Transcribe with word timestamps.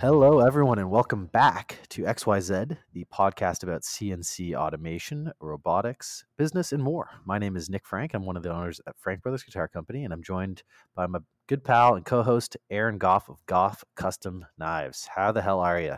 Hello, 0.00 0.38
everyone, 0.38 0.78
and 0.78 0.90
welcome 0.90 1.26
back 1.26 1.78
to 1.90 2.04
XYZ, 2.04 2.74
the 2.94 3.04
podcast 3.12 3.62
about 3.62 3.82
CNC 3.82 4.54
automation, 4.54 5.30
robotics, 5.40 6.24
business, 6.38 6.72
and 6.72 6.82
more. 6.82 7.10
My 7.26 7.36
name 7.36 7.54
is 7.54 7.68
Nick 7.68 7.86
Frank. 7.86 8.14
I'm 8.14 8.24
one 8.24 8.38
of 8.38 8.42
the 8.42 8.50
owners 8.50 8.80
at 8.86 8.98
Frank 8.98 9.20
Brothers 9.20 9.42
Guitar 9.42 9.68
Company, 9.68 10.04
and 10.04 10.12
I'm 10.14 10.22
joined 10.22 10.62
by 10.94 11.06
my 11.06 11.18
good 11.48 11.62
pal 11.64 11.96
and 11.96 12.04
co 12.06 12.22
host, 12.22 12.56
Aaron 12.70 12.96
Goff 12.96 13.28
of 13.28 13.44
Goff 13.44 13.84
Custom 13.94 14.46
Knives. 14.56 15.06
How 15.14 15.32
the 15.32 15.42
hell 15.42 15.60
are 15.60 15.78
you? 15.78 15.96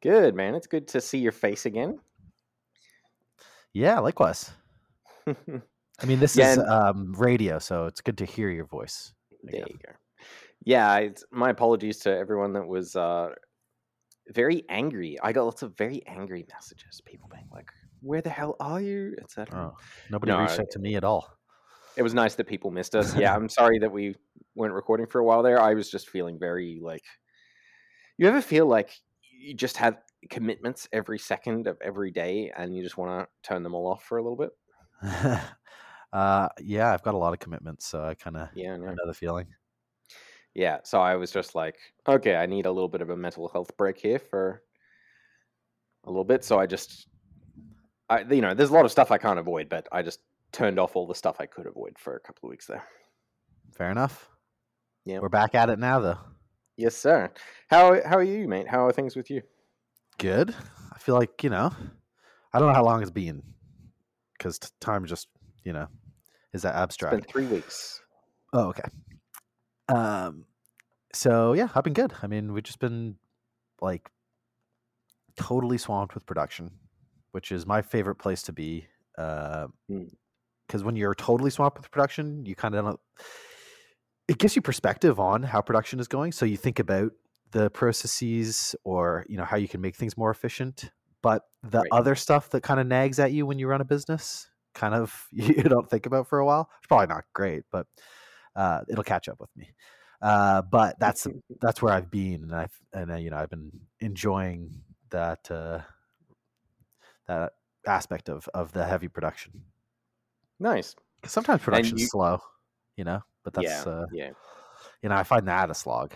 Good, 0.00 0.34
man. 0.34 0.54
It's 0.54 0.66
good 0.66 0.88
to 0.88 1.00
see 1.02 1.18
your 1.18 1.32
face 1.32 1.66
again. 1.66 2.00
Yeah, 3.74 3.98
likewise. 3.98 4.52
I 5.26 6.06
mean, 6.06 6.18
this 6.18 6.34
Yeah, 6.34 6.52
is 6.52 6.58
um, 6.60 7.12
radio, 7.12 7.58
so 7.58 7.84
it's 7.84 8.00
good 8.00 8.16
to 8.18 8.24
hear 8.24 8.48
your 8.48 8.64
voice. 8.64 9.12
There 9.42 9.56
again. 9.56 9.66
you 9.68 9.78
go. 9.86 9.92
Yeah, 10.64 11.08
my 11.30 11.50
apologies 11.50 11.98
to 12.00 12.16
everyone 12.16 12.52
that 12.54 12.66
was 12.66 12.96
uh, 12.96 13.34
very 14.28 14.64
angry. 14.68 15.18
I 15.22 15.32
got 15.32 15.44
lots 15.44 15.62
of 15.62 15.76
very 15.76 16.06
angry 16.06 16.46
messages. 16.52 17.00
People 17.04 17.28
being 17.32 17.48
like, 17.52 17.70
"Where 18.00 18.22
the 18.22 18.30
hell 18.30 18.56
are 18.60 18.80
you?" 18.80 19.16
etc. 19.20 19.66
Oh, 19.66 19.76
nobody 20.08 20.32
No, 20.32 20.34
reached 20.34 20.58
out 20.58 20.70
to 20.70 20.78
me 20.78 20.96
at 20.96 21.04
all. 21.04 21.38
It 21.96 22.02
was 22.02 22.14
nice 22.14 22.34
that 22.36 22.46
people 22.46 22.70
missed 22.70 22.94
us. 22.94 23.14
Yeah, 23.14 23.34
I'm 23.34 23.48
sorry 23.48 23.78
that 23.80 23.90
we 23.92 24.14
weren't 24.54 24.74
recording 24.74 25.06
for 25.06 25.18
a 25.20 25.24
while 25.24 25.42
there. 25.42 25.60
I 25.60 25.74
was 25.74 25.90
just 25.90 26.08
feeling 26.08 26.38
very 26.38 26.78
like. 26.80 27.04
You 28.16 28.26
ever 28.28 28.42
feel 28.42 28.66
like 28.66 28.90
you 29.22 29.54
just 29.54 29.76
have 29.76 29.98
commitments 30.30 30.88
every 30.92 31.18
second 31.18 31.66
of 31.66 31.78
every 31.80 32.10
day, 32.10 32.50
and 32.56 32.74
you 32.74 32.82
just 32.82 32.98
want 32.98 33.28
to 33.28 33.48
turn 33.48 33.62
them 33.62 33.74
all 33.74 33.86
off 33.86 34.04
for 34.04 34.18
a 34.18 34.22
little 34.22 34.36
bit? 34.36 34.50
uh, 36.12 36.48
yeah, 36.60 36.92
I've 36.92 37.02
got 37.02 37.14
a 37.14 37.18
lot 37.18 37.32
of 37.32 37.38
commitments, 37.40 37.86
so 37.86 38.02
I 38.04 38.14
kind 38.14 38.36
of 38.36 38.48
Yeah, 38.52 38.74
I 38.74 38.76
know. 38.76 39.00
the 39.06 39.14
feeling. 39.14 39.54
Yeah, 40.58 40.78
so 40.82 41.00
I 41.00 41.14
was 41.14 41.30
just 41.30 41.54
like, 41.54 41.76
okay, 42.08 42.34
I 42.34 42.46
need 42.46 42.66
a 42.66 42.72
little 42.72 42.88
bit 42.88 43.00
of 43.00 43.10
a 43.10 43.16
mental 43.16 43.46
health 43.46 43.76
break 43.76 43.96
here 43.96 44.18
for 44.18 44.60
a 46.02 46.10
little 46.10 46.24
bit. 46.24 46.42
So 46.42 46.58
I 46.58 46.66
just, 46.66 47.06
I 48.10 48.22
you 48.22 48.40
know, 48.40 48.54
there's 48.54 48.70
a 48.70 48.74
lot 48.74 48.84
of 48.84 48.90
stuff 48.90 49.12
I 49.12 49.18
can't 49.18 49.38
avoid, 49.38 49.68
but 49.68 49.86
I 49.92 50.02
just 50.02 50.18
turned 50.50 50.80
off 50.80 50.96
all 50.96 51.06
the 51.06 51.14
stuff 51.14 51.36
I 51.38 51.46
could 51.46 51.68
avoid 51.68 51.96
for 51.96 52.16
a 52.16 52.20
couple 52.20 52.48
of 52.48 52.50
weeks 52.50 52.66
there. 52.66 52.82
Fair 53.72 53.92
enough. 53.92 54.28
Yeah. 55.04 55.20
We're 55.20 55.28
back 55.28 55.54
at 55.54 55.70
it 55.70 55.78
now, 55.78 56.00
though. 56.00 56.18
Yes, 56.76 56.96
sir. 56.96 57.30
How 57.70 58.02
how 58.04 58.16
are 58.16 58.24
you, 58.24 58.48
mate? 58.48 58.66
How 58.66 58.84
are 58.84 58.92
things 58.92 59.14
with 59.14 59.30
you? 59.30 59.42
Good. 60.18 60.56
I 60.92 60.98
feel 60.98 61.14
like, 61.14 61.44
you 61.44 61.50
know, 61.50 61.70
I 62.52 62.58
don't 62.58 62.66
know 62.66 62.74
how 62.74 62.84
long 62.84 63.00
it's 63.00 63.12
been 63.12 63.44
because 64.36 64.58
time 64.80 65.06
just, 65.06 65.28
you 65.62 65.72
know, 65.72 65.86
is 66.52 66.62
that 66.62 66.74
abstract. 66.74 67.14
It's 67.14 67.26
been 67.26 67.32
three 67.32 67.46
weeks. 67.46 68.02
Oh, 68.52 68.70
okay. 68.70 68.88
Um, 69.88 70.46
so 71.14 71.52
yeah, 71.54 71.68
I've 71.74 71.84
been 71.84 71.94
good. 71.94 72.14
I 72.22 72.26
mean, 72.26 72.52
we've 72.52 72.64
just 72.64 72.80
been 72.80 73.18
like 73.80 74.10
totally 75.36 75.78
swamped 75.78 76.14
with 76.14 76.26
production, 76.26 76.78
which 77.32 77.52
is 77.52 77.66
my 77.66 77.82
favorite 77.82 78.16
place 78.16 78.42
to 78.42 78.52
be. 78.52 78.86
Uh, 79.16 79.68
Mm. 79.88 80.08
because 80.66 80.84
when 80.84 80.96
you're 80.96 81.14
totally 81.14 81.50
swamped 81.50 81.78
with 81.78 81.90
production, 81.90 82.44
you 82.46 82.54
kind 82.54 82.74
of 82.74 82.84
don't. 82.84 83.00
It 84.26 84.38
gives 84.38 84.54
you 84.56 84.62
perspective 84.62 85.18
on 85.18 85.42
how 85.42 85.62
production 85.62 86.00
is 86.00 86.08
going, 86.08 86.32
so 86.32 86.44
you 86.44 86.56
think 86.56 86.78
about 86.78 87.12
the 87.50 87.70
processes 87.70 88.76
or 88.84 89.24
you 89.28 89.38
know 89.38 89.44
how 89.44 89.56
you 89.56 89.68
can 89.68 89.80
make 89.80 89.96
things 89.96 90.16
more 90.18 90.30
efficient. 90.30 90.90
But 91.22 91.44
the 91.62 91.82
Right. 91.82 91.90
other 91.90 92.14
stuff 92.14 92.50
that 92.50 92.62
kind 92.62 92.78
of 92.78 92.86
nags 92.86 93.18
at 93.18 93.32
you 93.32 93.46
when 93.46 93.58
you 93.58 93.66
run 93.68 93.80
a 93.80 93.84
business, 93.86 94.50
kind 94.74 94.94
of 94.94 95.26
you 95.32 95.62
don't 95.62 95.88
think 95.88 96.04
about 96.04 96.28
for 96.28 96.38
a 96.40 96.44
while. 96.46 96.70
It's 96.78 96.86
probably 96.86 97.06
not 97.06 97.24
great, 97.32 97.64
but 97.72 97.86
uh, 98.58 98.80
it'll 98.88 99.04
catch 99.04 99.28
up 99.28 99.40
with 99.40 99.56
me. 99.56 99.70
Uh, 100.20 100.62
but 100.62 100.98
that's 100.98 101.26
that's 101.60 101.80
where 101.80 101.94
I've 101.94 102.10
been, 102.10 102.42
and 102.42 102.54
I've 102.54 102.76
and 102.92 103.12
uh, 103.12 103.16
you 103.16 103.30
know 103.30 103.36
I've 103.36 103.50
been 103.50 103.70
enjoying 104.00 104.82
that 105.10 105.50
uh, 105.50 105.80
that 107.28 107.52
aspect 107.86 108.28
of 108.28 108.48
of 108.52 108.72
the 108.72 108.84
heavy 108.84 109.08
production. 109.08 109.62
Nice. 110.58 110.96
Because 111.16 111.32
sometimes 111.32 111.62
production's 111.62 112.02
you- 112.02 112.08
slow, 112.08 112.40
you 112.96 113.04
know, 113.04 113.22
but 113.44 113.54
that's 113.54 113.86
yeah, 113.86 113.92
uh, 113.92 114.06
yeah. 114.12 114.30
you 115.02 115.08
know 115.08 115.14
I 115.14 115.22
find 115.22 115.46
that 115.46 115.70
a 115.70 115.74
slog. 115.74 116.12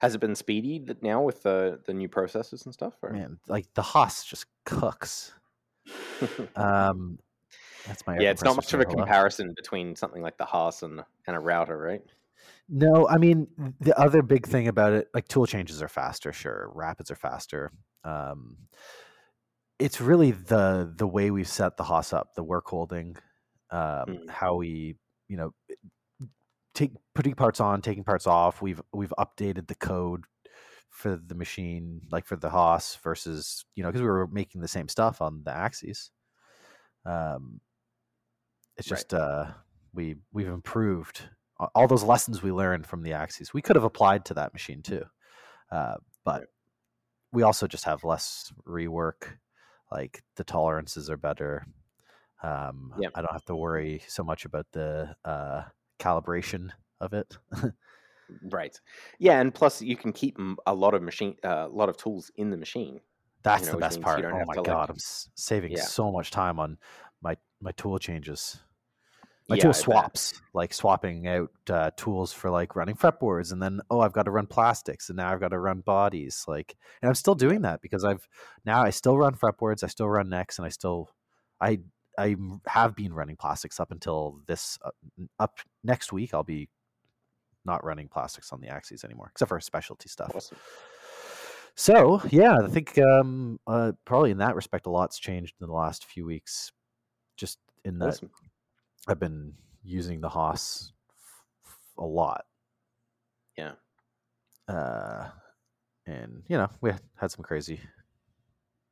Has 0.00 0.14
it 0.14 0.20
been 0.20 0.34
speedy 0.34 0.84
now 1.00 1.22
with 1.22 1.42
the 1.42 1.80
the 1.86 1.94
new 1.94 2.08
processes 2.08 2.66
and 2.66 2.74
stuff? 2.74 2.94
Or? 3.02 3.10
Man, 3.10 3.38
like 3.48 3.72
the 3.74 3.82
Haas 3.82 4.24
just 4.24 4.46
cooks. 4.64 5.32
Um, 6.54 7.18
that's 7.86 8.06
my 8.06 8.18
yeah, 8.18 8.30
it's 8.30 8.42
not 8.42 8.56
much 8.56 8.72
of 8.72 8.80
a 8.80 8.84
comparison 8.84 9.52
between 9.54 9.96
something 9.96 10.22
like 10.22 10.38
the 10.38 10.44
Haas 10.44 10.82
and 10.82 11.02
and 11.26 11.36
a 11.36 11.40
router, 11.40 11.76
right? 11.76 12.02
No, 12.68 13.08
I 13.08 13.18
mean 13.18 13.48
the 13.80 13.98
other 13.98 14.22
big 14.22 14.46
thing 14.46 14.68
about 14.68 14.92
it, 14.92 15.08
like 15.14 15.28
tool 15.28 15.46
changes 15.46 15.82
are 15.82 15.88
faster, 15.88 16.32
sure, 16.32 16.70
rapids 16.74 17.10
are 17.10 17.16
faster. 17.16 17.70
Um, 18.04 18.56
it's 19.78 20.00
really 20.00 20.30
the 20.30 20.92
the 20.96 21.06
way 21.06 21.30
we've 21.30 21.48
set 21.48 21.76
the 21.76 21.84
Haas 21.84 22.12
up, 22.12 22.34
the 22.34 22.42
work 22.44 22.66
holding, 22.66 23.16
um, 23.70 24.06
Mm. 24.06 24.30
how 24.30 24.54
we, 24.54 24.96
you 25.28 25.36
know, 25.36 25.52
take 26.74 26.92
putting 27.14 27.34
parts 27.34 27.60
on, 27.60 27.82
taking 27.82 28.04
parts 28.04 28.26
off. 28.26 28.62
We've 28.62 28.80
we've 28.92 29.12
updated 29.18 29.66
the 29.66 29.74
code 29.74 30.24
for 30.88 31.16
the 31.16 31.34
machine, 31.34 32.02
like 32.10 32.26
for 32.26 32.36
the 32.36 32.50
Haas 32.50 32.96
versus 33.02 33.64
you 33.74 33.82
know 33.82 33.88
because 33.88 34.02
we 34.02 34.08
were 34.08 34.26
making 34.28 34.60
the 34.60 34.68
same 34.68 34.88
stuff 34.88 35.20
on 35.20 35.42
the 35.44 35.52
Axes. 35.52 36.10
Um, 37.04 37.60
It's 38.76 38.90
Right. 38.90 38.96
just 38.98 39.14
uh, 39.14 39.52
we 39.92 40.16
we've 40.32 40.48
improved 40.48 41.28
all 41.74 41.86
those 41.86 42.02
lessons 42.02 42.42
we 42.42 42.50
learned 42.52 42.86
from 42.86 43.02
the 43.02 43.12
axes. 43.12 43.52
We 43.54 43.62
could 43.62 43.76
have 43.76 43.84
applied 43.84 44.24
to 44.26 44.34
that 44.34 44.52
machine 44.52 44.82
too, 44.82 45.04
uh, 45.70 45.96
but 46.24 46.40
Right. 46.40 46.48
we 47.32 47.42
also 47.42 47.66
just 47.66 47.84
have 47.84 48.04
less 48.04 48.52
rework. 48.66 49.38
Like 49.90 50.22
the 50.36 50.44
tolerances 50.44 51.10
are 51.10 51.16
better. 51.18 51.66
Um, 52.42 52.94
Yep. 52.98 53.12
I 53.14 53.22
don't 53.22 53.32
have 53.32 53.44
to 53.46 53.54
worry 53.56 54.02
so 54.08 54.24
much 54.24 54.44
about 54.44 54.66
the 54.72 55.14
uh, 55.24 55.64
calibration 55.98 56.70
of 57.00 57.12
it. 57.12 57.36
Right. 58.44 58.80
Yeah, 59.18 59.40
and 59.40 59.54
plus 59.54 59.82
you 59.82 59.94
can 59.94 60.10
keep 60.12 60.38
a 60.66 60.74
lot 60.74 60.94
of 60.94 61.02
machine, 61.02 61.36
uh, 61.44 61.66
a 61.66 61.68
lot 61.68 61.90
of 61.90 61.98
tools 61.98 62.30
in 62.36 62.48
the 62.48 62.56
machine. 62.56 62.98
That's 63.42 63.66
know, 63.66 63.72
the 63.72 63.78
best 63.78 64.00
part. 64.00 64.24
Oh 64.24 64.30
my 64.46 64.54
to, 64.54 64.60
like- 64.60 64.66
god, 64.66 64.88
I'm 64.88 64.96
saving 64.98 65.72
Yeah. 65.72 65.82
so 65.82 66.10
much 66.10 66.30
time 66.30 66.58
on 66.58 66.78
my 67.62 67.72
tool 67.72 67.98
changes. 67.98 68.60
My 69.48 69.56
Yeah, 69.56 69.64
tool 69.64 69.72
swaps, 69.72 70.40
like 70.54 70.72
swapping 70.72 71.26
out 71.26 71.50
uh, 71.68 71.90
tools 71.96 72.32
for 72.32 72.50
like 72.50 72.76
running 72.76 72.94
fretboards, 72.94 73.52
and 73.52 73.62
then 73.62 73.80
oh, 73.90 74.00
I've 74.00 74.12
got 74.12 74.24
to 74.24 74.30
run 74.30 74.46
plastics, 74.46 75.08
and 75.08 75.16
now 75.16 75.32
I've 75.32 75.40
got 75.40 75.48
to 75.48 75.58
run 75.58 75.80
bodies. 75.80 76.44
Like, 76.46 76.76
and 77.00 77.08
I'm 77.08 77.14
still 77.14 77.34
doing 77.34 77.62
that 77.62 77.82
because 77.82 78.04
I've 78.04 78.26
now 78.64 78.82
I 78.82 78.90
still 78.90 79.18
run 79.18 79.34
fretboards, 79.34 79.82
I 79.82 79.88
still 79.88 80.08
run 80.08 80.28
necks, 80.28 80.58
and 80.58 80.66
I 80.66 80.68
still 80.68 81.10
I 81.60 81.80
I 82.18 82.36
have 82.66 82.94
been 82.94 83.12
running 83.12 83.36
plastics 83.36 83.80
up 83.80 83.90
until 83.90 84.40
this 84.46 84.78
uh, 84.84 84.90
up 85.38 85.58
next 85.82 86.12
week. 86.12 86.34
I'll 86.34 86.44
be 86.44 86.68
not 87.64 87.84
running 87.84 88.08
plastics 88.08 88.52
on 88.52 88.60
the 88.60 88.68
axes 88.68 89.04
anymore, 89.04 89.30
except 89.32 89.48
for 89.48 89.60
specialty 89.60 90.08
stuff. 90.08 90.32
Awesome. 90.34 90.58
So 91.74 92.20
yeah, 92.30 92.58
I 92.62 92.68
think 92.68 92.98
um, 92.98 93.58
uh, 93.66 93.92
probably 94.04 94.30
in 94.30 94.38
that 94.38 94.54
respect, 94.54 94.86
a 94.86 94.90
lot's 94.90 95.18
changed 95.18 95.54
in 95.60 95.66
the 95.66 95.72
last 95.72 96.04
few 96.04 96.24
weeks. 96.24 96.70
Just 97.42 97.58
in 97.84 97.98
that 97.98 98.10
Awesome. 98.10 98.30
I've 99.08 99.18
been 99.18 99.54
using 99.82 100.20
the 100.20 100.28
Haas 100.28 100.92
f- 101.66 101.80
a 101.98 102.04
lot. 102.06 102.44
Yeah. 103.58 103.72
Uh, 104.68 105.26
and 106.06 106.44
you 106.46 106.56
know 106.56 106.68
we 106.80 106.92
had 107.16 107.32
some 107.32 107.42
crazy, 107.42 107.80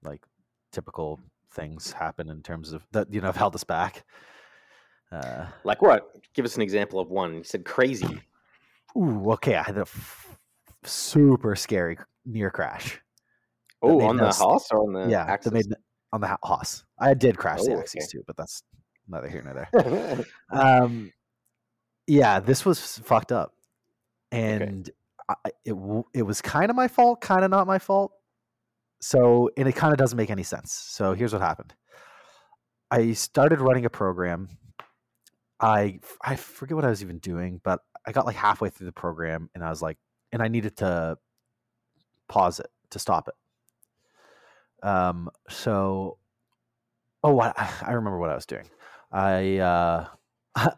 like 0.02 0.24
typical 0.72 1.20
things 1.52 1.92
happen 1.92 2.28
in 2.28 2.42
terms 2.42 2.72
of 2.72 2.84
that. 2.90 3.12
You 3.14 3.20
know, 3.20 3.28
have 3.28 3.36
held 3.36 3.54
us 3.54 3.62
back. 3.62 4.04
Uh, 5.12 5.46
Like 5.62 5.80
what? 5.80 6.10
Give 6.34 6.44
us 6.44 6.56
an 6.56 6.62
example 6.62 6.98
of 6.98 7.08
one. 7.08 7.34
You 7.36 7.44
said 7.44 7.64
crazy. 7.64 8.20
ooh, 8.98 9.30
okay. 9.34 9.54
I 9.54 9.62
had 9.62 9.78
a 9.78 9.82
f- 9.82 10.36
super 10.82 11.54
scary 11.54 11.98
near 12.26 12.50
crash. 12.50 13.00
Oh, 13.80 14.00
on 14.02 14.16
the 14.16 14.26
Haas 14.32 14.66
or 14.72 14.78
on 14.88 14.92
the 14.92 15.08
yeah, 15.08 15.22
Axis? 15.24 15.52
that 15.52 15.54
made 15.54 15.72
on 16.12 16.20
the 16.20 16.26
Ha- 16.28 16.38
Haas. 16.44 16.84
I 16.98 17.14
did 17.14 17.38
crash 17.38 17.62
the 17.62 17.74
Oh, 17.74 17.80
axes 17.80 18.04
okay. 18.04 18.18
too, 18.18 18.24
but 18.26 18.36
that's 18.36 18.62
neither 19.08 19.28
here 19.28 19.42
nor 19.42 19.54
there. 19.54 20.24
um 20.52 21.12
yeah 22.06 22.40
this 22.40 22.64
was 22.64 22.98
fucked 22.98 23.32
up. 23.32 23.54
And 24.32 24.88
I, 25.28 25.34
it 25.64 25.74
it 26.14 26.22
was 26.22 26.40
kind 26.40 26.70
of 26.70 26.76
my 26.76 26.88
fault 26.88 27.20
kind 27.20 27.44
of 27.44 27.50
not 27.50 27.66
my 27.66 27.78
fault. 27.78 28.12
So 29.00 29.50
and 29.56 29.68
it 29.68 29.74
kind 29.76 29.92
of 29.92 29.98
doesn't 29.98 30.16
make 30.16 30.30
any 30.30 30.42
sense. 30.42 30.72
So 30.72 31.14
here's 31.14 31.32
what 31.32 31.42
happened. 31.42 31.74
I 32.90 33.12
started 33.12 33.60
running 33.60 33.84
a 33.84 33.90
program. 33.90 34.48
I 35.60 36.00
i 36.24 36.36
forget 36.36 36.74
what 36.74 36.86
i 36.86 36.88
was 36.88 37.02
even 37.02 37.18
doing 37.18 37.60
but 37.62 37.80
i 38.06 38.12
got 38.12 38.24
like 38.24 38.34
halfway 38.36 38.70
through 38.70 38.86
the 38.86 38.92
program 38.92 39.50
and 39.54 39.62
i 39.62 39.68
was 39.68 39.82
like 39.82 39.98
and 40.32 40.40
i 40.42 40.48
needed 40.48 40.74
to 40.78 41.18
pause 42.30 42.60
it 42.60 42.68
to 42.88 42.98
stop 42.98 43.28
it 43.28 43.34
um 44.82 45.28
so 45.48 46.18
oh 47.24 47.32
what 47.32 47.54
i 47.82 47.92
remember 47.92 48.18
what 48.18 48.30
i 48.30 48.34
was 48.34 48.46
doing 48.46 48.66
i 49.12 49.58
uh 49.58 50.06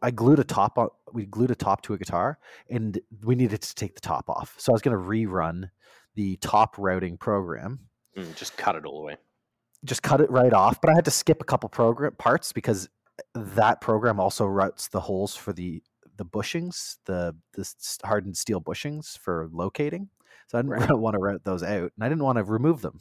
I 0.00 0.10
glued 0.12 0.38
a 0.38 0.44
top 0.44 0.78
on. 0.78 0.88
We 1.12 1.26
glued 1.26 1.50
a 1.50 1.54
top 1.54 1.82
to 1.82 1.92
a 1.92 1.98
guitar, 1.98 2.38
and 2.70 2.98
we 3.22 3.34
needed 3.34 3.60
to 3.60 3.74
take 3.74 3.94
the 3.94 4.00
top 4.00 4.30
off. 4.30 4.54
So 4.56 4.72
I 4.72 4.74
was 4.74 4.80
going 4.80 4.96
to 4.96 5.02
rerun 5.02 5.68
the 6.14 6.36
top 6.38 6.76
routing 6.78 7.18
program, 7.18 7.80
Mm, 8.16 8.34
just 8.34 8.56
cut 8.56 8.76
it 8.76 8.86
all 8.86 9.00
the 9.00 9.06
way. 9.06 9.16
just 9.84 10.02
cut 10.02 10.22
it 10.22 10.30
right 10.30 10.54
off. 10.54 10.80
But 10.80 10.88
I 10.90 10.94
had 10.94 11.04
to 11.04 11.10
skip 11.10 11.42
a 11.42 11.44
couple 11.44 11.68
program 11.68 12.14
parts 12.16 12.50
because 12.50 12.88
that 13.34 13.82
program 13.82 14.18
also 14.18 14.46
routes 14.46 14.88
the 14.88 15.00
holes 15.00 15.36
for 15.36 15.52
the 15.52 15.82
the 16.16 16.24
bushings, 16.24 16.96
the 17.04 17.36
the 17.52 17.70
hardened 18.04 18.38
steel 18.38 18.62
bushings 18.62 19.18
for 19.18 19.48
locating. 19.52 20.08
So 20.46 20.56
I 20.58 20.62
didn't 20.62 20.70
Right. 20.80 20.90
want 20.98 21.12
to 21.14 21.18
route 21.20 21.44
those 21.44 21.62
out, 21.62 21.92
and 21.94 22.02
I 22.02 22.08
didn't 22.08 22.24
want 22.24 22.38
to 22.38 22.44
remove 22.44 22.80
them. 22.80 23.00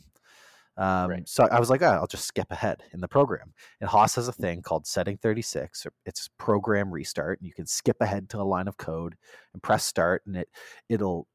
Um, 0.78 1.10
Right. 1.10 1.28
So 1.28 1.48
I 1.52 1.60
was 1.60 1.70
like, 1.70 1.82
"Ah, 1.84 1.96
I'll 2.00 2.08
just 2.08 2.26
skip 2.26 2.52
ahead 2.52 2.84
in 2.94 3.00
the 3.02 3.08
program. 3.08 3.54
And 3.80 3.90
Haas 3.90 4.16
has 4.16 4.28
a 4.28 4.34
thing 4.34 4.62
called 4.64 4.88
setting 4.88 5.18
36. 5.18 5.86
It's 6.06 6.30
program 6.38 6.92
restart, 6.92 7.40
and 7.40 7.48
you 7.48 7.54
can 7.54 7.66
skip 7.68 8.02
ahead 8.02 8.30
to 8.32 8.42
a 8.42 8.44
line 8.44 8.68
of 8.68 8.78
code 8.78 9.16
and 9.54 9.62
press 9.64 9.86
start, 9.86 10.26
and 10.26 10.36
it 10.38 10.50
it'll 10.90 11.28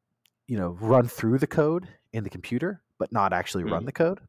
you 0.49 0.57
know 0.59 0.71
run 0.81 1.09
through 1.09 1.39
the 1.39 1.47
code 1.47 1.89
in 2.13 2.25
the 2.25 2.31
computer, 2.31 2.83
but 2.99 3.13
not 3.13 3.33
actually 3.33 3.65
run 3.65 3.85
Mhm. 3.85 3.87
the 3.87 3.93
code, 3.93 4.21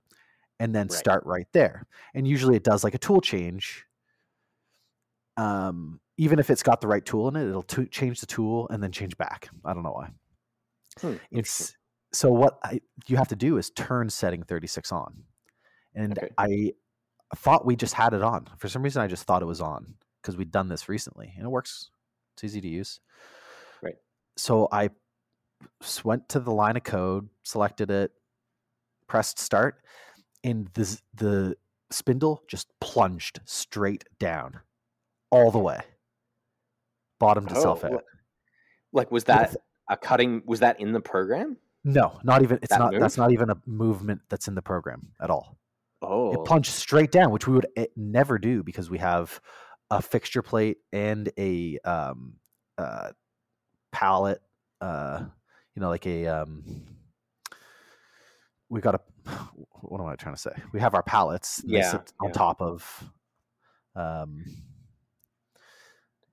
and 0.59 0.75
then 0.75 0.89
Right. 0.89 0.97
start 0.99 1.25
right 1.25 1.47
there. 1.53 1.87
And 2.15 2.27
usually 2.27 2.55
it 2.57 2.63
does 2.63 2.83
like 2.83 2.95
a 2.95 2.99
tool 2.99 3.21
change. 3.21 3.85
Um, 5.37 6.01
even 6.17 6.39
if 6.39 6.49
it's 6.49 6.63
got 6.63 6.81
the 6.81 6.87
right 6.87 7.05
tool 7.05 7.27
in 7.29 7.35
it, 7.35 7.47
it'll 7.47 7.63
to 7.63 7.85
change 7.87 8.19
the 8.19 8.25
tool 8.25 8.67
and 8.69 8.83
then 8.83 8.91
change 8.91 9.17
back. 9.17 9.49
I 9.63 9.73
don't 9.73 9.83
know 9.83 9.91
why. 9.93 10.11
Hmm, 11.01 11.17
It's 11.31 11.77
so 12.11 12.31
what 12.31 12.59
I, 12.63 12.81
you 13.07 13.17
have 13.17 13.27
to 13.29 13.35
do 13.35 13.57
is 13.57 13.69
turn 13.71 14.09
setting 14.09 14.43
36 14.43 14.91
on. 14.91 15.23
And 15.95 16.17
Okay. 16.17 16.29
I 16.37 16.73
thought 17.35 17.65
we 17.65 17.75
just 17.75 17.93
had 17.93 18.13
it 18.13 18.21
on. 18.23 18.47
For 18.57 18.67
some 18.67 18.81
reason, 18.81 19.01
I 19.01 19.07
just 19.07 19.23
thought 19.23 19.41
it 19.41 19.45
was 19.45 19.61
on 19.61 19.95
because 20.21 20.37
we'd 20.37 20.51
done 20.51 20.67
this 20.67 20.89
recently 20.89 21.33
and 21.35 21.45
it 21.45 21.49
works. 21.49 21.91
It's 22.35 22.43
easy 22.43 22.61
to 22.61 22.67
use. 22.67 22.99
Right. 23.81 23.95
So 24.37 24.67
I 24.71 24.89
went 26.03 26.29
to 26.29 26.39
the 26.39 26.51
line 26.51 26.77
of 26.77 26.83
code, 26.83 27.29
selected 27.43 27.91
it, 27.91 28.11
pressed 29.07 29.39
start, 29.39 29.81
and 30.43 30.67
the, 30.73 30.99
the 31.15 31.55
spindle 31.91 32.41
just 32.47 32.67
plunged 32.79 33.41
straight 33.45 34.05
down 34.19 34.59
all 35.31 35.51
the 35.51 35.59
way. 35.59 35.81
Bottomed 37.19 37.51
itself 37.51 37.83
Oh, 37.83 37.95
out. 37.95 38.03
Like, 38.93 39.11
was 39.11 39.25
that 39.25 39.55
a 39.89 39.97
cutting? 39.97 40.41
Was 40.45 40.61
that 40.61 40.79
in 40.79 40.93
the 40.93 41.01
program? 41.01 41.57
No, 41.83 42.19
not 42.23 42.43
even. 42.43 42.59
It's 42.61 42.69
That 42.69 42.79
not. 42.79 42.93
That's 42.99 43.17
not 43.17 43.31
even 43.31 43.49
a 43.49 43.57
movement 43.65 44.21
that's 44.29 44.47
in 44.47 44.55
the 44.55 44.61
program 44.61 45.09
at 45.21 45.29
all. 45.29 45.57
Oh, 46.01 46.33
It 46.33 46.45
plunged 46.45 46.71
straight 46.71 47.11
down, 47.11 47.31
which 47.31 47.47
we 47.47 47.53
would 47.53 47.67
eh, 47.75 47.87
never 47.95 48.37
do 48.37 48.63
because 48.63 48.89
we 48.89 48.97
have 48.99 49.39
a 49.89 50.01
fixture 50.01 50.41
plate 50.41 50.77
and 50.93 51.29
a 51.37 51.77
um, 51.79 52.35
uh, 52.77 53.11
pallet. 53.91 54.41
Uh, 54.81 55.25
you 55.75 55.81
know, 55.81 55.89
like 55.89 56.05
a 56.05 56.27
um, 56.27 56.63
we 58.69 58.81
got 58.81 58.95
a. 58.95 58.99
What 59.81 60.01
am 60.01 60.07
I 60.07 60.15
trying 60.17 60.35
to 60.35 60.41
say? 60.41 60.51
We 60.73 60.81
have 60.81 60.93
our 60.93 61.01
pallets. 61.01 61.63
Yeah, 61.65 61.89
sit 61.89 62.11
on 62.19 62.27
yeah. 62.27 62.33
top 62.33 62.61
of 62.61 63.11
um, 63.95 64.43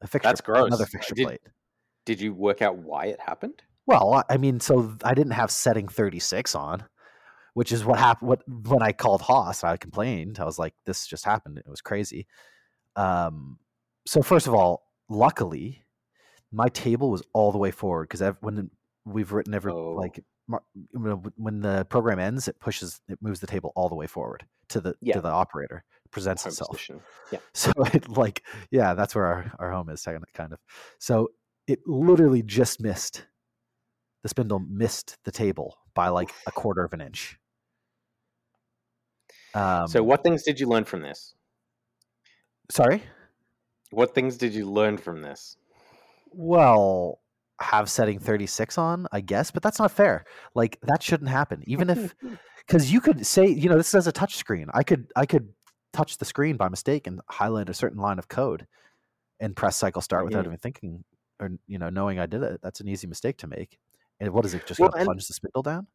a 0.01 0.07
fixture. 0.09 0.29
That's 0.29 0.41
gross. 0.41 0.67
Another 0.67 0.87
fixture 0.87 1.15
Did- 1.15 1.27
plate. 1.27 1.41
Did 2.05 2.21
you 2.21 2.35
work 2.35 2.61
out 2.63 2.77
why 2.77 3.07
it 3.07 3.21
happened? 3.21 3.63
Well, 3.87 4.25
I- 4.29 4.37
mean, 4.37 4.61
so 4.61 4.97
I 5.05 5.15
didn't 5.15 5.33
have 5.33 5.51
setting 5.51 5.89
36 5.89 6.55
on, 6.55 6.85
which 7.55 7.73
is 7.73 7.85
what 7.85 7.99
happened. 7.99 8.29
What 8.29 8.43
when 8.49 8.83
I 8.83 8.93
called 8.93 9.23
Haas, 9.23 9.63
I 9.65 9.77
complained. 9.77 10.39
I 10.41 10.45
was 10.45 10.59
like, 10.59 10.75
"This 10.85 11.07
just 11.07 11.25
happened. 11.25 11.59
It 11.59 11.69
was 11.69 11.81
crazy." 11.81 12.27
Um, 12.97 13.59
so 14.07 14.23
first 14.23 14.47
of 14.47 14.55
all, 14.55 14.87
luckily, 15.09 15.85
my 16.53 16.69
table 16.69 17.11
was 17.11 17.23
all 17.33 17.53
the 17.53 17.59
way 17.59 17.71
forward 17.71 18.09
because 18.09 18.23
when 18.41 18.71
we've 19.05 19.33
written 19.33 19.55
every 19.55 19.73
Oh. 19.73 19.91
like 19.93 20.23
mar- 20.49 20.65
you 20.75 20.87
know, 20.99 21.23
when 21.37 21.61
the 21.61 21.85
program 21.91 22.19
ends, 22.19 22.49
it 22.49 22.59
pushes, 22.61 23.01
it 23.09 23.21
moves 23.21 23.41
the 23.41 23.47
table 23.47 23.73
all 23.77 23.89
the 23.89 23.95
way 23.95 24.07
forward 24.07 24.47
to 24.69 24.81
the 24.81 24.95
Yeah. 25.01 25.15
to 25.15 25.21
the 25.21 25.29
operator, 25.29 25.85
presents 26.11 26.43
Home 26.45 26.51
itself. 26.51 26.71
position. 26.71 27.01
Yeah. 27.33 27.39
So 27.55 27.73
it 27.95 28.09
like, 28.09 28.43
yeah, 28.71 28.95
that's 28.95 29.15
where 29.15 29.27
our, 29.27 29.53
our 29.59 29.71
home 29.73 29.91
is, 29.91 30.03
kind 30.35 30.53
of. 30.53 30.59
So 30.99 31.29
it 31.67 31.81
literally 31.87 32.43
just 32.43 32.81
missed. 32.81 33.27
The 34.23 34.29
spindle 34.29 34.59
missed 34.59 35.19
the 35.25 35.31
table 35.31 35.77
by 35.95 36.09
like 36.09 36.33
a 36.47 36.53
quarter 36.53 36.85
of 36.85 36.93
an 36.93 37.01
inch. 37.01 37.39
Um, 39.55 39.87
so, 39.89 40.03
what 40.03 40.23
things 40.23 40.43
did 40.43 40.61
you 40.61 40.67
learn 40.69 40.85
from 40.85 41.03
this? 41.03 41.35
Sorry. 42.71 43.03
What 43.91 44.15
things 44.15 44.37
did 44.37 44.55
you 44.55 44.69
learn 44.69 44.97
from 44.99 45.23
this? 45.23 45.57
Well, 46.33 47.21
have 47.61 47.89
setting 47.89 48.19
36 48.19 48.77
on, 48.77 49.07
I 49.13 49.21
guess, 49.21 49.51
but 49.51 49.63
that's 49.63 49.79
not 49.79 49.93
fair. 49.93 50.25
Like 50.55 50.79
that 50.83 51.03
shouldn't 51.03 51.31
happen. 51.31 51.63
Even 51.67 51.89
if 51.89 52.15
cuz 52.69 52.93
you 52.93 53.01
could 53.01 53.25
say, 53.27 53.47
you 53.47 53.69
know, 53.69 53.77
this 53.77 53.95
is 53.95 54.07
a 54.07 54.13
touch 54.13 54.37
screen. 54.37 54.67
I 54.75 54.83
could 54.83 55.11
I 55.17 55.25
could 55.25 55.53
touch 55.93 56.19
the 56.19 56.25
screen 56.25 56.57
by 56.57 56.69
mistake 56.69 57.07
and 57.07 57.21
highlight 57.31 57.71
a 57.71 57.75
certain 57.75 57.99
line 57.99 58.19
of 58.19 58.29
code 58.29 58.67
and 59.41 59.57
press 59.57 59.77
cycle 59.77 60.03
start 60.03 60.25
without 60.25 60.45
Mhm. 60.45 60.49
even 60.49 60.59
thinking 60.59 61.05
or 61.41 61.51
you 61.67 61.79
know, 61.79 61.89
knowing 61.89 62.19
I 62.19 62.27
did 62.27 62.43
it. 62.43 62.61
That's 62.63 62.81
an 62.81 62.89
easy 62.89 63.07
mistake 63.07 63.39
to 63.39 63.47
make. 63.47 63.79
And 64.21 64.33
what 64.33 64.45
is 64.45 64.55
it? 64.55 64.67
Just 64.67 64.81
Well, 64.81 64.91
plunge 64.91 65.27
the 65.27 65.35
spindle 65.35 65.63
down? 65.63 65.87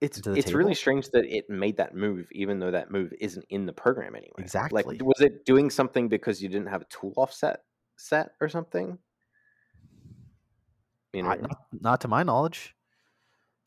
it's 0.00 0.18
it's 0.26 0.52
really 0.54 0.74
strange 0.74 1.10
that 1.10 1.26
it 1.26 1.50
made 1.50 1.76
that 1.76 1.94
move, 1.94 2.26
even 2.32 2.58
though 2.58 2.70
that 2.70 2.90
move 2.90 3.12
isn't 3.20 3.44
in 3.50 3.66
the 3.66 3.72
program 3.72 4.14
anyway. 4.14 4.32
Exactly. 4.38 4.82
Like, 4.82 5.02
was 5.02 5.20
it 5.20 5.44
doing 5.44 5.68
something 5.68 6.08
because 6.08 6.42
you 6.42 6.48
didn't 6.48 6.68
have 6.68 6.80
a 6.80 6.86
tool 6.86 7.12
offset 7.18 7.64
set 7.96 8.30
or 8.40 8.48
something? 8.48 8.96
You 11.12 11.22
know, 11.24 11.30
I- 11.30 11.36
not, 11.36 11.58
not 11.80 12.00
to 12.02 12.08
my 12.08 12.22
knowledge. 12.22 12.74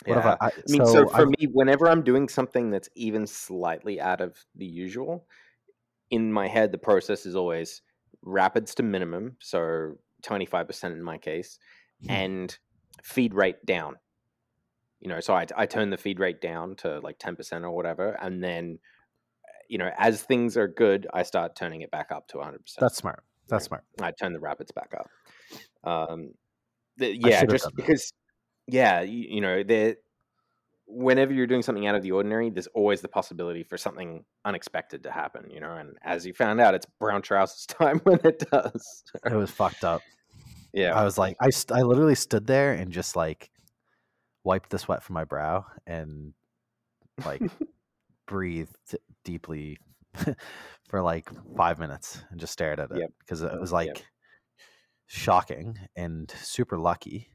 What 0.05 0.15
Yeah. 0.17 0.37
I, 0.41 0.47
I, 0.47 0.51
mean, 0.69 0.85
so, 0.85 1.07
for 1.07 1.21
I've- 1.21 1.33
me, 1.39 1.47
whenever 1.53 1.87
I'm 1.87 2.01
doing 2.03 2.27
something 2.27 2.71
that's 2.71 2.89
even 2.95 3.27
slightly 3.27 4.01
out 4.01 4.19
of 4.21 4.43
the 4.55 4.65
usual, 4.65 5.27
in 6.09 6.31
my 6.33 6.47
head, 6.47 6.71
the 6.71 6.77
process 6.77 7.25
is 7.25 7.35
always 7.35 7.81
rapids 8.21 8.73
to 8.75 8.83
minimum, 8.83 9.37
so 9.39 9.97
25% 10.23 10.93
in 10.93 11.03
my 11.03 11.17
case, 11.17 11.59
Hmm. 12.05 12.09
and 12.11 12.59
feed 13.03 13.33
rate 13.33 13.63
down. 13.65 13.97
You 14.99 15.09
know, 15.09 15.19
so 15.19 15.33
I, 15.33 15.45
I 15.55 15.65
turn 15.65 15.89
the 15.89 15.97
feed 15.97 16.19
rate 16.19 16.41
down 16.41 16.75
to 16.77 16.99
like 16.99 17.19
10% 17.19 17.63
or 17.63 17.71
whatever, 17.71 18.17
and 18.21 18.41
then, 18.41 18.79
you 19.69 19.77
know, 19.77 19.91
as 19.97 20.23
things 20.23 20.55
are 20.55 20.67
good, 20.67 21.07
I 21.13 21.23
start 21.23 21.55
turning 21.55 21.81
it 21.81 21.91
back 21.91 22.11
up 22.11 22.27
to 22.29 22.37
100%. 22.37 22.57
that's 22.79 22.97
smart. 22.97 23.23
That's 23.49 23.65
smart. 23.65 23.83
I 24.01 24.11
turn 24.11 24.31
the 24.31 24.39
rapids 24.39 24.71
back 24.71 24.93
up. 24.97 25.09
Um, 25.83 26.31
the, 26.97 27.13
yeah, 27.13 27.43
just 27.43 27.65
done 27.65 27.73
that. 27.75 27.75
because, 27.75 28.13
yeah, 28.67 29.01
you, 29.01 29.25
you 29.35 29.41
know, 29.41 29.63
there. 29.63 29.97
Whenever 30.85 31.33
you're 31.33 31.47
doing 31.47 31.61
something 31.61 31.87
out 31.87 31.95
of 31.95 32.03
the 32.03 32.11
ordinary, 32.11 32.49
there's 32.49 32.67
always 32.67 33.01
the 33.01 33.07
possibility 33.07 33.63
for 33.63 33.77
something 33.77 34.25
unexpected 34.45 35.03
to 35.03 35.11
happen. 35.11 35.49
You 35.49 35.61
know, 35.61 35.71
and 35.71 35.97
as 36.03 36.25
you 36.25 36.33
found 36.33 36.59
out, 36.61 36.75
it's 36.75 36.85
brown 36.99 37.21
trousers 37.21 37.65
time 37.67 37.99
when 38.03 38.19
it 38.23 38.43
does. 38.51 39.03
It 39.25 39.33
was 39.33 39.49
fucked 39.49 39.83
up. 39.83 40.01
Yeah, 40.73 40.93
I 40.93 41.03
was 41.03 41.17
like, 41.17 41.37
I, 41.39 41.49
st- 41.49 41.77
I 41.77 41.83
literally 41.83 42.15
stood 42.15 42.47
there 42.47 42.73
and 42.73 42.91
just 42.91 43.15
like 43.15 43.49
wiped 44.43 44.69
the 44.69 44.79
sweat 44.79 45.03
from 45.03 45.13
my 45.13 45.23
brow 45.23 45.65
and 45.87 46.33
like 47.25 47.41
breathed 48.27 48.95
deeply 49.23 49.77
for 50.89 51.01
like 51.01 51.29
five 51.55 51.79
minutes 51.79 52.21
and 52.29 52.39
just 52.39 52.53
stared 52.53 52.79
at 52.79 52.91
it 52.91 52.97
Yep. 52.99 53.09
because 53.19 53.41
it 53.41 53.59
was 53.59 53.71
like 53.71 54.03
shocking 55.07 55.77
and 55.95 56.29
super 56.31 56.77
lucky. 56.77 57.29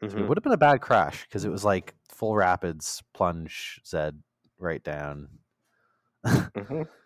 So 0.00 0.08
Mhm. 0.08 0.20
It 0.20 0.28
would 0.28 0.36
have 0.38 0.42
been 0.44 0.52
a 0.52 0.58
bad 0.58 0.80
crash 0.80 1.24
because 1.24 1.44
it 1.44 1.50
was 1.50 1.64
like 1.64 1.94
full 2.10 2.34
rapids, 2.36 3.02
plunge, 3.14 3.80
Zed 3.86 4.22
right 4.58 4.82
down. 4.82 5.28
Mhm. 6.26 6.86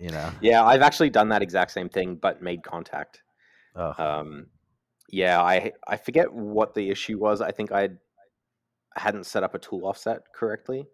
You 0.00 0.10
know, 0.10 0.30
yeah. 0.40 0.64
I've 0.64 0.82
actually 0.82 1.10
done 1.10 1.30
that 1.30 1.42
exact 1.42 1.72
same 1.72 1.88
thing, 1.88 2.14
but 2.14 2.40
made 2.40 2.62
contact. 2.62 3.20
oh, 3.74 3.92
Um, 3.98 4.46
yeah, 5.08 5.40
I 5.40 5.72
I 5.86 5.96
forget 5.96 6.32
what 6.32 6.74
the 6.74 6.90
issue 6.90 7.18
was. 7.18 7.40
I 7.40 7.50
think 7.50 7.72
I 7.72 7.90
hadn't 8.96 9.26
set 9.26 9.42
up 9.42 9.54
a 9.54 9.58
tool 9.58 9.86
offset 9.86 10.22
correctly, 10.34 10.86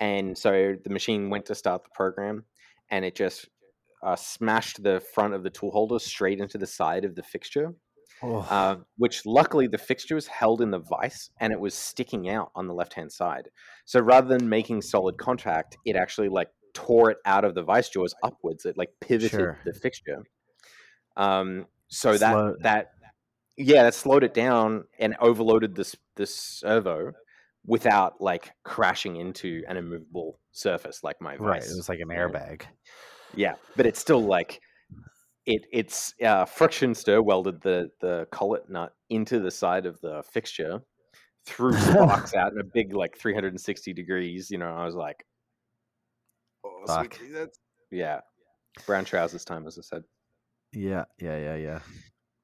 and 0.00 0.36
so 0.36 0.74
the 0.82 0.90
machine 0.90 1.30
went 1.30 1.46
to 1.46 1.54
start 1.54 1.84
the 1.84 1.90
program, 1.94 2.44
and 2.90 3.04
it 3.04 3.14
just 3.14 3.48
uh, 4.02 4.16
smashed 4.16 4.82
the 4.82 5.00
front 5.14 5.34
of 5.34 5.42
the 5.42 5.50
tool 5.50 5.70
holder 5.70 5.98
straight 5.98 6.40
into 6.40 6.58
the 6.58 6.66
side 6.66 7.04
of 7.04 7.14
the 7.14 7.22
fixture. 7.22 7.74
oh, 8.22 8.38
Uh, 8.50 8.76
which 8.98 9.24
luckily 9.26 9.66
the 9.66 9.78
fixture 9.78 10.14
was 10.14 10.26
held 10.26 10.60
in 10.60 10.70
the 10.70 10.78
vise 10.78 11.30
and 11.40 11.52
it 11.52 11.58
was 11.60 11.74
sticking 11.74 12.28
out 12.28 12.50
on 12.54 12.66
the 12.66 12.74
left 12.74 12.94
hand 12.94 13.10
side. 13.10 13.48
So 13.84 14.00
rather 14.00 14.28
than 14.28 14.48
making 14.48 14.82
solid 14.82 15.16
contact, 15.18 15.76
it 15.84 15.96
actually 15.96 16.28
like 16.28 16.48
tore 16.74 17.10
it 17.10 17.18
out 17.24 17.44
of 17.44 17.54
the 17.54 17.62
vice 17.62 17.88
jaws 17.88 18.14
upwards. 18.22 18.64
It 18.66 18.76
like 18.78 18.90
pivoted 19.00 19.30
Sure. 19.30 19.58
the 19.64 19.72
fixture. 19.72 20.24
Um, 21.16 21.66
so 21.88 22.16
that 22.18 22.56
that 22.62 22.90
yeah, 23.56 23.82
that 23.84 23.94
slowed 23.94 24.24
it 24.24 24.34
down 24.34 24.84
and 24.98 25.16
overloaded 25.20 25.74
this 25.74 25.96
this 26.16 26.34
servo 26.34 27.12
without 27.66 28.20
like 28.20 28.52
crashing 28.64 29.16
into 29.16 29.62
an 29.68 29.76
immovable 29.76 30.38
surface 30.52 31.02
like 31.02 31.16
my 31.20 31.36
Vice. 31.36 31.40
right. 31.40 31.62
It 31.62 31.76
was 31.76 31.88
like 31.88 32.00
an 32.00 32.08
airbag. 32.08 32.62
Yeah, 33.34 33.54
but 33.76 33.86
it's 33.86 33.98
still 34.00 34.24
like 34.24 34.60
it. 35.46 35.66
It's 35.72 36.14
uh, 36.24 36.44
friction 36.44 36.94
stir 36.94 37.22
welded 37.22 37.60
the 37.62 37.90
the 38.00 38.26
collet 38.30 38.68
nut 38.68 38.92
into 39.10 39.40
the 39.40 39.50
side 39.50 39.86
of 39.86 40.00
the 40.00 40.22
fixture, 40.32 40.80
threw 41.46 41.72
sparks 41.78 42.34
out 42.34 42.52
in 42.52 42.60
a 42.60 42.64
big 42.64 42.94
like 42.94 43.18
360 43.18 43.92
degrees. 43.92 44.50
You 44.50 44.58
know, 44.58 44.74
I 44.74 44.84
was 44.84 44.94
like, 44.94 45.24
oh, 46.64 46.82
sweet 46.86 47.14
Fuck. 47.14 47.18
Jesus. 47.18 47.48
yeah, 47.90 48.20
brown 48.86 49.04
trousers 49.04 49.44
time, 49.44 49.66
as 49.66 49.78
I 49.78 49.82
said, 49.82 50.02
Yeah, 50.72 51.04
yeah, 51.20 51.38
yeah, 51.38 51.56
yeah. 51.56 51.78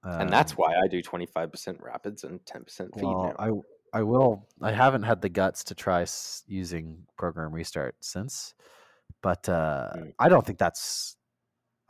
And 0.04 0.30
that's 0.32 0.52
Um, 0.52 0.56
why 0.56 0.75
I 0.82 0.88
do 0.88 1.02
25% 1.02 1.80
rapids 1.80 2.25
and 2.25 2.44
10% 2.44 2.94
feed 2.94 3.02
well, 3.04 3.35
now. 3.38 3.62
I 3.94 3.99
I 3.99 4.02
will. 4.02 4.49
I 4.62 4.73
haven't 4.73 5.02
had 5.02 5.21
the 5.21 5.28
guts 5.28 5.64
to 5.64 5.75
try 5.75 6.02
s- 6.02 6.44
using 6.47 7.06
program 7.18 7.52
restart 7.52 7.94
since, 8.02 8.54
but 9.21 9.47
uh, 9.49 9.90
Mm. 9.94 10.14
I 10.18 10.28
don't 10.30 10.47
think 10.47 10.59
that's. 10.59 11.16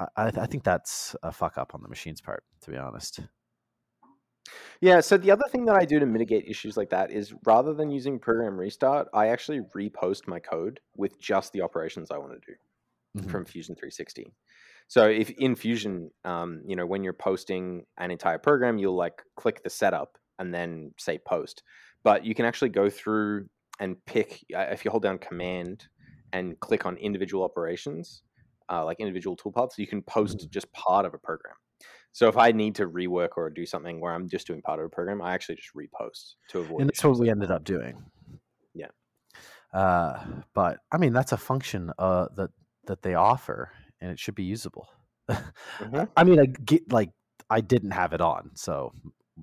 I 0.00 0.06
I 0.26 0.46
think 0.46 0.64
that's 0.64 1.14
a 1.22 1.30
fuck 1.30 1.56
up 1.58 1.74
on 1.76 1.82
the 1.82 1.88
machine's 1.88 2.20
part, 2.20 2.42
to 2.62 2.70
be 2.72 2.76
honest. 2.76 3.20
Yeah, 4.80 5.00
so 5.00 5.16
the 5.16 5.30
other 5.30 5.44
thing 5.48 5.64
that 5.66 5.76
I 5.76 5.84
do 5.84 6.00
to 6.00 6.06
mitigate 6.06 6.48
issues 6.48 6.76
like 6.76 6.90
that 6.90 7.12
is 7.12 7.32
rather 7.44 7.72
than 7.72 7.90
using 7.92 8.18
program 8.18 8.58
restart, 8.58 9.06
I 9.14 9.28
actually 9.28 9.60
repost 9.76 10.26
my 10.26 10.40
code 10.40 10.80
with 10.96 11.20
just 11.20 11.52
the 11.52 11.62
operations 11.62 12.10
I 12.10 12.18
want 12.18 12.32
to 12.32 12.40
do. 12.52 12.56
Mhm. 13.18 13.30
from 13.30 13.44
Fusion 13.44 13.74
360. 13.74 14.32
So 14.92 15.06
if 15.06 15.30
in 15.30 15.56
Fusion, 15.56 16.10
um, 16.26 16.60
you 16.66 16.76
know, 16.76 16.84
when 16.84 17.02
you're 17.02 17.14
posting 17.14 17.86
an 17.96 18.10
entire 18.10 18.36
program, 18.36 18.76
you'll 18.76 18.94
like 18.94 19.22
click 19.36 19.62
the 19.64 19.70
setup 19.70 20.18
and 20.38 20.52
then 20.52 20.92
say 20.98 21.16
post. 21.16 21.62
But 22.04 22.26
you 22.26 22.34
can 22.34 22.44
actually 22.44 22.68
go 22.68 22.90
through 22.90 23.48
and 23.80 23.96
pick 24.04 24.44
uh, 24.54 24.66
if 24.70 24.84
you 24.84 24.90
hold 24.90 25.02
down 25.02 25.16
Command 25.16 25.86
and 26.34 26.60
click 26.60 26.84
on 26.84 26.98
individual 26.98 27.42
operations, 27.42 28.22
uh, 28.70 28.84
like 28.84 29.00
individual 29.00 29.34
toolpaths, 29.34 29.78
you 29.78 29.86
can 29.86 30.02
post 30.02 30.50
just 30.50 30.70
part 30.74 31.06
of 31.06 31.14
a 31.14 31.18
program. 31.18 31.54
So 32.12 32.28
if 32.28 32.36
I 32.36 32.52
need 32.52 32.74
to 32.74 32.86
rework 32.86 33.38
or 33.38 33.48
do 33.48 33.64
something 33.64 33.98
where 33.98 34.12
I'm 34.12 34.28
just 34.28 34.46
doing 34.46 34.60
part 34.60 34.78
of 34.78 34.84
a 34.84 34.90
program, 34.90 35.22
I 35.22 35.32
actually 35.32 35.54
just 35.54 35.74
repost 35.74 36.34
to 36.50 36.58
avoid. 36.58 36.82
and 36.82 36.90
that's 36.90 37.02
what 37.02 37.18
we 37.18 37.30
ended 37.30 37.50
up 37.50 37.64
doing. 37.64 37.96
Yeah. 38.74 38.88
Uh, 39.72 40.22
but 40.52 40.80
I 40.92 40.98
mean, 40.98 41.14
that's 41.14 41.32
a 41.32 41.38
function 41.38 41.92
uh, 41.98 42.26
that 42.36 42.50
that 42.88 43.00
they 43.00 43.14
offer, 43.14 43.72
and 44.02 44.10
it 44.10 44.18
should 44.18 44.34
be 44.34 44.44
usable. 44.44 44.88
Mhm. 45.80 46.08
I 46.16 46.24
mean, 46.24 46.40
I 46.40 46.46
get 46.46 46.92
like 46.92 47.10
I 47.48 47.60
didn't 47.60 47.92
have 47.92 48.12
it 48.12 48.20
on, 48.20 48.50
so 48.54 48.92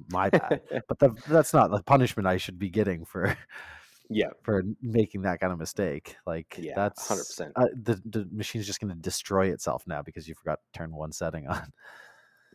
my 0.10 0.30
bad. 0.30 0.62
but 0.88 1.00
the, 1.00 1.16
that's 1.28 1.54
not 1.54 1.72
the 1.72 1.82
punishment 1.82 2.28
I 2.28 2.38
should 2.38 2.60
be 2.60 2.70
getting 2.70 3.06
for 3.06 3.36
yeah, 4.10 4.30
for 4.44 4.64
making 4.82 5.22
that 5.24 5.40
kind 5.40 5.54
of 5.54 5.60
mistake. 5.60 6.16
Like 6.28 6.56
Yeah, 6.60 6.74
that's 6.76 7.10
100%. 7.10 7.52
Uh, 7.56 7.68
the 7.82 8.02
the 8.06 8.28
machine's 8.32 8.68
just 8.68 8.80
going 8.80 8.94
to 8.94 9.00
destroy 9.00 9.52
itself 9.52 9.84
now 9.88 10.02
because 10.02 10.28
you 10.28 10.36
forgot 10.36 10.60
to 10.62 10.78
turn 10.78 10.94
one 10.94 11.12
setting 11.12 11.48
on. 11.48 11.72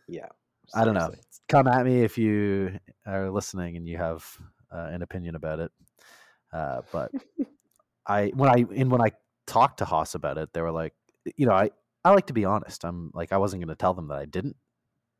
yeah. 0.07 0.27
I 0.73 0.85
don't 0.85 0.95
know. 0.95 1.13
Come 1.47 1.67
at 1.67 1.85
me 1.85 2.01
if 2.03 2.17
you 2.17 2.79
are 3.05 3.29
listening 3.29 3.77
and 3.77 3.87
you 3.87 3.97
have 3.97 4.25
uh, 4.71 4.89
an 4.91 5.01
opinion 5.01 5.35
about 5.35 5.59
it. 5.59 5.71
Uh, 6.51 6.81
but 6.91 7.11
I 8.07 8.27
when 8.35 8.49
I 8.49 8.65
and 8.75 8.91
when 8.91 9.01
I 9.01 9.11
talked 9.47 9.79
to 9.79 9.85
Haas 9.85 10.15
about 10.15 10.37
it, 10.37 10.53
they 10.53 10.61
were 10.61 10.71
like, 10.71 10.93
you 11.37 11.45
know, 11.45 11.53
I 11.53 11.71
I 12.05 12.11
like 12.11 12.27
to 12.27 12.33
be 12.33 12.45
honest. 12.45 12.85
I'm 12.85 13.11
like 13.13 13.33
I 13.33 13.37
wasn't 13.37 13.61
going 13.61 13.69
to 13.69 13.75
tell 13.75 13.93
them 13.93 14.07
that 14.07 14.17
I 14.19 14.25
didn't 14.25 14.55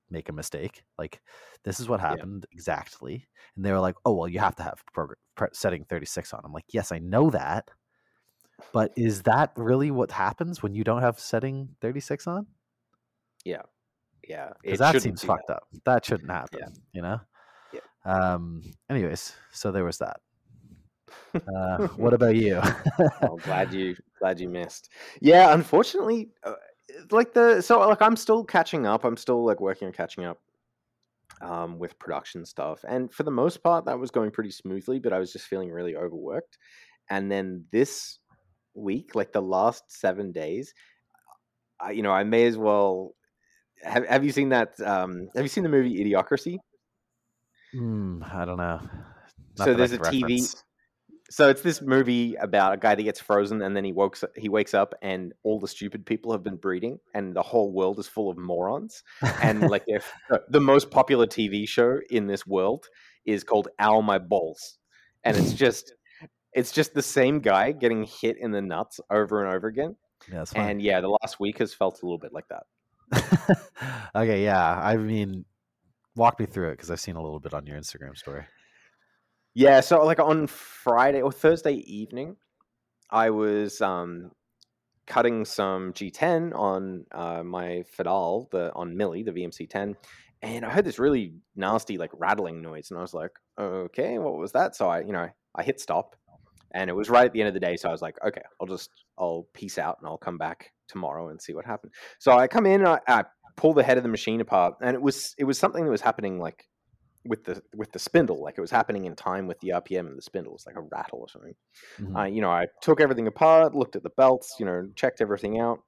make 0.09 0.29
a 0.29 0.33
mistake. 0.33 0.83
Like 0.97 1.19
this 1.63 1.79
is 1.79 1.89
what 1.89 1.99
Yeah. 1.99 2.09
happened 2.09 2.45
exactly, 2.51 3.27
and 3.55 3.65
they 3.65 3.71
were 3.71 3.79
like, 3.79 3.95
oh 4.05 4.13
well, 4.13 4.27
you 4.29 4.39
have 4.39 4.55
to 4.57 4.63
have 4.63 4.81
program 4.93 5.17
setting 5.53 5.83
36 5.83 6.33
on. 6.33 6.41
I'm 6.45 6.53
like, 6.53 6.65
yes, 6.69 6.91
I 6.93 6.99
know 6.99 7.29
that. 7.31 7.69
But 8.71 8.93
is 8.95 9.23
that 9.23 9.51
really 9.57 9.91
what 9.91 10.11
happens 10.11 10.63
when 10.63 10.73
you 10.75 10.83
don't 10.85 11.01
have 11.01 11.19
setting 11.19 11.75
36 11.81 12.25
on? 12.27 12.47
Yeah. 13.43 13.63
Yeah. 14.27 14.51
because 14.63 14.79
that 14.79 15.01
seems 15.01 15.21
do 15.21 15.27
fucked 15.27 15.49
up. 15.49 15.63
That 15.85 16.05
shouldn't 16.05 16.31
happen. 16.31 16.59
Yeah. 16.61 16.69
You 16.93 17.01
know. 17.01 17.19
Yeah. 17.73 17.81
Um. 18.05 18.61
Anyways, 18.89 19.33
so 19.51 19.71
there 19.71 19.83
was 19.83 19.97
that. 19.97 20.17
Uh, 21.35 21.87
what 21.97 22.13
about 22.19 22.35
you? 22.35 22.61
oh, 23.23 23.37
glad 23.43 23.73
you 23.73 23.95
glad 24.19 24.39
you 24.39 24.47
missed. 24.49 24.89
Yeah, 25.21 25.53
unfortunately, 25.53 26.29
uh, 26.43 26.53
like 27.11 27.33
the 27.33 27.61
so 27.61 27.79
like 27.87 28.01
I'm 28.01 28.15
still 28.15 28.43
catching 28.43 28.85
up. 28.85 29.03
I'm 29.03 29.17
still 29.17 29.45
like 29.45 29.59
working 29.59 29.87
on 29.87 29.93
catching 29.93 30.25
up 30.25 30.39
um, 31.41 31.79
with 31.79 31.97
production 31.99 32.45
stuff, 32.45 32.83
and 32.87 33.13
for 33.13 33.23
the 33.23 33.31
most 33.31 33.63
part, 33.63 33.85
that 33.85 33.99
was 33.99 34.11
going 34.11 34.31
pretty 34.31 34.51
smoothly. 34.51 34.99
But 34.99 35.13
I 35.13 35.19
was 35.19 35.31
just 35.31 35.47
feeling 35.47 35.71
really 35.71 35.95
overworked, 35.95 36.57
and 37.09 37.31
then 37.31 37.65
this 37.71 38.19
week, 38.73 39.15
like 39.15 39.31
the 39.31 39.41
last 39.41 39.83
seven 39.87 40.31
days, 40.31 40.73
I, 41.79 41.91
you 41.91 42.03
know, 42.03 42.11
I 42.11 42.23
may 42.23 42.45
as 42.45 42.57
well. 42.57 43.15
Have 43.83 44.07
Have 44.07 44.23
you 44.23 44.31
seen 44.31 44.49
that? 44.49 44.79
Um, 44.79 45.27
have 45.35 45.43
you 45.43 45.49
seen 45.49 45.63
the 45.63 45.69
movie 45.69 46.03
Idiocracy? 46.03 46.57
Hmm, 47.73 48.23
I 48.23 48.45
don't 48.45 48.57
know. 48.57 48.79
Not 49.57 49.65
so 49.65 49.73
there's 49.73 49.91
a 49.91 49.97
can 49.97 50.13
TV. 50.13 50.55
So 51.29 51.50
it's 51.50 51.63
this 51.63 51.82
movie 51.82 52.36
about 52.36 52.74
a 52.74 52.77
guy 52.77 52.94
that 52.94 53.01
gets 53.01 53.20
frozen 53.20 53.62
and 53.63 53.75
then 53.75 53.84
he 53.84 53.91
wakes 53.91 54.24
he 54.36 54.48
wakes 54.48 54.75
up 54.75 54.94
and 55.01 55.34
all 55.44 55.60
the 55.60 55.67
stupid 55.67 56.05
people 56.05 56.32
have 56.32 56.44
been 56.44 56.55
breeding 56.55 57.00
and 57.15 57.36
the 57.36 57.41
whole 57.41 57.72
world 57.72 57.98
is 57.98 58.08
full 58.08 58.29
of 58.29 58.38
morons. 58.38 59.01
And 59.41 59.62
like 59.62 59.84
if 59.88 60.12
the 60.50 60.62
most 60.62 60.91
popular 60.91 61.25
TV 61.25 61.67
show 61.67 62.00
in 62.12 62.27
this 62.27 62.46
world 62.46 62.86
is 63.25 63.44
called 63.44 63.70
Ow 63.79 64.01
My 64.01 64.20
Balls. 64.20 64.77
And 65.24 65.36
it's 65.36 65.53
just 65.65 65.94
it's 66.53 66.72
just 66.72 66.94
the 66.94 67.01
same 67.01 67.39
guy 67.39 67.72
getting 67.72 68.03
hit 68.03 68.38
in 68.38 68.51
the 68.51 68.62
nuts 68.62 69.00
over 69.10 69.44
and 69.44 69.53
over 69.53 69.67
again. 69.67 69.96
Yeah, 70.29 70.39
that's. 70.39 70.53
And 70.53 70.82
yeah, 70.82 71.01
the 71.01 71.10
last 71.22 71.39
week 71.39 71.58
has 71.60 71.74
felt 71.74 72.01
a 72.01 72.05
little 72.05 72.17
bit 72.17 72.34
like 72.34 72.46
that. 72.48 72.63
okay, 74.15 74.44
yeah. 74.44 74.79
I 74.79 74.96
mean, 74.96 75.46
walk 76.15 76.39
me 76.39 76.46
through 76.46 76.70
it 76.70 76.74
because 76.74 76.89
I've 76.89 77.00
seen 77.00 77.15
a 77.15 77.22
little 77.22 77.39
bit 77.39 77.53
on 77.53 77.65
your 77.65 77.77
Instagram 77.77 78.17
story. 78.17 78.46
Yeah, 79.57 79.79
so 79.79 80.03
like 80.05 80.19
on 80.19 80.47
Friday 80.47 81.21
or 81.21 81.31
Thursday 81.31 81.75
evening, 81.75 82.35
I 83.09 83.29
was 83.29 83.79
um, 83.79 84.31
cutting 85.07 85.45
some 85.45 85.93
G10 85.93 86.53
on 86.53 87.05
uh, 87.13 87.41
my 87.41 87.85
Fadal, 87.97 88.50
the 88.51 88.74
on 88.74 88.97
Millie, 88.97 89.24
the 89.24 89.31
VMC10, 89.31 89.95
and 90.41 90.65
I 90.65 90.69
heard 90.69 90.83
this 90.83 91.00
really 91.00 91.35
nasty 91.55 91.97
like 91.97 92.12
rattling 92.13 92.62
noise, 92.62 92.91
and 92.91 93.00
I 93.00 93.01
was 93.01 93.13
like, 93.13 93.31
okay, 93.57 94.19
what 94.19 94.33
was 94.33 94.51
that? 94.51 94.75
So 94.75 94.89
I, 94.89 95.00
you 95.00 95.13
know, 95.13 95.29
I 95.55 95.63
hit 95.63 95.79
stop, 95.79 96.17
and 96.74 96.89
it 96.89 96.93
was 96.93 97.09
right 97.09 97.25
at 97.25 97.31
the 97.31 97.39
end 97.39 97.47
of 97.47 97.53
the 97.53 97.62
day. 97.62 97.77
So 97.77 97.88
I 97.88 97.93
was 97.93 98.01
like, 98.01 98.17
okay, 98.27 98.43
I'll 98.59 98.67
just 98.67 98.89
I'll 99.17 99.47
peace 99.53 99.77
out 99.77 100.00
and 100.01 100.07
I'll 100.07 100.17
come 100.17 100.38
back 100.38 100.74
tomorrow 100.89 101.29
and 101.29 101.41
see 101.41 101.53
what 101.53 101.65
happened. 101.65 101.93
So 102.19 102.38
I 102.38 102.50
come 102.50 102.65
in, 102.65 102.81
and 102.81 102.89
I, 102.89 103.00
I 103.07 103.24
pull 103.55 103.74
the 103.74 103.83
head 103.83 103.95
of 103.95 104.03
the 104.03 104.09
machine 104.09 104.41
apart, 104.41 104.74
and 104.81 104.95
it 104.95 105.01
was 105.01 105.33
it 105.38 105.45
was 105.45 105.57
something 105.57 105.85
that 105.85 105.91
was 105.91 106.01
happening 106.01 106.39
like 106.39 106.67
with 107.25 107.44
the 107.44 107.62
with 107.75 107.91
the 107.91 108.00
spindle, 108.00 108.41
like 108.41 108.58
it 108.58 108.62
was 108.62 108.72
happening 108.72 109.05
in 109.05 109.15
time 109.15 109.48
with 109.48 109.60
the 109.60 109.70
RPM 109.70 110.08
and 110.08 110.17
the 110.17 110.22
spindle. 110.22 110.53
It 110.53 110.55
was 110.55 110.65
like 110.67 110.75
a 110.75 110.82
rattle 110.82 111.20
or 111.20 111.29
something. 111.29 111.55
Mhm. 112.00 112.15
Uh, 112.17 112.25
you 112.25 112.41
know, 112.41 112.51
I 112.51 112.67
took 112.82 113.01
everything 113.01 113.27
apart, 113.27 113.74
looked 113.75 113.96
at 113.96 114.03
the 114.03 114.12
belts, 114.12 114.55
you 114.60 114.65
know, 114.65 114.89
checked 114.96 115.22
everything 115.22 115.60
out. 115.60 115.79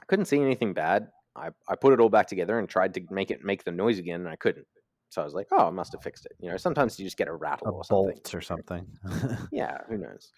I 0.00 0.04
Couldn't 0.06 0.26
see 0.26 0.40
anything 0.40 0.74
bad. 0.74 1.08
I, 1.34 1.50
I 1.68 1.76
put 1.76 1.92
it 1.92 2.00
all 2.00 2.08
back 2.08 2.26
together 2.26 2.58
and 2.58 2.68
tried 2.68 2.94
to 2.94 3.02
make 3.10 3.30
it 3.30 3.44
make 3.44 3.64
the 3.64 3.72
noise 3.72 3.98
again, 3.98 4.20
and 4.20 4.28
I 4.28 4.36
couldn't. 4.36 4.66
So 5.10 5.22
I 5.22 5.24
was 5.24 5.34
like, 5.34 5.46
oh, 5.52 5.66
I 5.66 5.70
must 5.70 5.92
have 5.92 6.02
fixed 6.02 6.26
it. 6.26 6.32
You 6.40 6.50
know, 6.50 6.56
sometimes 6.56 6.98
you 6.98 7.04
just 7.06 7.16
get 7.16 7.28
a 7.28 7.34
rattle 7.34 7.68
a 7.68 7.72
or 7.72 7.84
something. 7.84 8.20
or 8.34 8.40
something. 8.40 8.86
Yeah, 9.52 9.78
who 9.88 9.98
knows? 9.98 10.32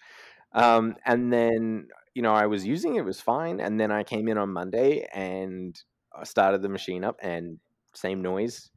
Um, 0.52 0.96
and 1.04 1.32
then 1.32 1.88
you 2.14 2.22
know, 2.22 2.34
I 2.34 2.46
was 2.46 2.66
using 2.66 2.96
it, 2.96 3.00
it 3.00 3.04
was 3.04 3.20
fine. 3.20 3.60
And 3.60 3.78
then 3.78 3.92
I 3.92 4.02
came 4.02 4.26
in 4.28 4.38
on 4.38 4.52
Monday 4.52 5.06
and 5.12 5.80
I 6.12 6.24
started 6.24 6.62
the 6.62 6.68
machine 6.68 7.04
up, 7.04 7.16
and 7.22 7.58
same 7.94 8.22
noise, 8.22 8.70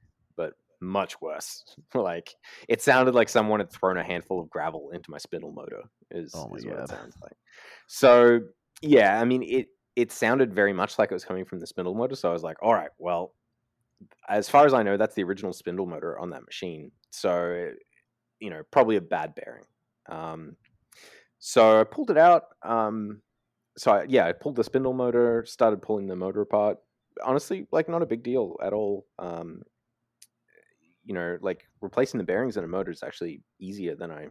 much 0.82 1.22
worse. 1.22 1.64
like 1.94 2.36
it 2.68 2.82
sounded 2.82 3.16
like 3.16 3.30
someone 3.30 3.60
had 3.60 3.72
thrown 3.72 3.98
a 3.98 4.04
handful 4.04 4.42
of 4.42 4.50
gravel 4.50 4.92
into 4.92 5.12
my 5.12 5.18
spindle 5.18 5.52
motor. 5.52 5.84
Is, 6.10 6.34
Oh 6.36 6.54
is 6.56 6.66
what 6.66 6.76
God. 6.76 6.84
it 6.84 6.90
sounds 6.90 7.16
like. 7.22 7.38
So 7.88 8.42
yeah, 8.82 9.20
I 9.20 9.26
mean 9.26 9.44
it. 9.44 9.68
It 9.98 10.12
sounded 10.12 10.54
very 10.54 10.72
much 10.72 10.98
like 10.98 11.12
it 11.12 11.14
was 11.14 11.26
coming 11.26 11.44
from 11.44 11.60
the 11.60 11.68
spindle 11.68 11.94
motor. 11.94 12.16
So 12.16 12.30
I 12.30 12.34
was 12.34 12.44
like, 12.44 12.56
all 12.62 12.74
right, 12.74 12.92
well, 12.98 13.34
as 14.30 14.50
far 14.50 14.66
as 14.66 14.74
I 14.74 14.84
know, 14.84 14.96
that's 14.96 15.16
the 15.16 15.24
original 15.24 15.52
spindle 15.54 15.86
motor 15.86 16.18
on 16.18 16.30
that 16.30 16.46
machine. 16.46 16.92
So, 17.12 17.72
you 18.40 18.50
know, 18.50 18.62
probably 18.72 18.96
a 18.96 19.02
bad 19.02 19.36
bearing. 19.36 19.66
Um, 20.10 20.56
so 21.40 21.82
I 21.82 21.84
pulled 21.84 22.10
it 22.10 22.18
out. 22.18 22.44
Um, 22.64 23.22
so 23.78 23.92
I, 23.92 24.06
yeah, 24.08 24.28
I 24.28 24.32
pulled 24.32 24.56
the 24.56 24.64
spindle 24.64 24.94
motor, 24.94 25.46
started 25.46 25.82
pulling 25.82 26.08
the 26.08 26.16
motor 26.16 26.42
apart. 26.42 26.78
Honestly, 27.24 27.68
like 27.72 27.90
not 27.90 28.02
a 28.02 28.06
big 28.08 28.24
deal 28.24 28.56
at 28.64 28.74
all. 28.74 29.06
Um, 29.20 29.62
you 31.04 31.14
know, 31.14 31.38
like 31.42 31.68
replacing 31.82 32.18
the 32.18 32.24
bearings 32.24 32.58
in 32.58 32.64
a 32.64 32.68
motor 32.68 32.92
is 32.92 33.04
actually 33.04 33.42
easier 33.60 33.96
than 33.96 34.12
I 34.12 34.28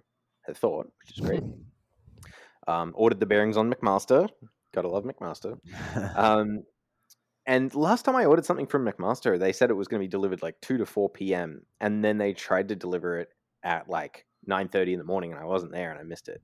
had 0.46 0.56
thought, 0.56 0.90
which 1.00 1.18
is 1.18 1.24
great. 1.24 1.42
um, 2.68 2.92
ordered 2.94 3.20
the 3.20 3.26
bearings 3.26 3.56
on 3.56 3.72
McMaster. 3.72 4.28
Gotta 4.72 4.88
love 4.88 5.04
McMaster. 5.04 5.58
Um, 6.16 6.64
and 7.46 7.74
last 7.74 8.04
time 8.04 8.16
I 8.16 8.26
ordered 8.26 8.44
something 8.44 8.66
from 8.66 8.86
McMaster, 8.86 9.38
they 9.38 9.52
said 9.52 9.70
it 9.70 9.74
was 9.74 9.88
going 9.88 10.00
to 10.00 10.04
be 10.04 10.10
delivered 10.10 10.42
like 10.42 10.60
two 10.60 10.78
to 10.78 10.86
four 10.86 11.08
p.m. 11.08 11.62
and 11.80 12.04
then 12.04 12.18
they 12.18 12.32
tried 12.32 12.68
to 12.68 12.76
deliver 12.76 13.18
it 13.18 13.28
at 13.64 13.88
like 13.88 14.26
nine 14.46 14.68
thirty 14.68 14.92
in 14.92 14.98
the 14.98 15.04
morning, 15.04 15.32
and 15.32 15.40
I 15.40 15.44
wasn't 15.44 15.72
there, 15.72 15.90
and 15.90 15.98
I 15.98 16.02
missed 16.02 16.28
it. 16.28 16.40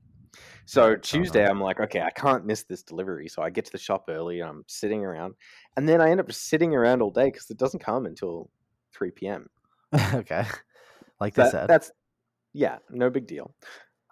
So 0.65 0.91
no. 0.91 0.97
Tuesday, 0.97 1.47
I'm 1.47 1.61
like, 1.61 1.81
okay, 1.81 2.01
I 2.01 2.11
can't 2.11 2.45
miss 2.45 2.65
this 2.65 2.83
delivery, 2.83 3.29
so 3.29 3.43
I 3.43 3.51
get 3.51 3.67
to 3.67 3.73
the 3.73 3.79
shop 3.79 4.07
early. 4.09 4.41
And 4.41 4.49
I'm 4.49 4.65
sitting 4.67 5.05
around, 5.05 5.35
and 5.77 5.89
then 5.89 6.01
I 6.01 6.11
end 6.11 6.21
up 6.21 6.33
sitting 6.33 6.75
around 6.75 7.03
all 7.03 7.11
day 7.11 7.27
because 7.27 7.51
it 7.51 7.59
doesn't 7.59 7.85
come 7.85 8.07
until 8.07 8.51
three 8.93 9.11
p.m. 9.11 9.49
okay, 10.15 10.45
like 11.21 11.35
they 11.35 11.45
That- 11.45 11.51
said. 11.53 11.69
That's 11.69 11.91
yeah, 12.53 12.79
no 12.91 13.11
big 13.11 13.27
deal. 13.27 13.55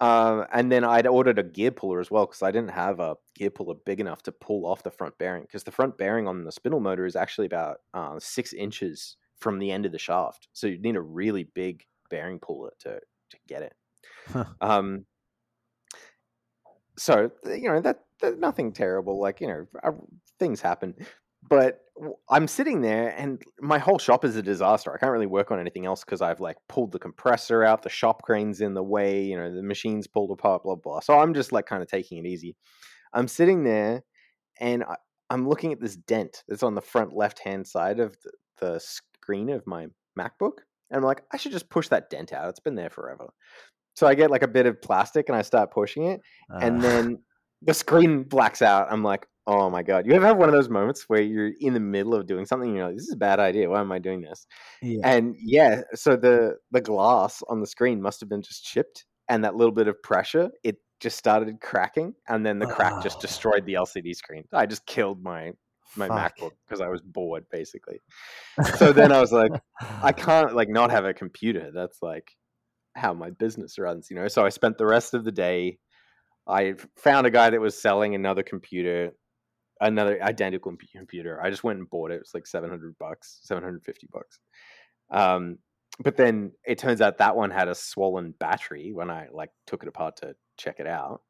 Um, 0.00 0.44
and 0.52 0.70
then 0.70 0.84
I'd 0.84 1.06
ordered 1.06 1.38
a 1.38 1.42
gear 1.44 1.70
puller 1.70 2.00
as 2.00 2.10
well 2.10 2.26
because 2.26 2.42
I 2.42 2.50
didn't 2.50 2.72
have 2.72 2.98
a 3.00 3.16
gear 3.36 3.50
puller 3.50 3.76
big 3.86 4.00
enough 4.00 4.22
to 4.24 4.32
pull 4.32 4.66
off 4.66 4.82
the 4.82 4.90
front 4.90 5.16
bearing 5.18 5.42
because 5.42 5.62
the 5.62 5.70
front 5.70 5.96
bearing 5.96 6.26
on 6.26 6.44
the 6.44 6.52
spindle 6.52 6.80
motor 6.80 7.06
is 7.06 7.16
actually 7.16 7.46
about 7.46 7.78
uh, 7.94 8.18
six 8.18 8.52
inches 8.52 9.16
from 9.38 9.58
the 9.58 9.70
end 9.70 9.86
of 9.86 9.92
the 9.92 9.98
shaft, 9.98 10.48
so 10.52 10.66
you'd 10.66 10.82
need 10.82 10.96
a 10.96 11.00
really 11.00 11.44
big 11.44 11.84
bearing 12.10 12.38
puller 12.38 12.72
to 12.80 12.98
to 13.30 13.36
get 13.46 13.62
it. 13.62 13.72
Huh. 14.32 14.44
Um, 14.60 15.06
so 16.96 17.30
you 17.46 17.68
know 17.70 17.80
that, 17.80 18.00
that 18.20 18.38
nothing 18.38 18.72
terrible, 18.72 19.20
like 19.20 19.40
you 19.40 19.46
know 19.48 19.66
uh, 19.82 19.92
things 20.38 20.60
happen, 20.60 20.94
but 21.48 21.80
I'm 22.28 22.48
sitting 22.48 22.80
there 22.80 23.14
and 23.16 23.40
my 23.60 23.78
whole 23.78 23.98
shop 23.98 24.24
is 24.24 24.34
a 24.34 24.42
disaster. 24.42 24.92
I 24.92 24.98
can't 24.98 25.12
really 25.12 25.26
work 25.26 25.50
on 25.50 25.60
anything 25.60 25.86
else 25.86 26.02
because 26.04 26.22
I've 26.22 26.40
like 26.40 26.56
pulled 26.68 26.90
the 26.90 26.98
compressor 26.98 27.62
out, 27.62 27.82
the 27.82 27.88
shop 27.88 28.22
crane's 28.22 28.60
in 28.60 28.74
the 28.74 28.82
way, 28.82 29.22
you 29.22 29.36
know, 29.36 29.54
the 29.54 29.62
machine's 29.62 30.08
pulled 30.08 30.32
apart, 30.32 30.64
blah 30.64 30.74
blah. 30.74 31.00
So 31.00 31.18
I'm 31.18 31.34
just 31.34 31.52
like 31.52 31.66
kind 31.66 31.82
of 31.82 31.88
taking 31.88 32.18
it 32.18 32.26
easy. 32.28 32.56
I'm 33.12 33.28
sitting 33.28 33.62
there 33.62 34.02
and 34.58 34.82
I, 34.82 34.96
I'm 35.30 35.48
looking 35.48 35.72
at 35.72 35.80
this 35.80 35.96
dent 35.96 36.42
that's 36.48 36.62
on 36.62 36.74
the 36.74 36.82
front 36.82 37.14
left 37.14 37.38
hand 37.38 37.66
side 37.66 38.00
of 38.00 38.16
the, 38.24 38.32
the 38.58 38.80
screen 38.80 39.50
of 39.50 39.66
my 39.66 39.86
MacBook, 40.18 40.58
and 40.90 40.98
I'm 40.98 41.02
like, 41.02 41.22
I 41.32 41.36
should 41.36 41.52
just 41.52 41.70
push 41.70 41.88
that 41.88 42.10
dent 42.10 42.32
out. 42.32 42.48
It's 42.48 42.60
been 42.60 42.74
there 42.74 42.90
forever. 42.90 43.32
So 43.96 44.06
I 44.06 44.14
get 44.14 44.30
like 44.30 44.42
a 44.42 44.48
bit 44.48 44.66
of 44.66 44.82
plastic 44.82 45.28
and 45.28 45.36
I 45.36 45.42
start 45.42 45.72
pushing 45.72 46.04
it, 46.04 46.20
and 46.50 46.78
Uh, 46.78 46.82
then 46.82 47.18
the 47.62 47.74
screen 47.74 48.24
blacks 48.24 48.62
out. 48.62 48.88
I'm 48.90 49.02
like, 49.02 49.26
oh 49.46 49.68
my 49.70 49.82
god! 49.82 50.06
You 50.06 50.14
ever 50.14 50.26
have 50.26 50.36
one 50.38 50.48
of 50.48 50.54
those 50.54 50.68
moments 50.68 51.04
where 51.08 51.20
you're 51.22 51.52
in 51.60 51.74
the 51.74 51.80
middle 51.80 52.14
of 52.14 52.26
doing 52.26 52.46
something 52.46 52.68
and 52.68 52.76
you're 52.76 52.86
like, 52.86 52.96
this 52.96 53.06
is 53.08 53.14
a 53.14 53.16
bad 53.18 53.40
idea. 53.40 53.68
Why 53.68 53.80
am 53.80 53.92
I 53.92 53.98
doing 53.98 54.20
this? 54.22 54.46
yeah. 54.82 55.00
And 55.04 55.34
yeah, 55.38 55.82
so 55.94 56.16
the 56.16 56.56
the 56.70 56.80
glass 56.80 57.42
on 57.48 57.60
the 57.60 57.66
screen 57.66 58.00
must 58.02 58.20
have 58.20 58.28
been 58.28 58.42
just 58.42 58.64
chipped, 58.64 59.04
and 59.28 59.44
that 59.44 59.54
little 59.56 59.72
bit 59.74 59.88
of 59.88 60.02
pressure, 60.02 60.50
it 60.62 60.76
just 61.00 61.18
started 61.18 61.60
cracking, 61.60 62.14
and 62.28 62.46
then 62.46 62.58
the 62.58 62.66
crack 62.66 63.02
just 63.02 63.18
Oh. 63.18 63.20
destroyed 63.20 63.66
the 63.66 63.74
LCD 63.74 64.14
screen. 64.14 64.44
I 64.52 64.66
just 64.66 64.86
killed 64.86 65.22
my 65.22 65.52
my 65.96 66.08
Fuck. 66.08 66.38
MacBook 66.38 66.50
because 66.66 66.80
I 66.80 66.88
was 66.88 67.00
bored, 67.02 67.44
basically. 67.50 68.00
So 68.78 68.92
then 68.92 69.12
I 69.12 69.20
was 69.20 69.30
like, 69.32 69.52
I 70.02 70.12
can't 70.16 70.54
like 70.54 70.68
not 70.68 70.90
have 70.90 71.04
a 71.04 71.12
computer. 71.14 71.70
That's 71.72 72.00
like 72.02 72.32
how 72.96 73.12
my 73.12 73.30
business 73.30 73.78
runs, 73.78 74.08
you 74.10 74.16
know. 74.16 74.26
So 74.28 74.44
I 74.44 74.48
spent 74.48 74.78
the 74.78 74.86
rest 74.86 75.14
of 75.14 75.24
the 75.24 75.32
day. 75.32 75.78
I 76.46 76.74
found 76.96 77.26
a 77.26 77.30
guy 77.30 77.50
that 77.50 77.60
was 77.60 77.80
selling 77.80 78.14
another 78.14 78.42
computer, 78.42 79.12
another 79.80 80.22
identical 80.22 80.76
computer. 80.96 81.40
I 81.42 81.50
just 81.50 81.64
went 81.64 81.78
and 81.78 81.90
bought 81.90 82.10
it. 82.10 82.16
It 82.16 82.20
was 82.20 82.34
like 82.34 82.46
seven 82.46 82.70
hundred 82.70 82.96
bucks, 82.98 83.40
seven 83.42 83.62
hundred 83.62 83.84
fifty 83.84 84.08
bucks. 84.12 84.38
Um, 85.10 85.58
but 86.00 86.16
then 86.16 86.52
it 86.64 86.78
turns 86.78 87.00
out 87.00 87.18
that 87.18 87.36
one 87.36 87.50
had 87.50 87.68
a 87.68 87.74
swollen 87.74 88.34
battery 88.38 88.92
when 88.92 89.10
I 89.10 89.28
like 89.32 89.50
took 89.66 89.82
it 89.82 89.88
apart 89.88 90.16
to 90.18 90.34
check 90.58 90.80
it 90.80 90.86
out. 90.86 91.20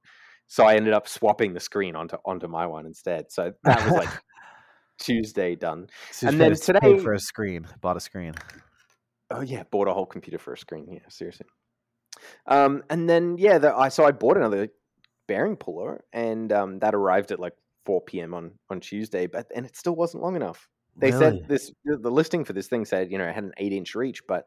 So 0.46 0.64
I 0.64 0.74
ended 0.74 0.92
up 0.92 1.09
swapping 1.09 1.54
the 1.54 1.61
screen 1.61 1.96
onto 1.96 2.16
onto 2.24 2.48
my 2.48 2.66
one 2.66 2.87
instead. 2.87 3.30
So 3.30 3.52
that 3.64 3.85
was 3.85 3.92
like 3.92 4.09
Tuesday 4.98 5.54
done. 5.54 5.88
So 6.12 6.28
and 6.28 6.40
then 6.40 6.54
today- 6.54 6.98
for 6.98 7.12
a 7.12 7.18
screen, 7.18 7.66
bought 7.80 7.96
a 7.96 8.00
screen. 8.00 8.35
Oh 9.30 9.40
yeah, 9.40 9.64
bought 9.70 9.88
a 9.88 9.92
whole 9.92 10.07
computer 10.07 10.38
for 10.38 10.52
a 10.52 10.59
screen. 10.59 10.87
Yeah, 10.90 11.09
seriously. 11.09 11.46
Um, 12.46 12.83
and 12.90 13.09
then 13.09 13.37
yeah, 13.38 13.59
the, 13.59 13.74
I 13.74 13.88
so 13.88 14.04
I 14.04 14.12
bought 14.12 14.37
another 14.37 14.68
bearing 15.26 15.57
puller, 15.57 16.04
and 16.12 16.52
um, 16.52 16.78
that 16.80 16.94
arrived 16.94 17.33
at 17.33 17.40
like 17.40 17.54
4 17.85 18.03
p.m. 18.03 18.35
on 18.35 18.53
on 18.70 18.81
Tuesday, 18.81 19.27
but 19.27 19.47
and 19.55 19.66
it 19.66 19.77
still 19.77 19.97
wasn't 19.97 20.23
long 20.23 20.37
enough. 20.37 20.68
They 20.97 21.11
Really? 21.11 21.40
said 21.40 21.49
this 21.49 21.73
the 21.85 22.11
listing 22.11 22.44
for 22.44 22.53
this 22.53 22.68
thing 22.68 22.85
said 22.85 23.11
you 23.11 23.18
know 23.18 23.27
it 23.27 23.35
had 23.35 23.44
an 23.44 23.53
eight 23.59 23.73
inch 23.73 23.94
reach, 23.94 24.23
but 24.27 24.47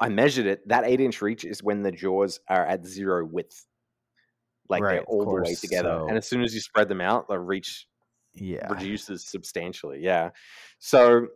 I 0.00 0.08
measured 0.08 0.46
it. 0.46 0.66
That 0.68 0.84
eight 0.84 1.00
inch 1.00 1.22
reach 1.22 1.44
is 1.44 1.62
when 1.62 1.82
the 1.82 1.92
jaws 1.92 2.40
are 2.48 2.66
at 2.66 2.84
zero 2.84 3.24
width, 3.24 3.64
like 4.68 4.82
Right, 4.82 4.94
they're 4.94 5.04
all 5.04 5.24
the 5.24 5.42
way 5.42 5.54
together. 5.54 5.88
so- 6.00 6.08
And 6.08 6.16
as 6.18 6.26
soon 6.28 6.42
as 6.42 6.54
you 6.54 6.60
spread 6.60 6.88
them 6.88 7.00
out, 7.00 7.28
the 7.28 7.38
reach 7.38 7.86
Yeah. 8.34 8.66
reduces 8.72 9.24
substantially. 9.26 10.00
Yeah. 10.02 10.30
So 10.80 11.28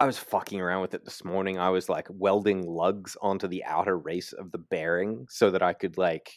I 0.00 0.06
was 0.06 0.18
fucking 0.18 0.60
around 0.60 0.80
with 0.82 0.94
it 0.94 1.04
this 1.04 1.24
morning. 1.24 1.58
I 1.58 1.68
was 1.70 1.88
like 1.88 2.08
welding 2.10 2.66
lugs 2.66 3.16
onto 3.22 3.46
the 3.46 3.62
outer 3.64 3.96
race 3.96 4.32
of 4.32 4.50
the 4.50 4.58
bearing 4.58 5.26
so 5.30 5.50
that 5.52 5.62
I 5.62 5.72
could 5.74 5.96
like 5.98 6.32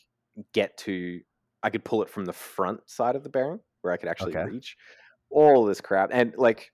get 0.54 0.78
to 0.80 1.22
I 1.63 1.69
could 1.69 1.86
pull 1.86 2.04
it 2.04 2.10
from 2.10 2.26
the 2.26 2.34
front 2.34 2.82
side 2.89 3.15
of 3.15 3.24
the 3.24 3.30
bearing 3.30 3.60
where 3.84 3.93
I 3.93 3.98
could 3.98 4.10
actually 4.10 4.36
Okay. 4.36 4.46
reach 4.46 4.78
all 5.32 5.65
this 5.65 5.82
crap. 5.82 6.10
And 6.13 6.36
like 6.38 6.72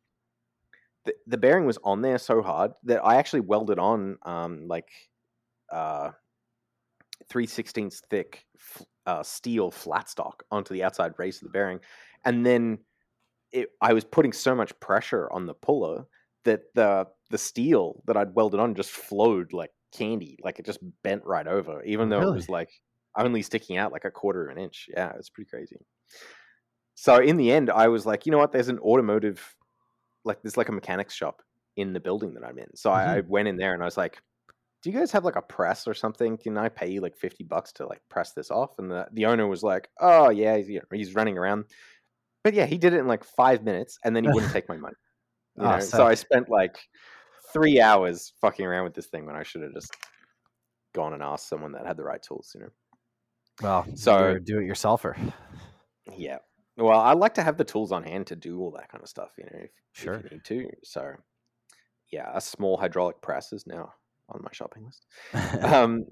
the, 1.05 1.15
the 1.27 1.37
bearing 1.37 1.65
was 1.65 1.77
on 1.83 2.01
there 2.01 2.17
so 2.17 2.41
hard 2.41 2.71
that 2.83 3.03
I 3.03 3.15
actually 3.15 3.41
welded 3.41 3.79
on 3.79 4.17
um 4.23 4.67
like 4.67 4.89
uh 5.71 6.11
3 7.29 7.47
16ths 7.47 8.01
thick 8.09 8.45
f- 8.57 8.85
uh, 9.05 9.23
steel 9.23 9.71
flat 9.71 10.09
stock 10.09 10.43
onto 10.51 10.73
the 10.73 10.83
outside 10.83 11.13
race 11.17 11.37
of 11.41 11.47
the 11.47 11.51
bearing. 11.51 11.79
And 12.25 12.45
then 12.45 12.79
it, 13.51 13.69
I 13.81 13.93
was 13.93 14.05
putting 14.05 14.33
so 14.33 14.55
much 14.55 14.79
pressure 14.81 15.31
on 15.31 15.45
the 15.47 15.55
puller 15.55 16.05
that 16.45 16.63
the 16.75 17.07
the 17.31 17.37
steel 17.39 18.03
that 18.07 18.17
I'd 18.17 18.35
welded 18.35 18.59
on 18.59 18.75
just 18.75 18.91
flowed 18.91 19.53
like 19.53 19.71
candy, 19.93 20.39
like 20.43 20.59
it 20.59 20.65
just 20.65 20.79
bent 21.03 21.25
right 21.25 21.47
over, 21.47 21.83
even 21.83 22.09
though 22.09 22.23
it 22.23 22.33
was 22.33 22.49
like 22.49 22.69
only 23.17 23.41
sticking 23.43 23.77
out 23.77 23.91
like 23.93 24.05
a 24.05 24.11
quarter 24.11 24.45
of 24.47 24.57
an 24.57 24.63
inch. 24.63 24.87
Yeah, 24.93 25.13
it's 25.17 25.29
pretty 25.29 25.49
crazy. 25.49 25.77
So 27.01 27.15
in 27.15 27.37
the 27.37 27.49
end, 27.49 27.69
I 27.69 27.87
was 27.87 28.05
like, 28.05 28.25
you 28.25 28.31
know 28.33 28.37
what? 28.39 28.51
There's 28.51 28.67
an 28.67 28.77
automotive, 28.79 29.55
like 30.25 30.41
there's 30.41 30.57
like 30.57 30.67
a 30.67 30.73
mechanics 30.73 31.13
shop 31.13 31.41
in 31.77 31.93
the 31.93 31.99
building 32.01 32.33
that 32.33 32.43
I'm 32.43 32.59
in. 32.59 32.75
So 32.75 32.91
I, 32.91 33.03
I 33.13 33.21
mm-hmm. 33.21 33.29
went 33.29 33.47
in 33.47 33.55
there 33.55 33.73
and 33.73 33.81
I 33.81 33.85
was 33.85 33.95
like, 33.95 34.21
do 34.83 34.89
you 34.89 34.99
guys 34.99 35.09
have 35.13 35.23
like 35.23 35.37
a 35.37 35.41
press 35.41 35.87
or 35.87 35.93
something? 35.93 36.37
Can 36.37 36.57
I 36.57 36.67
pay 36.67 36.91
you 36.91 36.99
like 36.99 37.15
50 37.15 37.45
bucks 37.45 37.71
to 37.73 37.87
like 37.87 38.01
press 38.09 38.33
this 38.33 38.51
off? 38.51 38.79
And 38.79 38.91
the, 38.91 39.07
the 39.13 39.27
owner 39.27 39.47
was 39.47 39.63
like, 39.63 39.87
oh 40.01 40.29
yeah, 40.29 40.57
he's, 40.57 40.67
you 40.67 40.79
know, 40.79 40.97
he's 40.97 41.15
running 41.15 41.37
around. 41.37 41.67
But 42.43 42.53
yeah, 42.53 42.65
he 42.65 42.77
did 42.77 42.91
it 42.93 42.99
in 42.99 43.07
like 43.07 43.23
five 43.23 43.63
minutes 43.63 43.97
and 44.03 44.13
then 44.13 44.25
he 44.25 44.29
wouldn't 44.29 44.51
take 44.51 44.67
my 44.67 44.77
money. 44.77 44.95
You 45.55 45.63
Oh, 45.63 45.71
know? 45.71 45.79
so- 45.79 45.99
so 45.99 46.05
I 46.05 46.15
spent 46.15 46.49
like 46.49 46.77
three 47.53 47.79
hours 47.79 48.33
fucking 48.41 48.65
around 48.65 48.83
with 48.83 48.93
this 48.93 49.07
thing 49.07 49.25
when 49.25 49.37
I 49.37 49.43
should 49.43 49.61
have 49.61 49.73
just 49.73 49.95
gone 50.93 51.13
and 51.13 51.23
asked 51.23 51.47
someone 51.47 51.71
that 51.71 51.85
had 51.85 51.95
the 51.95 52.03
right 52.03 52.21
tools, 52.21 52.51
you 52.53 52.59
know? 52.59 52.69
Well, 53.61 53.85
So- 53.95 54.33
so 54.33 54.39
do 54.39 54.59
it 54.59 54.67
yourselfer. 54.67 55.15
Yeah. 56.17 56.39
Well, 56.79 56.99
I 56.99 57.13
like 57.13 57.33
to 57.35 57.43
have 57.43 57.57
the 57.57 57.63
tools 57.65 57.91
on 57.91 58.03
hand 58.03 58.27
to 58.27 58.35
do 58.35 58.59
all 58.59 58.71
that 58.71 58.89
kind 58.89 59.03
of 59.03 59.09
stuff, 59.09 59.31
you 59.37 59.43
know, 59.45 59.59
if, 59.59 59.63
if 59.65 59.71
Sure. 59.91 60.21
you 60.23 60.29
need 60.31 60.43
to. 60.45 60.69
So 60.83 61.11
yeah, 62.11 62.31
a 62.33 62.41
small 62.41 62.77
hydraulic 62.77 63.21
press 63.21 63.51
is 63.53 63.67
now 63.67 63.93
on 64.29 64.41
my 64.43 64.49
shopping 64.51 64.85
list. 64.85 65.05
Um, 65.63 66.05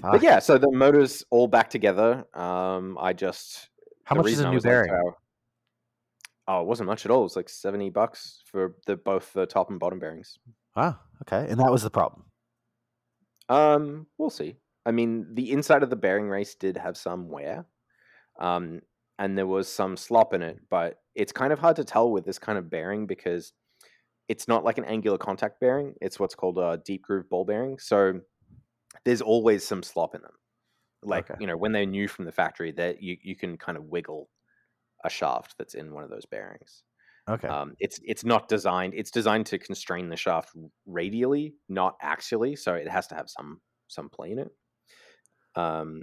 but 0.00 0.22
yeah, 0.22 0.38
so 0.38 0.56
the 0.58 0.70
motors 0.72 1.24
all 1.30 1.46
back 1.46 1.68
together. 1.70 2.24
Um, 2.34 2.96
I 3.00 3.12
just 3.12 3.68
How 4.04 4.16
much 4.16 4.28
is 4.28 4.40
a 4.40 4.48
new 4.48 4.54
was 4.54 4.64
like, 4.64 4.70
bearing? 4.72 4.90
uh, 4.92 5.10
oh, 6.48 6.60
it 6.62 6.66
wasn't 6.66 6.86
much 6.88 7.04
at 7.04 7.10
all. 7.10 7.20
It 7.20 7.24
was 7.24 7.36
like 7.36 7.48
seventy 7.48 7.90
bucks 7.90 8.42
for 8.46 8.76
the 8.86 8.96
both 8.96 9.32
the 9.32 9.46
top 9.46 9.70
and 9.70 9.78
bottom 9.78 9.98
bearings. 9.98 10.38
Wow. 10.74 10.98
Okay. 11.22 11.50
And 11.50 11.60
that 11.60 11.70
was 11.70 11.82
the 11.82 11.90
problem. 11.90 12.24
Um, 13.48 14.06
we'll 14.18 14.30
see. 14.30 14.56
I 14.86 14.90
mean, 14.90 15.26
the 15.34 15.52
inside 15.52 15.82
of 15.82 15.90
the 15.90 15.96
bearing 15.96 16.28
race 16.28 16.54
did 16.54 16.76
have 16.78 16.96
some 16.96 17.28
wear, 17.28 17.66
um, 18.38 18.80
and 19.18 19.38
there 19.38 19.46
was 19.46 19.68
some 19.68 19.96
slop 19.96 20.34
in 20.34 20.42
it. 20.42 20.60
But 20.70 21.02
it's 21.14 21.32
kind 21.32 21.52
of 21.52 21.58
hard 21.58 21.76
to 21.76 21.84
tell 21.84 22.10
with 22.10 22.24
this 22.24 22.38
kind 22.38 22.58
of 22.58 22.70
bearing 22.70 23.06
because 23.06 23.52
it's 24.28 24.48
not 24.48 24.64
like 24.64 24.78
an 24.78 24.84
angular 24.84 25.18
contact 25.18 25.60
bearing. 25.60 25.94
It's 26.00 26.20
what's 26.20 26.34
called 26.34 26.58
a 26.58 26.80
deep 26.84 27.02
groove 27.02 27.28
ball 27.30 27.44
bearing. 27.44 27.78
So 27.78 28.20
there's 29.04 29.22
always 29.22 29.66
some 29.66 29.82
slop 29.82 30.14
in 30.14 30.22
them. 30.22 30.34
Like 31.02 31.26
Okay. 31.26 31.36
you 31.38 31.46
know, 31.46 31.56
when 31.56 31.72
they're 31.72 31.86
new 31.86 32.08
from 32.08 32.24
the 32.26 32.32
factory, 32.32 32.72
that 32.72 33.02
you 33.02 33.18
you 33.22 33.36
can 33.36 33.58
kind 33.58 33.78
of 33.78 33.84
wiggle 33.86 34.30
a 35.04 35.10
shaft 35.10 35.56
that's 35.58 35.74
in 35.74 35.92
one 35.94 36.04
of 36.04 36.10
those 36.10 36.26
bearings. 36.26 36.84
Okay. 37.28 37.50
Um, 37.50 37.74
it's 37.80 38.00
it's 38.04 38.24
not 38.24 38.48
designed. 38.48 38.94
It's 38.94 39.10
designed 39.12 39.46
to 39.46 39.58
constrain 39.58 40.08
the 40.10 40.16
shaft 40.16 40.52
radially, 40.86 41.56
not 41.68 42.00
axially. 42.02 42.58
So 42.58 42.74
it 42.74 42.88
has 42.88 43.08
to 43.08 43.16
have 43.16 43.30
some 43.30 43.62
some 43.88 44.10
play 44.10 44.32
in 44.32 44.40
it. 44.40 44.52
Um, 45.54 46.02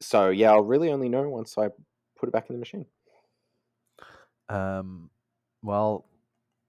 so 0.00 0.30
yeah, 0.30 0.52
I'll 0.52 0.64
really 0.64 0.92
only 0.92 1.08
know 1.08 1.28
once 1.28 1.58
I 1.58 1.70
put 2.18 2.28
it 2.28 2.32
back 2.32 2.48
in 2.48 2.54
the 2.54 2.60
machine. 2.60 2.86
um. 4.48 5.10
Well, 5.62 6.04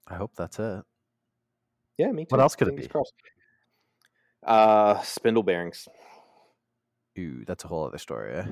I 0.08 0.16
hope 0.16 0.32
that's 0.36 0.58
it. 0.60 0.84
Yeah, 1.98 2.12
me 2.12 2.24
too. 2.24 2.30
What 2.30 2.40
else 2.40 2.56
could 2.56 2.68
it 2.70 2.76
be? 2.76 2.88
crossed. 2.88 3.14
Uh, 4.44 5.00
spindle 5.02 5.44
bearings. 5.44 5.88
Ooh, 7.20 7.44
that's 7.46 7.64
a 7.64 7.68
whole 7.68 7.86
other 7.86 7.98
story. 7.98 8.34
Eh? 8.36 8.46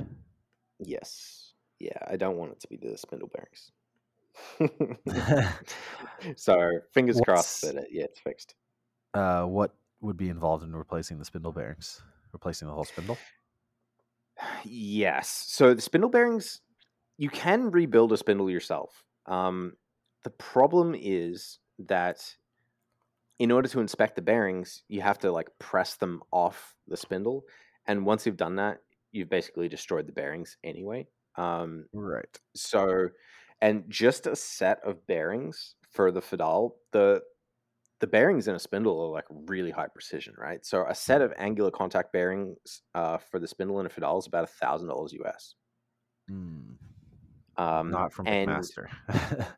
Yes. 0.79 1.53
Yeah, 1.79 1.97
I 2.07 2.15
don't 2.15 2.37
want 2.37 2.51
it 2.51 2.59
to 2.61 2.67
be 2.67 2.77
the 2.77 2.97
spindle 2.97 3.29
bearings. 3.33 3.71
so 6.35 6.79
fingers 6.93 7.19
crossed 7.23 7.61
that 7.61 7.75
it, 7.75 7.87
yeah, 7.91 8.03
it's 8.03 8.19
fixed. 8.19 8.55
uh, 9.13 9.43
what 9.43 9.71
would 10.01 10.17
be 10.17 10.29
involved 10.29 10.63
in 10.63 10.75
replacing 10.75 11.17
the 11.17 11.25
spindle 11.25 11.51
bearings? 11.51 12.01
Replacing 12.33 12.67
the 12.67 12.73
whole 12.73 12.85
spindle? 12.85 13.17
Yes. 14.65 15.45
So 15.47 15.73
the 15.73 15.81
spindle 15.81 16.09
bearings, 16.09 16.59
you 17.17 17.29
can 17.29 17.71
rebuild 17.71 18.11
a 18.13 18.17
spindle 18.17 18.49
yourself. 18.49 19.03
Um, 19.25 19.77
the 20.23 20.29
problem 20.31 20.95
is 20.97 21.59
that 21.79 22.37
in 23.39 23.51
order 23.51 23.67
to 23.67 23.79
inspect 23.79 24.15
the 24.15 24.21
bearings, 24.21 24.83
you 24.87 25.01
have 25.01 25.19
to 25.19 25.31
like 25.31 25.49
press 25.59 25.95
them 25.95 26.21
off 26.31 26.75
the 26.87 26.97
spindle, 26.97 27.45
and 27.85 28.05
once 28.05 28.25
you've 28.25 28.37
done 28.37 28.55
that, 28.55 28.81
you've 29.11 29.29
basically 29.29 29.67
destroyed 29.67 30.07
the 30.07 30.13
bearings 30.13 30.57
anyway. 30.63 31.07
Um, 31.35 31.87
Right. 31.93 32.39
so, 32.55 33.09
and 33.61 33.89
just 33.89 34.27
a 34.27 34.35
set 34.35 34.83
of 34.83 35.07
bearings 35.07 35.75
for 35.89 36.11
the 36.11 36.21
Fadal, 36.21 36.73
the 36.91 37.23
the 38.01 38.07
bearings 38.07 38.47
in 38.47 38.55
a 38.55 38.59
spindle 38.59 39.01
are 39.01 39.09
like 39.11 39.25
really 39.29 39.71
high 39.71 39.87
precision, 39.87 40.35
right? 40.37 40.65
So 40.65 40.85
a 40.87 40.95
set 40.95 41.21
of 41.21 41.33
angular 41.37 41.71
contact 41.71 42.13
bearings 42.13 42.83
uh, 42.95 43.17
for 43.19 43.39
the 43.39 43.47
spindle 43.47 43.79
in 43.79 43.87
a 43.87 43.89
Fadal 43.89 44.19
is 44.19 44.27
about 44.27 44.45
a 44.45 44.47
thousand 44.47 44.89
dollars 44.89 45.13
US. 45.13 45.55
Mm, 46.29 46.77
Um, 47.57 47.91
not 47.91 48.13
from 48.13 48.25
McMaster. 48.25 48.87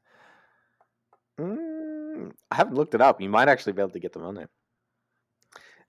Mm, 1.39 2.31
I 2.49 2.55
haven't 2.55 2.75
looked 2.75 2.95
it 2.95 3.01
up. 3.01 3.21
You 3.21 3.29
might 3.29 3.47
actually 3.47 3.73
be 3.73 3.81
able 3.81 3.91
to 3.91 3.99
get 3.99 4.13
them 4.13 4.23
on 4.23 4.35
there. 4.35 4.49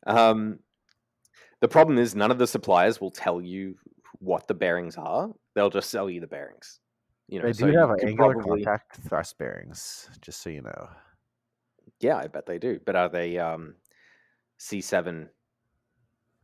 Um, 0.07 0.59
the 1.61 1.69
problem 1.69 1.99
is 1.99 2.15
none 2.15 2.31
of 2.31 2.39
the 2.39 2.47
suppliers 2.47 3.01
will 3.01 3.11
tell 3.11 3.41
you 3.41 3.77
what 4.21 4.47
the 4.47 4.55
bearings 4.55 4.97
are. 4.97 5.31
They'll 5.55 5.71
just 5.71 5.91
sell 5.91 6.09
you 6.09 6.21
the 6.21 6.27
bearings. 6.27 6.81
You 7.29 7.41
know, 7.41 7.47
they 7.47 7.53
so 7.53 7.67
do 7.67 7.77
have 7.79 7.91
angular 8.03 8.35
probably- 8.35 8.65
contact 8.65 8.97
thrust 9.09 9.39
bearings, 9.39 10.09
just 10.21 10.43
so 10.43 10.51
you 10.51 10.63
know. 10.63 10.89
Yeah, 12.01 12.17
I 12.17 12.27
bet 12.27 12.47
they 12.47 12.59
do. 12.59 12.79
But 12.85 12.97
are 12.97 13.09
they 13.09 13.39
um, 13.39 13.75
C7, 14.61 15.29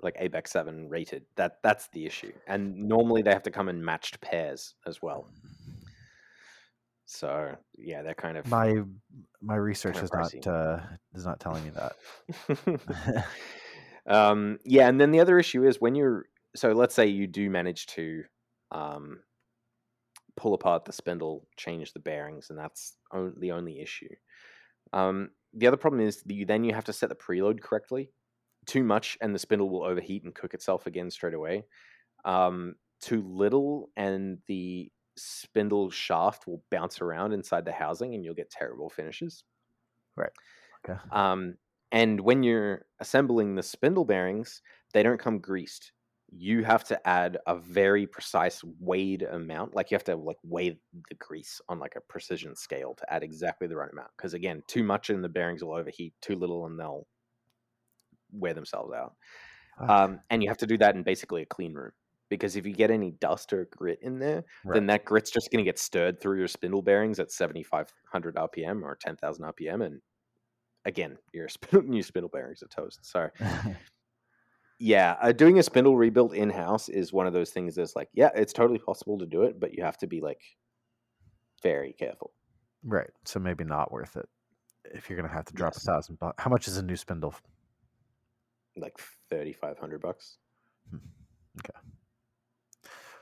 like 0.02 0.16
ABEC 0.16 0.48
7 0.48 0.88
rated? 0.88 1.24
That 1.36 1.58
That's 1.62 1.88
the 1.88 2.06
issue. 2.06 2.32
And 2.48 2.76
normally 2.76 3.22
they 3.22 3.32
have 3.32 3.44
to 3.44 3.50
come 3.50 3.68
in 3.68 3.84
matched 3.84 4.20
pairs 4.20 4.74
as 4.86 5.00
well. 5.00 5.28
So, 7.06 7.54
yeah, 7.76 8.02
they're 8.02 8.14
kind 8.14 8.36
of. 8.36 8.46
My 8.48 8.82
my 9.42 9.56
research 9.56 9.98
is 9.98 10.12
not 10.12 10.46
uh, 10.46 10.80
is 11.14 11.26
not 11.26 11.40
telling 11.40 11.64
me 11.64 11.70
that. 11.70 13.26
um, 14.06 14.58
yeah, 14.64 14.88
and 14.88 15.00
then 15.00 15.10
the 15.10 15.20
other 15.20 15.38
issue 15.38 15.66
is 15.66 15.80
when 15.80 15.94
you're 15.94 16.26
so 16.56 16.72
let's 16.72 16.94
say 16.94 17.06
you 17.06 17.26
do 17.26 17.50
manage 17.50 17.86
to 17.86 18.24
um, 18.72 19.20
pull 20.36 20.54
apart 20.54 20.84
the 20.84 20.92
spindle, 20.92 21.46
change 21.56 21.92
the 21.92 22.00
bearings, 22.00 22.50
and 22.50 22.58
that's 22.58 22.94
on, 23.12 23.34
the 23.38 23.52
only 23.52 23.80
issue. 23.80 24.08
Um, 24.92 25.30
the 25.52 25.66
other 25.66 25.76
problem 25.76 26.00
is 26.00 26.22
that 26.22 26.34
you 26.34 26.46
then 26.46 26.64
you 26.64 26.74
have 26.74 26.84
to 26.84 26.92
set 26.92 27.08
the 27.08 27.14
preload 27.14 27.60
correctly. 27.60 28.10
Too 28.66 28.82
much, 28.82 29.18
and 29.20 29.34
the 29.34 29.38
spindle 29.38 29.68
will 29.68 29.84
overheat 29.84 30.24
and 30.24 30.34
cook 30.34 30.54
itself 30.54 30.86
again 30.86 31.10
straight 31.10 31.34
away. 31.34 31.66
Um, 32.24 32.76
too 33.00 33.22
little, 33.22 33.90
and 33.96 34.38
the 34.46 34.90
spindle 35.16 35.90
shaft 35.90 36.46
will 36.46 36.62
bounce 36.70 37.00
around 37.00 37.32
inside 37.32 37.64
the 37.64 37.72
housing, 37.72 38.14
and 38.14 38.24
you'll 38.24 38.34
get 38.34 38.50
terrible 38.50 38.90
finishes. 38.90 39.44
Right. 40.16 40.32
Okay. 40.84 40.98
Um, 41.10 41.56
and 41.92 42.20
when 42.20 42.42
you're 42.42 42.86
assembling 43.00 43.54
the 43.54 43.62
spindle 43.62 44.04
bearings, 44.04 44.62
they 44.92 45.02
don't 45.02 45.20
come 45.20 45.38
greased. 45.38 45.92
You 46.36 46.64
have 46.64 46.82
to 46.84 47.08
add 47.08 47.38
a 47.46 47.56
very 47.56 48.06
precise 48.06 48.62
weighed 48.80 49.22
amount. 49.22 49.74
Like 49.74 49.90
you 49.90 49.94
have 49.94 50.04
to 50.04 50.16
like 50.16 50.38
weigh 50.42 50.70
the 50.70 51.14
grease 51.16 51.60
on 51.68 51.78
like 51.78 51.94
a 51.96 52.00
precision 52.00 52.56
scale 52.56 52.94
to 52.94 53.12
add 53.12 53.22
exactly 53.22 53.68
the 53.68 53.76
right 53.76 53.92
amount. 53.92 54.10
Because 54.16 54.34
again, 54.34 54.62
too 54.66 54.82
much 54.82 55.10
in 55.10 55.22
the 55.22 55.28
bearings 55.28 55.62
will 55.62 55.74
overheat. 55.74 56.14
Too 56.20 56.34
little 56.34 56.66
and 56.66 56.78
they'll 56.78 57.06
wear 58.32 58.54
themselves 58.54 58.92
out. 58.92 59.14
Fuck. 59.78 59.90
Um, 59.90 60.20
and 60.30 60.42
you 60.42 60.48
have 60.48 60.58
to 60.58 60.66
do 60.66 60.78
that 60.78 60.96
in 60.96 61.04
basically 61.04 61.42
a 61.42 61.46
clean 61.46 61.74
room. 61.74 61.92
Because 62.30 62.56
if 62.56 62.66
you 62.66 62.72
get 62.74 62.90
any 62.90 63.12
dust 63.12 63.52
or 63.52 63.66
grit 63.66 63.98
in 64.02 64.18
there, 64.18 64.44
Right. 64.64 64.74
then 64.74 64.86
that 64.86 65.04
grit's 65.04 65.30
just 65.30 65.50
going 65.52 65.64
to 65.64 65.68
get 65.68 65.78
stirred 65.78 66.20
through 66.20 66.38
your 66.38 66.48
spindle 66.48 66.82
bearings 66.82 67.20
at 67.20 67.30
7,500 67.30 68.36
RPM 68.36 68.82
or 68.82 68.96
10,000 68.96 69.44
RPM. 69.44 69.82
And 69.82 70.00
again, 70.84 71.18
your 71.32 71.48
spindle, 71.50 71.82
new 71.88 72.02
spindle 72.02 72.30
bearings 72.30 72.62
are 72.62 72.68
toast. 72.68 73.04
Sorry. 73.04 73.30
yeah, 74.78 75.16
uh, 75.20 75.32
doing 75.32 75.58
a 75.58 75.62
spindle 75.62 75.96
rebuild 75.96 76.34
in 76.34 76.50
house 76.50 76.88
is 76.88 77.12
one 77.12 77.26
of 77.26 77.32
those 77.32 77.50
things 77.50 77.76
that's 77.76 77.94
like, 77.94 78.08
yeah, 78.12 78.30
it's 78.34 78.52
totally 78.52 78.78
possible 78.78 79.18
to 79.18 79.26
do 79.26 79.42
it, 79.44 79.60
but 79.60 79.72
you 79.74 79.82
have 79.84 79.98
to 79.98 80.06
be 80.06 80.20
like 80.20 80.40
very 81.62 81.92
careful. 81.92 82.32
right. 82.82 83.10
So 83.24 83.40
maybe 83.40 83.64
not 83.64 83.92
worth 83.92 84.16
it 84.16 84.28
if 84.86 85.08
you're 85.08 85.16
gonna 85.20 85.32
have 85.32 85.46
to 85.46 85.54
drop 85.54 85.76
Yes. 85.76 85.78
a 85.78 85.80
thousand 85.80 86.18
bucks. 86.18 86.42
How 86.42 86.50
much 86.50 86.68
is 86.68 86.76
a 86.78 86.82
new 86.82 86.96
spindle? 86.96 87.34
Like 88.76 88.98
3,500 89.30 90.00
bucks. 90.00 90.38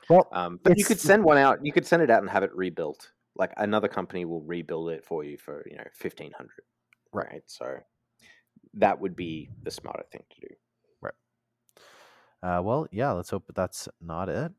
Well, 0.09 0.27
Um, 0.31 0.59
but 0.63 0.77
you 0.77 0.85
could 0.85 0.99
send 0.99 1.23
one 1.23 1.37
out. 1.37 1.65
You 1.65 1.71
could 1.71 1.85
send 1.85 2.01
it 2.01 2.09
out 2.09 2.21
and 2.21 2.29
have 2.29 2.43
it 2.43 2.55
rebuilt. 2.55 3.11
Like 3.35 3.51
another 3.57 3.87
company 3.87 4.25
will 4.25 4.41
rebuild 4.41 4.89
it 4.91 5.03
for 5.03 5.23
you 5.23 5.37
for 5.37 5.63
you 5.69 5.77
know 5.77 5.83
fifteen 5.93 6.31
hundred. 6.33 6.63
Right. 7.11 7.41
So 7.45 7.77
that 8.75 8.99
would 8.99 9.15
be 9.15 9.49
the 9.63 9.71
smarter 9.71 10.03
thing 10.11 10.23
to 10.29 10.47
do. 10.47 10.55
Right. 11.01 11.13
Uh, 12.41 12.61
well, 12.61 12.87
yeah. 12.91 13.11
Let's 13.11 13.29
hope 13.29 13.43
that's 13.55 13.87
not 14.01 14.29
it. 14.29 14.51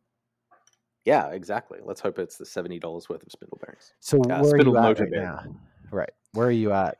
Yeah, 1.05 1.29
exactly. 1.33 1.81
Let's 1.85 2.01
hope 2.01 2.19
it's 2.19 2.37
the 2.39 2.47
seventy 2.47 2.79
dollars 2.79 3.09
worth 3.09 3.23
of 3.23 3.31
spindle 3.31 3.59
bearings. 3.61 3.93
So 4.01 4.19
Uh, 4.19 4.27
where 4.27 4.41
are 4.41 4.45
spindle 4.45 4.73
you 4.75 4.79
at 4.79 4.83
motor 4.83 5.03
right 5.05 5.13
bearing. 5.13 5.27
now? 5.27 5.57
Right. 5.93 6.11
Where 6.33 6.47
are 6.49 6.51
you 6.51 6.73
at? 6.73 6.99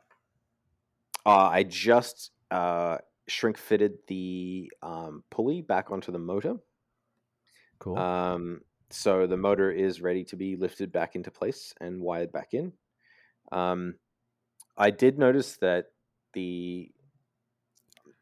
Uh, 1.25 1.49
I 1.51 1.63
just 1.63 2.31
uh, 2.51 2.99
shrink 3.27 3.57
fitted 3.57 3.93
the 4.07 4.71
um, 4.83 5.23
pulley 5.31 5.61
back 5.61 5.89
onto 5.91 6.11
the 6.11 6.19
motor. 6.19 6.55
Cool. 7.79 7.97
Um, 7.97 8.61
so 8.89 9.27
the 9.27 9.37
motor 9.37 9.71
is 9.71 10.01
ready 10.01 10.23
to 10.25 10.35
be 10.35 10.55
lifted 10.55 10.91
back 10.91 11.15
into 11.15 11.31
place 11.31 11.73
and 11.81 12.01
wired 12.01 12.31
back 12.31 12.53
in. 12.53 12.71
Um, 13.51 13.95
I 14.77 14.91
did 14.91 15.17
notice 15.17 15.57
that 15.57 15.87
the 16.33 16.91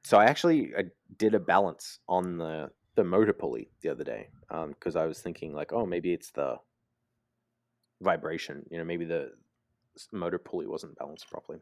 so 0.04 0.18
I 0.18 0.26
actually 0.26 0.74
I 0.78 0.84
did 1.18 1.34
a 1.34 1.40
balance 1.40 2.00
on 2.08 2.38
the 2.38 2.70
the 2.96 3.04
motor 3.04 3.34
pulley 3.34 3.70
the 3.82 3.90
other 3.90 4.04
day 4.04 4.30
because 4.70 4.96
I 4.96 5.06
was 5.06 5.20
thinking 5.20 5.54
like, 5.54 5.74
oh, 5.74 5.86
maybe 5.86 6.14
it's 6.14 6.32
the 6.32 6.58
vibration. 8.02 8.64
You 8.70 8.78
know, 8.78 8.84
maybe 8.84 9.06
the 9.06 9.32
motor 10.12 10.38
pulley 10.38 10.68
wasn't 10.68 10.98
balanced 10.98 11.30
properly. 11.30 11.60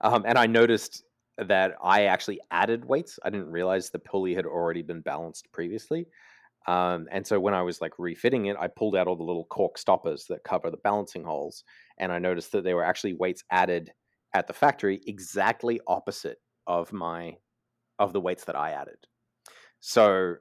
Um, 0.00 0.24
and 0.26 0.38
I 0.38 0.46
noticed 0.46 1.02
that 1.38 1.74
I 1.82 2.04
actually 2.04 2.40
added 2.50 2.84
weights. 2.84 3.18
I 3.24 3.30
didn't 3.30 3.50
realize 3.50 3.90
the 3.90 3.98
pulley 3.98 4.34
had 4.34 4.46
already 4.46 4.82
been 4.82 5.00
balanced 5.00 5.50
previously. 5.52 6.06
Um, 6.66 7.06
and 7.12 7.26
so 7.26 7.38
when 7.38 7.54
I 7.54 7.62
was 7.62 7.80
like 7.80 7.92
refitting 7.98 8.46
it, 8.46 8.56
I 8.58 8.66
pulled 8.66 8.96
out 8.96 9.06
all 9.06 9.16
the 9.16 9.22
little 9.22 9.44
cork 9.44 9.78
stoppers 9.78 10.26
that 10.28 10.42
cover 10.44 10.70
the 10.70 10.78
balancing 10.78 11.24
holes, 11.24 11.64
and 11.98 12.10
I 12.10 12.18
noticed 12.18 12.52
that 12.52 12.64
they 12.64 12.74
were 12.74 12.84
actually 12.84 13.14
weights 13.14 13.44
added 13.50 13.92
at 14.34 14.46
the 14.46 14.52
factory 14.52 15.00
exactly 15.06 15.80
opposite 15.86 16.38
of 16.66 16.92
my 16.92 17.36
of 17.98 18.12
the 18.12 18.20
weights 18.20 18.44
that 18.44 18.56
I 18.56 18.72
added. 18.72 18.98
So 19.80 20.36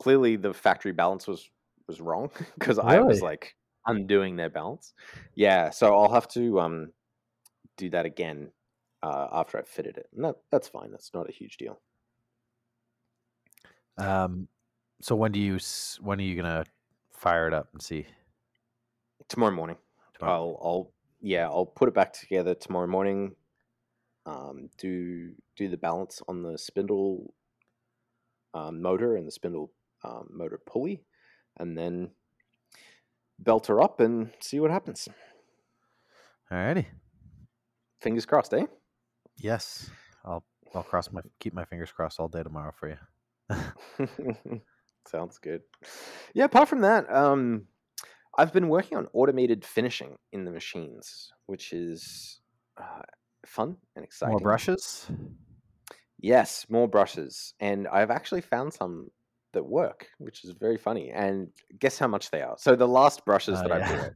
clearly 0.00 0.36
the 0.36 0.54
factory 0.54 0.92
balance 0.92 1.26
was 1.26 1.50
was 1.88 2.00
wrong 2.00 2.30
because 2.58 2.78
I 2.78 3.00
was 3.00 3.20
like 3.20 3.56
undoing 3.86 4.36
their 4.36 4.50
balance. 4.50 4.94
Yeah, 5.34 5.70
so 5.70 5.96
I'll 5.96 6.12
have 6.12 6.28
to 6.28 6.60
um 6.60 6.92
do 7.76 7.90
that 7.90 8.06
again 8.06 8.50
uh, 9.02 9.28
after 9.32 9.58
I've 9.58 9.68
fitted 9.68 9.98
it. 9.98 10.08
And 10.14 10.24
that, 10.24 10.36
that's 10.50 10.68
fine. 10.68 10.90
That's 10.90 11.12
not 11.12 11.28
a 11.28 11.32
huge 11.32 11.58
deal. 11.58 11.80
Um, 13.98 14.48
so 15.00 15.14
when 15.16 15.32
do 15.32 15.40
you 15.40 15.58
when 16.00 16.18
are 16.18 16.24
you 16.24 16.36
gonna 16.36 16.64
fire 17.12 17.46
it 17.46 17.54
up 17.54 17.68
and 17.72 17.82
see? 17.82 18.06
Tomorrow 19.28 19.52
morning. 19.52 19.76
Tomorrow. 20.18 20.32
I'll 20.32 20.60
I'll 20.62 20.92
yeah, 21.20 21.46
I'll 21.46 21.66
put 21.66 21.88
it 21.88 21.94
back 21.94 22.12
together 22.12 22.54
tomorrow 22.54 22.86
morning. 22.86 23.34
Um, 24.26 24.70
do 24.78 25.32
do 25.56 25.68
the 25.68 25.76
balance 25.76 26.22
on 26.28 26.42
the 26.42 26.58
spindle 26.58 27.34
um, 28.54 28.80
motor 28.80 29.16
and 29.16 29.26
the 29.26 29.32
spindle 29.32 29.72
um, 30.02 30.28
motor 30.30 30.60
pulley, 30.66 31.04
and 31.58 31.76
then 31.76 32.10
belt 33.38 33.66
her 33.66 33.82
up 33.82 34.00
and 34.00 34.30
see 34.40 34.60
what 34.60 34.70
happens. 34.70 35.08
Alrighty. 36.50 36.86
Fingers 38.00 38.26
crossed, 38.26 38.54
eh? 38.54 38.66
Yes, 39.36 39.90
I'll 40.24 40.44
I'll 40.74 40.82
cross 40.82 41.10
my 41.10 41.22
keep 41.40 41.54
my 41.54 41.64
fingers 41.64 41.90
crossed 41.92 42.20
all 42.20 42.28
day 42.28 42.42
tomorrow 42.42 42.72
for 42.78 42.88
you. 42.88 42.96
Sounds 45.06 45.38
good. 45.38 45.62
Yeah, 46.34 46.44
apart 46.44 46.68
from 46.68 46.80
that, 46.80 47.12
um, 47.14 47.68
I've 48.36 48.52
been 48.52 48.68
working 48.68 48.98
on 48.98 49.06
automated 49.12 49.64
finishing 49.64 50.16
in 50.32 50.44
the 50.44 50.50
machines, 50.50 51.32
which 51.46 51.72
is 51.72 52.40
uh, 52.76 53.02
fun 53.46 53.76
and 53.96 54.04
exciting. 54.04 54.32
More 54.32 54.40
brushes. 54.40 55.10
Yes, 56.18 56.66
more 56.70 56.88
brushes. 56.88 57.54
And 57.60 57.86
I've 57.88 58.10
actually 58.10 58.40
found 58.40 58.72
some 58.72 59.10
that 59.52 59.64
work, 59.64 60.08
which 60.18 60.42
is 60.44 60.50
very 60.50 60.76
funny. 60.78 61.10
And 61.10 61.52
guess 61.78 61.98
how 61.98 62.08
much 62.08 62.30
they 62.30 62.42
are? 62.42 62.56
So 62.58 62.74
the 62.74 62.88
last 62.88 63.24
brushes 63.24 63.58
Oh, 63.58 63.62
that 63.62 63.72
I 63.72 63.78
yeah. 63.78 63.98
bought, 63.98 64.14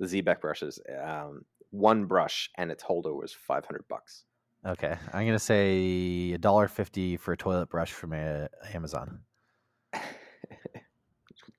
the 0.00 0.06
Xebec 0.06 0.40
brushes, 0.40 0.80
um, 1.02 1.44
one 1.70 2.06
brush 2.06 2.50
and 2.56 2.70
its 2.70 2.82
holder 2.82 3.14
was 3.14 3.32
500 3.32 3.86
bucks. 3.88 4.24
Okay, 4.66 4.96
I'm 5.12 5.26
gonna 5.26 5.38
say 5.38 6.32
a 6.32 6.38
dollar 6.38 6.68
fifty 6.68 7.18
for 7.18 7.32
a 7.32 7.36
toilet 7.36 7.68
brush 7.68 7.92
from 7.92 8.14
uh, 8.14 8.48
Amazon. 8.72 9.20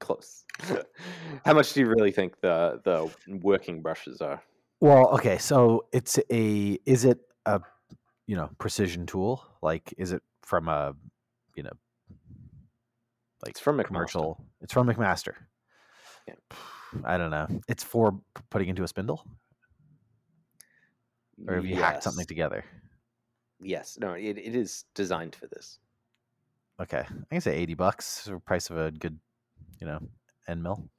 Close. 0.05 0.45
how 1.45 1.53
much 1.53 1.73
do 1.73 1.79
you 1.79 1.87
really 1.87 2.11
think 2.11 2.39
the 2.39 2.79
the 2.83 3.11
working 3.41 3.81
brushes 3.81 4.21
are? 4.21 4.43
Well, 4.79 5.09
okay, 5.15 5.39
so 5.39 5.87
it's 5.91 6.19
a 6.31 6.77
is 6.85 7.05
it 7.05 7.19
a 7.47 7.59
you 8.27 8.35
know 8.35 8.51
precision 8.59 9.07
tool? 9.07 9.43
Like, 9.63 9.93
is 9.97 10.11
it 10.11 10.21
from 10.43 10.67
a 10.69 10.93
you 11.55 11.63
know 11.63 11.71
like 13.41 13.51
It's 13.51 13.59
from 13.59 13.77
McMaster. 13.77 13.85
commercial? 13.85 14.45
It's 14.61 14.73
from 14.73 14.87
McMaster. 14.87 15.33
Yeah. 16.27 16.35
I 17.03 17.17
don't 17.17 17.31
know. 17.31 17.47
It's 17.67 17.83
for 17.83 18.19
putting 18.51 18.69
into 18.69 18.83
a 18.83 18.87
spindle, 18.87 19.25
or 21.47 21.55
have 21.55 21.65
you 21.65 21.77
hacked 21.77 22.03
something 22.03 22.27
together? 22.27 22.63
Yes. 23.59 23.97
No, 23.99 24.13
it, 24.13 24.37
it 24.37 24.55
is 24.55 24.85
designed 24.93 25.33
for 25.33 25.47
this. 25.47 25.79
Okay, 26.79 26.99
I 26.99 27.31
can 27.31 27.41
say 27.41 27.55
eighty 27.55 27.73
bucks, 27.73 28.25
the 28.25 28.37
price 28.37 28.69
of 28.69 28.77
a 28.77 28.91
good, 28.91 29.17
you 29.79 29.87
know, 29.87 29.99
end 30.47 30.63
mill. 30.63 30.89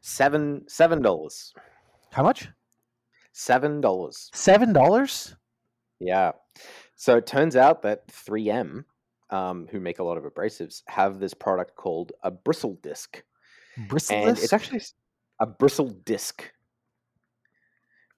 Seven 0.00 0.64
seven 0.68 1.02
dollars. 1.02 1.54
How 2.12 2.22
much? 2.22 2.48
Seven 3.32 3.80
dollars. 3.80 4.30
Seven 4.34 4.72
dollars. 4.72 5.34
Yeah. 6.00 6.32
So 6.96 7.16
it 7.16 7.26
turns 7.26 7.54
out 7.54 7.82
that 7.82 8.08
3M, 8.08 8.84
um, 9.30 9.68
who 9.70 9.78
make 9.78 10.00
a 10.00 10.04
lot 10.04 10.18
of 10.18 10.24
abrasives, 10.24 10.82
have 10.88 11.20
this 11.20 11.34
product 11.34 11.76
called 11.76 12.12
a 12.22 12.30
bristle 12.30 12.78
disc. 12.82 13.22
Bristle 13.88 14.16
and 14.16 14.34
disc? 14.34 14.42
it's 14.42 14.52
actually 14.52 14.80
a 15.40 15.46
bristle 15.46 15.90
disc. 15.90 16.50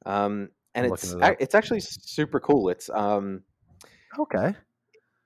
Um, 0.07 0.49
and 0.75 0.87
I'm 0.87 0.93
it's 0.93 1.13
it 1.13 1.37
it's 1.41 1.55
actually 1.55 1.81
super 1.81 2.41
cool. 2.41 2.71
It's 2.71 2.89
um, 2.89 3.43
okay. 4.19 4.55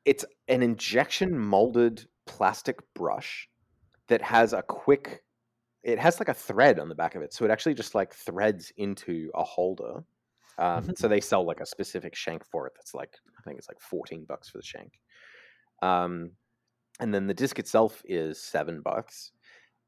it's 0.04 0.24
an 0.48 0.62
injection 0.62 1.38
molded 1.38 2.06
plastic 2.26 2.80
brush 2.94 3.48
that 4.08 4.22
has 4.22 4.52
a 4.52 4.62
quick. 4.62 5.22
It 5.82 5.98
has 5.98 6.18
like 6.18 6.28
a 6.28 6.34
thread 6.34 6.78
on 6.78 6.88
the 6.88 6.94
back 6.94 7.14
of 7.14 7.22
it, 7.22 7.32
so 7.34 7.44
it 7.44 7.50
actually 7.50 7.74
just 7.74 7.94
like 7.94 8.14
threads 8.14 8.72
into 8.76 9.30
a 9.34 9.44
holder. 9.44 10.04
Um, 10.56 10.84
Mhm. 10.84 10.98
So 10.98 11.08
they 11.08 11.20
sell 11.20 11.44
like 11.44 11.60
a 11.60 11.66
specific 11.66 12.14
shank 12.14 12.44
for 12.46 12.66
it. 12.66 12.72
That's 12.76 12.94
like 12.94 13.16
I 13.38 13.42
think 13.42 13.58
it's 13.58 13.68
like 13.68 13.80
fourteen 13.80 14.24
bucks 14.24 14.48
for 14.48 14.58
the 14.58 14.64
shank. 14.64 15.00
Um, 15.82 16.30
and 17.00 17.12
then 17.12 17.26
the 17.26 17.34
disc 17.34 17.58
itself 17.58 18.02
is 18.04 18.40
seven 18.42 18.80
bucks. 18.80 19.32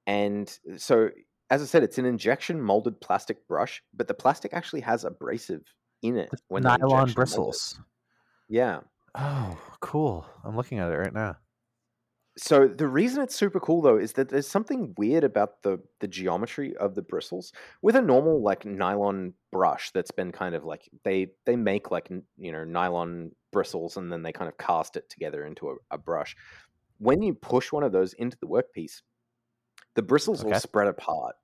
And 0.07 0.49
so, 0.77 1.11
as 1.51 1.63
I 1.63 1.65
said, 1.65 1.83
it's 1.83 1.99
an 1.99 2.05
injection 2.05 2.61
molded 2.61 3.01
plastic 3.01 3.47
brush, 3.49 3.83
but 3.95 4.09
the 4.09 4.15
plastic 4.15 4.53
actually 4.55 4.81
has 4.83 5.05
abrasive 5.05 5.63
in 6.03 6.17
it. 6.17 6.31
When 6.49 6.65
Nylon 6.65 6.81
injection 6.81 6.97
mold 6.97 7.09
it. 7.11 7.15
bristles. 7.15 7.81
Yeah. 8.49 8.81
Oh, 9.15 9.57
cool. 9.81 10.27
I'm 10.45 10.57
looking 10.57 10.79
at 10.81 10.93
it 10.93 10.97
right 10.97 11.13
now. 11.15 11.37
So 12.39 12.69
the 12.69 12.87
reason 12.87 13.23
it's 13.23 13.35
super 13.35 13.59
cool 13.59 13.81
though 13.81 13.97
is 13.97 14.13
that 14.15 14.29
there's 14.29 14.47
something 14.47 14.95
weird 14.99 15.25
about 15.25 15.63
the 15.63 15.79
the 16.01 16.09
geometry 16.09 16.77
of 16.77 16.95
the 16.95 17.03
bristles. 17.03 17.53
With 17.81 17.97
a 17.97 18.03
normal 18.03 18.43
like 18.43 18.67
nylon 18.67 19.33
brush 19.51 19.91
that's 19.93 20.11
been 20.11 20.33
kind 20.33 20.55
of 20.55 20.65
like 20.65 20.89
they 21.03 21.29
they 21.47 21.57
make 21.57 21.91
like 21.91 22.09
n- 22.11 22.25
you 22.37 22.53
know 22.53 22.65
nylon 22.65 23.31
bristles 23.53 23.97
and 23.97 24.13
then 24.13 24.23
they 24.23 24.33
kind 24.33 24.49
of 24.49 24.59
cast 24.59 24.97
it 24.97 25.09
together 25.09 25.47
into 25.47 25.71
a, 25.71 25.75
a 25.91 25.99
brush. 25.99 26.37
When 26.99 27.23
you 27.23 27.33
push 27.33 27.73
one 27.73 27.83
of 27.83 27.93
those 27.93 28.13
into 28.15 28.37
the 28.39 28.47
workpiece, 28.47 29.01
the 29.95 30.03
bristles 30.03 30.45
will 30.45 30.61
spread 30.61 30.89
apart. 30.89 31.37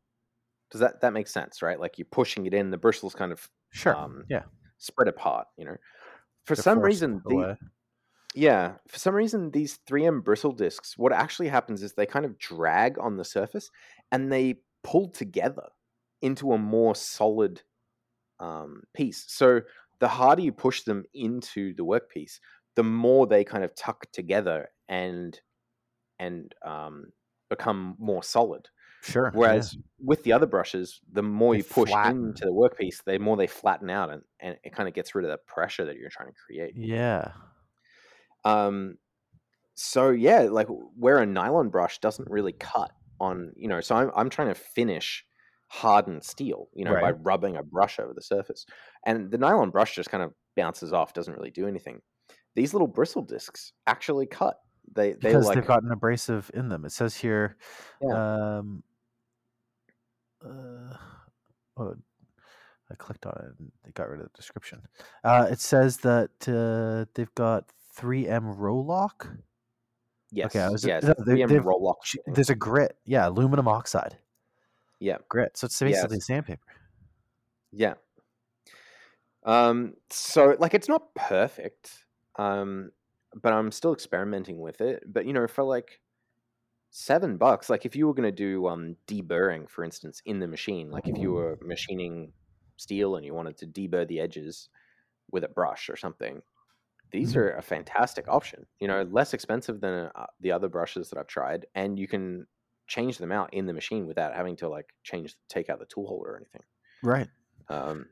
Does 0.70 0.80
that 0.80 1.00
that 1.00 1.14
make 1.14 1.26
sense, 1.28 1.62
right? 1.62 1.80
Like 1.80 1.96
you're 1.98 2.06
pushing 2.10 2.44
it 2.44 2.52
in, 2.52 2.70
the 2.70 2.78
bristles 2.78 3.14
kind 3.14 3.32
of 3.32 3.48
Sure. 3.70 3.96
um, 3.96 4.24
yeah. 4.28 4.42
spread 4.76 5.08
apart. 5.08 5.46
You 5.56 5.64
know, 5.64 5.76
for 6.44 6.54
some 6.54 6.80
reason, 6.80 7.22
the. 7.24 7.56
Yeah, 8.34 8.74
for 8.88 8.98
some 8.98 9.14
reason, 9.14 9.50
these 9.50 9.78
3M 9.88 10.24
bristle 10.24 10.52
discs, 10.52 10.96
what 10.96 11.12
actually 11.12 11.48
happens 11.48 11.82
is 11.82 11.92
they 11.92 12.06
kind 12.06 12.24
of 12.24 12.38
drag 12.38 12.98
on 12.98 13.16
the 13.16 13.24
surface 13.24 13.70
and 14.10 14.32
they 14.32 14.56
pull 14.82 15.08
together 15.08 15.68
into 16.20 16.52
a 16.52 16.58
more 16.58 16.94
solid 16.94 17.62
um, 18.40 18.82
piece. 18.94 19.24
So 19.28 19.62
the 20.00 20.08
harder 20.08 20.42
you 20.42 20.52
push 20.52 20.82
them 20.82 21.04
into 21.14 21.74
the 21.74 21.84
workpiece, 21.84 22.38
the 22.74 22.82
more 22.82 23.26
they 23.26 23.44
kind 23.44 23.64
of 23.64 23.74
tuck 23.74 24.06
together 24.12 24.68
and 24.88 25.38
and 26.18 26.54
um, 26.64 27.06
become 27.50 27.96
more 27.98 28.22
solid. 28.22 28.68
Sure. 29.02 29.30
yeah. 29.32 29.38
Whereas 29.38 29.76
with 30.00 30.22
the 30.22 30.32
other 30.32 30.46
brushes, 30.46 31.00
the 31.12 31.22
more 31.22 31.54
They 31.54 31.58
you 31.58 31.64
push 31.64 31.90
flatten. 31.90 32.28
into 32.28 32.44
the 32.44 32.52
workpiece, 32.52 33.02
the 33.04 33.18
more 33.18 33.36
they 33.36 33.48
flatten 33.48 33.90
out 33.90 34.10
and, 34.10 34.22
and 34.40 34.56
it 34.62 34.72
kind 34.72 34.88
of 34.88 34.94
gets 34.94 35.14
rid 35.14 35.24
of 35.24 35.30
the 35.32 35.38
pressure 35.46 35.84
that 35.84 35.96
you're 35.96 36.10
trying 36.10 36.28
to 36.28 36.34
create. 36.46 36.74
Yeah. 36.76 37.32
Um, 38.44 38.96
so 39.74 40.10
yeah, 40.10 40.42
like 40.42 40.68
where 40.96 41.18
a 41.18 41.26
nylon 41.26 41.70
brush 41.70 41.98
doesn't 41.98 42.30
really 42.30 42.52
cut 42.52 42.92
on, 43.20 43.52
you 43.56 43.68
know, 43.68 43.80
so 43.80 43.96
I'm 43.96 44.10
I'm 44.16 44.30
trying 44.30 44.48
to 44.48 44.54
finish 44.54 45.24
hardened 45.68 46.22
steel, 46.24 46.68
you 46.74 46.84
know, 46.84 46.92
by 47.00 47.12
rubbing 47.12 47.56
a 47.56 47.62
brush 47.62 47.98
over 47.98 48.12
the 48.12 48.22
surface, 48.22 48.66
and 49.06 49.30
the 49.30 49.38
nylon 49.38 49.70
brush 49.70 49.94
just 49.94 50.10
kind 50.10 50.22
of 50.22 50.32
bounces 50.56 50.92
off, 50.92 51.14
doesn't 51.14 51.34
really 51.34 51.50
do 51.50 51.66
anything. 51.66 52.00
These 52.54 52.74
little 52.74 52.88
bristle 52.88 53.22
discs 53.22 53.72
actually 53.86 54.26
cut. 54.26 54.58
They 54.94 55.12
they 55.12 55.30
Because 55.30 55.46
like 55.46 55.54
they've 55.54 55.66
got 55.66 55.82
an 55.82 55.92
abrasive 55.92 56.50
in 56.52 56.68
them. 56.68 56.84
It 56.84 56.92
says 56.92 57.16
here, 57.16 57.56
um, 58.12 58.82
uh, 60.44 60.94
oh, 61.78 61.94
I 62.90 62.94
clicked 62.96 63.24
on 63.24 63.32
it 63.32 63.54
and 63.58 63.72
they 63.84 63.92
got 63.92 64.08
rid 64.10 64.20
of 64.20 64.26
the 64.26 64.36
description. 64.36 64.82
Uh, 65.24 65.48
it 65.50 65.60
says 65.60 65.98
that 65.98 66.30
uh, 66.46 67.10
they've 67.14 67.34
got 67.34 67.70
3M 67.96 68.56
Roloc 68.56 69.38
Yes. 70.34 70.46
Okay, 70.46 70.60
I 70.60 70.70
was- 70.70 70.84
yes. 70.84 71.02
no, 71.02 71.14
they- 71.26 71.34
VM 71.42 71.48
they've- 71.48 71.62
Roloc. 71.62 71.96
There's 72.26 72.48
a 72.48 72.54
grit. 72.54 72.96
Yeah, 73.04 73.28
aluminum 73.28 73.68
oxide 73.68 74.16
Yeah. 74.98 75.18
grit. 75.28 75.56
So 75.58 75.66
it's 75.66 75.78
Yes. 75.80 75.90
basically 75.92 76.20
sandpaper. 76.20 76.62
Yeah. 77.70 77.94
Um. 79.44 79.94
So 80.10 80.56
like, 80.58 80.74
it's 80.74 80.88
not 80.88 81.14
perfect. 81.14 82.06
Um. 82.36 82.92
But 83.34 83.54
I'm 83.54 83.72
still 83.72 83.92
experimenting 83.94 84.60
with 84.60 84.80
it. 84.82 85.04
But 85.06 85.24
you 85.26 85.32
know, 85.32 85.46
for 85.46 85.64
like 85.64 86.00
seven 86.90 87.38
bucks, 87.38 87.70
like 87.70 87.86
if 87.86 87.96
you 87.96 88.06
were 88.06 88.12
going 88.14 88.28
to 88.28 88.32
do 88.32 88.66
um 88.66 88.96
deburring, 89.06 89.68
for 89.70 89.84
instance, 89.84 90.20
in 90.26 90.38
the 90.38 90.46
machine, 90.46 90.90
like 90.90 91.08
if 91.08 91.16
you 91.16 91.32
were 91.32 91.58
machining 91.62 92.32
steel 92.76 93.16
and 93.16 93.24
you 93.24 93.32
wanted 93.34 93.56
to 93.58 93.66
deburr 93.66 94.06
the 94.06 94.20
edges 94.20 94.68
with 95.30 95.44
a 95.44 95.48
brush 95.48 95.88
or 95.88 95.96
something, 95.96 96.42
these 97.12 97.34
Mhm. 97.34 97.36
are 97.36 97.50
a 97.56 97.62
fantastic 97.62 98.28
option. 98.28 98.66
You 98.80 98.88
know, 98.88 99.02
less 99.04 99.34
expensive 99.34 99.80
than 99.80 100.10
uh, 100.14 100.26
the 100.40 100.52
other 100.52 100.68
brushes 100.68 101.10
that 101.10 101.18
I've 101.18 101.26
tried, 101.28 101.66
and 101.74 101.98
you 101.98 102.08
can 102.08 102.46
change 102.88 103.18
them 103.18 103.32
out 103.32 103.52
in 103.54 103.66
the 103.66 103.72
machine 103.74 104.06
without 104.06 104.34
having 104.34 104.56
to 104.56 104.68
like 104.68 104.94
change, 105.04 105.36
take 105.48 105.70
out 105.70 105.78
the 105.78 105.86
tool 105.86 106.06
holder 106.08 106.32
or 106.32 106.36
anything. 106.36 106.62
Right. 107.02 107.28
Um, 107.68 108.10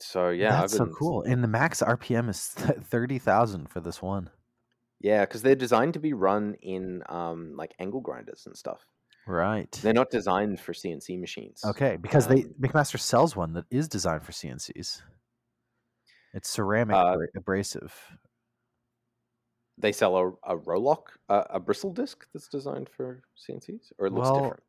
so 0.00 0.30
yeah, 0.30 0.56
That's 0.60 0.72
I've 0.72 0.72
so 0.72 0.86
cool. 0.86 1.22
And 1.22 1.42
the 1.42 1.48
max 1.48 1.80
RPM 1.82 2.28
is 2.28 2.48
thirty 2.48 3.18
thousand 3.18 3.68
for 3.70 3.80
this 3.80 4.00
one. 4.02 4.30
Yeah, 5.00 5.24
because 5.24 5.42
they're 5.42 5.54
designed 5.54 5.94
to 5.94 6.00
be 6.00 6.12
run 6.12 6.54
in 6.54 7.02
um, 7.08 7.54
like 7.56 7.74
angle 7.78 8.00
grinders 8.00 8.46
and 8.46 8.56
stuff. 8.56 8.86
Right. 9.26 9.72
They're 9.82 9.94
not 9.94 10.10
designed 10.10 10.60
for 10.60 10.72
CNC 10.74 11.18
machines. 11.20 11.64
Okay, 11.64 11.96
because 11.96 12.26
they 12.26 12.44
Um, 12.44 12.54
McMaster 12.60 12.98
sells 13.00 13.34
one 13.36 13.54
that 13.54 13.64
is 13.70 13.88
designed 13.88 14.24
for 14.24 14.32
CNCs. 14.32 15.02
It's 16.34 16.50
ceramic 16.50 16.94
Uh, 16.96 17.12
abra- 17.14 17.28
abrasive. 17.36 17.94
They 19.78 19.92
sell 19.92 20.16
a, 20.16 20.28
a 20.54 20.58
Roloc, 20.58 21.04
a, 21.28 21.46
a 21.50 21.60
bristle 21.60 21.92
disc 21.92 22.26
that's 22.32 22.48
designed 22.48 22.88
for 22.88 23.22
CNCs, 23.38 23.92
or 23.98 24.06
it 24.06 24.12
looks 24.12 24.28
Well, 24.28 24.34
different. 24.40 24.62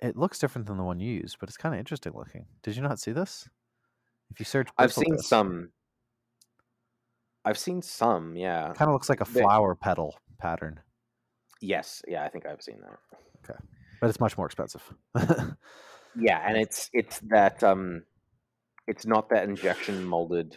It 0.00 0.16
looks 0.16 0.38
different 0.38 0.66
than 0.66 0.76
the 0.76 0.82
one 0.82 0.98
you 1.00 1.12
use, 1.14 1.36
but 1.38 1.48
it's 1.48 1.56
kind 1.56 1.74
of 1.74 1.78
interesting 1.78 2.12
looking. 2.14 2.46
Did 2.62 2.76
you 2.76 2.82
not 2.82 2.98
see 2.98 3.12
this? 3.12 3.48
If 4.30 4.40
you 4.40 4.44
search, 4.44 4.68
I've 4.76 4.92
seen 4.92 5.16
some. 5.18 5.70
I've 7.44 7.58
seen 7.58 7.80
some, 7.82 8.36
yeah. 8.36 8.72
Kind 8.74 8.88
of 8.88 8.94
looks 8.94 9.08
like 9.10 9.20
a 9.20 9.24
they- 9.24 9.40
flower 9.40 9.74
petal 9.74 10.16
pattern, 10.38 10.80
Yes, 11.60 12.02
yeah, 12.08 12.24
I 12.24 12.28
think 12.28 12.44
I've 12.46 12.60
seen 12.62 12.80
that. 12.80 12.98
Okay, 13.48 13.58
but 14.00 14.08
it's 14.10 14.20
much 14.20 14.36
more 14.36 14.46
expensive. 14.46 14.82
Yeah, 16.16 16.40
and 16.46 16.56
it's 16.56 16.90
it's 16.92 17.18
that 17.30 17.64
um, 17.64 18.04
it's 18.86 19.04
not 19.04 19.30
that 19.30 19.44
injection 19.48 20.04
molded. 20.04 20.56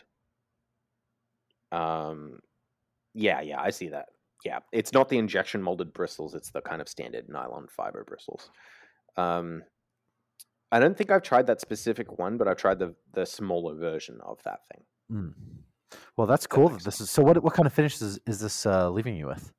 Um, 1.72 2.40
yeah, 3.14 3.42
yeah, 3.42 3.62
I 3.62 3.70
see 3.72 3.90
that. 3.90 4.08
Yeah, 4.46 4.60
it's 4.72 4.94
not 4.94 5.10
the 5.10 5.18
injection 5.18 5.62
molded 5.62 5.94
bristles; 5.94 6.36
it's 6.36 6.52
the 6.52 6.62
kind 6.62 6.82
of 6.82 6.88
standard 6.88 7.28
nylon 7.28 7.68
fiber 7.70 8.04
bristles. 8.04 8.50
Um, 9.18 9.64
I 10.72 10.80
don't 10.80 10.98
think 10.98 11.12
I've 11.12 11.24
tried 11.24 11.48
that 11.48 11.62
specific 11.62 12.20
one, 12.20 12.38
but 12.38 12.48
I've 12.48 12.58
tried 12.58 12.80
the 12.80 12.96
the 13.14 13.26
smaller 13.26 13.76
version 13.76 14.20
of 14.24 14.42
that 14.44 14.60
thing. 14.68 14.84
Mm. 15.12 15.34
Well, 16.16 16.28
that's 16.28 16.46
cool. 16.48 16.70
That 16.70 16.84
this 16.84 17.02
is 17.02 17.10
so. 17.10 17.24
What 17.24 17.42
what 17.42 17.54
kind 17.54 17.66
of 17.66 17.74
finish 17.74 18.02
is, 18.02 18.20
is 18.28 18.40
this 18.40 18.66
uh, 18.66 18.90
leaving 18.90 19.16
you 19.16 19.28
with? 19.28 19.52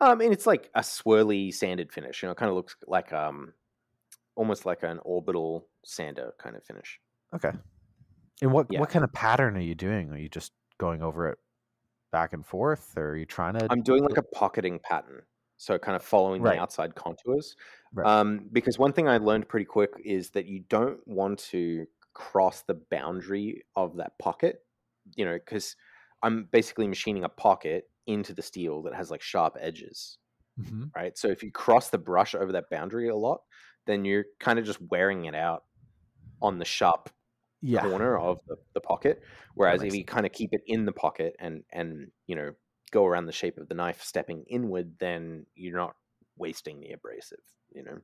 Um, 0.00 0.20
and 0.20 0.32
it's 0.32 0.46
like 0.46 0.68
a 0.74 0.80
swirly 0.80 1.54
sanded 1.54 1.92
finish. 1.92 2.22
You 2.22 2.26
know, 2.26 2.32
it 2.32 2.38
kind 2.38 2.48
of 2.50 2.56
looks 2.56 2.74
like 2.88 3.12
um, 3.12 3.52
almost 4.34 4.66
like 4.66 4.82
an 4.82 4.98
orbital 5.04 5.68
sander 5.84 6.32
kind 6.38 6.56
of 6.56 6.64
finish. 6.64 6.98
Okay. 7.34 7.52
And 8.40 8.52
what 8.52 8.66
Yeah. 8.70 8.80
what 8.80 8.90
kind 8.90 9.04
of 9.04 9.12
pattern 9.12 9.56
are 9.56 9.60
you 9.60 9.76
doing? 9.76 10.10
Are 10.10 10.18
you 10.18 10.28
just 10.28 10.52
going 10.82 11.02
over 11.02 11.28
it 11.30 11.38
back 12.12 12.32
and 12.34 12.46
forth, 12.46 12.96
or 12.98 13.10
are 13.12 13.16
you 13.16 13.26
trying 13.26 13.54
to? 13.54 13.70
I'm 13.70 13.82
doing 13.82 14.02
like 14.02 14.16
a 14.16 14.22
pocketing 14.22 14.78
pattern, 14.78 15.22
so 15.56 15.78
kind 15.78 15.96
of 15.96 16.02
following 16.02 16.42
Right. 16.42 16.48
the 16.48 16.58
outside 16.60 16.94
contours. 16.94 17.56
Right. 17.92 18.08
Um, 18.08 18.48
because 18.52 18.78
one 18.78 18.92
thing 18.92 19.08
I 19.08 19.18
learned 19.18 19.48
pretty 19.48 19.64
quick 19.66 19.90
is 20.04 20.30
that 20.30 20.46
you 20.46 20.60
don't 20.60 21.06
want 21.06 21.38
to 21.50 21.86
cross 22.14 22.62
the 22.62 22.74
boundary 22.74 23.62
of 23.76 23.96
that 23.96 24.18
pocket. 24.18 24.64
You 25.16 25.24
know, 25.24 25.34
because 25.34 25.76
I'm 26.22 26.44
basically 26.44 26.86
machining 26.86 27.24
a 27.24 27.28
pocket 27.28 27.90
into 28.06 28.34
the 28.34 28.42
steel 28.42 28.82
that 28.82 28.94
has 28.94 29.10
like 29.10 29.22
sharp 29.22 29.56
edges, 29.60 30.18
Mhm. 30.56 30.92
right? 30.96 31.16
So 31.18 31.28
if 31.28 31.42
you 31.42 31.52
cross 31.52 31.90
the 31.90 31.98
brush 31.98 32.34
over 32.34 32.52
that 32.52 32.70
boundary 32.70 33.08
a 33.08 33.16
lot, 33.16 33.42
then 33.86 34.04
you're 34.04 34.26
kind 34.40 34.58
of 34.58 34.64
just 34.64 34.80
wearing 34.80 35.26
it 35.26 35.34
out 35.34 35.64
on 36.42 36.58
the 36.58 36.64
sharp 36.64 37.10
Yeah. 37.62 37.82
corner 37.82 38.18
of 38.18 38.38
the, 38.48 38.56
the 38.74 38.80
pocket. 38.80 39.22
Whereas 39.54 39.82
if 39.82 39.94
you 39.94 40.04
kind 40.04 40.26
of 40.26 40.32
keep 40.32 40.52
it 40.52 40.62
in 40.66 40.84
the 40.84 40.92
pocket 40.92 41.36
and 41.38 41.62
and 41.72 42.10
you 42.26 42.36
know 42.36 42.52
go 42.90 43.06
around 43.06 43.26
the 43.26 43.32
shape 43.32 43.58
of 43.58 43.68
the 43.68 43.74
knife, 43.74 44.02
stepping 44.02 44.44
inward, 44.48 44.98
then 44.98 45.46
you're 45.54 45.78
not 45.78 45.94
wasting 46.36 46.80
the 46.80 46.92
abrasive. 46.92 47.38
You 47.74 47.84
know. 47.84 47.98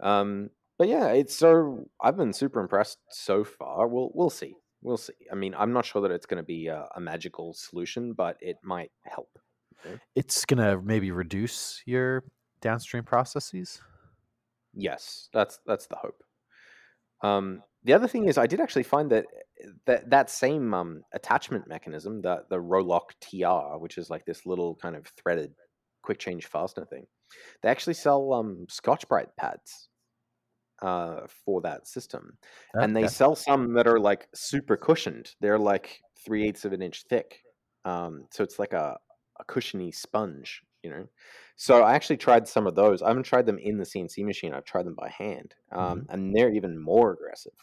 Um, 0.00 0.50
but 0.78 0.88
yeah, 0.88 1.08
it's 1.08 1.34
so 1.34 1.88
I've 2.00 2.16
been 2.16 2.32
super 2.32 2.60
impressed 2.60 2.98
so 3.10 3.44
far. 3.44 3.86
We'll 3.88 4.10
we'll 4.14 4.30
see. 4.30 4.54
We'll 4.80 4.96
see. 4.96 5.14
I 5.30 5.34
mean, 5.34 5.54
I'm 5.58 5.72
not 5.72 5.84
sure 5.84 6.02
that 6.02 6.12
it's 6.12 6.26
going 6.26 6.42
to 6.42 6.46
be 6.46 6.68
a, 6.68 6.88
a 6.94 7.00
magical 7.00 7.52
solution, 7.52 8.12
but 8.12 8.36
it 8.40 8.56
might 8.62 8.92
help. 9.04 9.38
It's 10.14 10.44
gonna 10.44 10.80
maybe 10.82 11.10
reduce 11.10 11.82
your 11.86 12.24
downstream 12.60 13.04
processes. 13.04 13.80
Yes, 14.74 15.28
that's 15.32 15.60
that's 15.66 15.86
the 15.86 15.96
hope. 15.96 16.22
Um, 17.22 17.62
the 17.88 17.94
other 17.94 18.06
thing 18.06 18.28
is, 18.28 18.36
I 18.36 18.46
did 18.46 18.60
actually 18.60 18.82
find 18.82 19.10
that 19.12 19.24
that 19.86 20.10
that 20.10 20.28
same 20.28 20.74
um, 20.74 21.00
attachment 21.14 21.66
mechanism, 21.66 22.20
the 22.20 22.44
the 22.50 22.56
Roloc 22.56 23.12
TR, 23.22 23.78
which 23.78 23.96
is 23.96 24.10
like 24.10 24.26
this 24.26 24.44
little 24.44 24.74
kind 24.74 24.94
of 24.94 25.06
threaded 25.06 25.54
quick 26.02 26.18
change 26.18 26.44
fastener 26.44 26.84
thing, 26.84 27.06
they 27.62 27.70
actually 27.70 27.94
sell 27.94 28.34
um, 28.34 28.66
Scotch 28.68 29.08
Brite 29.08 29.34
pads 29.38 29.88
uh, 30.82 31.20
for 31.46 31.62
that 31.62 31.88
system, 31.88 32.36
and 32.74 32.94
they 32.94 33.08
sell 33.08 33.34
some 33.34 33.72
that 33.72 33.86
are 33.86 33.98
like 33.98 34.28
super 34.34 34.76
cushioned. 34.76 35.30
They're 35.40 35.58
like 35.58 36.02
three 36.22 36.46
eighths 36.46 36.66
of 36.66 36.74
an 36.74 36.82
inch 36.82 37.04
thick, 37.08 37.42
um, 37.86 38.26
so 38.30 38.44
it's 38.44 38.58
like 38.58 38.74
a 38.74 38.98
a 39.40 39.44
cushiony 39.44 39.92
sponge, 39.92 40.60
you 40.82 40.90
know. 40.90 41.08
So 41.56 41.82
I 41.82 41.94
actually 41.94 42.18
tried 42.18 42.46
some 42.46 42.66
of 42.66 42.74
those. 42.74 43.00
I 43.00 43.08
haven't 43.08 43.22
tried 43.22 43.46
them 43.46 43.58
in 43.58 43.78
the 43.78 43.84
CNC 43.84 44.26
machine. 44.26 44.52
I've 44.52 44.66
tried 44.66 44.84
them 44.84 44.94
by 44.94 45.08
hand, 45.08 45.54
um, 45.72 46.04
and 46.10 46.36
they're 46.36 46.52
even 46.52 46.78
more 46.78 47.14
aggressive. 47.14 47.54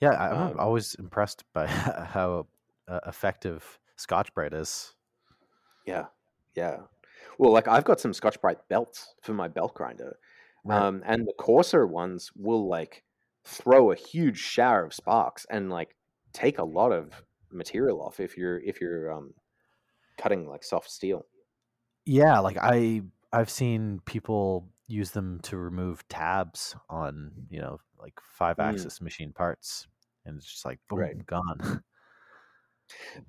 Yeah, 0.00 0.12
I'm 0.12 0.54
Um, 0.54 0.58
always 0.58 0.94
impressed 0.94 1.44
by 1.52 1.66
how 1.68 2.48
uh, 2.88 3.00
effective 3.06 3.78
Scotch 3.96 4.32
Brite 4.34 4.54
is. 4.54 4.94
Yeah, 5.84 6.06
yeah. 6.54 6.82
Well, 7.38 7.52
like 7.52 7.68
I've 7.68 7.84
got 7.84 8.00
some 8.00 8.12
Scotch 8.12 8.40
Brite 8.40 8.66
belts 8.68 9.14
for 9.22 9.32
my 9.34 9.48
belt 9.48 9.74
grinder, 9.74 10.18
Right. 10.64 10.86
um, 10.86 11.02
and 11.06 11.26
the 11.26 11.34
coarser 11.38 11.86
ones 11.86 12.32
will 12.34 12.68
like 12.68 13.04
throw 13.44 13.92
a 13.92 13.96
huge 13.96 14.38
shower 14.38 14.84
of 14.86 14.94
sparks 14.94 15.46
and 15.50 15.70
like 15.70 15.96
take 16.32 16.58
a 16.58 16.64
lot 16.64 16.92
of 16.92 17.24
material 17.50 18.02
off 18.02 18.20
if 18.20 18.36
you're 18.36 18.58
if 18.60 18.80
you're 18.80 19.12
um, 19.12 19.34
cutting 20.18 20.48
like 20.48 20.64
soft 20.64 20.90
steel. 20.90 21.26
Yeah, 22.04 22.38
like 22.40 22.56
I 22.60 23.02
I've 23.32 23.50
seen 23.50 24.00
people 24.04 24.68
use 24.88 25.10
them 25.10 25.40
to 25.42 25.56
remove 25.56 26.06
tabs 26.08 26.76
on 26.88 27.32
you 27.50 27.60
know 27.60 27.78
like 27.98 28.18
five 28.22 28.58
axis 28.58 29.00
machine 29.00 29.32
parts, 29.32 29.86
and 30.24 30.36
it's 30.36 30.46
just 30.46 30.64
like 30.64 30.78
boom, 30.88 30.98
Right. 31.00 31.26
gone. 31.26 31.82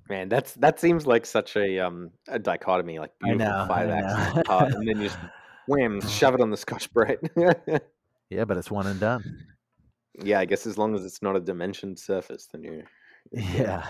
Man, 0.08 0.28
that's 0.28 0.54
that 0.54 0.78
seems 0.78 1.06
like 1.06 1.26
such 1.26 1.56
a 1.56 1.80
um 1.80 2.10
a 2.28 2.38
dichotomy, 2.38 2.98
like 2.98 3.10
beautiful 3.18 3.46
know, 3.46 3.64
five 3.68 3.90
axis 3.90 4.42
part, 4.46 4.72
and 4.72 4.88
then 4.88 5.00
you 5.00 5.08
just 5.08 5.18
wham, 5.66 6.00
shove 6.00 6.34
it 6.34 6.40
on 6.40 6.50
the 6.50 6.56
Scotch 6.56 6.92
Brite. 6.92 7.18
yeah, 8.30 8.44
but 8.44 8.56
it's 8.56 8.70
one 8.70 8.86
and 8.86 9.00
done. 9.00 9.24
yeah, 10.22 10.38
I 10.38 10.44
guess 10.44 10.66
as 10.66 10.78
long 10.78 10.94
as 10.94 11.04
it's 11.04 11.22
not 11.22 11.36
a 11.36 11.40
dimensioned 11.40 11.98
surface, 11.98 12.46
then 12.52 12.62
you're 12.62 12.84
you're. 13.32 13.66
Yeah. 13.66 13.86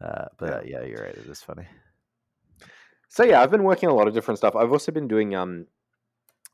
Uh, 0.00 0.26
but 0.38 0.48
Yeah. 0.48 0.54
uh, 0.56 0.62
yeah, 0.64 0.82
you're 0.84 1.02
right. 1.02 1.14
It 1.16 1.26
is 1.28 1.42
funny. 1.42 1.66
So 3.08 3.24
yeah, 3.24 3.40
I've 3.42 3.50
been 3.50 3.64
working 3.64 3.88
a 3.88 3.94
lot 3.94 4.08
of 4.08 4.14
different 4.14 4.38
stuff. 4.38 4.54
I've 4.56 4.72
also 4.72 4.92
been 4.92 5.08
doing 5.08 5.34
um 5.34 5.66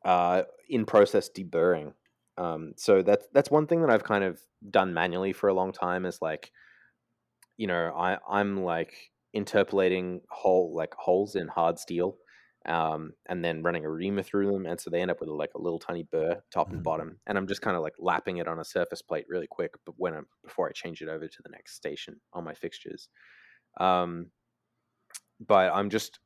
uh 0.05 0.45
in 0.69 0.87
process 0.87 1.31
deburring. 1.31 1.95
Um 2.37 2.75
so 2.77 3.03
that's 3.03 3.27
that's 3.33 3.51
one 3.51 3.67
thing 3.67 3.81
that 3.83 3.91
I've 3.91 4.05
kind 4.05 4.25
of 4.25 4.41
done 4.71 4.95
manually 4.95 5.33
for 5.33 5.49
a 5.49 5.55
long 5.55 5.73
time 5.73 6.07
is 6.07 6.23
like 6.23 6.53
you 7.57 7.67
know, 7.67 7.93
I 7.97 8.19
I'm 8.29 8.63
like 8.65 9.13
interpolating 9.33 10.23
hole 10.31 10.75
like 10.75 10.93
holes 10.95 11.37
in 11.37 11.47
hard 11.47 11.79
steel 11.79 12.19
um 12.67 13.13
and 13.27 13.45
then 13.45 13.63
running 13.63 13.85
a 13.85 13.91
reamer 13.91 14.23
through 14.25 14.51
them 14.51 14.67
and 14.67 14.79
so 14.81 14.91
they 14.91 15.01
end 15.01 15.11
up 15.11 15.21
with 15.21 15.29
like 15.31 15.55
a 15.55 15.59
little 15.61 15.79
tiny 15.79 16.03
burr 16.03 16.43
top 16.51 16.73
Mhm. 16.73 16.75
and 16.75 16.83
bottom 16.83 17.21
and 17.27 17.39
I'm 17.39 17.47
just 17.47 17.63
kind 17.63 17.77
of 17.77 17.83
like 17.83 17.95
lapping 17.99 18.39
it 18.39 18.49
on 18.49 18.59
a 18.59 18.65
surface 18.65 19.01
plate 19.03 19.25
really 19.29 19.47
quick 19.47 19.73
but 19.87 19.95
when 19.97 20.15
I'm 20.15 20.27
before 20.43 20.69
I 20.69 20.73
change 20.73 21.01
it 21.01 21.09
over 21.09 21.27
to 21.29 21.43
the 21.43 21.49
next 21.49 21.77
station 21.77 22.21
on 22.33 22.43
my 22.45 22.53
fixtures. 22.55 23.09
Um 23.81 24.33
but 25.39 25.73
I'm 25.73 25.91
just 25.91 26.21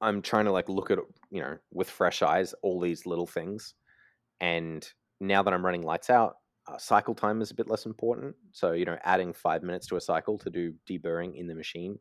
I'm 0.00 0.22
trying 0.22 0.46
to 0.46 0.52
like 0.52 0.68
look 0.68 0.90
at 0.90 0.98
you 1.30 1.40
know 1.40 1.56
with 1.72 1.90
fresh 1.90 2.22
eyes 2.22 2.54
all 2.62 2.80
these 2.80 3.06
little 3.06 3.26
things, 3.26 3.74
and 4.40 4.86
now 5.20 5.42
that 5.42 5.52
I'm 5.52 5.64
running 5.64 5.82
lights 5.82 6.10
out, 6.10 6.36
uh, 6.66 6.78
cycle 6.78 7.14
time 7.14 7.42
is 7.42 7.50
a 7.50 7.54
bit 7.54 7.68
less 7.68 7.86
important. 7.86 8.34
So 8.52 8.72
you 8.72 8.84
know, 8.84 8.98
adding 9.04 9.32
five 9.32 9.62
minutes 9.62 9.86
to 9.88 9.96
a 9.96 10.00
cycle 10.00 10.38
to 10.38 10.50
do 10.50 10.74
deburring 10.88 11.36
in 11.36 11.46
the 11.46 11.54
machine 11.54 11.98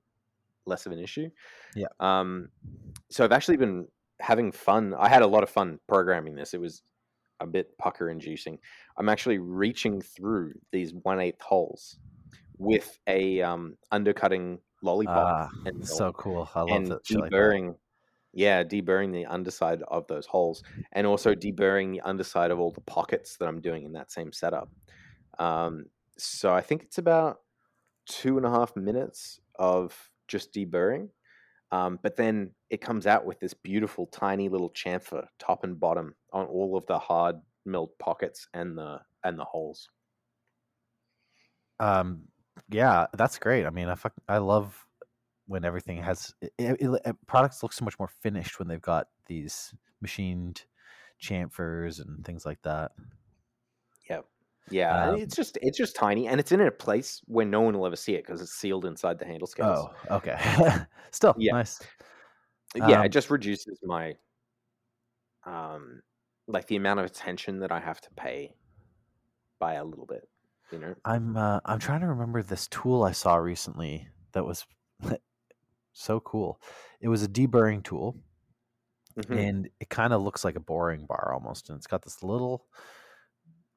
less 0.66 0.86
of 0.86 0.91
an 0.91 1.00
issue. 1.00 1.30
Yeah. 1.76 1.88
Um, 2.00 2.50
so 3.10 3.26
I've 3.26 3.32
actually 3.32 3.58
been 3.58 3.88
having 4.22 4.52
fun. 4.52 4.93
I 4.97 5.10
had 5.10 5.22
a 5.22 5.28
lot 5.28 5.43
of 5.43 5.50
fun 5.50 5.80
programming 5.88 6.36
this. 6.36 6.54
It 6.54 6.62
was 6.62 6.84
a 7.41 7.47
bit 7.47 7.78
pucker 7.78 8.10
inducing. 8.10 8.60
I'm 8.97 9.10
actually 9.10 9.39
reaching 9.39 10.02
through 10.02 10.54
these 10.72 10.93
one 11.04 11.20
eighth 11.20 11.41
holes 11.41 11.97
with 12.58 13.00
a 13.08 13.41
um, 13.41 13.76
undercutting 13.91 14.60
lollipop 14.82 15.28
Ah, 15.28 15.50
and 15.66 15.86
so 15.86 16.14
cool. 16.14 16.50
I 16.56 16.62
love 16.62 16.70
and 16.70 16.88
that. 16.88 17.00
shit 17.06 17.20
like 17.20 17.32
that. 17.32 17.38
Yeah 18.34 18.63
deburring 18.63 19.11
the 19.11 19.25
underside 19.25 19.82
of 19.84 20.05
those 20.07 20.25
holes 20.25 20.63
and 20.91 21.07
also 21.07 21.34
deburring 21.34 21.91
the 21.91 22.01
underside 22.01 22.51
of 22.51 22.59
all 22.59 22.71
the 22.71 22.82
pockets 22.82 23.38
that 23.38 23.47
i'm 23.47 23.61
doing 23.61 23.84
in 23.84 23.93
that 23.93 24.11
same 24.11 24.32
setup 24.32 24.69
um, 25.39 25.86
so 26.17 26.53
i 26.53 26.61
think 26.61 26.84
it's 26.84 26.97
about 26.97 27.39
two 28.07 28.38
and 28.38 28.45
a 28.45 28.49
half 28.49 28.75
minutes 28.75 29.39
of 29.57 30.11
just 30.27 30.53
deburring 30.53 31.09
um, 31.71 31.99
but 32.03 32.15
then 32.17 32.51
it 32.69 32.82
comes 32.82 33.07
out 33.07 33.25
with 33.25 33.39
this 33.39 33.53
beautiful 33.53 34.07
tiny 34.07 34.49
little 34.49 34.71
chamfer 34.71 35.27
top 35.39 35.63
and 35.63 35.80
bottom 35.80 36.15
on 36.34 36.45
all 36.47 36.77
of 36.77 36.86
the 36.88 36.99
hard 36.99 37.38
milled 37.65 37.97
pockets 37.99 38.47
and 38.53 38.77
the 38.77 38.99
and 39.23 39.39
the 39.39 39.45
holes 39.45 39.89
Um, 41.80 42.27
yeah, 42.69 43.07
that's 43.13 43.39
great. 43.39 43.65
I 43.65 43.69
mean, 43.69 43.88
I 43.88 43.95
fuck, 43.95 44.13
I 44.27 44.38
love 44.39 44.86
when 45.50 45.66
everything 45.66 46.02
has 46.04 46.34
it, 46.41 46.54
it, 46.60 47.02
it- 47.06 47.18
products 47.28 47.64
look 47.64 47.74
so 47.74 47.86
much 47.86 48.00
more 48.00 48.10
finished 48.10 48.60
when 48.60 48.70
they've 48.70 48.82
got 48.82 49.10
these 49.28 49.76
machined 50.02 50.66
chamfers 51.22 52.00
and 52.02 52.26
things 52.26 52.45
like 52.45 52.62
that. 52.64 52.93
yeah 54.70 55.04
and 55.04 55.16
Um, 55.16 55.20
it's 55.20 55.36
just 55.36 55.58
it's 55.62 55.78
just 55.78 55.95
tiny 55.95 56.28
and 56.28 56.39
it's 56.39 56.52
in 56.52 56.62
a 56.62 56.70
place 56.72 57.22
where 57.26 57.45
no 57.45 57.62
one 57.62 57.78
will 57.78 57.88
ever 57.88 57.95
see 57.95 58.14
it 58.16 58.24
because 58.26 58.41
it's 58.41 58.52
sealed 58.54 58.86
inside 58.86 59.18
the 59.18 59.26
handle 59.26 59.47
scales 59.47 59.88
Oh, 59.88 59.93
okay. 60.10 60.38
Still 61.12 61.36
Yeah. 61.36 61.52
nice. 61.52 61.82
yeah 62.76 63.02
Um, 63.02 63.04
it 63.04 63.10
just 63.10 63.30
reduces 63.30 63.80
my 63.84 64.16
um 65.45 66.02
like 66.47 66.68
the 66.68 66.76
amount 66.76 67.00
of 67.00 67.06
attention 67.06 67.60
that 67.60 67.72
i 67.72 67.80
have 67.80 68.02
to 68.02 68.10
pay 68.12 68.56
by 69.60 69.74
a 69.76 69.84
little 69.86 70.06
bit 70.06 70.28
you 70.70 70.80
know 70.80 70.95
I'm 71.06 71.36
uh, 71.38 71.60
I'm 71.66 71.80
trying 71.80 72.02
to 72.02 72.08
remember 72.08 72.41
this 72.43 72.68
tool 72.68 73.04
I 73.04 73.12
saw 73.14 73.36
recently 73.36 74.10
that 74.34 74.45
was 74.45 74.66
so 75.93 76.19
cool. 76.19 76.61
It 77.01 77.07
was 77.09 77.23
a 77.23 77.27
deburring 77.27 77.83
tool, 77.83 78.17
Mhm. 79.15 79.39
and 79.39 79.69
it 79.79 79.89
kind 79.89 80.13
of 80.13 80.21
looks 80.21 80.43
like 80.43 80.55
a 80.55 80.59
boring 80.61 81.05
bar 81.05 81.33
almost, 81.33 81.69
and 81.69 81.77
it's 81.77 81.87
got 81.87 82.03
this 82.03 82.23
little 82.23 82.67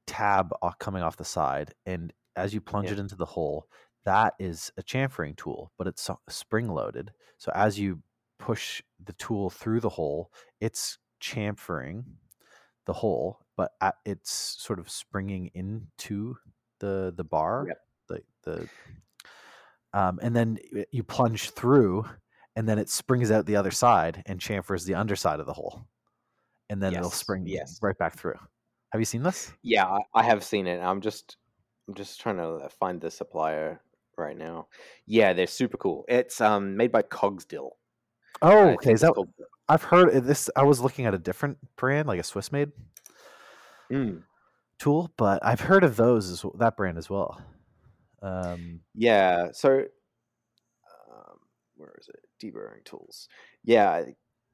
tab 0.07 0.53
coming 0.79 1.03
off 1.03 1.17
the 1.17 1.25
side, 1.25 1.75
and 1.87 2.13
as 2.37 2.53
you 2.55 2.61
plunge 2.61 2.91
Yeah. 2.91 2.93
it 2.93 2.99
into 2.99 3.15
the 3.17 3.25
hole, 3.27 3.69
that 4.05 4.35
is 4.39 4.73
a 4.77 4.83
chamfering 4.83 5.37
tool, 5.37 5.73
but 5.79 5.87
it's 5.87 6.11
spring 6.29 6.69
loaded. 6.69 7.13
So 7.39 7.53
as 7.55 7.79
you 7.79 8.03
push 8.39 8.83
the 8.99 9.13
tool 9.15 9.49
through 9.51 9.81
the 9.81 9.89
hole, 9.91 10.33
it's 10.61 10.99
chamfering 11.21 12.05
the 12.87 12.93
hole, 12.95 13.47
but 13.57 13.73
at, 13.81 13.97
it's 14.05 14.33
sort 14.33 14.79
of 14.81 14.91
springing 14.91 15.49
into 15.55 16.37
the 16.81 17.13
the 17.17 17.25
bar, 17.25 17.67
Yep. 17.69 17.79
the 18.09 18.25
the 18.43 18.71
um, 19.95 20.19
and 20.23 20.35
then 20.35 20.59
you 20.91 21.03
plunge 21.03 21.51
through, 21.51 22.05
and 22.57 22.69
then 22.69 22.79
it 22.79 22.89
springs 22.89 23.31
out 23.31 23.47
the 23.47 23.57
other 23.57 23.71
side 23.71 24.23
and 24.27 24.41
chamfers 24.41 24.85
the 24.85 24.95
underside 24.95 25.41
of 25.41 25.47
the 25.47 25.53
hole, 25.53 25.87
and 26.71 26.83
then 26.83 26.95
it'll 26.95 27.11
spring 27.11 27.45
yes. 27.47 27.79
right 27.83 27.97
back 27.99 28.17
through. 28.17 28.39
Have 28.91 29.01
you 29.01 29.07
seen 29.07 29.23
this? 29.23 29.53
yeah 29.63 29.87
I, 29.87 30.01
I 30.15 30.23
have 30.23 30.45
seen 30.45 30.67
it 30.67 30.79
i'm 30.81 31.01
just 31.01 31.39
i'm 31.89 31.95
just 31.95 32.21
trying 32.21 32.37
to 32.37 32.69
find 32.79 33.01
the 33.01 33.11
supplier 33.11 33.81
right 34.19 34.37
now 34.37 34.67
yeah 35.07 35.33
they're 35.33 35.47
super 35.47 35.79
cool 35.79 36.05
it's 36.09 36.43
um 36.43 36.77
made 36.77 36.93
by 36.93 37.03
cogsdill 37.03 37.71
Oh, 38.43 38.71
okay. 38.71 38.93
Is 38.93 39.03
that 39.03 39.15
called- 39.15 39.29
I've 39.69 39.85
heard 39.85 40.25
this? 40.25 40.51
I 40.57 40.65
was 40.65 40.81
looking 40.81 41.07
at 41.07 41.15
a 41.15 41.19
different 41.19 41.59
brand, 41.77 42.09
like 42.09 42.19
a 42.19 42.25
Swiss 42.25 42.51
made 42.51 42.73
Mm, 43.91 44.23
tool, 44.79 45.11
but 45.17 45.45
I've 45.45 45.61
heard 45.61 45.85
of 45.85 45.97
those 45.97 46.29
as 46.31 46.45
that 46.59 46.77
brand 46.77 46.99
as 46.99 47.09
well. 47.11 47.41
Um, 48.23 48.81
yeah 48.95 49.49
so 49.53 49.85
um, 51.11 51.39
where 51.77 51.95
is 52.01 52.09
it 52.09 52.21
deburring 52.41 52.85
tools 52.85 53.29
yeah 53.65 54.05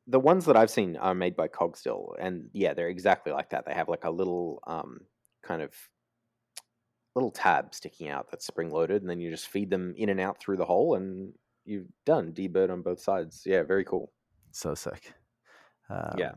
the 0.06 0.18
ones 0.20 0.46
that 0.46 0.56
i've 0.56 0.70
seen 0.70 0.96
are 0.96 1.14
made 1.14 1.36
by 1.36 1.48
cogsdill 1.48 2.14
and 2.18 2.48
yeah 2.54 2.72
they're 2.72 2.88
exactly 2.88 3.30
like 3.32 3.50
that 3.50 3.66
they 3.66 3.74
have 3.74 3.88
like 3.90 4.04
a 4.04 4.10
little 4.10 4.60
um 4.66 5.00
kind 5.42 5.60
of 5.60 5.74
little 7.14 7.30
tab 7.30 7.74
sticking 7.74 8.08
out 8.08 8.30
that's 8.30 8.46
spring 8.46 8.70
loaded 8.70 9.02
and 9.02 9.10
then 9.10 9.20
you 9.20 9.30
just 9.30 9.48
feed 9.48 9.68
them 9.70 9.92
in 9.96 10.08
and 10.08 10.20
out 10.20 10.38
through 10.40 10.56
the 10.56 10.64
hole 10.64 10.94
and 10.94 11.32
you've 11.64 11.88
done 12.06 12.32
deburred 12.32 12.70
on 12.70 12.80
both 12.80 13.00
sides 13.00 13.42
yeah 13.44 13.62
very 13.62 13.84
cool 13.84 14.10
so 14.50 14.74
sick. 14.74 15.12
Um, 15.90 16.14
Yeah. 16.16 16.32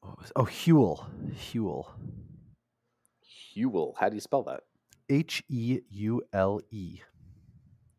what 0.00 0.18
was- 0.18 0.32
oh, 0.36 0.44
Heule. 0.44 1.06
Heule. 1.34 1.86
Heule. 3.60 3.94
How 3.98 4.08
do 4.08 4.14
you 4.16 4.20
spell 4.20 4.42
that? 4.44 4.62
H 5.08 5.42
E 5.48 5.80
U 5.90 6.22
L 6.32 6.60
E. 6.70 7.00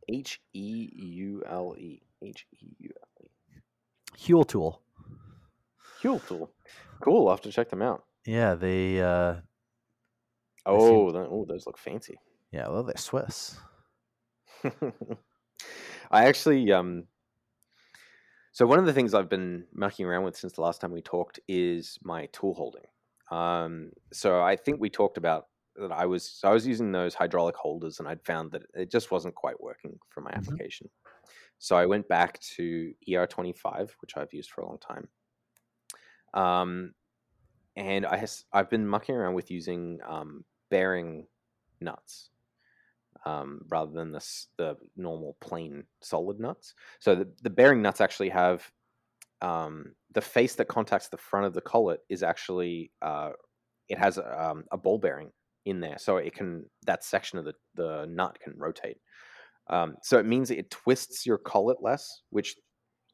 H 0.09 0.41
E 0.53 0.89
U 0.93 1.43
L 1.47 1.75
E. 1.77 2.01
H 2.23 2.45
E 2.59 2.67
U 2.79 2.89
L 3.19 3.25
E. 3.25 3.29
Heule 4.17 4.43
tool. 4.45 4.81
Heule 6.01 6.19
tool. 6.27 6.51
Cool. 7.01 7.27
I'll 7.27 7.33
have 7.35 7.41
to 7.41 7.51
check 7.51 7.69
them 7.69 7.81
out. 7.81 8.03
Yeah, 8.25 8.55
they. 8.55 9.01
Uh, 9.01 9.35
Oh, 10.65 11.11
th- 11.11 11.27
oh, 11.29 11.43
those 11.47 11.65
look 11.65 11.77
fancy. 11.79 12.19
yeah, 12.51 12.67
well, 12.67 12.83
they're 12.83 12.95
Swiss. 12.95 13.59
I 16.11 16.25
actually 16.25 16.71
um 16.71 17.05
so 18.51 18.65
one 18.67 18.77
of 18.77 18.85
the 18.85 18.93
things 18.93 19.13
I've 19.13 19.29
been 19.29 19.65
mucking 19.73 20.05
around 20.05 20.23
with 20.23 20.35
since 20.37 20.53
the 20.53 20.61
last 20.61 20.81
time 20.81 20.91
we 20.91 21.01
talked 21.01 21.39
is 21.47 21.97
my 22.03 22.27
tool 22.27 22.53
holding. 22.53 22.83
Um 23.31 23.91
so 24.13 24.41
I 24.41 24.55
think 24.55 24.79
we 24.79 24.89
talked 24.89 25.17
about 25.17 25.47
that 25.75 25.91
I 25.91 26.05
was 26.05 26.25
so 26.25 26.49
I 26.49 26.53
was 26.53 26.67
using 26.67 26.91
those 26.91 27.15
hydraulic 27.15 27.55
holders 27.55 27.99
and 27.99 28.07
I'd 28.07 28.25
found 28.25 28.51
that 28.51 28.63
it 28.73 28.91
just 28.91 29.11
wasn't 29.11 29.35
quite 29.35 29.59
working 29.61 29.99
for 30.09 30.21
my 30.21 30.31
Mhm. 30.35 30.61
application. 30.61 30.89
So 31.59 31.77
I 31.77 31.85
went 31.87 32.07
back 32.09 32.39
to 32.57 32.93
ER25, 33.07 33.93
which 34.01 34.17
I've 34.17 34.33
used 34.33 34.51
for 34.51 34.61
a 34.61 34.67
long 34.67 34.79
time. 34.79 35.09
Um 36.33 36.93
and 37.77 38.05
I 38.05 38.17
has, 38.17 38.45
I've 38.53 38.69
been 38.69 38.87
mucking 38.87 39.15
around 39.15 39.35
with 39.35 39.51
using 39.51 39.99
um, 40.05 40.45
bearing 40.69 41.27
nuts 41.81 42.31
um, 43.25 43.61
rather 43.69 43.91
than 43.91 44.11
the 44.11 44.45
the 44.57 44.77
normal 44.95 45.37
plain 45.41 45.85
solid 46.01 46.39
nuts. 46.39 46.75
So 46.99 47.15
the, 47.15 47.33
the 47.43 47.49
bearing 47.49 47.81
nuts 47.81 48.01
actually 48.01 48.29
have 48.29 48.71
um, 49.41 49.95
the 50.11 50.21
face 50.21 50.55
that 50.55 50.67
contacts 50.69 51.09
the 51.09 51.17
front 51.17 51.47
of 51.47 51.53
the 51.53 51.61
collet 51.61 52.01
is 52.09 52.23
actually 52.23 52.93
uh, 53.01 53.31
it 53.89 53.97
has 53.99 54.19
um, 54.19 54.65
a 54.71 54.77
ball 54.77 54.99
bearing 54.99 55.31
in 55.65 55.79
there, 55.79 55.97
so 55.97 56.17
it 56.17 56.33
can 56.33 56.65
that 56.85 57.03
section 57.03 57.37
of 57.39 57.45
the 57.45 57.53
the 57.75 58.05
nut 58.09 58.37
can 58.43 58.53
rotate. 58.57 58.97
Um, 59.67 59.95
so 60.03 60.17
it 60.19 60.25
means 60.25 60.51
it 60.51 60.69
twists 60.71 61.25
your 61.25 61.37
collet 61.37 61.77
less, 61.81 62.21
which 62.31 62.55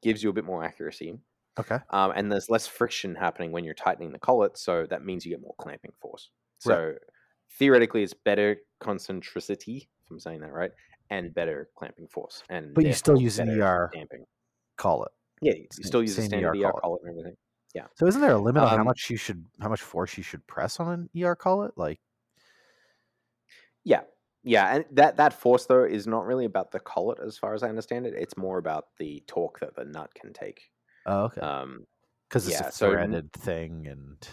gives 0.01 0.23
you 0.23 0.29
a 0.29 0.33
bit 0.33 0.45
more 0.45 0.63
accuracy. 0.63 1.19
Okay. 1.59 1.77
Um, 1.89 2.13
and 2.15 2.31
there's 2.31 2.49
less 2.49 2.67
friction 2.67 3.15
happening 3.15 3.51
when 3.51 3.63
you're 3.63 3.73
tightening 3.73 4.11
the 4.11 4.19
collet, 4.19 4.57
so 4.57 4.85
that 4.89 5.03
means 5.03 5.25
you 5.25 5.31
get 5.31 5.41
more 5.41 5.55
clamping 5.59 5.91
force. 6.01 6.29
Right. 6.65 6.73
So 6.75 6.93
theoretically, 7.59 8.03
it's 8.03 8.13
better 8.13 8.57
concentricity, 8.81 9.77
if 10.05 10.11
I'm 10.11 10.19
saying 10.19 10.41
that 10.41 10.53
right, 10.53 10.71
and 11.09 11.33
better 11.33 11.69
clamping 11.75 12.07
force. 12.07 12.43
And 12.49 12.73
But 12.73 12.85
you 12.85 12.93
still 12.93 13.19
use 13.21 13.39
an 13.39 13.49
ER 13.49 13.89
damping. 13.93 14.25
Call 14.77 15.03
it. 15.03 15.11
Yeah, 15.41 15.53
you 15.53 15.67
same- 15.71 15.83
still 15.83 16.01
use 16.01 16.17
a 16.17 16.23
standard 16.23 16.55
ER 16.55 16.67
ER 16.67 16.71
collet. 16.71 16.81
collet 16.81 17.01
and 17.03 17.11
everything. 17.11 17.37
So 17.95 18.07
isn't 18.07 18.21
there 18.21 18.31
a 18.31 18.39
limit 18.39 18.63
on 18.63 18.69
how 18.69 18.77
Um, 18.79 18.85
much 18.85 19.07
you 19.11 19.17
should, 19.17 19.45
how 19.61 19.69
much 19.69 19.81
force 19.81 20.17
you 20.17 20.23
should 20.23 20.45
press 20.47 20.79
on 20.79 20.91
an 20.91 21.09
ER 21.23 21.35
collet? 21.35 21.77
Like, 21.77 21.99
Yeah, 23.87 24.01
yeah, 24.43 24.75
and 24.75 24.85
that 24.91 25.15
that 25.15 25.33
force 25.33 25.65
though 25.65 25.83
is 25.85 26.07
not 26.07 26.25
really 26.25 26.45
about 26.45 26.71
the 26.71 26.79
collet, 26.79 27.19
as 27.25 27.37
far 27.37 27.53
as 27.53 27.63
I 27.63 27.69
understand 27.69 28.05
it. 28.05 28.13
It's 28.15 28.35
more 28.35 28.57
about 28.57 28.87
the 28.97 29.23
torque 29.27 29.59
that 29.61 29.75
the 29.75 29.85
nut 29.85 30.13
can 30.13 30.33
take. 30.33 30.71
oh, 31.05 31.23
okay, 31.25 31.41
Um, 31.41 31.85
because 32.27 32.47
it's 32.47 32.59
yeah, 32.59 32.67
a 32.67 32.71
so 32.71 32.89
threaded 32.91 33.31
thing 33.31 33.87
and 33.87 34.27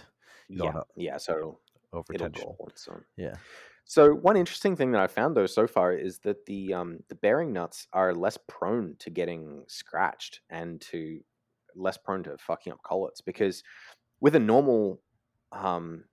yeah, 0.48 0.80
yeah. 0.96 1.18
So 1.18 1.60
over 1.92 2.12
tension. 2.14 2.56
once. 2.58 2.88
Yeah. 3.16 3.36
So 3.84 4.14
one 4.14 4.36
interesting 4.36 4.76
thing 4.76 4.92
that 4.92 5.00
I 5.00 5.06
found 5.06 5.36
though 5.36 5.46
so 5.46 5.66
far 5.66 5.92
is 5.92 6.18
that 6.20 6.46
the 6.46 6.74
um, 6.74 7.00
the 7.08 7.14
bearing 7.14 7.52
nuts 7.52 7.86
are 7.92 8.14
less 8.14 8.38
prone 8.48 8.96
to 9.00 9.10
getting 9.10 9.64
scratched 9.68 10.40
and 10.50 10.80
to 10.82 11.20
less 11.76 11.96
prone 11.98 12.22
to 12.24 12.36
fucking 12.38 12.72
up 12.72 12.82
collets 12.82 13.20
because 13.20 13.62
with 14.20 14.34
a 14.34 14.40
normal 14.40 15.02
um, 15.52 16.04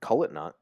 collet 0.00 0.32
nut, 0.32 0.54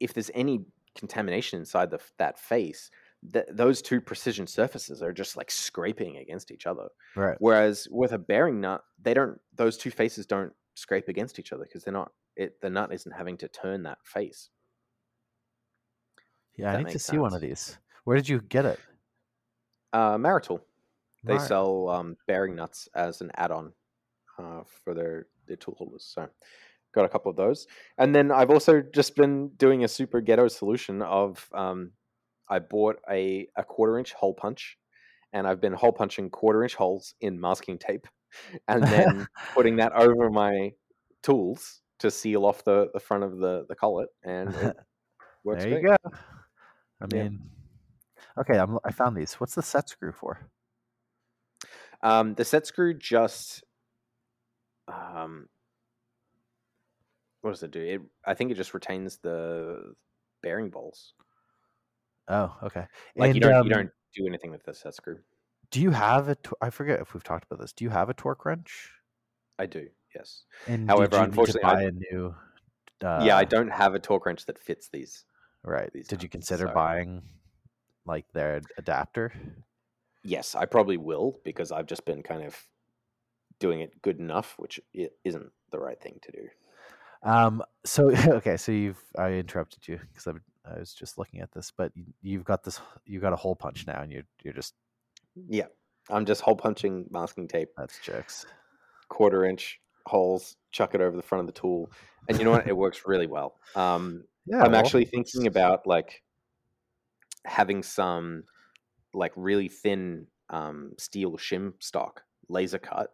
if 0.00 0.12
there's 0.14 0.30
any 0.34 0.66
contamination 0.98 1.58
inside 1.58 1.90
the, 1.90 2.00
that 2.18 2.38
face, 2.38 2.90
th- 3.32 3.46
those 3.50 3.80
two 3.80 4.00
precision 4.00 4.46
surfaces 4.46 5.02
are 5.02 5.12
just 5.12 5.36
like 5.36 5.50
scraping 5.50 6.18
against 6.18 6.50
each 6.50 6.66
other. 6.66 6.88
Right. 7.16 7.36
Whereas 7.40 7.88
with 7.90 8.12
a 8.12 8.18
bearing 8.18 8.60
nut, 8.60 8.82
they 9.00 9.14
don't; 9.14 9.40
those 9.54 9.78
two 9.78 9.90
faces 9.90 10.26
don't 10.26 10.52
scrape 10.74 11.08
against 11.08 11.38
each 11.38 11.52
other 11.52 11.64
because 11.64 11.84
they're 11.84 11.92
not. 11.92 12.12
It 12.36 12.60
the 12.60 12.70
nut 12.70 12.92
isn't 12.92 13.12
having 13.16 13.36
to 13.38 13.48
turn 13.48 13.82
that 13.84 13.98
face. 14.04 14.50
Yeah, 16.56 16.72
I 16.72 16.76
need 16.78 16.88
to 16.88 16.92
makes 16.94 17.04
see 17.04 17.18
one 17.18 17.34
of 17.34 17.40
these. 17.40 17.78
Where 18.04 18.16
did 18.16 18.28
you 18.28 18.40
get 18.40 18.64
it? 18.64 18.80
Uh, 19.92 20.16
Maritool. 20.16 20.60
They 21.24 21.34
Right. 21.34 21.48
sell 21.48 21.88
um, 21.88 22.16
bearing 22.26 22.54
nuts 22.54 22.88
as 22.94 23.20
an 23.20 23.30
add-on 23.36 23.72
uh, 24.38 24.62
for 24.64 24.94
their 24.94 25.26
their 25.46 25.56
tool 25.56 25.74
holders. 25.76 26.04
So 26.04 26.28
got 26.98 27.06
a 27.06 27.08
couple 27.08 27.30
of 27.30 27.36
those, 27.36 27.66
and 27.96 28.14
then 28.14 28.30
I've 28.32 28.50
also 28.50 28.82
just 28.82 29.14
been 29.16 29.50
doing 29.56 29.84
a 29.84 29.88
super 29.88 30.20
ghetto 30.20 30.48
solution 30.48 31.00
of 31.02 31.48
um, 31.54 31.92
I 32.48 32.58
bought 32.58 32.96
a 33.10 33.48
a 33.56 33.64
quarter 33.64 33.98
inch 33.98 34.12
hole 34.12 34.34
punch, 34.34 34.78
and 35.32 35.46
I've 35.46 35.60
been 35.60 35.72
hole 35.72 35.92
punching 35.92 36.30
quarter 36.30 36.62
inch 36.62 36.74
holes 36.74 37.14
in 37.20 37.40
masking 37.40 37.78
tape, 37.78 38.06
and 38.68 38.90
then 38.90 39.26
putting 39.54 39.76
that 39.76 39.92
over 39.92 40.30
my 40.30 40.72
tools 41.22 41.82
to 42.00 42.10
seal 42.10 42.44
off 42.46 42.64
the, 42.64 42.88
the 42.94 43.00
front 43.00 43.24
of 43.24 43.38
the 43.38 43.64
the 43.68 43.76
collet, 43.76 44.08
and 44.24 44.54
it 44.54 44.74
works 45.44 45.64
there 45.64 45.68
you 45.68 45.80
great. 45.80 45.84
go. 46.04 46.10
I 47.00 47.06
Yeah. 47.12 47.22
mean, 47.22 47.50
okay, 48.38 48.58
I'm, 48.58 48.78
I 48.84 48.90
found 48.92 49.16
these. 49.16 49.34
What's 49.34 49.54
the 49.54 49.62
set 49.62 49.88
screw 49.88 50.12
for? 50.12 50.50
Um, 52.02 52.34
the 52.34 52.44
set 52.44 52.66
screw 52.66 52.94
just 52.94 53.64
um, 54.86 55.48
what 57.42 57.50
does 57.50 57.62
it 57.62 57.70
do? 57.70 57.80
It 57.80 58.00
I 58.24 58.34
think 58.34 58.50
it 58.50 58.54
just 58.56 58.74
retains 58.74 59.18
the 59.18 59.94
bearing 60.42 60.70
balls. 60.70 61.14
Oh, 62.28 62.54
okay. 62.62 62.86
Like 63.16 63.34
you 63.34 63.40
don't 63.40 63.54
um, 63.54 63.66
you 63.66 63.72
don't 63.72 63.90
do 64.14 64.26
anything 64.26 64.50
with 64.50 64.64
the 64.64 64.74
set 64.74 64.94
screw. 64.94 65.18
Do 65.70 65.80
you 65.80 65.90
have 65.90 66.28
a? 66.28 66.36
I 66.60 66.70
forget 66.70 67.00
if 67.00 67.14
we've 67.14 67.24
talked 67.24 67.44
about 67.44 67.60
this. 67.60 67.72
Do 67.72 67.84
you 67.84 67.90
have 67.90 68.08
a 68.08 68.14
torque 68.14 68.44
wrench? 68.44 68.90
I 69.58 69.66
do, 69.66 69.88
yes. 70.14 70.44
And 70.66 70.88
However, 70.88 71.16
you 71.16 71.22
need 71.22 71.24
to 71.26 71.30
unfortunately, 71.30 71.62
I- 71.64 71.74
buy 71.74 71.82
a 71.82 71.90
new. 71.90 72.34
Uh, 73.00 73.22
yeah, 73.24 73.36
I 73.36 73.44
don't 73.44 73.70
have 73.70 73.94
a 73.94 73.98
torque 73.98 74.26
wrench 74.26 74.46
that 74.46 74.58
fits 74.58 74.88
these. 74.92 75.24
Right. 75.62 75.92
these 75.92 76.08
Did 76.08 76.22
you 76.22 76.28
consider 76.28 76.66
so- 76.66 76.74
buying 76.74 77.22
like 78.06 78.26
their 78.32 78.60
adapter? 78.76 79.32
Yes, 80.24 80.54
I 80.54 80.66
probably 80.66 80.96
will 80.96 81.38
because 81.44 81.70
I've 81.70 81.86
just 81.86 82.04
been 82.04 82.22
kind 82.22 82.42
of 82.42 82.56
doing 83.60 83.80
it 83.80 84.02
good 84.02 84.18
enough, 84.18 84.54
which 84.58 84.80
isn't 85.24 85.52
the 85.70 85.78
right 85.78 86.00
thing 86.00 86.18
to 86.22 86.32
do. 86.32 86.48
Um. 87.22 87.62
So 87.84 88.10
okay. 88.36 88.56
So 88.56 88.72
you've 88.72 89.02
I 89.16 89.32
interrupted 89.32 89.86
you 89.88 90.00
because 90.12 90.26
I, 90.26 90.32
I 90.70 90.78
was 90.78 90.92
just 90.94 91.18
looking 91.18 91.40
at 91.40 91.52
this, 91.52 91.72
but 91.76 91.92
you, 91.94 92.04
you've 92.22 92.44
got 92.44 92.64
this. 92.64 92.80
You 93.06 93.20
got 93.20 93.32
a 93.32 93.36
hole 93.36 93.56
punch 93.56 93.86
now, 93.86 94.00
and 94.02 94.12
you're 94.12 94.24
you're 94.42 94.54
just 94.54 94.74
Yeah, 95.48 95.66
I'm 96.10 96.24
just 96.24 96.40
hole 96.40 96.56
punching 96.56 97.06
masking 97.10 97.48
tape, 97.48 97.70
that's 97.76 97.98
jokes. 98.00 98.46
quarter 99.08 99.44
inch 99.44 99.80
holes, 100.06 100.56
chuck 100.72 100.94
it 100.94 101.00
over 101.00 101.16
the 101.16 101.22
front 101.22 101.40
of 101.40 101.46
the 101.46 101.58
tool, 101.60 101.90
and 102.28 102.38
you 102.38 102.44
know 102.44 102.52
what? 102.52 102.66
It 102.66 102.76
works 102.76 103.02
really 103.06 103.26
well. 103.26 103.56
Um, 103.74 104.24
Yeah. 104.46 104.62
I'm 104.62 104.72
well, 104.72 104.80
actually 104.80 105.04
thinking 105.04 105.46
about 105.46 105.86
like 105.86 106.22
having 107.44 107.82
some 107.82 108.44
like 109.14 109.32
really 109.36 109.68
thin 109.68 110.26
um, 110.50 110.92
steel 110.98 111.32
shim 111.32 111.72
stock 111.78 112.22
laser 112.48 112.78
cut 112.78 113.10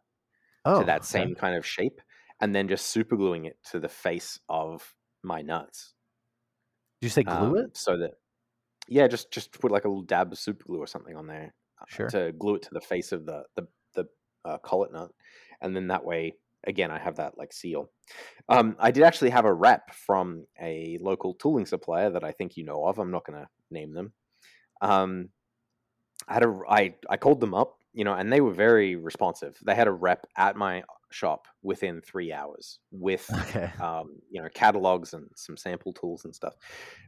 oh, 0.65 0.81
to 0.81 0.87
that 0.87 1.01
okay. 1.01 1.07
same 1.07 1.35
kind 1.35 1.57
of 1.57 1.67
shape, 1.67 2.01
and 2.45 2.55
then 2.55 2.69
just 2.69 2.89
super 2.89 3.17
gluing 3.17 3.47
it 3.47 3.57
to 3.71 3.81
the 3.81 3.89
face 3.89 4.39
of 4.51 4.95
my 5.23 5.41
nuts. 5.41 5.95
Did 7.01 7.07
you 7.07 7.11
say 7.11 7.23
glue 7.23 7.57
um, 7.57 7.57
it? 7.57 7.75
so 7.75 7.97
that 7.97 8.11
yeah, 8.87 9.09
just 9.09 9.31
just 9.33 9.59
put 9.59 9.73
like 9.73 9.87
a 9.87 9.89
little 9.89 10.03
dab 10.03 10.31
of 10.31 10.39
super 10.39 10.63
glue 10.67 10.79
or 10.79 10.87
something 10.87 11.17
on 11.17 11.27
there 11.27 11.55
uh, 11.81 11.87
Sure. 11.89 12.11
to 12.11 12.33
glue 12.33 12.57
it 12.57 12.63
to 12.65 12.69
the 12.73 12.83
face 12.83 13.13
of 13.13 13.25
the 13.25 13.45
the 13.57 13.67
the 13.95 14.05
uh, 14.45 14.59
collet 14.59 14.93
nut, 14.93 15.11
and 15.63 15.75
then 15.75 15.89
that 15.89 16.05
way 16.05 16.35
again 16.67 16.91
I 16.91 16.99
have 16.99 17.17
that 17.17 17.39
like 17.39 17.55
seal. 17.55 17.91
Um, 18.51 18.77
I 18.79 18.91
did 18.91 19.05
actually 19.05 19.31
have 19.31 19.47
a 19.47 19.55
rep 19.55 19.95
from 19.95 20.45
a 20.61 20.99
local 21.01 21.33
tooling 21.33 21.65
supplier 21.65 22.11
that 22.11 22.25
I 22.25 22.33
think 22.33 22.59
you 22.59 22.65
know 22.67 22.85
of. 22.85 22.99
I'm 22.99 23.11
not 23.11 23.25
going 23.25 23.41
to 23.41 23.49
name 23.71 23.95
them. 23.95 24.13
Um, 24.83 25.31
I 26.29 26.35
had 26.35 26.45
a 26.45 26.61
I 26.69 26.95
I 27.09 27.17
called 27.17 27.41
them 27.41 27.55
up, 27.55 27.79
you 27.95 28.05
know, 28.05 28.13
and 28.13 28.31
they 28.31 28.43
were 28.43 28.53
very 28.53 28.97
responsive. 28.97 29.57
They 29.65 29.75
had 29.75 29.89
a 29.89 29.93
rep 29.93 30.27
at 30.37 30.57
my 30.57 30.83
shop 31.15 31.47
within 31.63 32.01
three 32.01 32.33
hours 32.33 32.81
with 32.91 33.31
Okay. 33.49 33.71
um, 33.81 34.17
you 34.31 34.43
know 34.43 34.49
catalogs 34.55 35.15
and 35.15 35.27
some 35.37 35.57
sample 35.57 35.93
tools 35.93 36.25
and 36.25 36.35
stuff. 36.35 36.55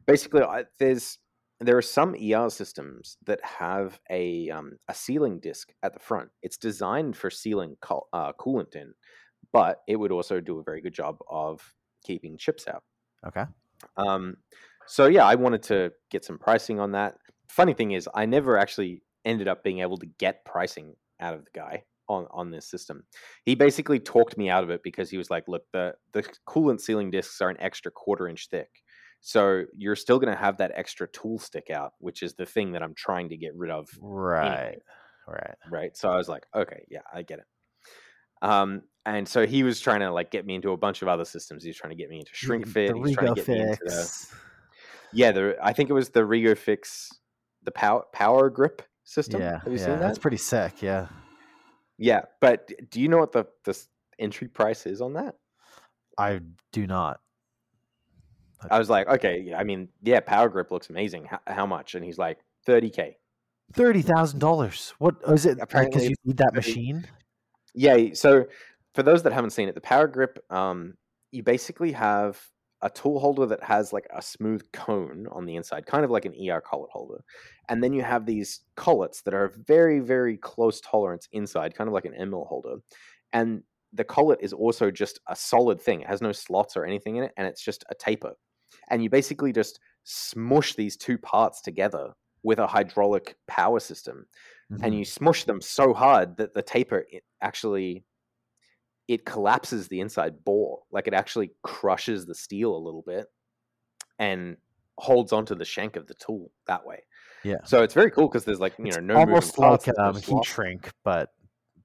Basically, 0.07 0.42
I, 0.42 0.64
there's 0.78 1.18
there 1.61 1.76
are 1.76 1.82
some 1.82 2.14
ER 2.14 2.50
systems 2.50 3.16
that 3.26 3.40
have 3.44 3.98
a 4.11 4.48
um, 4.50 4.72
a 4.88 4.94
sealing 4.94 5.40
disc 5.40 5.72
at 5.82 5.92
the 5.92 5.98
front. 5.98 6.28
It's 6.42 6.57
designed 6.57 7.16
for 7.16 7.30
sealing 7.30 7.76
col- 7.80 8.09
uh, 8.12 8.32
coolant 8.34 8.76
in, 8.76 8.92
but 9.52 9.78
it 9.88 9.96
would 9.96 10.12
also 10.12 10.40
do 10.40 10.59
a 10.59 10.64
very 10.64 10.80
good 10.80 10.94
job 10.94 11.18
of 11.28 11.61
keeping 12.04 12.38
chips 12.38 12.68
out. 12.68 12.84
Okay. 13.26 13.44
Um, 13.96 14.36
so 14.86 15.07
yeah, 15.07 15.24
I 15.24 15.34
wanted 15.34 15.62
to 15.64 15.92
get 16.11 16.24
some 16.24 16.38
pricing 16.38 16.78
on 16.78 16.92
that. 16.92 17.16
Funny 17.48 17.74
thing 17.74 17.92
is, 17.92 18.09
I 18.14 18.26
never 18.26 18.57
actually 18.57 19.02
ended 19.24 19.48
up 19.48 19.64
being 19.64 19.80
able 19.80 19.96
to 19.96 20.07
get 20.18 20.44
pricing 20.44 20.94
out 21.18 21.34
of 21.34 21.44
the 21.44 21.50
guy 21.52 21.82
on 22.09 22.26
on 22.30 22.50
this 22.50 22.68
system. 22.68 23.04
He 23.44 23.54
basically 23.54 24.00
talked 24.00 24.36
me 24.36 24.48
out 24.48 24.64
of 24.64 24.70
it 24.70 24.82
because 24.82 25.11
he 25.11 25.18
was 25.18 25.30
like, 25.30 25.48
"Look, 25.48 25.64
the 25.72 25.94
the 26.12 26.22
coolant 26.48 26.80
sealing 26.80 27.11
discs 27.11 27.40
are 27.40 27.50
an 27.50 27.61
extra 27.61 27.90
quarter 27.90 28.28
inch 28.28 28.48
thick, 28.48 28.82
so 29.20 29.64
you're 29.76 29.96
still 29.96 30.18
going 30.18 30.32
to 30.32 30.38
have 30.38 30.59
that 30.59 30.72
extra 30.74 31.09
tool 31.09 31.38
stick 31.38 31.68
out, 31.70 31.94
which 31.98 32.22
is 32.22 32.34
the 32.34 32.46
thing 32.46 32.72
that 32.72 32.82
I'm 32.82 32.94
trying 32.94 33.30
to 33.30 33.36
get 33.36 33.54
rid 33.57 33.70
of 33.70 33.88
Right. 34.00 34.78
Right. 35.26 35.54
right? 35.68 35.96
So 35.96 36.09
I 36.09 36.16
was 36.16 36.28
like, 36.28 36.46
okay, 36.54 36.84
yeah, 36.88 37.00
I 37.12 37.22
get 37.22 37.40
it. 37.40 37.46
Um, 38.40 38.82
and 39.04 39.26
so 39.26 39.44
he 39.44 39.64
was 39.64 39.80
trying 39.80 40.00
to 40.00 40.12
like 40.12 40.30
get 40.30 40.46
me 40.46 40.54
into 40.54 40.70
a 40.70 40.76
bunch 40.76 41.02
of 41.02 41.09
other 41.09 41.24
systems. 41.24 41.64
He 41.64 41.70
was 41.70 41.76
trying 41.76 41.90
to 41.90 41.96
get 41.96 42.09
me 42.09 42.20
into 42.20 42.30
shrink 42.34 42.66
The 42.66 42.70
fit. 42.70 42.94
He 42.94 43.00
was 43.00 43.14
trying 43.14 43.34
to 43.34 43.42
get 43.42 43.48
me 43.48 43.61
into 43.61 43.78
the 43.84 43.90
Fix. 43.90 44.34
yeah, 45.12 45.32
the 45.32 45.57
I 45.61 45.72
think 45.72 45.90
it 45.90 45.94
was 45.94 46.11
the 46.11 46.20
Rego 46.20 46.57
Fix, 46.57 47.11
the 47.64 47.72
power 47.72 48.04
power 48.12 48.50
grip 48.50 48.82
system. 49.02 49.40
Yeah. 49.40 49.61
have 49.61 49.72
you 49.72 49.78
yeah. 49.78 49.84
seen 49.84 49.94
that? 49.94 50.00
That's 50.00 50.18
pretty 50.18 50.36
sick. 50.36 50.82
Yeah. 50.82 51.09
Yeah, 51.99 52.22
but 52.40 52.70
do 52.90 53.01
you 53.01 53.09
know 53.09 53.18
what 53.18 53.32
the 53.32 53.47
the 53.64 53.78
entry 54.18 54.49
price 54.49 54.86
is 54.86 55.01
on 55.01 55.14
that? 55.14 55.36
I 56.18 56.40
do 56.72 56.86
not. 56.86 57.20
I 58.70 58.78
was 58.78 58.88
like, 58.88 59.07
okay, 59.07 59.53
I 59.55 59.64
mean, 59.64 59.88
yeah, 60.03 60.20
power 60.20 60.49
grip 60.49 60.70
looks 60.70 60.88
amazing. 60.90 61.26
How, 61.26 61.40
how 61.47 61.66
much? 61.66 61.94
And 61.94 62.05
he's 62.05 62.18
like, 62.18 62.38
thirty 62.64 62.90
k. 62.90 63.18
Thirty 63.72 64.03
thousand 64.03 64.38
dollars. 64.38 64.94
What 64.99 65.16
is 65.28 65.47
it? 65.47 65.59
Because 65.59 66.05
you 66.05 66.14
need 66.24 66.38
that 66.38 66.55
machine. 66.55 67.07
Yeah. 67.74 68.14
So 68.14 68.47
for 68.94 69.03
those 69.03 69.22
that 69.24 69.32
haven't 69.32 69.51
seen 69.51 69.68
it, 69.68 69.74
the 69.74 69.80
power 69.80 70.07
grip, 70.07 70.38
um, 70.51 70.94
you 71.32 71.42
basically 71.42 71.92
have 71.92 72.40
a 72.83 72.91
tool 72.91 73.20
holder 73.20 73.47
that 73.47 73.62
has 73.62 73.93
like 73.93 74.07
a 74.14 74.22
smooth 74.22 74.70
cone 74.72 75.27
on 75.33 75.47
the 75.47 75.57
inside, 75.57 75.87
kind 75.87 76.05
of 76.05 76.11
like 76.11 76.24
an 76.24 76.35
ER 76.35 76.61
collet 76.61 76.91
holder, 76.91 77.24
and 77.68 77.83
then 77.83 77.93
you 77.93 78.03
have 78.03 78.27
these 78.27 78.61
collets 78.77 79.22
that 79.22 79.35
are 79.35 79.49
very, 79.66 80.01
very 80.01 80.37
close 80.37 80.81
tolerance 80.81 81.29
inside, 81.33 81.74
kind 81.74 81.89
of 81.89 81.95
like 81.95 82.05
an 82.05 82.14
end 82.14 82.31
mill 82.31 82.45
holder, 82.45 82.77
and 83.33 83.62
the 83.93 84.05
collet 84.05 84.41
is 84.43 84.53
also 84.53 84.91
just 84.91 85.20
a 85.29 85.37
solid 85.37 85.81
thing. 85.81 86.01
It 86.03 86.09
has 86.09 86.20
no 86.20 86.33
slots 86.33 86.77
or 86.77 86.85
anything 86.85 87.16
in 87.16 87.24
it, 87.24 87.33
and 87.37 87.47
it's 87.47 87.62
just 87.62 87.85
a 87.89 87.95
taper. 87.95 88.35
And 88.91 89.03
you 89.03 89.11
basically 89.11 89.53
just 89.53 89.81
smush 90.05 90.74
these 90.74 90.97
two 90.97 91.18
parts 91.18 91.61
together 91.61 92.12
with 92.43 92.59
a 92.59 92.66
hydraulic 92.66 93.37
power 93.49 93.81
system 93.81 94.27
and 94.83 94.95
Mhm. 94.95 94.99
you 94.99 95.05
smush 95.05 95.45
them 95.45 95.61
so 95.61 95.95
hard 95.95 96.37
that 96.37 96.55
the 96.55 96.62
taper 96.62 97.05
actually 97.43 98.05
it 99.09 99.24
collapses 99.24 99.88
the 99.88 100.00
inside 100.00 100.44
bore 100.44 100.80
like 100.90 101.07
it 101.07 101.14
actually 101.14 101.50
crushes 101.62 102.26
the 102.26 102.34
steel 102.34 102.76
a 102.76 102.78
little 102.78 103.02
bit 103.07 103.26
and 104.18 104.57
holds 104.98 105.32
onto 105.32 105.54
the 105.54 105.64
shank 105.64 105.96
of 105.96 106.07
the 106.07 106.14
tool 106.14 106.50
that 106.66 106.84
way 106.86 107.02
Yeah. 107.44 107.57
so 107.64 107.82
it's 107.82 107.94
very 107.94 108.11
cool 108.11 108.28
because 108.28 108.44
there's 108.44 108.61
like 108.61 108.74
you 108.78 108.86
It's 108.86 108.96
know 108.96 109.14
no 109.14 109.20
almost 109.20 109.59
like 109.59 109.86
no 109.96 110.04
um, 110.04 110.16
heat 110.16 110.44
shrink, 110.44 110.90
but 111.04 111.30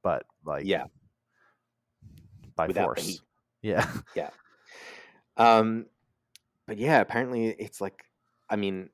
but 0.02 0.24
like 0.46 0.66
yeah 0.66 0.86
by 2.56 2.68
without 2.68 2.86
force. 2.86 3.22
Yeah. 3.62 3.88
Yeah. 4.16 4.30
um 5.38 5.86
but 6.68 6.78
yeah 6.78 7.00
apparently 7.02 7.48
it's 7.48 7.80
like 7.82 8.04
i 8.50 8.56
mean 8.56 8.90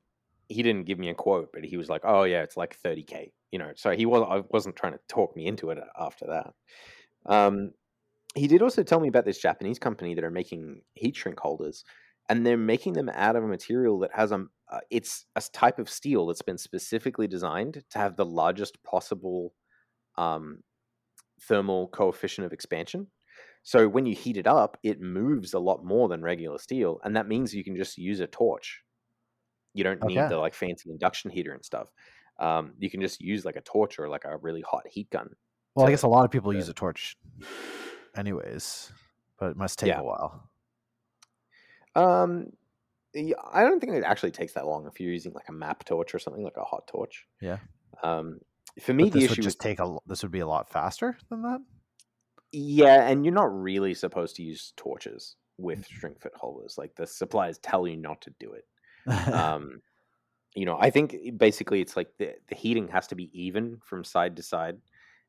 he 0.48 0.62
didn't 0.62 0.84
give 0.84 0.98
me 0.98 1.08
a 1.08 1.14
quote 1.14 1.50
but 1.52 1.64
he 1.64 1.76
was 1.76 1.88
like 1.88 2.02
oh 2.04 2.24
yeah 2.24 2.42
it's 2.42 2.56
like 2.56 2.78
30k 2.82 3.32
you 3.52 3.58
know 3.58 3.72
so 3.76 3.90
he 3.92 4.04
was 4.06 4.26
i 4.28 4.42
wasn't 4.50 4.76
trying 4.76 4.92
to 4.92 5.00
talk 5.08 5.34
me 5.36 5.46
into 5.46 5.70
it 5.70 5.78
after 5.98 6.26
that 6.26 6.52
um 7.26 7.72
he 8.34 8.46
did 8.46 8.62
also 8.62 8.82
tell 8.82 9.00
me 9.00 9.08
about 9.08 9.24
this 9.24 9.38
japanese 9.38 9.78
company 9.78 10.14
that 10.14 10.24
are 10.24 10.30
making 10.30 10.80
heat 10.94 11.16
shrink 11.16 11.38
holders 11.40 11.84
and 12.28 12.44
they're 12.44 12.56
making 12.56 12.92
them 12.92 13.08
out 13.14 13.36
of 13.36 13.44
a 13.44 13.48
material 13.48 13.98
that 13.98 14.10
has 14.12 14.32
a 14.32 14.44
uh, 14.70 14.80
it's 14.90 15.24
a 15.34 15.42
type 15.52 15.78
of 15.78 15.88
steel 15.88 16.26
that's 16.26 16.42
been 16.42 16.58
specifically 16.58 17.26
designed 17.26 17.82
to 17.90 17.98
have 17.98 18.16
the 18.16 18.24
largest 18.24 18.82
possible 18.84 19.54
um, 20.18 20.58
thermal 21.40 21.88
coefficient 21.88 22.44
of 22.44 22.52
expansion 22.52 23.06
so 23.62 23.86
when 23.86 24.06
you 24.06 24.14
heat 24.14 24.36
it 24.36 24.46
up, 24.46 24.78
it 24.82 25.00
moves 25.00 25.52
a 25.52 25.58
lot 25.58 25.84
more 25.84 26.08
than 26.08 26.22
regular 26.22 26.58
steel, 26.58 27.00
and 27.04 27.16
that 27.16 27.28
means 27.28 27.54
you 27.54 27.64
can 27.64 27.76
just 27.76 27.98
use 27.98 28.20
a 28.20 28.26
torch. 28.26 28.82
You 29.74 29.84
don't 29.84 30.02
need 30.04 30.16
the 30.16 30.38
like 30.38 30.54
fancy 30.54 30.90
induction 30.90 31.30
heater 31.30 31.52
and 31.52 31.64
stuff. 31.64 31.88
Um, 32.40 32.72
you 32.78 32.88
can 32.90 33.00
just 33.00 33.20
use 33.20 33.44
like 33.44 33.56
a 33.56 33.60
torch 33.60 33.98
or 33.98 34.08
like 34.08 34.24
a 34.24 34.38
really 34.38 34.62
hot 34.62 34.84
heat 34.88 35.10
gun. 35.10 35.28
Well, 35.74 35.86
I 35.86 35.90
guess 35.90 36.02
a 36.02 36.08
lot 36.08 36.24
of 36.24 36.30
people 36.30 36.54
use 36.54 36.68
a 36.68 36.72
torch, 36.72 37.16
anyways, 38.18 38.92
but 39.38 39.50
it 39.52 39.56
must 39.56 39.78
take 39.78 39.88
Yeah. 39.88 40.00
a 40.00 40.04
while. 40.04 40.50
Um, 41.94 42.52
I 43.16 43.62
don't 43.62 43.80
think 43.80 43.94
it 43.94 44.04
actually 44.04 44.32
takes 44.32 44.52
that 44.52 44.66
long 44.66 44.86
if 44.86 45.00
you're 45.00 45.12
using 45.12 45.32
like 45.32 45.48
a 45.48 45.52
MAPP 45.52 45.84
torch 45.84 46.14
or 46.14 46.18
something 46.18 46.42
like 46.44 46.56
a 46.56 46.64
hot 46.64 46.86
torch. 46.86 47.26
Yeah. 47.40 47.58
Um, 48.02 48.40
For 48.80 48.92
me, 48.92 49.04
But 49.04 49.14
the 49.14 49.18
this 49.20 49.30
issue 49.32 49.40
would 49.40 49.44
just 49.44 49.60
take 49.60 49.80
a. 49.80 49.96
This 50.06 50.22
would 50.22 50.30
be 50.32 50.40
a 50.40 50.46
lot 50.46 50.68
faster 50.68 51.16
than 51.30 51.42
that. 51.42 51.60
yeah, 52.52 53.08
and 53.08 53.24
you're 53.24 53.34
not 53.34 53.52
really 53.62 53.94
supposed 53.94 54.36
to 54.36 54.42
use 54.42 54.72
torches 54.76 55.36
with 55.56 55.80
Mm. 55.80 55.88
shrink 55.90 56.20
fit 56.20 56.32
holders. 56.36 56.76
Like 56.78 56.94
the 56.94 57.06
suppliers 57.06 57.58
tell 57.58 57.86
you 57.88 57.96
not 57.96 58.20
to 58.22 58.30
do 58.38 58.52
it. 58.52 58.66
um, 59.34 59.80
you 60.54 60.64
know, 60.66 60.78
I 60.78 60.90
think 60.90 61.16
basically 61.38 61.80
it's 61.80 61.96
like 61.96 62.16
the 62.18 62.34
the 62.48 62.54
heating 62.54 62.88
has 62.88 63.06
to 63.08 63.14
be 63.16 63.30
even 63.32 63.78
from 63.82 64.04
side 64.04 64.36
to 64.36 64.42
side, 64.42 64.78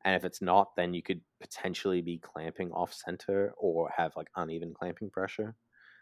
and 0.05 0.15
if 0.15 0.23
it's 0.23 0.41
not, 0.41 0.75
then 0.75 0.93
you 0.93 1.01
could 1.01 1.21
potentially 1.41 2.01
be 2.01 2.17
clamping 2.17 2.71
off 2.71 2.93
center 2.93 3.53
or 3.57 3.89
have 3.95 4.15
like 4.15 4.27
uneven 4.35 4.73
clamping 4.73 5.09
pressure. 5.09 5.55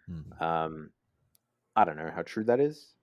Hmm. 0.08 0.44
Um, 0.44 0.90
I 1.76 1.84
don't 1.86 1.98
know 1.98 2.12
how 2.14 2.22
true 2.24 2.44
that 2.46 2.60
is, 2.60 2.94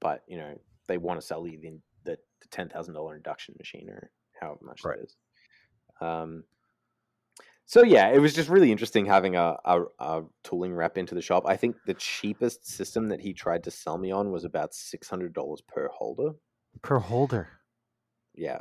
but 0.00 0.22
you 0.26 0.36
know, 0.38 0.58
they 0.86 0.98
want 0.98 1.20
to 1.20 1.26
sell 1.26 1.46
you 1.46 1.58
the 1.60 1.78
the, 2.04 2.18
the 2.40 2.48
ten 2.50 2.68
thousand 2.68 2.94
dollar 2.94 3.16
induction 3.16 3.54
machine 3.58 3.88
or 3.90 4.10
however 4.40 4.60
much 4.62 4.84
Right. 4.84 4.98
that 4.98 5.04
is. 5.04 5.16
Um, 6.00 6.44
so 7.66 7.82
yeah, 7.82 8.10
it 8.10 8.18
was 8.18 8.34
just 8.34 8.50
really 8.50 8.70
interesting 8.70 9.06
having 9.06 9.36
a, 9.36 9.56
a, 9.64 9.82
a 9.98 10.22
tooling 10.42 10.74
rep 10.74 10.98
into 10.98 11.14
the 11.14 11.22
shop. 11.22 11.44
I 11.46 11.56
think 11.56 11.76
the 11.86 11.94
cheapest 11.94 12.66
system 12.66 13.08
that 13.08 13.20
he 13.20 13.32
tried 13.32 13.64
to 13.64 13.70
sell 13.70 13.96
me 13.96 14.10
on 14.10 14.30
was 14.30 14.44
about 14.44 14.74
six 14.74 15.08
hundred 15.08 15.32
dollars 15.32 15.62
per 15.62 15.88
holder. 15.88 16.32
per 16.82 16.98
holder. 16.98 17.48
Yeah. 18.34 18.58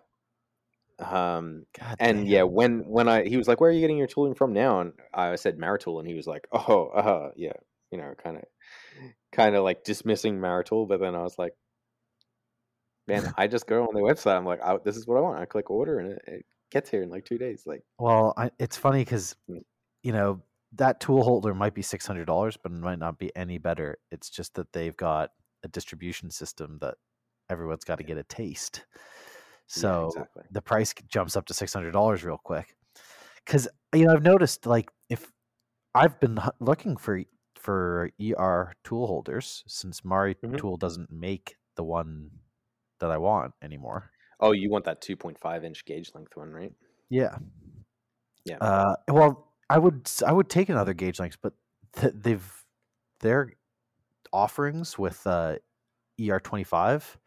Um, 1.03 1.65
God. 1.77 1.95
and 1.99 2.19
damn. 2.19 2.25
yeah, 2.27 2.43
when 2.43 2.79
when 2.87 3.07
I 3.07 3.23
he 3.23 3.37
was 3.37 3.47
like, 3.47 3.59
"Where 3.61 3.69
are 3.69 3.73
you 3.73 3.81
getting 3.81 3.97
your 3.97 4.07
tooling 4.07 4.35
from 4.35 4.53
now?" 4.53 4.79
and 4.81 4.93
I 5.13 5.35
said 5.35 5.57
Maritool, 5.57 5.99
and 5.99 6.07
he 6.07 6.13
was 6.13 6.27
like, 6.27 6.47
"Oh, 6.51 6.87
uh, 6.87 7.31
yeah," 7.35 7.53
you 7.91 7.97
know, 7.97 8.13
kind 8.21 8.37
of, 8.37 8.43
kind 9.31 9.55
of 9.55 9.63
like 9.63 9.83
dismissing 9.83 10.39
Maritool. 10.39 10.87
But 10.87 10.99
then 10.99 11.15
I 11.15 11.23
was 11.23 11.37
like, 11.37 11.53
"Man, 13.07 13.33
I 13.37 13.47
just 13.47 13.67
go 13.67 13.83
on 13.83 13.93
their 13.93 14.03
website. 14.03 14.37
I'm 14.37 14.45
like, 14.45 14.61
I, 14.63 14.77
this 14.83 14.97
is 14.97 15.07
what 15.07 15.17
I 15.17 15.21
want. 15.21 15.39
I 15.39 15.45
click 15.45 15.69
order, 15.69 15.99
and 15.99 16.11
it, 16.13 16.21
it 16.27 16.45
gets 16.71 16.89
here 16.89 17.03
in 17.03 17.09
like 17.09 17.25
two 17.25 17.37
days. 17.37 17.63
Like, 17.65 17.83
Well, 17.99 18.33
I, 18.37 18.51
it's 18.59 18.77
funny 18.77 19.01
because 19.01 19.35
Mm. 19.49 19.63
you 20.03 20.11
know 20.13 20.41
that 20.75 20.99
tool 20.99 21.23
holder 21.23 21.53
might 21.53 21.73
be 21.75 21.81
six 21.83 22.05
hundred 22.07 22.25
dollars, 22.25 22.57
but 22.57 22.71
it 22.71 22.75
might 22.79 22.99
not 22.99 23.19
be 23.19 23.35
any 23.35 23.57
better. 23.57 23.97
It's 24.11 24.29
just 24.29 24.55
that 24.55 24.73
they've 24.73 24.97
got 24.97 25.31
a 25.63 25.67
distribution 25.67 26.29
system 26.31 26.79
that 26.81 26.95
everyone's 27.49 27.83
got 27.83 27.97
to 27.97 28.03
get 28.03 28.17
a 28.17 28.23
taste. 28.23 28.85
So 29.73 30.07
exactly. 30.07 30.43
the 30.51 30.61
price 30.61 30.93
jumps 31.07 31.35
up 31.35 31.45
to 31.47 31.53
six 31.53 31.73
hundred 31.73 31.91
dollars 31.91 32.23
real 32.23 32.37
quick. 32.37 32.75
Because 33.45 33.67
you 33.95 34.05
know 34.05 34.13
I've 34.13 34.23
noticed 34.23 34.65
like 34.65 34.91
if 35.09 35.31
I've 35.95 36.19
been 36.19 36.39
looking 36.59 36.95
for 36.97 37.21
for 37.55 38.09
ER 38.21 38.73
tool 38.83 39.07
holders 39.07 39.63
since 39.67 40.03
Mari 40.05 40.35
Mhm. 40.35 40.57
Tool 40.57 40.77
doesn't 40.77 41.11
make 41.11 41.55
the 41.75 41.83
one 41.83 42.29
that 42.99 43.09
I 43.09 43.17
want 43.17 43.53
anymore. 43.61 44.11
oh, 44.39 44.51
you 44.51 44.69
want 44.69 44.83
that 44.85 45.01
2.5 45.01 45.63
inch 45.63 45.85
gauge 45.85 46.11
length 46.13 46.35
one, 46.35 46.51
right? 46.51 46.73
Yeah. 47.09 47.37
Yeah. 48.45 48.57
Uh, 48.59 48.95
well, 49.07 49.53
I 49.69 49.77
would 49.79 50.09
I 50.25 50.31
would 50.33 50.49
take 50.49 50.69
another 50.69 50.93
gauge 50.93 51.19
length, 51.19 51.37
but 51.41 51.53
th- 51.95 52.13
they've 52.15 52.65
their 53.21 53.53
offerings 54.33 54.99
with 54.99 55.25
uh, 55.25 55.55
ER 56.21 56.39
twenty 56.39 56.63
five 56.65 57.17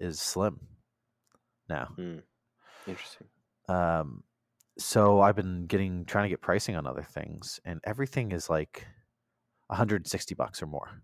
is 0.00 0.20
slim 0.20 0.60
now. 1.68 1.94
Interesting. 2.86 3.26
Um, 3.68 4.22
so 4.78 5.20
I've 5.20 5.36
been 5.36 5.66
getting 5.66 6.04
trying 6.04 6.24
to 6.24 6.28
get 6.28 6.40
pricing 6.40 6.76
on 6.76 6.86
other 6.86 7.02
things, 7.02 7.60
and 7.64 7.80
everything 7.84 8.32
is 8.32 8.48
like 8.50 8.86
one 9.68 9.76
hundred 9.76 9.96
and 10.02 10.06
sixty 10.06 10.34
bucks 10.34 10.62
or 10.62 10.66
more 10.66 11.02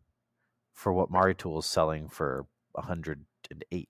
for 0.72 0.92
what 0.92 1.10
Maritool 1.10 1.58
is 1.58 1.66
selling 1.66 2.08
for 2.08 2.46
one 2.72 2.86
hundred 2.86 3.24
and 3.50 3.64
eight. 3.72 3.88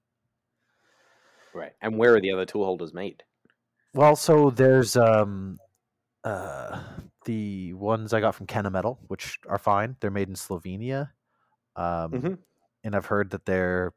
Right. 1.54 1.72
And 1.82 1.98
where 1.98 2.14
are 2.14 2.20
the 2.20 2.32
other 2.32 2.46
tool 2.46 2.64
holders 2.64 2.94
made? 2.94 3.22
Well, 3.94 4.16
so 4.16 4.50
there's 4.50 4.96
um 4.96 5.58
uh 6.24 6.82
the 7.24 7.74
ones 7.74 8.12
I 8.12 8.20
got 8.20 8.34
from 8.34 8.46
Kennametal, 8.46 8.98
which 9.08 9.38
are 9.48 9.58
fine. 9.58 9.96
They're 10.00 10.10
made 10.10 10.28
in 10.28 10.34
Slovenia. 10.34 11.10
Um 11.76 12.12
Mhm. 12.12 12.38
and 12.84 12.96
I've 12.96 13.06
heard 13.06 13.30
that 13.30 13.44
they're 13.44 13.92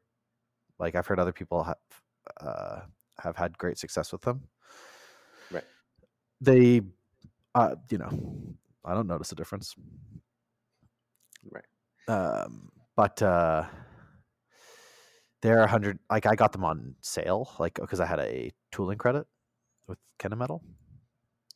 like 0.78 0.94
I've 0.94 1.06
heard 1.06 1.18
other 1.18 1.32
people 1.32 1.64
have 1.64 1.76
uh 2.40 2.80
have 3.18 3.36
had 3.36 3.56
great 3.58 3.78
success 3.78 4.12
with 4.12 4.22
them. 4.22 4.42
Right. 5.50 5.64
They 6.40 6.82
uh 7.54 7.76
you 7.90 7.98
know, 7.98 8.10
I 8.84 8.94
don't 8.94 9.06
notice 9.06 9.32
a 9.32 9.36
difference. 9.36 9.74
Right. 11.50 11.64
Um 12.08 12.70
but 12.96 13.20
uh 13.22 13.64
they're 15.42 15.62
a 15.62 15.68
hundred 15.68 15.98
like 16.10 16.26
I 16.26 16.34
got 16.34 16.52
them 16.52 16.64
on 16.64 16.96
sale, 17.00 17.52
like 17.58 17.74
because 17.74 18.00
I 18.00 18.06
had 18.06 18.20
a 18.20 18.50
tooling 18.72 18.98
credit 18.98 19.26
with 19.86 19.98
Metal. 20.36 20.62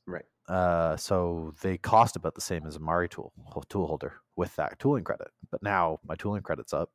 Right. 0.07 0.25
Uh, 0.49 0.97
so 0.97 1.55
they 1.63 1.79
cost 1.79 2.17
about 2.17 2.35
the 2.35 2.41
same 2.41 2.67
as 2.67 2.77
a 2.77 2.81
Maritool 2.81 3.31
tool 3.69 3.87
holder 3.87 4.15
with 4.37 4.55
that 4.57 4.79
tooling 4.79 5.05
credit. 5.05 5.29
But 5.51 5.63
now 5.63 6.01
my 6.07 6.15
tooling 6.15 6.43
credit's 6.43 6.73
up, 6.73 6.91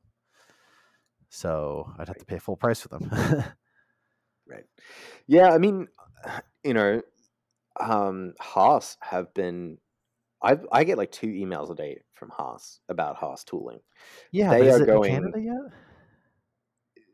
so 1.29 1.91
I'd 1.97 2.07
have 2.07 2.17
to 2.17 2.25
pay 2.25 2.39
full 2.39 2.57
price 2.57 2.81
for 2.81 2.89
them. 2.89 3.09
Right. 4.47 4.65
Yeah, 5.27 5.49
I 5.51 5.57
mean, 5.57 5.87
you 6.63 6.73
know, 6.73 7.01
um, 7.79 8.33
Haas 8.39 8.97
have 9.01 9.33
been. 9.33 9.77
I 10.43 10.57
I 10.71 10.83
get 10.83 10.97
like 10.97 11.11
two 11.11 11.27
emails 11.27 11.71
a 11.71 11.75
day 11.75 12.01
from 12.13 12.29
Haas 12.29 12.79
about 12.89 13.15
Haas 13.15 13.43
tooling. 13.43 13.79
yeah, 14.31 14.51
They 14.51 14.69
are 14.69 14.85
going- 14.85 15.13
in 15.13 15.21
Canada 15.21 15.41
yet? 15.41 15.71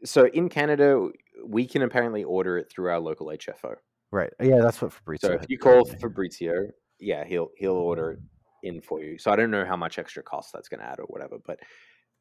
So 0.04 0.26
in 0.26 0.50
Canada, 0.50 1.10
we 1.46 1.68
can 1.68 1.84
apparently 1.84 2.24
order 2.24 2.58
it 2.58 2.70
through 2.72 2.90
our 2.90 3.00
local 3.00 3.28
HFO. 3.28 3.76
Right. 4.12 4.34
Yeah, 4.42 4.60
that's 4.60 4.82
what 4.82 4.92
Fabrizio. 4.92 5.30
So 5.30 5.34
if 5.36 5.46
you 5.48 5.58
call. 5.58 5.86
Fabrizio, 5.86 6.70
yeah, 7.00 7.24
he'll 7.24 7.50
he'll 7.56 7.74
order 7.74 8.12
it 8.12 8.20
in 8.64 8.82
for 8.82 9.02
you. 9.02 9.18
So 9.18 9.32
I 9.32 9.36
don't 9.36 9.52
know 9.52 9.66
how 9.66 9.78
much 9.78 10.00
extra 10.00 10.24
cost 10.24 10.52
that's 10.54 10.70
going 10.70 10.80
to 10.82 10.86
add 10.86 11.00
or 11.00 11.06
whatever, 11.06 11.38
but 11.46 11.60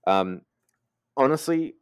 um, 0.07 0.43
honestly, 1.17 1.75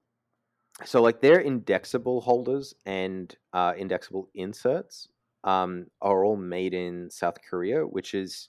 so 0.84 1.02
like 1.02 1.20
their 1.20 1.40
indexable 1.40 2.20
holders 2.20 2.74
and 2.86 3.34
uh, 3.52 3.74
indexable 3.76 4.28
inserts 4.34 5.08
um, 5.44 5.86
are 6.00 6.24
all 6.24 6.36
made 6.36 6.74
in 6.74 7.10
South 7.10 7.36
Korea, 7.48 7.82
which 7.86 8.14
is 8.14 8.48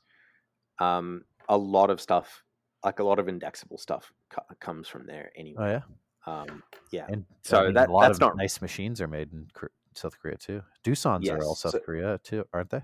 um, 0.79 1.23
a 1.49 1.57
lot 1.57 1.89
of 1.89 1.99
stuff, 1.99 2.43
like 2.83 2.99
a 2.99 3.03
lot 3.03 3.19
of 3.19 3.27
indexable 3.27 3.77
stuff, 3.77 4.11
co- 4.29 4.43
comes 4.59 4.87
from 4.87 5.05
there 5.05 5.31
anyway. 5.35 5.63
Oh 5.63 5.67
yeah, 5.67 5.81
Um, 6.41 6.63
yeah, 6.91 7.05
and 7.09 7.25
So 7.43 7.59
I 7.61 7.65
mean, 7.65 7.73
that- 7.73 7.89
that's 8.01 8.19
not- 8.19 8.37
nice 8.37 8.61
machines 8.61 9.01
are 9.01 9.07
made 9.07 9.31
in 9.33 9.47
South 9.95 10.17
Korea 10.19 10.37
too. 10.37 10.61
Doosan's 10.83 11.27
are 11.29 11.43
all 11.43 11.55
South 11.55 11.73
so- 11.73 11.79
Korea 11.79 12.19
too, 12.23 12.45
aren't 12.53 12.69
they? 12.69 12.83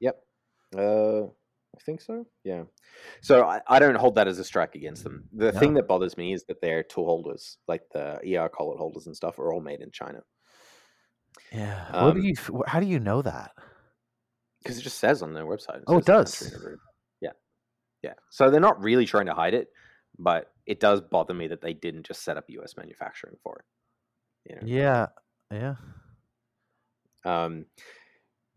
Yep. 0.00 0.24
Uh, 0.76 1.22
I 1.74 1.80
think 1.80 2.00
so. 2.00 2.26
Yeah. 2.44 2.64
So 3.22 3.44
I, 3.44 3.60
I 3.66 3.78
don't 3.78 3.94
hold 3.94 4.14
that 4.16 4.28
as 4.28 4.38
a 4.38 4.44
strike 4.44 4.74
against 4.74 5.04
them. 5.04 5.28
The 5.32 5.52
thing 5.52 5.74
that 5.74 5.88
bothers 5.88 6.16
me 6.18 6.32
is 6.34 6.44
that 6.44 6.60
their 6.60 6.82
tool 6.82 7.06
holders, 7.06 7.58
like 7.66 7.82
the 7.92 8.20
ER 8.36 8.48
collet 8.48 8.78
holders 8.78 9.06
and 9.06 9.16
stuff, 9.16 9.38
are 9.38 9.52
all 9.52 9.60
made 9.62 9.80
in 9.80 9.90
China 9.90 10.20
Yeah. 11.50 12.04
what 12.04 12.14
do 12.14 12.20
Um, 12.20 12.24
you? 12.24 12.34
How 12.66 12.78
do 12.80 12.86
you 12.86 12.98
know 13.00 13.22
that? 13.22 13.52
because 14.62 14.78
it 14.78 14.82
just 14.82 14.98
says 15.00 15.22
on 15.22 15.32
their 15.34 15.44
website. 15.44 15.82
Oh, 15.88 15.98
it 15.98 16.04
the 16.04 16.12
country 16.12 16.46
does? 16.52 16.78
Yeah. 17.20 17.32
Yeah. 18.02 18.14
So 18.30 18.48
they're 18.48 18.60
not 18.60 18.80
really 18.80 19.06
trying 19.06 19.26
to 19.26 19.34
hide 19.34 19.54
it, 19.54 19.68
but 20.18 20.52
it 20.66 20.78
does 20.78 21.00
bother 21.00 21.34
me 21.34 21.48
that 21.48 21.60
they 21.60 21.72
didn't 21.74 22.06
just 22.06 22.22
set 22.22 22.36
up 22.36 22.44
US 22.48 22.76
manufacturing 22.76 23.34
for 23.42 23.58
it. 23.58 24.50
You 24.50 24.56
know? 24.56 24.62
Yeah. 24.76 25.06
Yeah. 25.50 25.74
Um, 27.24 27.66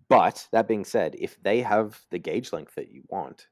but 0.08 0.48
that 0.52 0.68
being 0.68 0.86
said, 0.86 1.16
if 1.18 1.42
they 1.42 1.62
have 1.62 2.00
the 2.12 2.20
gauge 2.20 2.54
length 2.54 2.76
that 2.76 2.92
you 2.92 3.04
want, 3.08 3.48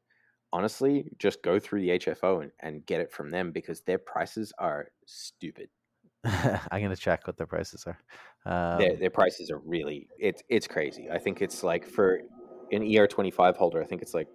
honestly, 0.52 1.12
just 1.18 1.42
go 1.42 1.60
through 1.60 1.82
the 1.82 1.90
HFO 2.00 2.42
and, 2.42 2.52
and 2.60 2.86
get 2.86 3.02
it 3.02 3.12
from 3.12 3.32
them 3.32 3.52
because 3.52 3.82
their 3.82 3.98
prices 3.98 4.54
are 4.60 4.88
stupid. 5.06 5.70
I'm 6.24 6.82
gonna 6.82 6.96
check 6.96 7.28
what 7.28 7.38
their 7.38 7.48
prices 7.48 7.86
are. 7.86 7.98
Um, 8.46 8.80
their, 8.80 8.96
their 8.98 9.10
prices 9.10 9.52
are 9.52 9.60
really 9.60 10.08
it's 10.18 10.44
it's 10.50 10.68
crazy. 10.68 11.10
I 11.12 11.18
think 11.18 11.42
it's 11.42 11.64
like 11.64 11.86
for 11.86 12.22
an 12.72 12.82
ER25 12.82 13.58
holder, 13.58 13.82
I 13.82 13.86
think 13.86 14.02
it's 14.02 14.14
like 14.14 14.28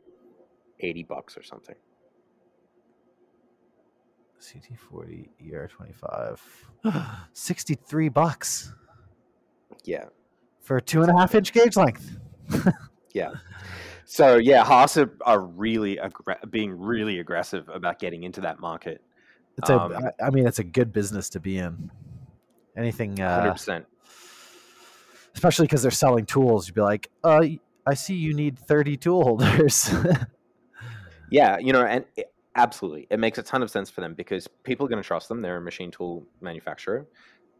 80 0.81 1.05
bucks 1.05 1.37
or 1.37 1.43
something. 1.43 1.77
CT40 4.41 5.29
ER25, 5.51 6.39
63 7.33 8.09
bucks 8.09 8.73
Yeah. 9.85 10.05
For 10.69 10.77
a 10.77 10.83
two 10.83 11.01
and 11.01 11.11
a 11.11 11.17
half 11.19 11.35
inch 11.35 11.53
gauge 11.55 11.77
length. 11.77 12.19
Yeah. 13.15 13.31
So 14.05 14.37
yeah, 14.37 14.63
Haas 14.63 14.99
are, 14.99 15.17
are 15.23 15.41
really 15.41 15.97
aggra- 15.97 16.49
being 16.51 16.79
really 16.79 17.21
aggressive 17.21 17.69
about 17.71 17.99
getting 17.99 18.23
into 18.23 18.43
that 18.43 18.61
market. 18.61 19.03
It's 19.57 19.71
a, 19.71 19.81
Um, 19.81 19.93
I 20.21 20.27
I 20.27 20.31
mean, 20.31 20.47
it's 20.47 20.59
a 20.59 20.65
good 20.65 20.93
business 20.93 21.31
to 21.31 21.41
be 21.41 21.57
in. 21.59 21.91
Anything, 22.77 23.17
Hundred 23.17 23.49
uh, 23.49 23.53
percent. 23.55 23.87
especially 25.35 25.65
because 25.65 25.81
they're 25.83 25.91
selling 25.91 26.27
tools. 26.27 26.69
You'd 26.69 26.75
be 26.75 26.83
like, 26.83 27.11
uh, 27.25 27.41
I 27.87 27.95
see 27.95 28.15
you 28.15 28.35
need 28.35 28.59
30 28.59 28.97
tool 28.99 29.25
holders. 29.25 29.91
Yeah, 31.31 31.59
you 31.59 31.75
know, 31.75 31.85
and 31.85 32.07
it, 32.17 32.33
absolutely, 32.55 33.07
it 33.11 33.19
makes 33.19 33.37
a 33.37 33.43
ton 33.43 33.63
of 33.63 33.71
sense 33.71 33.91
for 33.91 34.01
them 34.01 34.15
because 34.15 34.49
people 34.65 34.87
are 34.87 34.89
going 34.89 35.03
to 35.03 35.07
trust 35.07 35.29
them. 35.29 35.43
They're 35.43 35.59
a 35.59 35.61
machine 35.61 35.91
tool 35.91 36.27
manufacturer. 36.41 37.07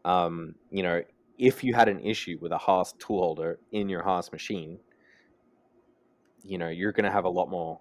Um, 0.05 0.55
you 0.71 0.81
know, 0.81 1.03
if 1.39 1.63
you 1.63 1.73
had 1.73 1.87
an 1.87 2.01
issue 2.01 2.37
with 2.41 2.51
a 2.51 2.57
Haas 2.57 2.93
tool 2.99 3.19
holder 3.19 3.59
in 3.71 3.89
your 3.89 4.03
Haas 4.03 4.31
machine, 4.31 4.77
you 6.43 6.57
know, 6.57 6.67
you're 6.67 6.91
going 6.91 7.05
to 7.05 7.11
have 7.11 7.25
a 7.25 7.29
lot 7.29 7.49
more 7.49 7.79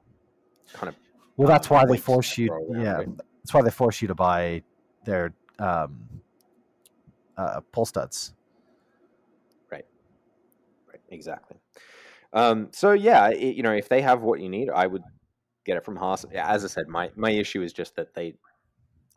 kind 0.72 0.88
of. 0.88 0.94
Well, 1.36 1.48
that's 1.48 1.68
why 1.68 1.84
they 1.84 1.98
force 1.98 2.38
you. 2.38 2.50
Yeah, 2.70 2.98
right? 2.98 3.08
that's 3.16 3.52
why 3.52 3.62
they 3.62 3.70
force 3.70 4.00
you 4.00 4.08
to 4.08 4.14
buy 4.14 4.62
their 5.04 5.34
um, 5.58 5.98
uh, 7.36 7.60
pull 7.72 7.84
studs. 7.84 8.34
Right, 9.70 9.86
Right. 10.88 11.00
exactly. 11.10 11.58
Um, 12.32 12.68
so 12.72 12.92
yeah, 12.92 13.24
i 13.24 13.30
you 13.32 13.62
know, 13.62 13.72
if 13.72 13.88
they 13.88 14.02
have 14.02 14.22
what 14.22 14.40
you 14.40 14.48
need, 14.48 14.70
I 14.70 14.86
would 14.86 15.02
get 15.64 15.76
it 15.76 15.84
from 15.84 15.96
Haas. 15.96 16.24
As 16.32 16.64
I 16.64 16.68
said, 16.68 16.88
my 16.88 17.10
my 17.16 17.30
issue 17.30 17.62
is 17.62 17.72
just 17.72 17.96
that 17.96 18.14
they. 18.14 18.34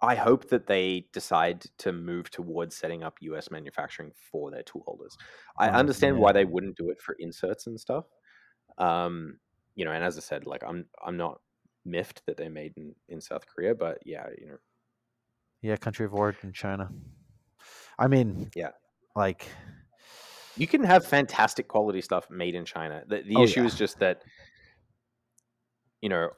I 0.02 0.16
hope 0.16 0.50
that 0.50 0.68
they 0.68 1.08
decide 1.14 1.62
to 1.80 1.92
move 1.92 2.32
towards 2.32 2.76
setting 2.76 3.04
up 3.04 3.18
U.S. 3.22 3.52
manufacturing 3.52 4.12
for 4.32 4.50
their 4.52 4.64
tool 4.64 4.84
holders. 4.86 5.16
I 5.58 5.70
Oh, 5.70 5.74
understand 5.74 6.16
yeah. 6.16 6.22
why 6.22 6.32
they 6.34 6.46
wouldn't 6.46 6.78
do 6.78 6.90
it 6.90 7.00
for 7.02 7.16
inserts 7.20 7.68
and 7.68 7.80
stuff. 7.80 8.06
Um, 8.78 9.40
you 9.76 9.86
know, 9.86 9.92
and 9.92 10.04
as 10.04 10.18
I 10.18 10.22
said, 10.22 10.46
like 10.48 10.64
I'm 10.64 10.88
I'm 11.06 11.18
not 11.18 11.42
miffed 11.86 12.26
that 12.26 12.38
they're 12.38 12.50
made 12.50 12.74
in, 12.78 12.96
in 13.10 13.22
South 13.22 13.46
Korea, 13.48 13.76
but 13.76 14.00
yeah, 14.06 14.28
you 14.40 14.48
know, 14.48 14.58
Yeah, 15.62 15.76
country 15.78 16.06
of 16.06 16.14
origin, 16.14 16.52
China. 16.54 16.90
I 18.00 18.08
mean, 18.08 18.50
Yeah. 18.56 18.72
like 19.16 19.48
you 20.58 20.68
can 20.68 20.84
have 20.84 21.06
fantastic 21.06 21.68
quality 21.68 22.02
stuff 22.02 22.30
made 22.30 22.56
in 22.56 22.66
China. 22.66 23.04
The, 23.08 23.22
the 23.22 23.36
Oh, 23.36 23.44
issue 23.44 23.62
yeah. 23.62 23.66
is 23.66 23.76
just 23.76 24.00
that, 24.00 24.24
you 26.02 26.10
know, 26.10 26.30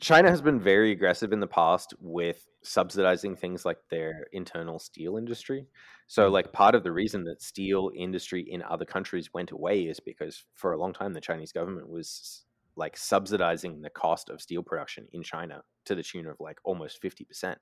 China 0.00 0.30
has 0.30 0.40
been 0.40 0.60
very 0.60 0.92
aggressive 0.92 1.32
in 1.32 1.40
the 1.40 1.46
past 1.46 1.94
with 1.98 2.46
subsidizing 2.62 3.34
things 3.34 3.64
like 3.64 3.78
their 3.90 4.26
internal 4.32 4.78
steel 4.78 5.16
industry. 5.16 5.66
So, 6.06 6.28
Mm. 6.28 6.32
like, 6.32 6.52
part 6.52 6.74
of 6.74 6.84
the 6.84 6.92
reason 6.92 7.24
that 7.24 7.42
steel 7.42 7.90
industry 7.96 8.42
in 8.42 8.62
other 8.62 8.84
countries 8.84 9.32
went 9.34 9.50
away 9.50 9.86
is 9.86 9.98
because 9.98 10.44
for 10.54 10.72
a 10.72 10.78
long 10.78 10.92
time 10.92 11.12
the 11.12 11.20
Chinese 11.20 11.52
government 11.52 11.88
was 11.88 12.44
like 12.76 12.96
subsidizing 12.96 13.82
the 13.82 13.90
cost 13.90 14.30
of 14.30 14.40
steel 14.40 14.62
production 14.62 15.08
in 15.12 15.22
China 15.22 15.62
to 15.84 15.94
the 15.94 16.02
tune 16.02 16.26
of 16.26 16.38
like 16.40 16.58
almost 16.64 17.00
50%. 17.02 17.58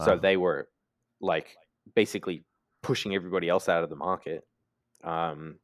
So 0.00 0.16
they 0.16 0.36
were 0.36 0.70
like 1.20 1.56
basically 1.94 2.44
pushing 2.82 3.14
everybody 3.14 3.48
else 3.48 3.68
out 3.68 3.82
of 3.82 3.90
the 3.90 3.96
market. 3.96 4.46
Um, 5.02 5.58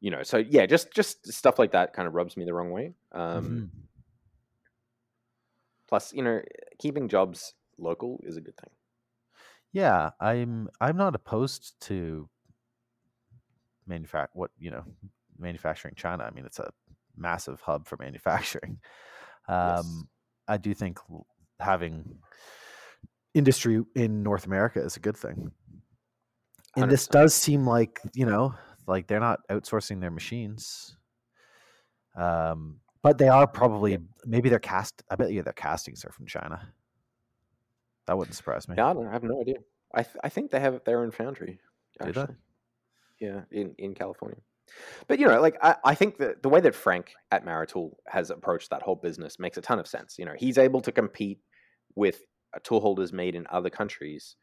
you 0.00 0.10
know, 0.10 0.22
so 0.22 0.38
yeah, 0.38 0.66
just 0.66 0.92
just 0.92 1.32
stuff 1.32 1.58
like 1.58 1.72
that 1.72 1.94
kind 1.94 2.06
of 2.08 2.14
rubs 2.14 2.36
me 2.36 2.44
the 2.44 2.54
wrong 2.54 2.70
way. 2.70 2.94
Um, 3.12 3.44
Mhm. 3.44 3.70
Plus, 5.92 6.10
you 6.14 6.22
know, 6.22 6.40
keeping 6.78 7.06
jobs 7.06 7.52
local 7.76 8.18
is 8.22 8.38
a 8.38 8.40
good 8.40 8.56
thing. 8.56 8.70
yeah, 9.74 10.08
I'm 10.18 10.70
I'm 10.80 10.96
not 10.96 11.14
opposed 11.14 11.78
to 11.82 12.30
manufact 13.86 14.28
what 14.32 14.52
you 14.58 14.70
know 14.70 14.84
manufacturing 15.38 15.92
China. 15.94 16.24
I 16.24 16.30
mean, 16.30 16.46
it's 16.46 16.58
a 16.58 16.70
massive 17.14 17.60
hub 17.60 17.86
for 17.86 17.98
manufacturing. 17.98 18.78
Um, 19.48 19.58
Yes. 19.66 20.04
I 20.46 20.56
do 20.56 20.72
think 20.72 20.98
having 21.58 22.20
industry 23.34 23.82
in 23.96 24.22
North 24.22 24.46
America 24.46 24.80
is 24.80 24.96
a 24.96 25.00
good 25.00 25.16
thing. 25.16 25.50
And 26.76 26.88
this 26.88 27.08
100%. 27.08 27.10
does 27.10 27.34
seem 27.34 27.66
like, 27.66 28.00
you 28.14 28.24
know, 28.24 28.54
like 28.86 29.08
they're 29.08 29.18
not 29.18 29.40
outsourcing 29.50 30.00
their 30.00 30.12
machines. 30.12 30.96
Um, 32.16 32.78
but 33.02 33.18
they 33.18 33.28
are 33.28 33.46
probably 33.46 33.98
maybe 34.24 34.48
they're 34.48 34.58
cast 34.58 35.02
I 35.10 35.16
bet 35.16 35.32
you 35.32 35.42
their 35.42 35.52
castings 35.52 36.04
are 36.04 36.12
from 36.12 36.26
China. 36.26 36.68
That 38.06 38.18
wouldn't 38.18 38.36
surprise 38.36 38.68
me. 38.68 38.74
Yeah, 38.76 38.88
I, 38.88 38.94
don't, 38.94 39.06
I 39.06 39.12
have 39.12 39.22
no 39.22 39.40
idea. 39.40 39.56
I 39.94 40.02
th- 40.02 40.16
I 40.24 40.28
think 40.28 40.50
they 40.50 40.60
have 40.60 40.82
their 40.84 41.00
own 41.00 41.10
foundry. 41.10 41.60
Actually. 42.00 42.34
Yeah, 43.20 43.42
in, 43.52 43.74
in 43.78 43.94
California. 43.94 44.38
But 45.06 45.18
you 45.18 45.26
know, 45.26 45.40
like 45.40 45.56
I, 45.62 45.76
I 45.84 45.94
think 45.94 46.18
that 46.18 46.42
the 46.42 46.48
way 46.48 46.60
that 46.60 46.74
Frank 46.74 47.12
at 47.30 47.44
Maritool 47.44 47.92
has 48.08 48.30
approached 48.30 48.70
that 48.70 48.82
whole 48.82 48.96
business 48.96 49.38
makes 49.38 49.56
a 49.56 49.60
ton 49.60 49.78
of 49.78 49.86
sense. 49.86 50.16
You 50.18 50.24
know, 50.24 50.34
he's 50.36 50.58
able 50.58 50.80
to 50.80 50.92
compete 50.92 51.38
with 51.94 52.22
uh, 52.54 52.58
tool 52.62 52.80
holders 52.80 53.12
made 53.12 53.34
in 53.34 53.46
other 53.50 53.70
countries 53.70 54.36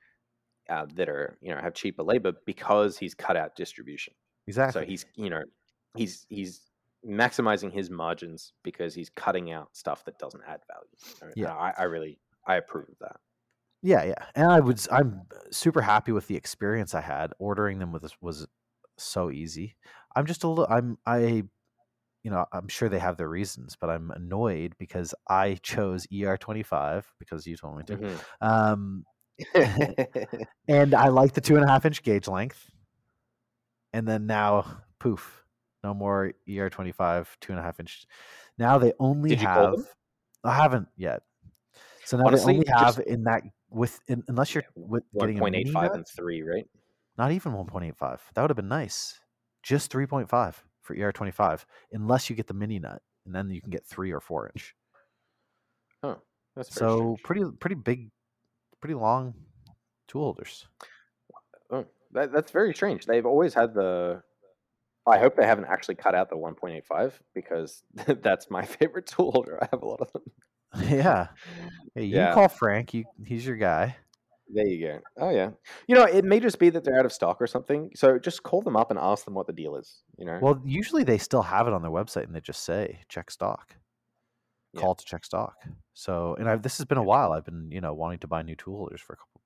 uh, 0.69 0.85
that 0.95 1.09
are 1.09 1.37
you 1.41 1.53
know 1.53 1.59
have 1.59 1.73
cheaper 1.73 2.03
labor 2.03 2.33
because 2.45 2.97
he's 2.97 3.13
cut 3.13 3.35
out 3.35 3.55
distribution. 3.55 4.13
Exactly. 4.47 4.81
So 4.81 4.85
he's 4.85 5.05
you 5.15 5.29
know 5.29 5.41
he's 5.95 6.25
he's 6.29 6.68
maximizing 7.07 7.71
his 7.71 7.89
margins 7.89 8.53
because 8.63 8.93
he's 8.93 9.09
cutting 9.09 9.51
out 9.51 9.69
stuff 9.73 10.03
that 10.05 10.17
doesn't 10.19 10.43
add 10.47 10.59
value. 10.71 11.33
Yeah. 11.35 11.53
I, 11.53 11.73
I 11.77 11.83
really 11.83 12.19
I 12.45 12.55
approve 12.55 12.89
of 12.89 12.95
that. 13.01 13.17
Yeah, 13.81 14.03
yeah, 14.03 14.25
and 14.35 14.51
I 14.51 14.59
was 14.59 14.89
I'm 14.91 15.21
super 15.51 15.81
happy 15.81 16.11
with 16.11 16.27
the 16.27 16.35
experience 16.35 16.93
I 16.93 17.01
had. 17.01 17.31
Ordering 17.39 17.79
them 17.79 17.93
was 17.93 18.13
was 18.19 18.45
so 18.97 19.31
easy. 19.31 19.77
I'm 20.15 20.25
just 20.25 20.43
a 20.43 20.49
little 20.49 20.67
I'm 20.69 20.97
I, 21.05 21.43
you 22.23 22.31
know, 22.31 22.45
I'm 22.51 22.67
sure 22.67 22.89
they 22.89 22.99
have 22.99 23.15
their 23.15 23.29
reasons, 23.29 23.77
but 23.79 23.89
I'm 23.89 24.11
annoyed 24.11 24.75
because 24.77 25.15
I 25.29 25.55
chose 25.63 26.05
ER25 26.07 27.05
because 27.19 27.47
you 27.47 27.55
told 27.55 27.77
me 27.77 27.83
to. 27.85 27.97
Mhm. 27.97 28.19
Um, 28.41 29.05
and 30.67 30.93
I 30.93 31.07
like 31.07 31.31
the 31.33 31.39
two 31.39 31.55
and 31.55 31.63
a 31.63 31.67
half 31.69 31.85
inch 31.85 32.03
gauge 32.03 32.27
length. 32.27 32.69
And 33.93 34.05
then 34.05 34.27
now, 34.27 34.83
poof, 34.99 35.45
no 35.83 35.93
more 35.93 36.33
ER25 36.47 37.27
two 37.41 37.51
and 37.53 37.59
a 37.59 37.63
half 37.63 37.79
inch. 37.79 38.05
Now 38.57 38.77
they 38.77 38.93
only 38.99 39.29
Did 39.31 39.39
have. 39.39 39.75
I 40.43 40.53
haven't 40.55 40.87
yet. 40.97 41.23
So 42.05 42.17
now 42.17 42.25
Honestly, 42.27 42.53
they 42.53 42.59
only 42.59 42.71
have 42.71 42.95
just- 42.95 43.07
in 43.07 43.23
that 43.23 43.43
with 43.69 43.99
in, 44.07 44.23
unless 44.27 44.53
you're 44.55 44.63
with 44.75 45.03
getting 45.19 45.37
a 45.37 45.41
One 45.41 45.51
point 45.51 45.53
mini 45.53 45.69
eight 45.69 45.73
five 45.73 45.89
nut, 45.91 45.95
and 45.97 46.07
three, 46.07 46.41
right? 46.41 46.67
not 47.17 47.31
even 47.31 47.51
1.85. 47.51 48.19
That 48.33 48.41
would 48.41 48.49
have 48.49 48.55
been 48.55 48.69
nice. 48.69 49.19
Just 49.61 49.91
3.5 49.91 50.63
for 50.81 50.95
ER25, 50.95 51.65
unless 51.91 52.29
you 52.29 52.35
get 52.35 52.47
the 52.47 52.53
mini 52.53 52.79
nut, 52.79 53.01
and 53.25 53.35
then 53.35 53.49
you 53.49 53.61
can 53.61 53.69
get 53.71 53.85
three 53.85 54.11
or 54.11 54.21
four 54.21 54.47
inch. 54.47 54.73
Oh. 56.01 56.17
That's 56.55 56.73
So 56.73 57.15
strange. 57.17 57.23
pretty 57.23 57.43
pretty 57.59 57.75
big, 57.75 58.11
pretty 58.81 58.95
long 58.95 59.33
tool 60.07 60.23
holders. 60.23 60.65
Oh, 61.69 61.85
that, 62.13 62.31
that's 62.31 62.51
very 62.51 62.73
strange. 62.73 63.05
They've 63.05 63.25
always 63.25 63.53
had 63.53 63.73
the. 63.73 64.23
I 65.09 65.19
hope 65.19 65.35
they 65.35 65.45
haven't 65.45 65.65
actually 65.65 65.95
cut 65.95 66.15
out 66.15 66.29
the 66.29 66.35
1.85 66.37 67.13
because 67.33 67.83
that's 68.21 68.49
my 68.49 68.65
favorite 68.65 69.05
tool 69.07 69.31
holder. 69.31 69.57
I 69.61 69.67
have 69.71 69.81
a 69.81 69.85
lot 69.87 70.01
of 70.01 70.11
them. 70.13 70.23
yeah. 70.89 71.27
Hey, 71.95 72.05
you 72.05 72.15
Yeah. 72.15 72.33
call 72.33 72.47
Frank. 72.47 72.93
You 72.93 73.05
he's 73.25 73.45
your 73.45 73.57
guy. 73.57 73.95
There 74.51 74.65
you 74.65 74.87
go. 74.87 74.99
Oh 75.17 75.29
yeah. 75.29 75.51
You 75.87 75.95
know, 75.95 76.03
it 76.05 76.25
may 76.25 76.39
just 76.39 76.57
be 76.59 76.69
that 76.71 76.83
they're 76.83 76.97
out 76.97 77.05
of 77.05 77.13
stock 77.13 77.39
or 77.39 77.45
something. 77.47 77.91
So 77.95 78.17
just 78.17 78.41
call 78.43 78.61
them 78.63 78.75
up 78.75 78.89
and 78.89 78.99
ask 78.99 79.25
them 79.25 79.35
what 79.35 79.45
the 79.47 79.53
deal 79.53 79.75
is. 79.75 80.01
You 80.17 80.25
know. 80.25 80.39
Well, 80.41 80.59
usually 80.65 81.03
they 81.03 81.17
still 81.19 81.43
have 81.43 81.67
it 81.67 81.73
on 81.73 81.81
their 81.83 81.91
website, 81.91 82.23
and 82.25 82.33
they 82.35 82.41
just 82.41 82.63
say 82.63 82.99
check 83.09 83.29
stock. 83.29 83.75
Yeah. 84.73 84.81
Call 84.81 84.95
to 84.95 85.05
check 85.05 85.23
stock. 85.25 85.55
So, 85.93 86.35
and 86.39 86.49
I've, 86.49 86.61
this 86.63 86.77
has 86.77 86.85
been 86.85 86.97
a 86.97 87.03
while. 87.03 87.31
I've 87.31 87.45
been, 87.45 87.69
you 87.71 87.81
know, 87.81 87.93
wanting 87.93 88.19
to 88.19 88.27
buy 88.27 88.41
new 88.43 88.55
tool 88.55 88.77
holders 88.77 89.01
for 89.01 89.13
a 89.13 89.17
couple, 89.17 89.41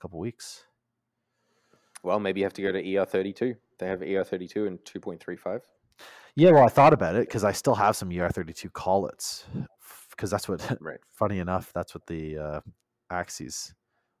couple 0.00 0.18
weeks. 0.20 0.64
well, 2.02 2.18
maybe 2.20 2.40
you 2.40 2.44
have 2.46 2.52
to 2.54 2.62
go 2.62 2.72
to 2.72 2.82
ER32. 2.82 3.56
They 3.78 3.86
have 3.86 4.00
ER32 4.00 4.66
and 4.66 4.78
2.35. 4.80 5.60
Yeah, 6.36 6.50
well, 6.50 6.64
I 6.64 6.68
thought 6.68 6.92
about 6.92 7.16
it 7.16 7.26
because 7.26 7.44
I 7.44 7.52
still 7.52 7.74
have 7.74 7.96
some 7.96 8.10
ER32 8.10 8.72
collets. 8.72 9.44
Because 10.10 10.30
that's 10.30 10.48
what, 10.48 10.60
Right. 10.80 10.98
funny 11.12 11.38
enough, 11.38 11.72
that's 11.72 11.94
what 11.94 12.06
the 12.06 12.38
uh, 12.38 12.60
Axes, 13.10 13.74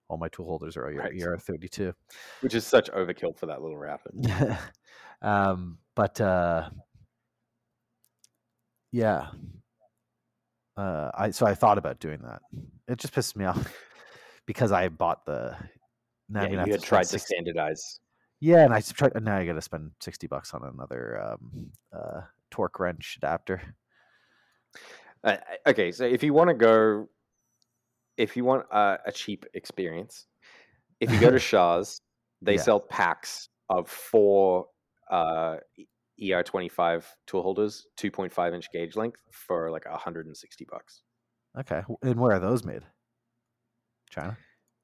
all 0.08 0.16
my 0.16 0.28
tool 0.28 0.46
holders 0.46 0.76
are 0.76 0.84
Right. 0.84 1.12
ER32. 1.12 1.92
Which 2.40 2.54
is 2.54 2.66
such 2.66 2.90
overkill 2.92 3.36
for 3.36 3.46
that 3.46 3.62
little 3.62 3.76
router. 3.76 4.10
um, 5.22 5.78
but 5.94 6.20
uh, 6.20 6.70
yeah, 8.92 9.28
uh, 10.76 11.10
I 11.14 11.30
so 11.30 11.44
I 11.46 11.54
thought 11.54 11.78
about 11.78 11.98
doing 11.98 12.20
that. 12.22 12.40
It 12.86 12.98
just 12.98 13.12
pissed 13.12 13.36
me 13.36 13.44
off 13.46 13.72
because 14.46 14.72
I 14.72 14.88
bought 14.88 15.26
the. 15.26 15.56
Now 16.28 16.42
yeah, 16.42 16.64
you 16.64 16.72
had 16.72 16.82
tried 16.82 17.06
spend 17.06 17.20
to 17.20 17.26
standardize. 17.26 18.00
Yeah, 18.40 18.64
and 18.64 18.72
I 18.72 18.78
s- 18.78 18.92
tried. 18.92 19.20
Now 19.22 19.36
I 19.36 19.44
got 19.46 19.54
to 19.54 19.62
spend 19.62 19.92
sixty 20.00 20.26
bucks 20.26 20.54
on 20.54 20.62
another 20.64 21.20
um, 21.20 21.72
uh, 21.92 22.22
torque 22.50 22.78
wrench 22.78 23.16
adapter. 23.18 23.60
Uh, 25.24 25.36
okay, 25.66 25.90
so 25.90 26.04
if 26.04 26.22
you 26.22 26.32
want 26.32 26.48
to 26.48 26.54
go, 26.54 27.08
if 28.16 28.36
you 28.36 28.44
want 28.44 28.66
uh, 28.70 28.98
a 29.04 29.10
cheap 29.12 29.44
experience, 29.54 30.26
if 31.00 31.10
you 31.10 31.18
go 31.18 31.30
to 31.30 31.38
Shars, 31.50 32.00
they 32.40 32.56
Yeah. 32.56 32.62
sell 32.62 32.80
packs 32.80 33.48
of 33.68 33.88
four 33.88 34.66
uh, 35.10 35.56
ER25 36.20 37.04
tool 37.26 37.42
holders, 37.42 37.86
2.5 37.96 38.54
inch 38.54 38.70
gauge 38.72 38.94
length 38.96 39.20
for 39.32 39.70
like 39.70 39.84
160 39.86 40.64
bucks. 40.70 41.02
Okay, 41.58 41.82
and 42.02 42.20
where 42.20 42.36
are 42.36 42.40
those 42.40 42.64
made? 42.64 42.82
China. 44.10 44.36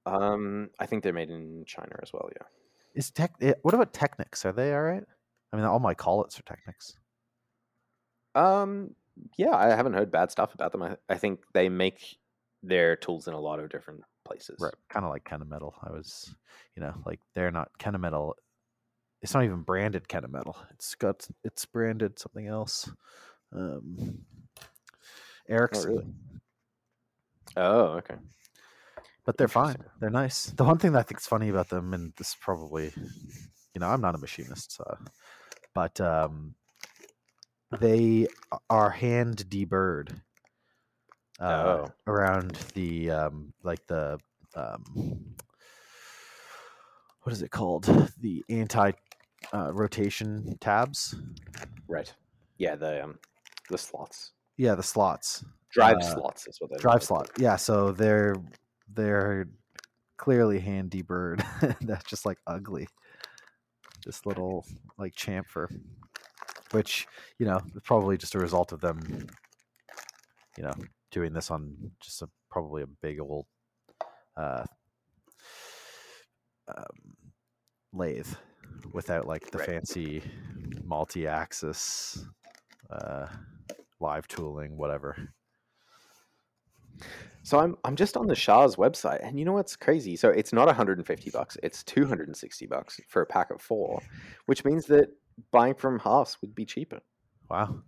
Um, 0.07 0.70
I 0.80 0.86
think 0.86 1.02
they're 1.02 1.12
made 1.12 1.30
in 1.30 1.64
China 1.66 1.96
as 2.02 2.12
well. 2.12 2.28
Yeah. 2.32 2.46
Is 2.95 3.11
tech? 3.11 3.32
eh, 3.40 3.55
What 3.62 3.74
about 3.74 3.92
Techniks? 3.92 4.45
Are 4.45 4.53
they 4.53 4.72
all 4.74 4.82
right? 4.82 5.05
I 5.53 5.57
mean, 5.57 5.64
all 5.64 5.80
my 5.80 5.95
collets 5.95 6.38
are 6.38 6.42
Techniks. 6.42 6.95
Um, 8.34 8.95
yeah, 9.38 9.55
I 9.55 9.68
haven't 9.68 9.95
heard 9.95 10.11
bad 10.11 10.30
stuff 10.30 10.55
about 10.55 10.72
them. 10.72 10.82
I, 10.82 10.97
I 11.09 11.16
think 11.16 11.40
they 11.53 11.68
make 11.68 12.18
their 12.62 12.97
tools 12.97 13.28
in 13.28 13.34
a 13.34 13.40
lot 13.40 13.61
of 13.61 13.70
different 13.70 14.03
places. 14.24 14.57
Right, 14.61 14.74
kind 14.88 15.05
of 15.05 15.11
like 15.11 15.24
Kennametal. 15.24 15.72
I 15.82 15.90
was, 15.90 16.34
you 16.76 16.82
know, 16.82 16.95
like 17.07 17.20
they're 17.34 17.51
not 17.51 17.68
Kennametal. 17.78 18.32
It's 19.22 19.34
not 19.34 19.45
even 19.45 19.62
branded 19.62 20.09
Kennametal. 20.09 20.57
It's 20.72 20.95
got 20.95 21.26
it's 21.45 21.64
branded 21.66 22.18
something 22.18 22.47
else. 22.47 22.90
Um, 23.53 24.18
Erickson. 25.49 25.90
really? 25.90 26.07
Oh, 27.57 27.82
okay. 27.99 28.16
But 29.24 29.36
they're 29.38 29.48
fine. 29.48 29.76
They're 30.00 30.10
nice. 30.10 30.46
The 30.46 30.64
one 30.64 30.78
thing 30.78 30.92
that 30.92 31.00
I 31.00 31.02
think 31.02 31.20
is 31.20 31.26
funny 31.26 31.48
about 31.48 31.68
them, 31.68 31.94
and 31.94 32.12
this 32.16 32.28
is 32.30 32.36
probably, 32.40 32.92
you 33.74 33.80
know, 33.80 33.88
I'm 33.88 34.00
not 34.00 34.14
a 34.14 34.18
machinist, 34.18 34.72
so, 34.72 34.98
but 35.74 36.00
um, 36.00 36.54
they 37.80 38.26
are 38.70 38.90
hand 38.90 39.44
deburred 39.48 40.20
uh, 41.40 41.86
Oh. 41.86 41.92
around 42.06 42.52
the 42.74 43.10
um, 43.10 43.52
like 43.62 43.86
the 43.86 44.18
um, 44.54 45.34
what 47.22 47.32
is 47.32 47.42
it 47.42 47.50
called? 47.50 47.84
The 48.20 48.44
anti 48.48 48.92
uh, 49.52 49.72
rotation 49.72 50.56
tabs. 50.60 51.14
Right. 51.88 52.12
Yeah, 52.58 52.76
the 52.76 53.02
um 53.04 53.18
the 53.70 53.78
slots. 53.78 54.32
Yeah, 54.56 54.74
the 54.76 54.82
slots. 54.82 55.44
Drive 55.70 55.96
Uh, 55.96 56.14
slots 56.14 56.46
is 56.46 56.60
what 56.60 56.70
they 56.70 56.76
drive 56.76 57.02
slot 57.02 57.30
yeah 57.36 57.56
so 57.56 57.90
they're 57.90 58.36
they're 58.93 59.49
clearly 60.16 60.59
hand 60.61 60.91
deburred. 60.91 61.45
That's 61.80 62.05
just 62.05 62.26
like 62.26 62.39
ugly. 62.47 62.89
This 64.05 64.26
little 64.26 64.64
like 64.99 65.14
chamfer 65.14 65.68
which 66.72 67.07
you 67.39 67.47
know 67.47 67.61
probably 67.85 68.16
just 68.18 68.35
a 68.35 68.39
result 68.39 68.72
of 68.72 68.80
them 68.80 69.26
you 70.59 70.64
know 70.64 70.72
doing 71.11 71.32
this 71.32 71.51
on 71.51 71.74
just 72.01 72.20
a 72.22 72.28
probably 72.51 72.82
a 72.82 72.87
big 73.01 73.20
old 73.20 73.47
uh 74.37 74.64
um, 76.68 76.85
lathe 77.93 78.26
without 78.93 79.26
like 79.26 79.51
the 79.51 79.59
Right. 79.59 79.66
fancy 79.68 80.22
multi-axis 80.82 82.26
uh 82.91 83.26
live 84.01 84.26
tooling 84.26 84.76
whatever 84.76 85.16
So 87.42 87.59
I'm 87.59 87.76
I'm 87.84 87.95
just 87.95 88.16
on 88.16 88.26
the 88.26 88.34
Shars 88.34 88.76
website, 88.76 89.26
and 89.26 89.38
you 89.38 89.45
know 89.45 89.53
what's 89.53 89.76
crazy? 89.76 90.16
So 90.16 90.30
it's 90.30 90.53
not 90.53 90.66
150 90.66 91.30
bucks; 91.30 91.59
it's 91.62 91.82
260 91.84 92.66
bucks 92.66 93.01
for 93.09 93.22
a 93.22 93.26
pack 93.26 93.51
of 93.51 93.61
four, 93.61 94.01
which 94.47 94.64
means 94.64 94.86
that 94.86 95.09
buying 95.51 95.74
from 95.74 95.99
Haas 95.99 96.40
would 96.40 96.55
be 96.55 96.64
cheaper. 96.64 97.01
wow 97.51 97.82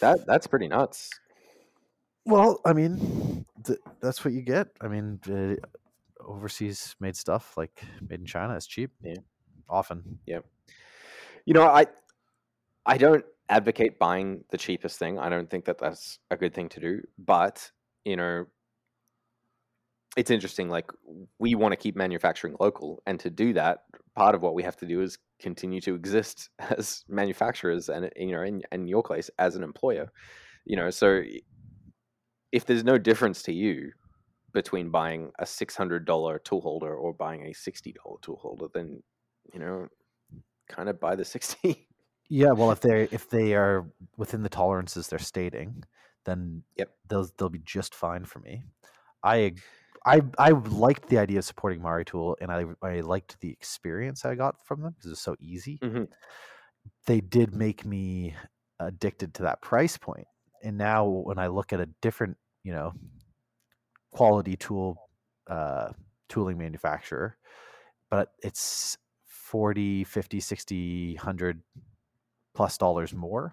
That 0.00 0.26
that's 0.26 0.46
pretty 0.46 0.68
nuts. 0.68 1.10
Well, 2.26 2.60
I 2.64 2.72
mean, 2.72 3.44
th- 3.64 3.78
that's 4.00 4.24
what 4.24 4.34
you 4.34 4.42
get. 4.42 4.68
I 4.80 4.88
mean, 4.88 5.20
uh, 5.30 5.54
overseas 6.20 6.96
made 7.00 7.16
stuff 7.16 7.56
like 7.56 7.82
made 8.06 8.20
in 8.20 8.26
China 8.26 8.54
is 8.56 8.66
cheap. 8.66 8.90
Yeah. 9.02 9.14
Often. 9.68 10.18
Yeah. 10.26 10.40
You 11.46 11.54
know, 11.54 11.64
I 11.64 11.86
I 12.86 12.98
don't 12.98 13.24
advocate 13.48 13.98
buying 13.98 14.44
the 14.50 14.58
cheapest 14.58 14.98
thing. 14.98 15.18
I 15.18 15.28
don't 15.28 15.50
think 15.50 15.66
that 15.66 15.78
that's 15.78 16.18
a 16.30 16.36
good 16.36 16.54
thing 16.54 16.68
to 16.70 16.80
do. 16.80 17.00
But 17.18 17.70
you 18.04 18.16
know, 18.16 18.46
it's 20.16 20.30
interesting. 20.30 20.68
Like 20.68 20.90
we 21.38 21.54
want 21.54 21.72
to 21.72 21.76
keep 21.76 21.96
manufacturing 21.96 22.56
local, 22.60 23.02
and 23.06 23.18
to 23.20 23.30
do 23.30 23.52
that, 23.54 23.80
part 24.14 24.34
of 24.34 24.42
what 24.42 24.54
we 24.54 24.62
have 24.62 24.76
to 24.76 24.86
do 24.86 25.00
is 25.00 25.18
continue 25.40 25.80
to 25.82 25.94
exist 25.94 26.50
as 26.58 27.04
manufacturers, 27.08 27.88
and 27.88 28.10
you 28.16 28.32
know, 28.32 28.42
in, 28.42 28.62
in 28.72 28.86
your 28.86 29.02
case, 29.02 29.30
as 29.38 29.56
an 29.56 29.62
employer. 29.62 30.08
You 30.64 30.76
know, 30.76 30.90
so 30.90 31.22
if 32.52 32.64
there's 32.64 32.84
no 32.84 32.98
difference 32.98 33.42
to 33.42 33.52
you 33.52 33.90
between 34.52 34.90
buying 34.90 35.32
a 35.38 35.46
six 35.46 35.76
hundred 35.76 36.06
dollar 36.06 36.38
tool 36.38 36.60
holder 36.60 36.94
or 36.94 37.12
buying 37.12 37.46
a 37.46 37.52
sixty 37.52 37.92
dollar 37.92 38.16
tool 38.22 38.38
holder, 38.40 38.66
then 38.72 39.02
you 39.52 39.60
know, 39.60 39.88
kind 40.68 40.88
of 40.88 41.00
buy 41.00 41.16
the 41.16 41.24
sixty. 41.24 41.88
Yeah. 42.28 42.52
Well, 42.52 42.70
if 42.70 42.80
they 42.80 43.04
if 43.10 43.28
they 43.28 43.54
are 43.54 43.86
within 44.16 44.42
the 44.42 44.48
tolerances 44.48 45.08
they're 45.08 45.18
stating, 45.18 45.84
then 46.24 46.64
Yep. 46.76 46.90
they'll 47.08 47.28
they'll 47.36 47.48
be 47.48 47.58
just 47.60 47.94
fine 47.94 48.24
for 48.24 48.38
me. 48.40 48.62
I 49.22 49.54
I 50.06 50.22
I 50.38 50.50
liked 50.50 51.08
the 51.08 51.18
idea 51.18 51.38
of 51.38 51.44
supporting 51.44 51.80
Maritool, 51.80 52.36
and 52.40 52.50
I 52.50 52.64
I 52.82 53.00
liked 53.00 53.40
the 53.40 53.50
experience 53.50 54.24
I 54.24 54.34
got 54.34 54.64
from 54.66 54.82
them 54.82 54.94
because 54.96 55.12
it's 55.12 55.20
so 55.20 55.36
easy. 55.40 55.78
Mhm. 55.82 56.08
They 57.06 57.20
did 57.20 57.54
make 57.54 57.84
me 57.84 58.34
addicted 58.80 59.34
to 59.34 59.42
that 59.44 59.62
price 59.62 59.96
point, 59.96 60.26
and 60.62 60.76
now 60.78 61.06
when 61.06 61.38
I 61.38 61.48
look 61.48 61.72
at 61.72 61.80
a 61.80 61.86
different, 62.00 62.36
you 62.62 62.72
know, 62.72 62.92
quality 64.12 64.56
tool 64.56 64.96
uh, 65.46 65.92
tooling 66.28 66.58
manufacturer, 66.58 67.36
but 68.10 68.32
it's 68.42 68.96
40, 69.26 70.04
50, 70.04 70.40
60, 70.40 71.14
100 71.16 71.62
plus 72.54 72.78
dollars 72.78 73.12
more. 73.14 73.52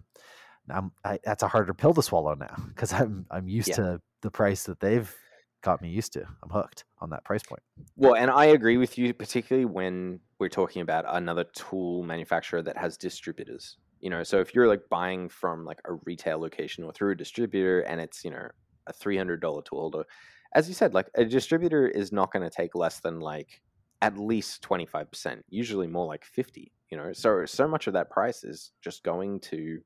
I'm, 0.70 0.92
I, 1.04 1.20
that's 1.24 1.44
a 1.44 1.48
harder 1.48 1.74
pill 1.74 1.94
to 1.94 2.02
swallow 2.02 2.36
now 2.36 2.56
because 2.70 2.94
I'm 2.94 3.26
I'm 3.32 3.48
used 3.48 3.70
Yeah. 3.70 3.76
to 3.76 4.02
the 4.22 4.32
price 4.32 4.64
that 4.64 4.80
they've 4.80 5.14
got 5.62 5.82
me 5.82 5.90
used 5.90 6.14
to. 6.14 6.26
I'm 6.44 6.50
hooked 6.50 6.86
on 7.00 7.10
that 7.10 7.24
price 7.26 7.44
point. 7.44 7.62
Well, 7.96 8.16
and 8.16 8.32
I 8.32 8.46
agree 8.46 8.78
with 8.78 8.98
you, 8.98 9.14
particularly 9.14 9.66
when 9.66 10.20
we're 10.40 10.50
talking 10.50 10.82
about 10.82 11.06
another 11.08 11.44
tool 11.44 12.04
manufacturer 12.04 12.62
that 12.62 12.78
has 12.78 12.98
distributors. 12.98 13.78
You 14.00 14.10
know, 14.10 14.24
so 14.24 14.40
if 14.40 14.56
you're 14.56 14.68
like 14.68 14.82
buying 14.90 15.30
from 15.30 15.66
like 15.66 15.80
a 15.86 15.94
retail 16.06 16.40
location 16.40 16.84
or 16.84 16.92
through 16.92 17.12
a 17.12 17.16
distributor, 17.16 17.82
and 17.82 18.00
it's 18.00 18.24
you 18.24 18.32
know 18.32 18.48
a 18.88 18.94
three 18.94 19.18
hundred 19.18 19.42
dollar 19.42 19.62
tool 19.64 19.80
holder, 19.82 20.06
as 20.54 20.68
you 20.68 20.74
said, 20.74 20.94
like 20.94 21.10
a 21.16 21.26
distributor 21.26 21.88
is 21.88 22.12
not 22.12 22.32
going 22.32 22.44
to 22.44 22.56
take 22.56 22.76
less 22.76 23.00
than 23.00 23.20
like 23.20 23.62
at 24.02 24.18
least 24.18 24.62
twenty 24.62 24.86
five 24.86 25.12
percent, 25.12 25.44
usually 25.50 25.88
more 25.88 26.06
like 26.08 26.26
fifty. 26.26 26.72
You 26.92 26.98
know, 26.98 27.14
so 27.14 27.46
so 27.46 27.68
much 27.68 27.88
of 27.88 27.94
that 27.94 28.10
price 28.10 28.44
is 28.44 28.72
just 28.82 29.04
going 29.04 29.40
to 29.42 29.80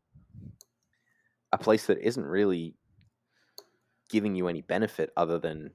a 1.51 1.57
place 1.57 1.85
that 1.85 1.99
isn't 1.99 2.25
really 2.25 2.75
giving 4.09 4.35
you 4.35 4.47
any 4.47 4.61
benefit 4.61 5.09
other 5.17 5.39
than 5.39 5.71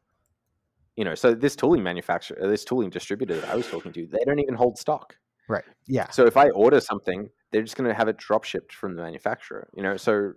you 0.97 1.05
know 1.05 1.15
so 1.15 1.35
this 1.35 1.57
tooling 1.57 1.83
manufacturer 1.83 2.39
uh, 2.43 2.47
this 2.47 2.65
tooling 2.65 2.91
distributor 2.91 3.41
that 3.41 3.49
i 3.51 3.57
was 3.57 3.67
talking 3.69 3.93
to 3.93 4.07
they 4.07 4.25
don't 4.25 4.39
even 4.39 4.55
hold 4.55 4.79
stock 4.79 5.17
Right. 5.49 5.65
Yeah. 5.89 6.09
so 6.11 6.27
if 6.27 6.37
i 6.37 6.49
order 6.51 6.81
something 6.81 7.29
they're 7.51 7.63
just 7.63 7.77
going 7.77 7.89
to 7.89 7.95
have 7.95 8.09
it 8.09 8.17
drop 8.19 8.45
shipped 8.45 8.73
from 8.73 8.95
the 8.95 9.03
manufacturer 9.03 9.69
you 9.75 9.83
know 9.83 9.97
so 9.97 10.33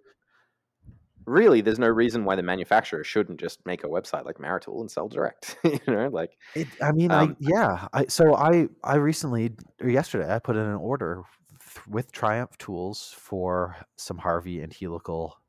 really 1.26 1.62
there's 1.62 1.80
no 1.80 1.88
reason 1.88 2.26
why 2.26 2.36
the 2.36 2.44
manufacturer 2.44 3.04
shouldn't 3.04 3.40
just 3.40 3.66
make 3.66 3.84
a 3.84 3.88
website 3.88 4.26
like 4.26 4.38
maritool 4.38 4.82
and 4.82 4.92
sell 4.92 5.08
direct 5.08 5.58
you 5.64 5.80
know 5.88 6.10
like 6.10 6.38
It, 6.56 6.76
I 6.84 6.92
mean, 6.92 7.14
Um, 7.14 7.16
I 7.16 7.36
yeah. 7.40 7.88
I 7.94 8.06
so 8.08 8.36
I 8.36 8.68
I 8.84 8.96
recently 8.96 9.56
or 9.82 9.90
yesterday 9.90 10.34
I 10.34 10.40
put 10.40 10.56
in 10.56 10.62
an 10.66 10.76
order 10.76 11.24
th- 11.60 11.88
with 11.88 12.12
Triumph 12.12 12.58
tools 12.58 13.12
for 13.18 13.76
some 13.98 14.20
Harvey 14.20 14.62
and 14.62 14.72
helical 14.72 15.40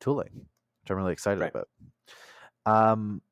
tooling, 0.00 0.48
which 0.82 0.90
I'm 0.90 0.98
really 0.98 1.12
excited 1.14 1.42
Right. 1.42 1.54
about. 1.54 1.68
Um, 2.66 3.22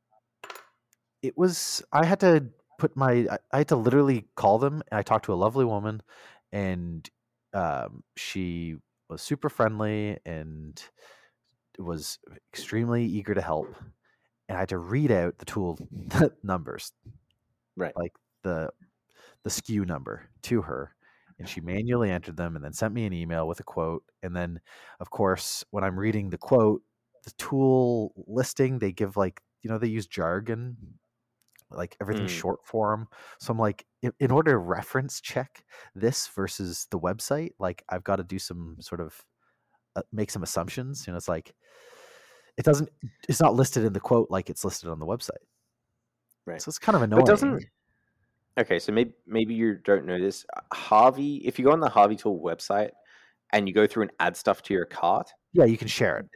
it 1.23 1.37
was 1.37 1.83
I 1.93 2.05
had 2.05 2.21
to 2.21 2.51
put 2.79 2.97
my 2.97 3.27
I, 3.31 3.39
I 3.53 3.59
had 3.59 3.69
to 3.69 3.77
literally 3.77 4.29
call 4.37 4.59
them. 4.59 4.83
And 4.91 4.99
I 4.99 5.03
talked 5.03 5.25
to 5.27 5.33
a 5.33 5.37
lovely 5.37 5.65
woman, 5.65 6.03
and 6.53 7.09
um, 7.53 8.05
she 8.17 8.77
was 9.09 9.23
super 9.23 9.49
friendly 9.49 10.19
and 10.25 10.83
was 11.79 12.19
extremely 12.53 13.05
eager 13.05 13.35
to 13.35 13.43
help. 13.43 13.75
And 14.49 14.57
I 14.57 14.61
had 14.61 14.69
to 14.71 14.79
read 14.79 15.11
out 15.11 15.39
the 15.39 15.47
tool 15.47 15.79
numbers 16.43 16.93
right 17.77 17.97
like 17.97 18.13
the 18.43 18.71
the 19.45 19.51
SKU 19.51 19.87
number 19.87 20.29
to 20.43 20.63
her 20.63 20.95
and 21.39 21.49
she 21.49 21.61
manually 21.61 22.11
entered 22.11 22.37
them 22.37 22.57
and 22.57 22.65
then 22.65 22.73
sent 22.73 22.95
me 22.95 23.07
an 23.07 23.13
email 23.13 23.49
with 23.49 23.61
a 23.61 23.65
quote 23.65 24.05
and 24.23 24.35
then 24.37 24.61
of 25.01 25.11
course 25.11 25.65
when 25.71 25.85
I'm 25.85 25.99
reading 25.99 26.31
the 26.31 26.39
quote 26.39 26.83
the 27.25 27.33
tool 27.39 28.13
listing 28.27 28.79
they 28.79 28.93
give 28.93 29.17
like 29.17 29.43
you 29.63 29.71
know 29.71 29.79
they 29.79 29.89
use 29.89 30.07
jargon 30.07 30.77
like 31.71 31.97
everything's 32.01 32.31
Mm. 32.31 32.39
short 32.41 32.65
form 32.67 33.09
so 33.41 33.53
I'm 33.53 33.59
like 33.59 33.87
in, 34.03 34.13
in 34.21 34.31
order 34.31 34.53
to 34.53 34.59
reference 34.59 35.21
check 35.21 35.65
this 35.95 36.29
versus 36.29 36.87
the 36.91 36.99
website 36.99 37.53
like 37.59 37.85
I've 37.89 38.05
got 38.05 38.17
to 38.17 38.25
do 38.25 38.39
some 38.39 38.77
sort 38.81 39.01
of 39.01 39.25
make 40.13 40.31
some 40.31 40.43
assumptions 40.43 41.07
you 41.07 41.13
know 41.13 41.17
it's 41.17 41.29
like 41.29 41.55
it 42.57 42.65
doesn't 42.65 42.89
it's 43.29 43.41
not 43.41 43.55
listed 43.55 43.85
in 43.85 43.93
the 43.93 44.01
quote 44.01 44.31
like 44.31 44.51
it's 44.51 44.65
listed 44.65 44.89
on 44.91 44.99
the 44.99 45.07
website 45.07 45.31
Right. 46.47 46.61
so 46.61 46.69
it's 46.69 46.79
kind 46.79 46.95
of 46.97 47.03
annoying 47.03 47.25
but 47.25 47.31
doesn't 47.31 47.65
okay 48.59 48.79
so 48.79 48.93
maybe 48.93 49.13
maybe 49.27 49.55
you 49.55 49.77
don't 49.77 50.05
know 50.05 50.19
this 50.21 50.45
uh, 50.57 50.61
harvey 50.75 51.37
if 51.45 51.59
you 51.59 51.65
go 51.65 51.73
on 51.73 51.81
the 51.81 51.89
harvey 51.89 52.17
tool 52.17 52.41
website 52.41 52.91
and 53.53 53.67
you 53.69 53.75
go 53.75 53.87
through 53.87 54.03
and 54.05 54.13
add 54.21 54.37
stuff 54.37 54.63
to 54.63 54.75
your 54.75 54.85
cart 54.85 55.31
yeah 55.53 55.65
you 55.65 55.79
can 55.79 55.89
share 55.89 56.19
it 56.19 56.27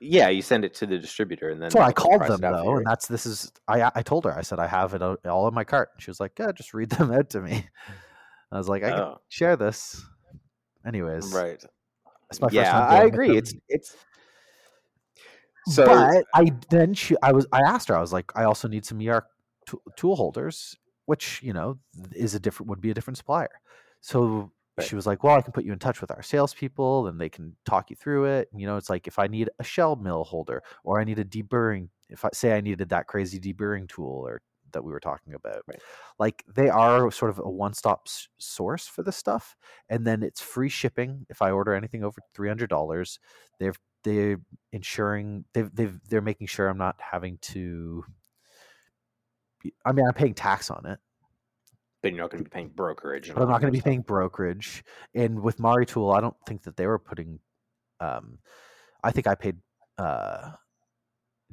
yeah 0.00 0.28
you 0.28 0.42
send 0.42 0.64
it 0.64 0.74
to 0.74 0.86
the 0.86 0.98
distributor 0.98 1.50
and 1.50 1.62
then 1.62 1.70
So 1.70 1.80
I 1.80 1.92
called 1.92 2.22
them 2.22 2.42
it 2.42 2.46
out 2.46 2.64
for 2.64 2.64
though, 2.64 2.76
and 2.78 2.86
that's 2.86 3.06
this 3.06 3.24
is 3.26 3.52
I 3.68 3.88
I 3.94 4.02
told 4.02 4.24
her 4.24 4.36
I 4.36 4.42
said 4.42 4.58
I 4.58 4.66
have 4.66 4.94
it 4.94 5.02
all 5.02 5.46
in 5.46 5.54
my 5.54 5.62
cart. 5.62 5.90
She 6.00 6.10
was 6.10 6.18
like, 6.18 6.32
"Yeah, 6.40 6.50
just 6.50 6.74
read 6.74 6.90
them 6.90 7.12
out 7.18 7.30
to 7.30 7.40
me." 7.40 7.64
I 8.50 8.58
was 8.58 8.68
like, 8.68 8.82
"I 8.82 8.90
can 8.90 8.98
Oh. 8.98 9.18
share 9.28 9.54
this." 9.56 10.04
Anyways, 10.84 11.32
right 11.32 11.64
My 12.40 12.48
first 12.48 12.56
yeah 12.56 12.70
time 12.70 12.90
i 12.90 13.04
agree 13.04 13.36
it's 13.36 13.54
it's 13.68 13.96
So 15.68 15.86
but 15.86 16.24
I 16.34 16.52
then 16.70 16.94
she, 16.94 17.16
I 17.22 17.32
was 17.32 17.46
I 17.52 17.60
asked 17.60 17.88
her 17.88 17.96
I 17.96 18.00
was 18.00 18.12
like 18.12 18.32
I 18.34 18.44
also 18.44 18.66
need 18.68 18.84
some 18.84 19.00
ER 19.00 19.24
tool 19.96 20.16
holders, 20.16 20.76
which 21.06 21.40
you 21.42 21.52
know 21.52 21.78
is 22.14 22.34
a 22.34 22.40
different 22.40 22.68
would 22.70 22.80
be 22.80 22.90
a 22.90 22.94
different 22.94 23.16
supplier. 23.16 23.60
So 24.00 24.50
Right. 24.78 24.88
she 24.88 24.94
was 24.94 25.06
like, 25.06 25.22
well, 25.22 25.36
I 25.36 25.42
can 25.42 25.52
put 25.52 25.64
you 25.64 25.72
in 25.74 25.78
touch 25.78 26.00
with 26.00 26.10
our 26.10 26.22
salespeople, 26.22 27.06
and 27.06 27.20
they 27.20 27.28
can 27.28 27.54
talk 27.66 27.90
you 27.90 27.96
through 27.96 28.24
it. 28.24 28.48
You 28.56 28.66
know, 28.66 28.78
it's 28.78 28.88
like 28.88 29.06
if 29.06 29.18
I 29.18 29.26
need 29.26 29.50
a 29.58 29.64
shell 29.64 29.96
mill 29.96 30.24
holder 30.24 30.62
or 30.82 30.98
I 30.98 31.04
need 31.04 31.18
a 31.18 31.24
deburring, 31.26 31.90
if 32.08 32.24
I 32.24 32.30
say 32.32 32.56
I 32.56 32.62
needed 32.62 32.88
that 32.88 33.06
crazy 33.06 33.38
deburring 33.38 33.86
tool 33.86 34.26
or 34.26 34.40
that 34.72 34.84
we 34.84 34.92
were 34.92 35.00
talking 35.00 35.34
about, 35.34 35.62
Right. 35.66 35.80
like 36.18 36.44
they 36.46 36.68
are 36.68 37.10
sort 37.10 37.30
of 37.30 37.38
a 37.38 37.48
one-stop 37.50 38.02
s- 38.06 38.28
source 38.38 38.86
for 38.86 39.02
this 39.02 39.16
stuff, 39.16 39.56
and 39.88 40.06
then 40.06 40.22
it's 40.22 40.40
free 40.40 40.68
shipping 40.68 41.26
if 41.30 41.42
I 41.42 41.50
order 41.50 41.74
anything 41.74 42.04
over 42.04 42.20
three 42.34 42.48
hundred 42.48 42.70
dollars. 42.70 43.18
They're 43.58 43.74
they're 44.04 44.38
ensuring 44.72 45.44
they've 45.54 45.74
they've 45.74 45.98
they're 46.08 46.20
making 46.20 46.48
sure 46.48 46.68
I'm 46.68 46.78
not 46.78 47.00
having 47.00 47.38
to. 47.52 48.04
Be, 49.62 49.72
I 49.84 49.92
mean, 49.92 50.06
I'm 50.06 50.14
paying 50.14 50.34
tax 50.34 50.70
on 50.70 50.86
it, 50.86 50.98
but 52.02 52.12
you're 52.12 52.20
not 52.20 52.30
going 52.30 52.42
to 52.42 52.50
be 52.50 52.52
paying 52.52 52.68
brokerage. 52.70 53.32
but 53.32 53.42
I'm 53.42 53.48
not 53.48 53.60
going 53.60 53.72
to 53.72 53.76
be 53.78 53.82
paying 53.82 54.00
brokerage. 54.02 54.82
And 55.14 55.40
with 55.40 55.58
Maritool, 55.58 56.16
I 56.16 56.20
don't 56.20 56.36
think 56.46 56.62
that 56.64 56.76
they 56.76 56.86
were 56.86 56.98
putting. 56.98 57.38
Um, 58.00 58.38
I 59.04 59.12
think 59.12 59.26
I 59.28 59.36
paid 59.36 59.56
uh, 59.98 60.50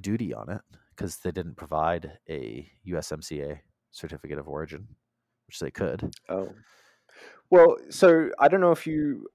duty 0.01 0.33
on 0.33 0.49
it 0.49 0.61
because 0.99 1.17
they 1.17 1.31
didn't 1.31 1.55
provide 1.55 2.19
a 2.29 2.69
USMCA 2.85 3.59
certificate 3.91 4.37
of 4.37 4.49
origin, 4.49 4.85
which 5.47 5.59
they 5.59 5.71
could. 5.71 6.13
Oh, 6.27 6.49
well, 7.49 7.77
so 7.89 8.29
I 8.37 8.49
don't 8.49 8.59
know 8.59 8.71
if 8.71 8.85
you. 8.85 9.27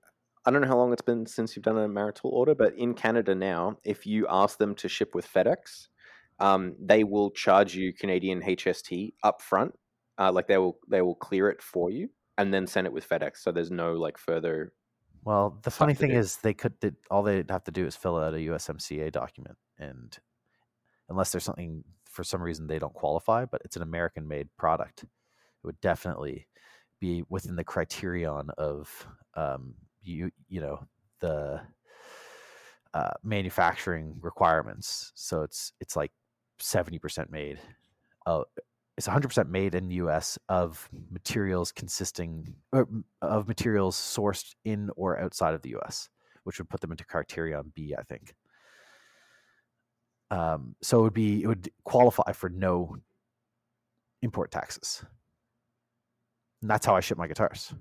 I 0.46 0.50
don't 0.50 0.60
know 0.60 0.68
how 0.68 0.76
long 0.76 0.92
it's 0.92 1.00
been 1.00 1.24
since 1.24 1.56
you've 1.56 1.64
done 1.64 1.78
a 1.78 1.88
Maritool 1.88 2.30
order, 2.30 2.54
but 2.54 2.74
in 2.74 2.92
Canada 2.92 3.34
now, 3.34 3.78
if 3.82 4.06
you 4.06 4.26
ask 4.28 4.58
them 4.58 4.74
to 4.74 4.90
ship 4.90 5.14
with 5.14 5.26
FedEx, 5.26 5.88
um, 6.38 6.76
they 6.78 7.02
will 7.02 7.30
charge 7.30 7.74
you 7.74 7.94
Canadian 7.94 8.42
HST 8.42 9.14
up 9.22 9.40
front. 9.40 9.72
Uh, 10.18 10.30
like 10.30 10.46
they 10.46 10.58
will 10.58 10.78
they 10.88 11.00
will 11.00 11.14
clear 11.14 11.48
it 11.48 11.62
for 11.62 11.90
you 11.90 12.10
and 12.36 12.52
then 12.52 12.66
send 12.66 12.86
it 12.86 12.92
with 12.92 13.08
FedEx. 13.08 13.38
So 13.38 13.52
there's 13.52 13.70
no 13.70 13.94
like 13.94 14.18
further. 14.18 14.74
Well, 15.24 15.58
the 15.62 15.70
funny 15.70 15.94
thing 15.94 16.10
do. 16.10 16.18
is, 16.18 16.36
they 16.36 16.52
could 16.52 16.74
they, 16.82 16.90
all 17.10 17.22
they'd 17.22 17.50
have 17.50 17.64
to 17.64 17.70
do 17.70 17.86
is 17.86 17.96
fill 17.96 18.18
out 18.18 18.34
a 18.34 18.36
USMCA 18.36 19.10
document, 19.10 19.56
and 19.78 20.16
unless 21.08 21.32
there's 21.32 21.44
something 21.44 21.84
for 22.04 22.24
some 22.24 22.42
reason 22.42 22.66
they 22.66 22.78
don't 22.78 22.94
qualify, 22.94 23.44
but 23.44 23.60
it's 23.64 23.76
an 23.76 23.82
American-made 23.82 24.48
product, 24.56 25.02
it 25.02 25.08
would 25.64 25.80
definitely 25.80 26.46
be 27.00 27.24
within 27.28 27.56
the 27.56 27.64
criterion 27.64 28.50
of 28.56 29.06
um, 29.34 29.74
you 30.02 30.30
you 30.48 30.60
know 30.60 30.86
the 31.20 31.60
uh, 32.94 33.10
manufacturing 33.22 34.16
requirements. 34.20 35.12
So 35.14 35.42
it's 35.42 35.72
it's 35.80 35.96
like 35.96 36.12
seventy 36.58 36.98
percent 36.98 37.30
made. 37.30 37.58
Uh, 38.26 38.42
it's 38.96 39.08
100% 39.08 39.48
made 39.48 39.74
in 39.74 39.88
the 39.88 39.96
US 39.96 40.38
of 40.48 40.88
materials 41.10 41.72
consisting 41.72 42.54
of 43.22 43.48
materials 43.48 43.96
sourced 43.96 44.54
in 44.64 44.90
or 44.96 45.18
outside 45.20 45.54
of 45.54 45.62
the 45.62 45.74
US, 45.76 46.08
which 46.44 46.58
would 46.58 46.68
put 46.68 46.80
them 46.80 46.92
into 46.92 47.04
criterion 47.04 47.72
B, 47.74 47.94
I 47.98 48.02
think. 48.02 48.34
Um, 50.34 50.74
so 50.82 50.98
it 50.98 51.02
would 51.02 51.14
be 51.14 51.42
it 51.42 51.46
would 51.46 51.70
qualify 51.84 52.32
for 52.32 52.48
no 52.48 52.96
import 54.22 54.50
taxes. 54.50 55.04
And 56.60 56.68
that's 56.70 56.84
how 56.86 56.96
I 56.96 57.00
ship 57.00 57.18
my 57.18 57.28
guitars. 57.28 57.72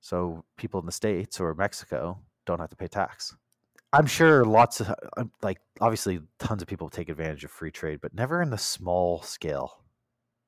So 0.00 0.44
people 0.56 0.80
in 0.80 0.86
the 0.86 0.92
States 0.92 1.40
or 1.40 1.54
Mexico 1.54 2.18
don't 2.46 2.60
have 2.60 2.70
to 2.70 2.76
pay 2.76 2.88
tax. 2.88 3.34
I'm 3.92 4.06
sure 4.06 4.44
lots 4.44 4.80
of 4.80 4.94
um, 5.16 5.32
like 5.40 5.60
obviously 5.80 6.20
tons 6.38 6.60
of 6.60 6.68
people 6.68 6.90
take 6.90 7.08
advantage 7.08 7.44
of 7.44 7.50
free 7.50 7.70
trade, 7.70 8.00
but 8.02 8.12
never 8.12 8.42
in 8.42 8.50
the 8.50 8.58
small 8.58 9.22
scale 9.22 9.82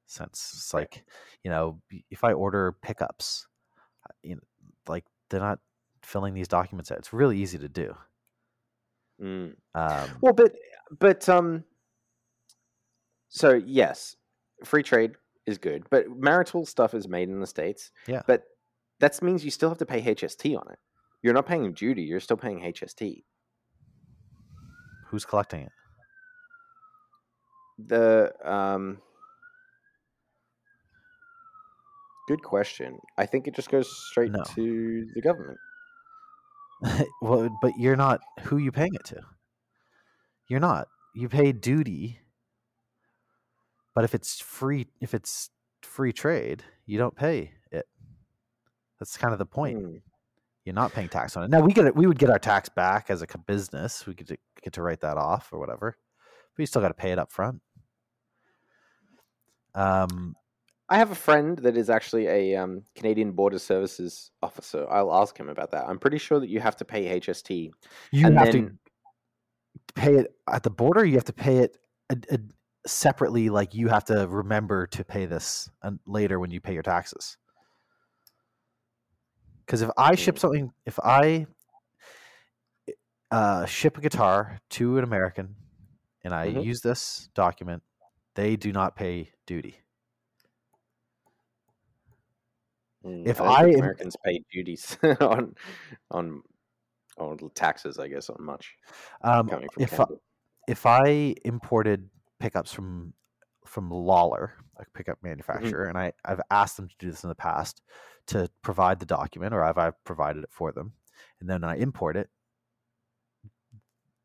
sense. 0.07 0.53
It's 0.55 0.75
like, 0.75 1.05
you 1.43 1.51
know, 1.51 1.81
if 2.11 2.23
I 2.23 2.33
order 2.33 2.77
pickups, 2.83 3.47
you 4.23 4.35
know, 4.35 4.43
like 4.87 5.05
they're 5.31 5.41
not 5.41 5.61
filling 6.03 6.35
these 6.35 6.49
documents 6.49 6.93
out. 6.93 6.99
It's 6.99 7.15
really 7.15 7.39
easy 7.39 7.57
to 7.59 7.69
do. 7.69 7.97
Mm. 9.23 9.55
Um, 9.75 10.11
Well, 10.21 10.35
but 10.35 10.53
but 10.99 11.29
um. 11.29 11.65
So 13.29 13.53
yes, 13.65 14.17
free 14.65 14.83
trade 14.83 15.13
is 15.47 15.59
good, 15.59 15.85
but 15.91 16.09
Maritool 16.09 16.67
stuff 16.67 16.95
is 16.95 17.07
made 17.07 17.29
in 17.29 17.41
the 17.41 17.47
states. 17.47 17.91
Yeah. 18.09 18.23
But 18.27 18.43
that 18.99 19.23
means 19.23 19.45
you 19.45 19.51
still 19.51 19.69
have 19.69 19.79
to 19.79 19.87
pay 19.87 20.03
HST 20.03 20.57
on 20.57 20.71
it. 20.73 20.79
You're 21.23 21.35
not 21.35 21.47
paying 21.47 21.73
duty. 21.73 22.03
You're 22.03 22.21
still 22.21 22.37
paying 22.37 22.61
HST. 22.61 23.23
who's 25.09 25.25
collecting 25.25 25.63
it? 25.63 25.73
The 27.89 28.33
um. 28.45 28.99
Good 32.29 32.43
question. 32.45 32.99
I 33.19 33.27
think 33.27 33.49
it 33.49 33.55
just 33.57 33.71
goes 33.71 33.89
straight 34.11 34.31
No. 34.31 34.43
to 34.55 35.07
the 35.15 35.21
government. 35.21 35.59
well, 37.23 37.49
but 37.61 37.73
you're 37.77 37.97
not 37.97 38.21
who 38.43 38.59
you 38.59 38.71
paying 38.71 38.95
it 38.95 39.05
to. 39.07 39.21
You're 40.51 40.61
not. 40.61 40.89
You 41.15 41.29
pay 41.29 41.53
duty. 41.53 42.19
But 43.95 44.05
if 44.05 44.15
it's 44.15 44.41
free, 44.41 44.89
if 45.01 45.15
it's 45.15 45.51
free 45.83 46.13
trade, 46.13 46.63
you 46.87 46.99
don't 46.99 47.15
pay 47.15 47.53
it. 47.71 47.87
That's 48.99 49.17
kind 49.17 49.33
of 49.33 49.39
the 49.39 49.47
point. 49.47 49.79
Hmm. 49.79 49.97
You're 50.65 50.75
not 50.75 50.93
paying 50.93 51.09
tax 51.09 51.37
on 51.37 51.45
it. 51.45 51.51
Now 51.51 51.61
we 51.61 51.73
get 51.73 51.87
it. 51.87 51.97
We 51.97 52.07
would 52.07 52.19
get 52.19 52.31
our 52.31 52.39
tax 52.39 52.69
back 52.69 53.11
as 53.11 53.23
a 53.23 53.27
business. 53.47 54.07
We 54.07 54.15
could 54.15 54.27
get 54.27 54.41
get 54.63 54.73
to 54.75 54.83
write 54.83 55.01
that 55.01 55.17
off 55.17 55.53
or 55.53 55.59
whatever. 55.59 55.97
But 56.55 56.63
you 56.63 56.67
still 56.67 56.83
got 56.83 56.89
to 56.89 56.95
pay 56.95 57.13
it 57.13 57.19
up 57.19 57.31
front. 57.33 57.63
Um, 59.75 60.35
I 60.89 60.99
have 60.99 61.13
a 61.13 61.17
friend 61.17 61.57
that 61.59 61.77
is 61.77 61.89
actually 61.89 62.27
a 62.27 62.57
um, 62.57 62.83
Canadian 62.97 63.33
Border 63.33 63.59
Services 63.61 64.33
officer. 64.43 64.87
I'll 64.91 65.15
ask 65.15 65.39
him 65.39 65.49
about 65.49 65.71
that. 65.71 65.87
I'm 65.89 65.99
pretty 65.99 66.19
sure 66.19 66.41
that 66.41 66.49
you 66.51 66.59
have 66.61 66.77
to 66.77 66.85
pay 66.85 67.21
HST. 67.21 67.71
you 68.11 68.27
And 68.27 68.37
have 68.37 68.53
then- 68.53 68.67
to 68.67 68.73
pay 69.95 70.17
it 70.17 70.35
at 70.53 70.63
the 70.63 70.71
border. 70.71 71.05
You 71.05 71.15
have 71.15 71.25
to 71.25 71.33
pay 71.33 71.59
it 71.59 71.77
a, 72.11 72.17
a, 72.31 72.39
separately. 72.87 73.49
Like 73.51 73.75
you 73.75 73.89
have 73.89 74.05
to 74.07 74.27
remember 74.29 74.87
to 74.89 75.05
pay 75.05 75.27
this 75.27 75.71
later 76.07 76.39
when 76.41 76.51
you 76.51 76.61
pay 76.61 76.75
your 76.75 76.83
taxes. 76.83 77.37
Because 79.67 79.83
if 79.83 79.91
I 79.97 80.15
ship 80.17 80.39
something, 80.39 80.73
if 80.85 80.99
I 80.99 81.47
uh, 83.31 83.65
ship 83.67 83.97
a 83.97 84.01
guitar 84.01 84.59
to 84.71 84.99
an 84.99 85.05
American 85.05 85.55
and 86.25 86.35
I 86.35 86.49
Mhm. 86.49 86.65
use 86.65 86.81
this 86.81 87.29
document, 87.35 87.83
they 88.35 88.57
do 88.57 88.73
not 88.73 88.97
pay 88.97 89.31
duty. 89.47 89.79
Mm, 93.05 93.27
If 93.27 93.41
I 93.41 93.45
I 93.45 93.63
am- 93.69 93.75
Americans 93.77 94.17
pay 94.25 94.43
duties 94.53 94.99
on 95.21 95.55
on 96.11 96.43
on 97.21 97.39
taxes, 97.55 97.99
I 97.99 98.09
guess, 98.09 98.31
on 98.31 98.43
much 98.45 98.77
Um, 99.23 99.49
coming 99.49 99.69
from 99.71 99.85
if 99.85 100.01
I, 100.01 100.05
if 100.69 100.87
I 100.87 101.35
imported 101.45 102.11
pickups 102.39 102.73
from 102.73 103.15
from 103.67 103.91
Lollar, 103.91 104.55
a 104.79 104.85
pickup 104.95 105.19
Mm-hmm. 105.55 105.73
manufacturer, 105.73 105.85
and 105.87 105.99
I, 105.99 106.13
I've 106.25 106.41
asked 106.51 106.77
them 106.77 106.89
to 106.89 106.95
do 106.99 107.11
this 107.11 107.25
in 107.25 107.29
the 107.29 107.35
past 107.37 107.83
to 108.29 108.49
provide 108.63 109.01
the 109.01 109.07
document, 109.07 109.55
or 109.55 109.63
I've, 109.65 109.79
I've 109.79 110.03
provided 110.05 110.45
it 110.45 110.53
for 110.53 110.73
them, 110.73 110.95
and 111.41 111.49
then 111.49 111.65
I 111.65 111.77
import 111.77 112.17
it. 112.17 112.31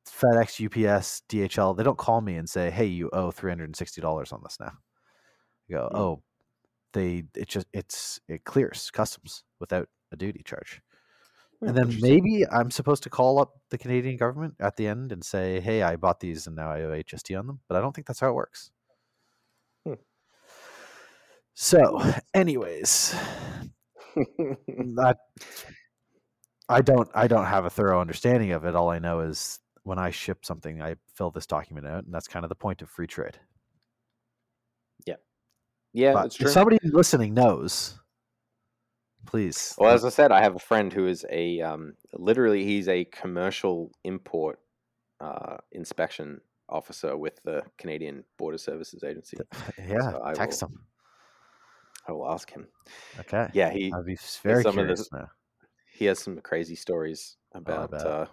FedEx, 0.08 0.60
UPS, 0.64 1.22
DHL, 1.28 1.74
they 1.76 1.84
don't 1.84 1.98
call 1.98 2.22
me 2.22 2.36
and 2.38 2.50
say, 2.50 2.70
"Hey, 2.70 2.86
you 2.86 3.10
owe 3.12 3.32
three 3.32 3.52
hundred 3.52 3.66
and 3.66 3.76
sixty 3.76 4.02
dollars 4.02 4.32
on 4.32 4.42
this 4.44 4.60
now." 4.60 4.74
You 5.68 5.78
go, 5.78 5.90
Mm. 5.92 5.96
"Oh, 5.96 6.24
they 6.94 7.26
it 7.36 7.50
just 7.50 7.68
it's 7.74 8.22
it 8.28 8.46
clears 8.46 8.92
customs 8.92 9.44
without 9.60 9.90
a 10.12 10.18
duty 10.18 10.44
charge." 10.44 10.82
And 11.62 11.76
then 11.76 11.98
maybe 12.02 12.46
I'm 12.52 12.70
supposed 12.70 13.04
to 13.04 13.10
call 13.10 13.40
up 13.40 13.54
the 13.70 13.78
Canadian 13.78 14.18
government 14.18 14.56
at 14.60 14.76
the 14.76 14.88
end 14.88 15.12
and 15.12 15.24
say, 15.24 15.60
"Hey, 15.60 15.82
I 15.82 15.96
bought 15.96 16.20
these 16.20 16.48
and 16.48 16.56
now 16.56 16.70
I 16.70 16.82
owe 16.82 16.92
HST 16.92 17.38
on 17.38 17.48
them." 17.48 17.60
But 17.68 17.78
I 17.78 17.82
don't 17.82 17.94
think 17.94 18.08
that's 18.08 18.20
how 18.20 18.30
it 18.30 18.36
works. 18.36 18.72
Hmm. 19.86 19.94
So, 21.54 22.02
anyways, 22.34 23.16
that 24.16 25.18
I 26.70 26.82
don't 26.82 27.10
I 27.16 27.28
don't 27.28 27.46
have 27.46 27.66
a 27.66 27.70
thorough 27.70 28.02
understanding 28.02 28.52
of 28.52 28.66
it. 28.66 28.76
All 28.76 28.90
I 28.90 29.00
know 29.00 29.22
is 29.22 29.60
when 29.84 30.00
I 30.00 30.10
ship 30.10 30.46
something, 30.46 30.82
I 30.82 30.96
fill 31.14 31.32
this 31.32 31.46
document 31.46 31.88
out, 31.88 32.06
and 32.06 32.14
that's 32.14 32.28
kind 32.28 32.44
of 32.44 32.50
the 32.50 32.56
point 32.56 32.82
of 32.82 32.90
free 32.90 33.08
trade. 33.08 33.38
yeah, 35.94 36.14
but 36.14 36.26
it's 36.26 36.36
true. 36.36 36.48
if 36.48 36.52
somebody 36.52 36.78
listening 36.84 37.34
knows, 37.34 38.00
please. 39.26 39.76
Well, 39.78 39.92
as 39.92 40.06
I 40.06 40.10
said, 40.10 40.32
I 40.32 40.42
have 40.42 40.56
a 40.56 40.60
friend 40.60 40.92
who 40.94 41.08
is 41.08 41.26
a 41.32 41.62
um, 41.62 41.94
literally 42.14 42.64
he's 42.66 42.88
a 42.88 43.06
commercial 43.06 43.92
import 44.04 44.60
uh, 45.20 45.58
inspection 45.72 46.42
officer 46.70 47.16
with 47.18 47.40
the 47.44 47.64
Canadian 47.78 48.24
Border 48.38 48.58
Services 48.58 49.04
Agency. 49.04 49.38
yeah, 49.78 50.12
so 50.12 50.22
I 50.24 50.34
text 50.34 50.62
will- 50.62 50.70
them. 50.70 50.80
I 52.08 52.12
will 52.12 52.30
ask 52.32 52.52
him. 52.52 52.68
Okay. 53.20 53.50
Yeah, 53.54 53.72
he 53.72 53.92
I'd 53.92 54.06
be 54.06 54.18
very 54.44 54.62
some 54.64 54.78
of 54.78 54.88
the- 54.88 54.94
curious 54.94 55.12
now. 55.12 55.28
he 55.92 56.06
has 56.06 56.20
some 56.20 56.40
crazy 56.42 56.76
stories 56.76 57.38
Oh, 57.56 57.60
about 57.60 57.92
bet. 57.92 58.06
uh, 58.06 58.26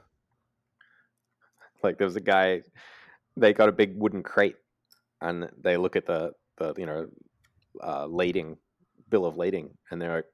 like 1.83 1.99
there 1.99 2.07
was 2.07 2.17
a 2.17 2.21
guy 2.21 2.63
they 3.37 3.53
got 3.55 3.69
a 3.69 3.73
big 3.73 3.97
wooden 3.97 4.23
crate, 4.23 4.57
and 5.21 5.49
they 5.63 5.77
look 5.77 5.97
at 5.97 6.07
the 6.07 6.33
the 6.59 6.75
you 6.77 6.87
know 6.87 7.07
uh, 7.83 8.07
lading 8.07 8.57
bill 9.09 9.25
of 9.25 9.37
lading, 9.37 9.71
and 9.91 10.01
they're 10.01 10.17
like, 10.17 10.27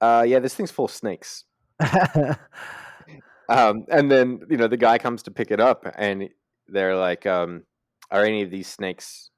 uh, 0.00 0.24
"Yeah, 0.26 0.38
this 0.38 0.54
thing's 0.54 0.70
full 0.70 0.86
of 0.86 0.90
snakes." 0.90 1.44
Um, 3.48 3.84
and 3.90 4.10
then 4.10 4.40
you 4.50 4.56
know 4.56 4.68
the 4.68 4.76
guy 4.76 4.98
comes 4.98 5.22
to 5.24 5.30
pick 5.30 5.50
it 5.50 5.60
up, 5.60 5.86
and 5.96 6.28
they're 6.68 6.96
like, 6.96 7.26
um, 7.26 7.64
"Are 8.10 8.24
any 8.24 8.42
of 8.42 8.50
these 8.50 8.68
snakes 8.68 9.30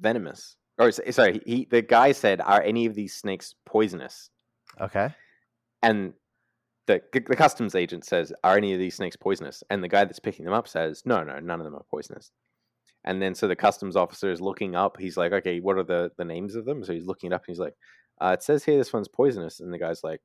venomous?" 0.00 0.56
Or 0.78 0.90
sorry, 0.92 1.42
he 1.44 1.66
the 1.70 1.82
guy 1.82 2.12
said, 2.12 2.40
"Are 2.40 2.62
any 2.62 2.86
of 2.86 2.94
these 2.94 3.14
snakes 3.14 3.54
poisonous?" 3.66 4.30
okay. 4.80 5.10
And 5.82 6.14
the 6.86 7.02
the 7.12 7.36
customs 7.36 7.74
agent 7.74 8.04
says, 8.04 8.32
"Are 8.42 8.56
any 8.56 8.72
of 8.72 8.78
these 8.78 8.96
snakes 8.96 9.16
poisonous?" 9.16 9.62
And 9.68 9.84
the 9.84 9.88
guy 9.88 10.04
that's 10.04 10.20
picking 10.20 10.46
them 10.46 10.54
up 10.54 10.66
says, 10.66 11.02
"No, 11.04 11.22
no, 11.22 11.38
none 11.38 11.60
of 11.60 11.64
them 11.64 11.74
are 11.74 11.84
poisonous." 11.90 12.30
And 13.04 13.20
then 13.20 13.34
so 13.34 13.48
the 13.48 13.56
customs 13.56 13.96
officer 13.96 14.30
is 14.30 14.40
looking 14.40 14.74
up. 14.74 14.96
He's 14.98 15.16
like, 15.18 15.32
"Okay, 15.32 15.60
what 15.60 15.76
are 15.76 15.84
the 15.84 16.12
the 16.16 16.24
names 16.24 16.54
of 16.54 16.64
them?" 16.64 16.82
So 16.82 16.94
he's 16.94 17.06
looking 17.06 17.32
it 17.32 17.34
up, 17.34 17.42
and 17.46 17.52
he's 17.52 17.60
like, 17.60 17.74
uh, 18.20 18.32
"It 18.38 18.42
says 18.42 18.64
here 18.64 18.76
this 18.76 18.92
one's 18.92 19.08
poisonous." 19.08 19.60
And 19.60 19.72
the 19.72 19.78
guy's 19.78 20.02
like, 20.04 20.20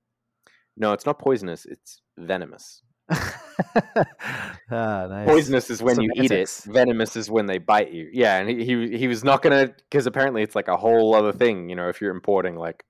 "No, 0.77 0.93
it's 0.93 1.05
not 1.05 1.19
poisonous. 1.19 1.65
It's 1.65 2.01
venomous." 2.17 2.81
ah, 3.11 5.07
nice. 5.07 5.27
Poisonous 5.27 5.69
is 5.69 5.81
when 5.81 6.01
you 6.01 6.11
eat 6.15 6.31
it. 6.31 6.49
Venomous 6.65 7.15
is 7.15 7.29
when 7.29 7.45
they 7.45 7.57
bite 7.59 7.91
you. 7.91 8.09
Yeah, 8.11 8.37
and 8.37 8.49
he 8.49 8.65
he, 8.65 8.97
he 8.97 9.07
was 9.07 9.23
not 9.23 9.41
gonna 9.41 9.67
because 9.67 10.07
apparently 10.07 10.41
it's 10.41 10.55
like 10.55 10.67
a 10.67 10.77
whole 10.77 11.15
other 11.15 11.31
thing. 11.31 11.69
You 11.69 11.75
know, 11.75 11.89
if 11.89 12.01
you're 12.01 12.11
importing 12.15 12.55
like 12.55 12.83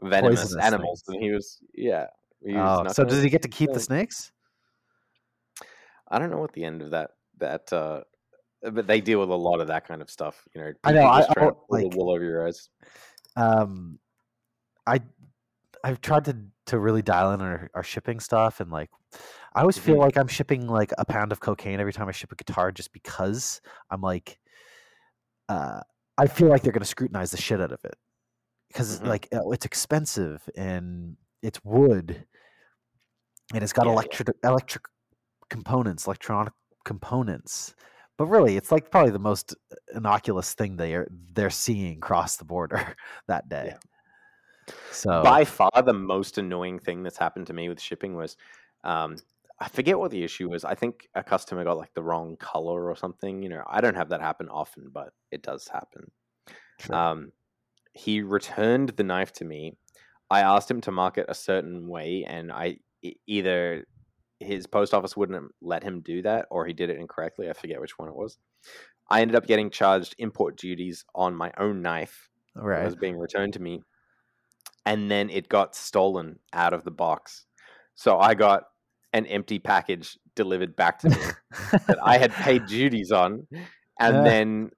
venomous 0.00 0.40
Poisonous 0.42 0.64
animals, 0.64 1.02
and 1.08 1.22
he 1.22 1.30
was 1.30 1.58
yeah. 1.74 2.06
He 2.44 2.54
was 2.54 2.86
Oh, 2.88 2.92
so 2.92 3.04
does 3.04 3.22
he 3.22 3.30
get 3.30 3.42
to 3.42 3.48
keep 3.48 3.72
the 3.72 3.80
snakes? 3.80 4.32
I 6.08 6.18
don't 6.18 6.30
know 6.30 6.38
what 6.38 6.52
the 6.52 6.64
end 6.64 6.82
of 6.82 6.90
that 6.90 7.10
that. 7.38 7.72
uh 7.72 8.02
but 8.62 8.86
they 8.86 9.00
deal 9.00 9.20
with 9.20 9.30
a 9.30 9.34
lot 9.34 9.60
of 9.60 9.68
that 9.68 9.88
kind 9.88 10.02
of 10.02 10.10
stuff, 10.10 10.46
you 10.54 10.60
know. 10.60 10.70
I 10.84 10.92
know, 10.92 11.06
I- 11.06 11.20
just 11.20 11.32
trying 11.32 11.48
to 11.50 11.56
I- 11.56 11.64
like- 11.70 11.94
wool 11.94 12.10
over 12.10 12.22
your 12.24 12.46
eyes. 12.46 12.68
um 13.36 13.98
i 14.86 15.00
i've 15.84 16.00
tried 16.00 16.24
to 16.24 16.36
to 16.66 16.78
really 16.78 17.02
dial 17.02 17.32
in 17.32 17.40
our, 17.40 17.70
our 17.74 17.82
shipping 17.82 18.20
stuff 18.20 18.60
and 18.60 18.70
like 18.70 18.90
i 19.54 19.60
always 19.60 19.78
feel 19.78 19.96
Mhm. 19.96 20.00
like 20.00 20.16
i'm 20.16 20.28
shipping 20.28 20.66
like 20.66 20.92
a 20.98 21.04
pound 21.04 21.32
of 21.32 21.40
cocaine 21.40 21.80
every 21.80 21.92
time 21.92 22.08
i 22.08 22.12
ship 22.12 22.32
a 22.32 22.36
guitar 22.36 22.70
just 22.72 22.92
because 22.92 23.60
i'm 23.90 24.00
like 24.00 24.38
uh 25.48 25.80
i 26.18 26.26
feel 26.26 26.48
like 26.48 26.62
they're 26.62 26.72
going 26.72 26.80
to 26.80 26.86
scrutinize 26.86 27.30
the 27.30 27.36
shit 27.36 27.60
out 27.60 27.72
of 27.72 27.84
it 27.84 27.94
because 28.68 29.00
Mhm. 29.00 29.06
like 29.08 29.28
uh, 29.32 29.48
it's 29.50 29.66
expensive 29.66 30.48
and 30.56 31.16
it's 31.42 31.62
wood 31.64 32.24
and 33.54 33.62
it's 33.64 33.72
got 33.72 33.86
Yeah, 33.86 33.90
yeah. 33.90 33.94
electric 33.94 34.28
electric 34.44 34.84
components 35.48 36.06
electronic 36.06 36.52
components 36.84 37.74
but 38.16 38.26
really 38.26 38.56
it's 38.56 38.70
like 38.70 38.90
probably 38.90 39.10
the 39.10 39.18
most 39.18 39.56
innocuous 39.94 40.54
thing 40.54 40.76
they 40.76 40.94
are 40.94 41.08
they're 41.32 41.50
seeing 41.50 41.98
cross 42.00 42.36
the 42.36 42.44
border 42.44 42.94
that 43.26 43.48
day 43.48 43.74
so 44.90 45.22
By 45.22 45.44
far, 45.44 45.70
the 45.84 45.92
most 45.92 46.38
annoying 46.38 46.78
thing 46.78 47.02
that's 47.02 47.18
happened 47.18 47.46
to 47.48 47.52
me 47.52 47.68
with 47.68 47.80
shipping 47.80 48.14
was, 48.14 48.36
um, 48.84 49.16
I 49.58 49.68
forget 49.68 49.98
what 49.98 50.10
the 50.10 50.24
issue 50.24 50.48
was. 50.48 50.64
I 50.64 50.74
think 50.74 51.08
a 51.14 51.22
customer 51.22 51.64
got 51.64 51.76
like 51.76 51.92
the 51.94 52.02
wrong 52.02 52.36
color 52.36 52.88
or 52.88 52.96
something. 52.96 53.42
You 53.42 53.50
know, 53.50 53.62
I 53.66 53.80
don't 53.80 53.96
have 53.96 54.08
that 54.08 54.20
happen 54.20 54.48
often, 54.48 54.90
but 54.92 55.12
it 55.30 55.42
does 55.42 55.68
happen. 55.68 56.10
Sure. 56.78 56.96
Um, 56.96 57.32
he 57.92 58.22
returned 58.22 58.90
the 58.90 59.02
knife 59.04 59.32
to 59.34 59.44
me. 59.44 59.76
I 60.30 60.40
asked 60.40 60.70
him 60.70 60.80
to 60.82 60.92
mark 60.92 61.18
it 61.18 61.26
a 61.28 61.34
certain 61.34 61.88
way, 61.88 62.24
and 62.26 62.52
I 62.52 62.78
either 63.26 63.84
his 64.38 64.66
post 64.66 64.94
office 64.94 65.16
wouldn't 65.16 65.52
let 65.60 65.82
him 65.82 66.00
do 66.00 66.22
that, 66.22 66.46
or 66.50 66.64
he 66.64 66.72
did 66.72 66.88
it 66.88 66.98
incorrectly. 66.98 67.50
I 67.50 67.52
forget 67.52 67.80
which 67.80 67.98
one 67.98 68.08
it 68.08 68.14
was. 68.14 68.38
I 69.10 69.20
ended 69.20 69.34
up 69.34 69.46
getting 69.46 69.70
charged 69.70 70.14
import 70.18 70.56
duties 70.56 71.04
on 71.14 71.34
my 71.34 71.52
own 71.58 71.82
knife 71.82 72.30
that 72.54 72.62
right 72.62 72.84
was 72.84 72.94
being 72.94 73.18
returned 73.18 73.54
to 73.54 73.60
me, 73.60 73.82
and 74.86 75.10
then 75.10 75.30
it 75.30 75.48
got 75.48 75.74
stolen 75.74 76.38
out 76.52 76.72
of 76.72 76.84
the 76.84 76.90
box. 76.90 77.46
So 77.94 78.18
I 78.18 78.34
got 78.34 78.64
an 79.12 79.26
empty 79.26 79.58
package 79.58 80.18
delivered 80.36 80.76
back 80.76 80.98
to 81.00 81.08
me 81.10 81.16
that 81.88 81.98
I 82.04 82.18
had 82.18 82.32
paid 82.34 82.66
duties 82.66 83.10
on, 83.12 83.46
and 83.98 84.16
Yeah. 84.18 84.22
then 84.24 84.70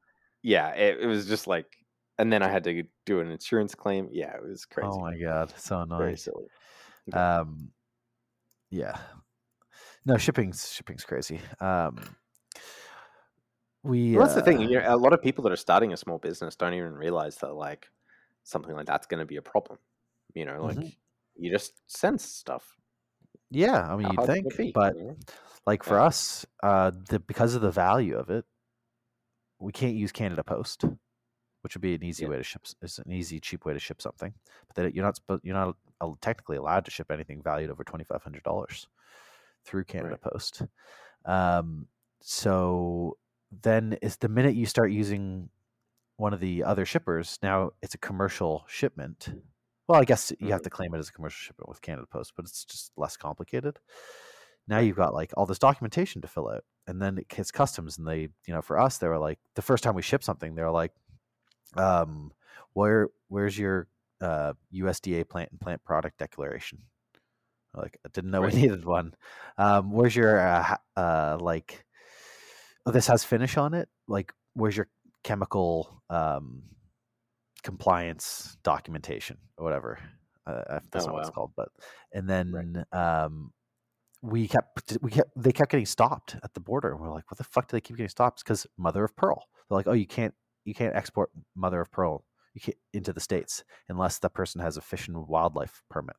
yeah, 0.43 0.69
it, 0.71 1.01
it 1.01 1.07
was 1.07 1.27
just 1.27 1.47
like, 1.47 1.67
and 2.19 2.33
then 2.33 2.43
I 2.43 2.49
had 2.49 2.65
to 2.65 2.83
do 3.07 3.21
an 3.21 3.31
insurance 3.31 3.75
claim. 3.75 4.09
Yeah, 4.13 4.35
it 4.35 4.43
was 4.43 4.65
crazy. 4.65 4.89
oh 4.89 5.01
my 5.01 5.17
god 5.19 5.53
so 5.57 6.15
silly. 6.17 6.47
um 7.13 7.71
yeah 8.71 8.99
no 10.07 10.17
shipping's 10.17 10.71
shipping's 10.73 11.05
crazy 11.05 11.41
um 11.61 12.17
we 13.85 14.17
Well, 14.17 14.23
that's 14.27 14.35
the 14.35 14.43
thing. 14.43 14.59
uh, 14.59 14.69
You 14.69 14.81
know, 14.81 14.95
a 14.95 14.97
lot 14.97 15.13
of 15.13 15.23
people 15.23 15.43
that 15.45 15.53
are 15.53 15.57
starting 15.57 15.93
a 15.93 15.97
small 15.97 16.19
business 16.19 16.55
don't 16.55 16.75
even 16.75 16.95
realize 16.95 17.37
that 17.39 17.53
like 17.55 17.89
something 18.45 18.75
like 18.75 18.87
that's 18.87 19.07
going 19.07 19.19
to 19.21 19.27
be 19.27 19.37
a 19.37 19.43
problem. 19.43 19.79
You 20.35 20.45
know, 20.47 20.63
like 20.65 20.77
Mhm. 20.77 20.95
you 21.37 21.51
just 21.51 21.73
sense 21.91 22.25
stuff. 22.25 22.77
yeah 23.51 23.87
i 23.93 23.97
mean 23.97 24.07
How 24.17 24.23
you'd 24.23 24.27
think 24.27 24.57
be, 24.57 24.73
but 24.73 24.97
you 24.97 25.03
know? 25.03 25.17
like 25.67 25.83
for 25.83 25.99
Yeah. 25.99 26.05
us 26.05 26.47
uh 26.63 26.91
the 27.11 27.19
because 27.21 27.55
of 27.55 27.61
the 27.63 27.71
value 27.71 28.17
of 28.17 28.31
it 28.31 28.45
we 29.59 29.73
can't 29.73 29.95
use 29.95 30.13
canada 30.13 30.43
post 30.43 30.85
which 31.63 31.75
would 31.75 31.83
be 31.83 31.95
an 31.95 32.03
easy 32.03 32.25
Yeah. 32.25 32.31
way 32.31 32.37
to 32.39 32.43
ship 32.43 32.63
it's 32.81 32.99
an 32.99 33.13
easy 33.13 33.41
cheap 33.41 33.65
way 33.65 33.73
to 33.75 33.79
ship 33.79 34.01
something 34.03 34.33
but 34.67 34.75
then 34.77 34.93
you're 34.95 35.05
not 35.05 35.17
supposed 35.17 35.43
you're 35.45 35.55
not 35.55 35.77
al- 36.01 36.19
technically 36.21 36.57
allowed 36.57 36.85
to 36.85 36.91
ship 36.91 37.11
anything 37.11 37.43
valued 37.43 37.71
over 37.71 37.85
$2500 37.85 38.87
through 39.65 39.85
canada 39.85 40.17
post 40.19 40.63
um 41.27 41.87
so 42.21 43.17
then 43.63 43.97
it's 44.03 44.17
the 44.17 44.29
minute 44.29 44.55
you 44.55 44.67
start 44.67 44.91
using 44.93 45.49
one 46.17 46.33
of 46.33 46.41
the 46.41 46.63
other 46.65 46.85
shippers 46.87 47.39
now 47.43 47.71
it's 47.83 47.95
a 47.95 47.99
commercial 47.99 48.65
shipment 48.69 49.31
well 49.93 50.01
i 50.01 50.05
guess 50.05 50.33
you 50.41 50.51
have 50.53 50.61
Mhm. 50.61 50.65
to 50.65 50.71
claim 50.71 50.95
it 50.95 50.99
as 50.99 51.11
a 51.11 51.13
commercial 51.13 51.37
shipment 51.39 51.69
with 51.69 51.83
canada 51.83 52.07
post 52.11 52.33
but 52.35 52.47
it's 52.47 52.65
just 52.65 52.93
less 52.97 53.17
complicated 53.17 53.79
now 54.67 54.79
you've 54.79 54.97
got 54.97 55.13
like 55.13 55.33
all 55.37 55.45
this 55.45 55.59
documentation 55.59 56.23
to 56.23 56.29
fill 56.29 56.49
out 56.49 56.65
and 56.87 57.01
then 57.01 57.19
it 57.19 57.27
hits 57.31 57.51
customs 57.51 57.99
and 57.99 58.07
they 58.09 58.21
you 58.47 58.55
know 58.55 58.63
for 58.63 58.79
us 58.79 58.97
they 58.99 59.07
were 59.07 59.19
like 59.19 59.39
the 59.55 59.61
first 59.63 59.85
time 59.85 59.95
we 59.95 60.01
ship 60.03 60.25
something 60.25 60.55
they're 60.55 60.71
like 60.71 60.93
um 61.77 62.33
where 62.73 63.09
where's 63.29 63.59
your 63.59 63.87
uh 64.23 64.55
usda 64.73 65.29
plant 65.29 65.51
and 65.51 65.61
plant 65.61 65.85
product 65.85 66.17
declaration 66.19 66.79
like 67.75 67.99
i 68.07 68.09
didn't 68.15 68.31
know 68.31 68.41
Right. 68.41 68.55
we 68.55 68.63
needed 68.63 68.85
one 68.87 69.15
um 69.59 69.93
where's 69.93 70.17
your 70.17 70.39
uh, 70.41 70.77
uh 70.97 71.37
like 71.39 71.85
oh 72.87 72.91
this 72.93 73.09
has 73.09 73.25
finish 73.25 73.59
on 73.59 73.75
it 73.75 73.91
like 74.09 74.33
where's 74.55 74.77
your 74.77 74.89
chemical 75.23 76.03
um 76.09 76.63
compliance 77.63 78.57
documentation 78.63 79.39
or 79.59 79.65
whatever 79.65 79.99
uh, 80.47 80.63
I- 80.69 80.81
that's 80.91 81.05
Oh, 81.05 81.09
not 81.09 81.15
what 81.15 81.21
it's 81.21 81.31
called 81.31 81.53
but 81.57 81.69
and 82.13 82.29
then 82.29 82.85
um 82.93 83.53
we 84.23 84.47
kept 84.49 84.99
we 85.01 85.11
kept 85.11 85.31
they 85.37 85.53
kept 85.53 85.71
getting 85.71 85.87
stopped 85.87 86.37
at 86.45 86.55
the 86.55 86.61
border 86.61 86.93
and 86.93 87.01
we're 87.01 87.11
like 87.11 87.31
what 87.31 87.39
the 87.39 87.45
fuck 87.45 87.69
do 87.69 87.77
they 87.77 87.81
keep 87.81 87.97
getting 87.97 88.09
stopped 88.09 88.45
because 88.45 88.67
mother 88.79 89.05
of 89.05 89.15
pearl 89.17 89.47
they're 89.69 89.77
like 89.77 89.87
oh 89.89 89.93
you 89.93 90.07
can't 90.07 90.35
you 90.65 90.75
can't 90.75 90.95
export 90.95 91.31
mother 91.57 91.81
of 91.81 91.91
pearl 91.91 92.25
you 92.55 92.61
can't, 92.61 92.77
into 92.93 93.13
the 93.13 93.21
states 93.21 93.65
unless 93.89 94.19
the 94.19 94.29
person 94.29 94.61
has 94.61 94.77
a 94.77 94.81
fish 94.81 95.09
and 95.09 95.27
wildlife 95.29 95.83
permit 95.91 96.17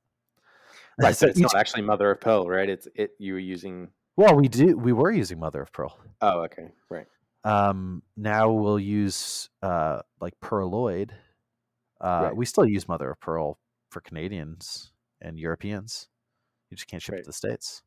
Right, 0.99 1.15
So 1.15 1.19
so 1.27 1.29
it's 1.29 1.39
each- 1.39 1.43
not 1.43 1.55
actually 1.55 1.81
mother 1.83 2.11
of 2.11 2.21
pearl, 2.21 2.47
right? 2.47 2.69
It's 2.69 2.87
it 2.95 3.11
you 3.19 3.33
were 3.33 3.39
using. 3.39 3.89
well 4.17 4.35
we 4.35 4.47
do 4.47 4.77
we 4.77 4.93
were 4.93 5.11
using 5.11 5.39
mother 5.39 5.61
of 5.61 5.71
pearl 5.71 5.97
Oh, 6.21 6.41
okay, 6.43 6.69
right. 6.89 7.07
um 7.43 8.03
now 8.17 8.51
we'll 8.51 8.79
use 8.79 9.49
uh 9.61 10.01
like 10.21 10.33
pearloid 10.41 11.11
uh 12.03 12.29
Right. 12.29 12.35
we 12.35 12.45
still 12.45 12.67
use 12.67 12.87
mother 12.89 13.11
of 13.11 13.21
pearl 13.21 13.59
for 13.91 14.01
canadians 14.01 14.93
and 15.21 15.39
europeans 15.39 16.09
you 16.71 16.77
just 16.77 16.87
can't 16.87 17.03
ship 17.03 17.17
it 17.17 17.23
to 17.23 17.29
the 17.29 17.33
states 17.33 17.83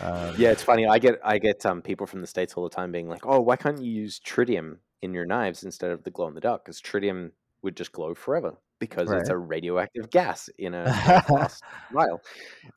um, 0.00 0.36
Yeah, 0.36 0.50
it's 0.50 0.62
funny. 0.62 0.86
I 0.86 0.98
get 0.98 1.18
I 1.24 1.38
get 1.38 1.64
um 1.66 1.82
people 1.82 2.06
from 2.06 2.20
the 2.20 2.26
states 2.26 2.54
all 2.54 2.64
the 2.64 2.74
time 2.74 2.92
being 2.92 3.08
like, 3.08 3.24
"Oh, 3.26 3.40
why 3.40 3.56
can't 3.56 3.80
you 3.82 3.90
use 3.90 4.20
tritium 4.20 4.78
in 5.02 5.14
your 5.14 5.24
knives 5.26 5.64
instead 5.64 5.90
of 5.90 6.04
the 6.04 6.10
glow 6.10 6.28
in 6.28 6.34
the 6.34 6.40
dark? 6.40 6.64
Because 6.64 6.80
tritium 6.80 7.32
would 7.62 7.76
just 7.76 7.92
glow 7.92 8.14
forever 8.14 8.56
because 8.78 9.12
it's 9.12 9.30
a 9.30 9.36
radioactive 9.36 10.10
gas 10.10 10.48
in 10.58 10.74
a, 10.74 10.94
in 11.38 11.46
vial." 11.90 12.22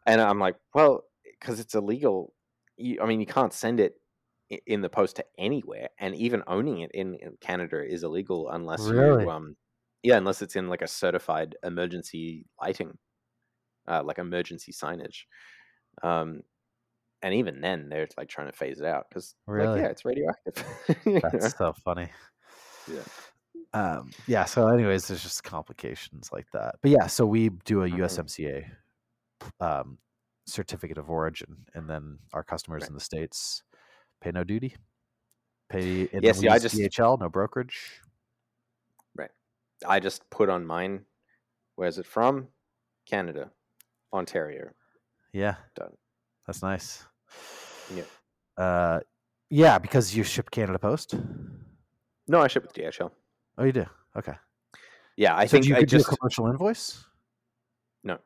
And 0.07 0.21
I'm 0.21 0.39
like, 0.39 0.57
"Well, 0.73 1.03
because 1.39 1.59
it's 1.59 1.75
illegal. 1.75 2.33
You, 2.77 3.01
I 3.01 3.05
mean, 3.07 3.19
you 3.19 3.25
can't 3.27 3.53
send 3.53 3.79
it 3.79 4.01
in 4.67 4.81
the 4.81 4.89
post 4.89 5.17
to 5.17 5.25
anywhere, 5.37 5.89
and 5.99 6.15
even 6.15 6.43
owning 6.47 6.79
it 6.81 6.91
in, 6.93 7.15
in 7.15 7.37
Canada 7.41 7.83
is 7.85 8.03
illegal 8.03 8.49
unless 8.49 8.91
Really? 8.91 9.27
you 9.27 9.29
um 9.29 9.57
yeah, 10.03 10.17
unless 10.17 10.41
it's 10.41 10.55
in 10.55 10.67
like 10.69 10.81
a 10.81 10.87
certified 10.87 11.55
emergency 11.63 12.45
lighting, 12.61 12.97
uh, 13.87 14.03
like 14.03 14.17
emergency 14.19 14.71
signage." 14.71 15.23
Um, 16.03 16.41
and 17.21 17.33
even 17.33 17.59
then, 17.61 17.89
they're 17.89 18.07
like 18.17 18.29
trying 18.29 18.47
to 18.47 18.53
phase 18.57 18.79
it 18.79 18.85
out 18.85 19.05
because, 19.09 19.35
Really? 19.45 19.67
like, 19.73 19.81
yeah, 19.81 19.87
it's 19.87 20.05
radioactive. 20.05 20.65
That's 21.41 21.57
so 21.57 21.73
funny. 21.83 22.09
Yeah. 22.91 23.01
Um, 23.73 24.11
yeah. 24.25 24.45
So, 24.45 24.67
anyways, 24.67 25.07
there's 25.07 25.21
just 25.21 25.43
complications 25.43 26.29
like 26.31 26.47
that. 26.53 26.75
But 26.81 26.91
yeah, 26.91 27.07
so 27.07 27.25
we 27.25 27.49
do 27.65 27.83
a 27.83 27.89
Mhm. 27.89 27.97
USMCA 27.99 28.65
um, 29.59 29.97
certificate 30.47 30.97
of 30.97 31.09
origin, 31.09 31.65
and 31.75 31.89
then 31.89 32.19
our 32.33 32.43
customers 32.43 32.83
Right. 32.83 32.89
in 32.89 32.93
the 32.95 33.01
states 33.01 33.63
pay 34.21 34.31
no 34.31 34.43
duty. 34.45 34.75
Pay 35.69 36.07
and 36.13 36.23
Yeah, 36.23 36.31
see, 36.31 36.47
I 36.47 36.57
just- 36.57 36.75
DHL, 36.75 37.17
no 37.19 37.29
brokerage. 37.29 38.01
I 39.87 39.99
just 39.99 40.29
put 40.29 40.49
on 40.49 40.65
mine. 40.65 41.05
Where's 41.75 41.97
it 41.97 42.05
from? 42.05 42.47
Canada, 43.05 43.51
Ontario. 44.13 44.69
Yeah, 45.33 45.55
Done. 45.75 45.93
That's 46.45 46.61
nice. 46.61 47.05
Yeah. 47.95 48.03
Uh, 48.57 48.99
yeah, 49.49 49.77
because 49.79 50.15
you 50.15 50.23
ship 50.23 50.51
Canada 50.51 50.79
Post. 50.79 51.15
No, 52.27 52.41
I 52.41 52.47
ship 52.47 52.63
with 52.63 52.73
DHL. 52.73 53.11
Oh, 53.57 53.63
you 53.63 53.71
do. 53.71 53.85
Okay. 54.15 54.33
Yeah, 55.17 55.35
I 55.35 55.45
so 55.45 55.51
think 55.51 55.65
you 55.67 55.75
I 55.75 55.83
just 55.83 56.07
do 56.07 56.13
a 56.13 56.17
commercial 56.17 56.47
invoice. 56.47 57.03
no. 58.03 58.19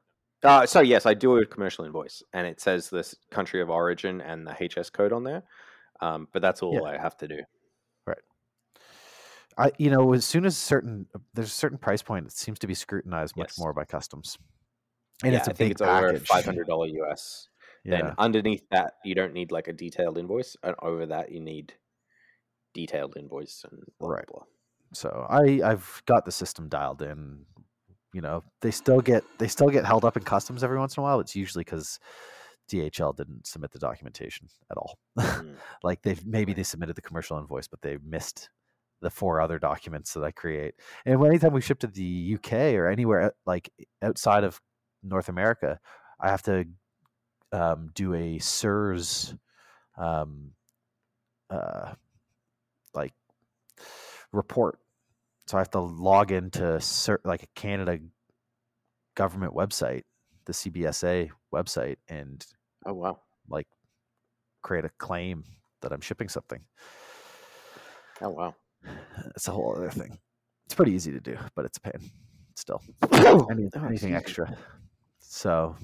Uh, 0.43 0.65
so 0.65 0.81
yes, 0.81 1.05
I 1.05 1.13
do 1.13 1.37
a 1.37 1.45
commercial 1.45 1.85
invoice, 1.85 2.21
and 2.33 2.45
it 2.45 2.59
says 2.59 2.89
this 2.89 3.15
country 3.31 3.61
of 3.61 3.69
origin 3.69 4.19
and 4.21 4.45
the 4.45 4.51
HS 4.53 4.89
code 4.89 5.13
on 5.13 5.23
there. 5.23 5.43
Um, 6.01 6.27
but 6.33 6.41
that's 6.41 6.61
all 6.61 6.73
Yeah. 6.73 6.81
I 6.89 6.97
have 6.97 7.15
to 7.17 7.27
do. 7.27 7.39
I, 9.57 9.71
you 9.77 9.89
know, 9.89 10.13
as 10.13 10.25
soon 10.25 10.45
as 10.45 10.57
certain 10.57 11.07
there's 11.33 11.47
a 11.47 11.51
certain 11.51 11.77
price 11.77 12.01
point, 12.01 12.25
it 12.25 12.31
seems 12.31 12.59
to 12.59 12.67
be 12.67 12.73
scrutinized 12.73 13.35
much 13.35 13.49
Yes. 13.51 13.59
more 13.59 13.73
by 13.73 13.85
customs. 13.85 14.37
And 15.23 15.33
yeah, 15.33 15.39
it's 15.39 15.47
a 15.47 15.51
I 15.51 15.53
think 15.53 15.67
big 15.67 15.71
it's 15.73 15.81
over 15.81 16.19
five 16.19 16.45
hundred 16.45 16.67
dollar 16.67 16.87
US. 16.87 17.47
Yeah. 17.83 18.01
Then 18.01 18.15
underneath 18.17 18.63
that, 18.71 18.93
you 19.03 19.15
don't 19.15 19.33
need 19.33 19.51
like 19.51 19.67
a 19.67 19.73
detailed 19.73 20.17
invoice, 20.17 20.55
and 20.63 20.75
over 20.81 21.05
that, 21.07 21.31
you 21.31 21.39
need 21.39 21.73
detailed 22.73 23.15
invoice 23.17 23.65
and 23.69 23.83
blah 23.99 24.09
Right. 24.09 24.27
blah. 24.27 24.39
blah. 24.39 24.47
So 24.93 25.25
I 25.29 25.61
I've 25.63 26.01
got 26.05 26.25
the 26.25 26.31
system 26.31 26.69
dialed 26.69 27.01
in. 27.01 27.45
You 28.13 28.21
know, 28.21 28.43
they 28.61 28.69
still 28.71 29.01
get 29.01 29.23
they 29.39 29.47
still 29.47 29.69
get 29.69 29.85
held 29.85 30.05
up 30.05 30.17
in 30.17 30.23
customs 30.23 30.63
every 30.63 30.77
once 30.77 30.95
in 30.97 31.01
a 31.01 31.03
while. 31.03 31.19
It's 31.19 31.35
usually 31.35 31.63
because 31.63 31.99
DHL 32.71 33.15
didn't 33.15 33.47
submit 33.47 33.71
the 33.71 33.79
documentation 33.79 34.47
at 34.71 34.77
all. 34.77 34.97
Mm. 35.17 35.55
like 35.83 36.01
they've 36.03 36.23
maybe 36.25 36.53
they 36.53 36.63
submitted 36.63 36.95
the 36.95 37.01
commercial 37.01 37.37
invoice, 37.39 37.67
but 37.67 37.81
they 37.81 37.97
missed 38.03 38.49
the 39.03 39.09
four 39.11 39.39
other 39.41 39.59
documents 39.59 40.13
that 40.13 40.23
I 40.23 40.31
create. 40.31 40.75
And 41.05 41.23
anytime 41.23 41.53
we 41.53 41.61
ship 41.61 41.79
to 41.79 41.87
the 41.87 42.35
UK 42.35 42.73
or 42.73 42.87
anywhere 42.87 43.33
like 43.45 43.69
outside 44.01 44.43
of 44.43 44.59
North 45.03 45.29
America, 45.29 45.79
I 46.19 46.29
have 46.29 46.41
to 46.43 46.65
um, 47.51 47.91
do 47.93 48.13
a 48.13 48.39
CERS 48.39 49.37
um, 49.97 50.51
uh, 51.49 51.93
like 52.93 53.13
report. 54.31 54.79
So 55.45 55.57
I 55.57 55.61
have 55.61 55.71
to 55.71 55.81
log 55.81 56.31
into 56.31 56.79
cer- 56.79 57.21
like 57.25 57.43
a 57.43 57.47
Canada 57.55 57.99
government 59.15 59.53
website, 59.53 60.03
the 60.45 60.53
CBSA 60.53 61.29
website, 61.53 61.97
and 62.07 62.43
Oh 62.85 62.93
wow. 62.93 63.19
like 63.49 63.67
create 64.61 64.85
a 64.85 64.89
claim 64.97 65.43
that 65.81 65.91
I'm 65.91 66.01
shipping 66.01 66.29
something. 66.29 66.61
Oh 68.21 68.29
wow. 68.29 68.55
It's 69.35 69.47
a 69.47 69.51
whole 69.51 69.75
other 69.75 69.89
thing. 69.89 70.17
It's 70.65 70.75
pretty 70.75 70.91
easy 70.93 71.11
to 71.11 71.19
do, 71.19 71.37
but 71.55 71.65
it's 71.65 71.77
a 71.77 71.81
pain 71.81 72.09
still. 72.55 72.81
Oh, 73.11 73.47
Any, 73.51 73.65
excuse 73.65 73.83
anything 73.85 74.15
extra. 74.15 74.57
So, 75.19 75.75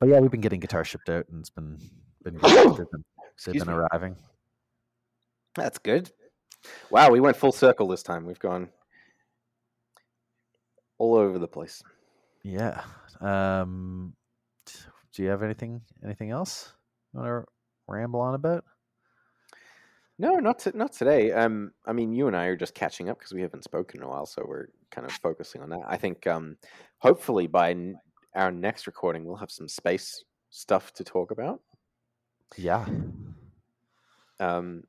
but 0.00 0.08
yeah, 0.08 0.20
we've 0.20 0.30
been 0.30 0.40
getting 0.40 0.60
guitars 0.60 0.88
shipped 0.88 1.08
out, 1.08 1.26
and 1.30 1.40
it's 1.40 1.50
been 1.50 1.78
been 2.22 2.34
good. 2.38 2.76
They've 2.76 2.76
been, 2.76 2.86
they've 2.92 3.32
Excuse 3.34 3.64
been 3.64 3.68
me. 3.74 3.74
arriving. 3.74 4.16
That's 5.54 5.78
good. 5.78 6.10
Wow, 6.90 7.10
we 7.10 7.20
went 7.20 7.36
full 7.36 7.52
circle 7.52 7.88
this 7.88 8.02
time. 8.02 8.24
We've 8.24 8.38
gone 8.38 8.68
all 10.98 11.14
over 11.16 11.38
the 11.38 11.48
place. 11.48 11.82
Yeah. 12.44 12.82
Um, 13.20 14.14
do 15.12 15.22
you 15.22 15.28
have 15.28 15.42
anything 15.42 15.82
anything 16.04 16.30
else 16.30 16.72
you 17.12 17.20
want 17.20 17.30
to 17.30 17.52
ramble 17.88 18.20
on 18.20 18.34
about? 18.34 18.64
No, 20.22 20.36
not 20.36 20.60
to, 20.60 20.78
not 20.78 20.92
today. 20.92 21.32
Um, 21.32 21.72
I 21.84 21.92
mean, 21.92 22.12
you 22.12 22.28
and 22.28 22.36
I 22.36 22.44
are 22.44 22.56
just 22.56 22.76
catching 22.76 23.10
up 23.10 23.18
because 23.18 23.34
we 23.34 23.42
haven't 23.42 23.64
spoken 23.64 23.98
in 23.98 24.06
a 24.06 24.08
while, 24.08 24.24
so 24.24 24.44
we're 24.46 24.68
kind 24.92 25.04
of 25.04 25.12
focusing 25.14 25.62
on 25.62 25.70
that. 25.70 25.82
I 25.84 25.96
think, 25.96 26.28
um, 26.28 26.56
hopefully, 26.98 27.48
by 27.48 27.72
n- 27.72 27.96
our 28.36 28.52
next 28.52 28.86
recording, 28.86 29.24
we'll 29.24 29.34
have 29.34 29.50
some 29.50 29.66
space 29.68 30.22
stuff 30.50 30.92
to 30.92 31.02
talk 31.02 31.32
about. 31.32 31.60
Yeah. 32.56 32.86
Um, 34.38 34.84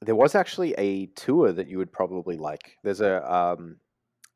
there 0.00 0.16
was 0.16 0.34
actually 0.34 0.74
a 0.76 1.06
tour 1.14 1.52
that 1.52 1.68
you 1.68 1.78
would 1.78 1.92
probably 1.92 2.36
like. 2.36 2.78
There's 2.82 3.02
a 3.02 3.32
um, 3.32 3.76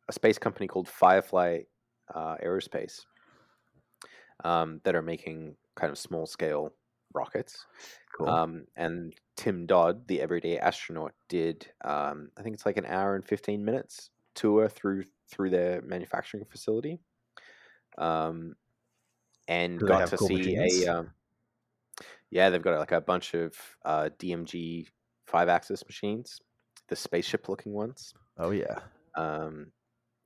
a 0.09 0.13
space 0.13 0.39
company 0.39 0.69
called 0.69 0.87
Firefly 0.87 1.63
uh, 2.15 2.37
Aerospace 2.37 3.07
um, 4.45 4.81
that 4.85 4.95
are 4.95 5.03
making 5.03 5.57
kind 5.75 5.91
of 5.91 5.99
small 5.99 6.27
scale 6.27 6.71
rockets. 7.13 7.67
Cool. 8.17 8.29
Um, 8.29 8.65
and 8.77 9.13
Tim 9.37 9.67
Dodd, 9.67 10.07
the 10.07 10.21
everyday 10.21 10.59
astronaut, 10.59 11.13
did 11.29 11.67
um, 11.85 12.31
I 12.39 12.43
think 12.43 12.55
it's 12.55 12.67
like 12.67 12.77
an 12.77 12.87
hour 12.87 13.17
and 13.17 13.27
fifteen 13.27 13.65
minutes 13.65 14.11
tour 14.35 14.69
through 14.69 15.05
through 15.31 15.51
their 15.51 15.83
manufacturing 15.83 16.45
facility, 16.45 17.01
um, 17.99 18.55
and 19.49 19.81
Do 19.81 19.87
got 19.87 20.07
to 20.09 20.17
cool 20.17 20.29
see 20.29 20.37
machines? 20.37 20.85
a 20.85 20.99
um, 20.99 21.11
yeah, 22.31 22.51
they've 22.51 22.63
got 22.63 22.79
like 22.79 22.93
a 22.93 23.01
bunch 23.01 23.35
of 23.35 23.55
uh, 23.85 24.11
DMG 24.19 24.87
five 25.27 25.49
axis 25.49 25.85
machines, 25.85 26.41
the 26.89 26.97
spaceship 26.97 27.49
looking 27.49 27.73
ones. 27.73 28.15
oh 28.39 28.51
yeah. 28.51 28.81
Um, 29.17 29.73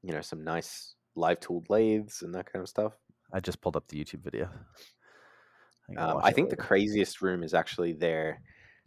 you 0.03 0.13
know, 0.13 0.21
some 0.21 0.45
nice 0.45 0.95
live 1.17 1.41
tooled 1.41 1.69
lathes 1.69 2.23
and 2.23 2.35
that 2.35 2.51
kind 2.53 2.63
of 2.63 2.69
stuff. 2.69 2.93
I 3.33 3.41
just 3.41 3.61
pulled 3.61 3.77
up 3.77 3.89
the 3.89 4.03
YouTube 4.03 4.23
video. 4.23 4.49
I, 5.97 6.01
Um, 6.01 6.21
I 6.23 6.33
think 6.33 6.51
the 6.51 6.57
craziest 6.57 7.23
room 7.23 7.43
is 7.43 7.55
actually 7.55 7.93
there. 7.93 8.41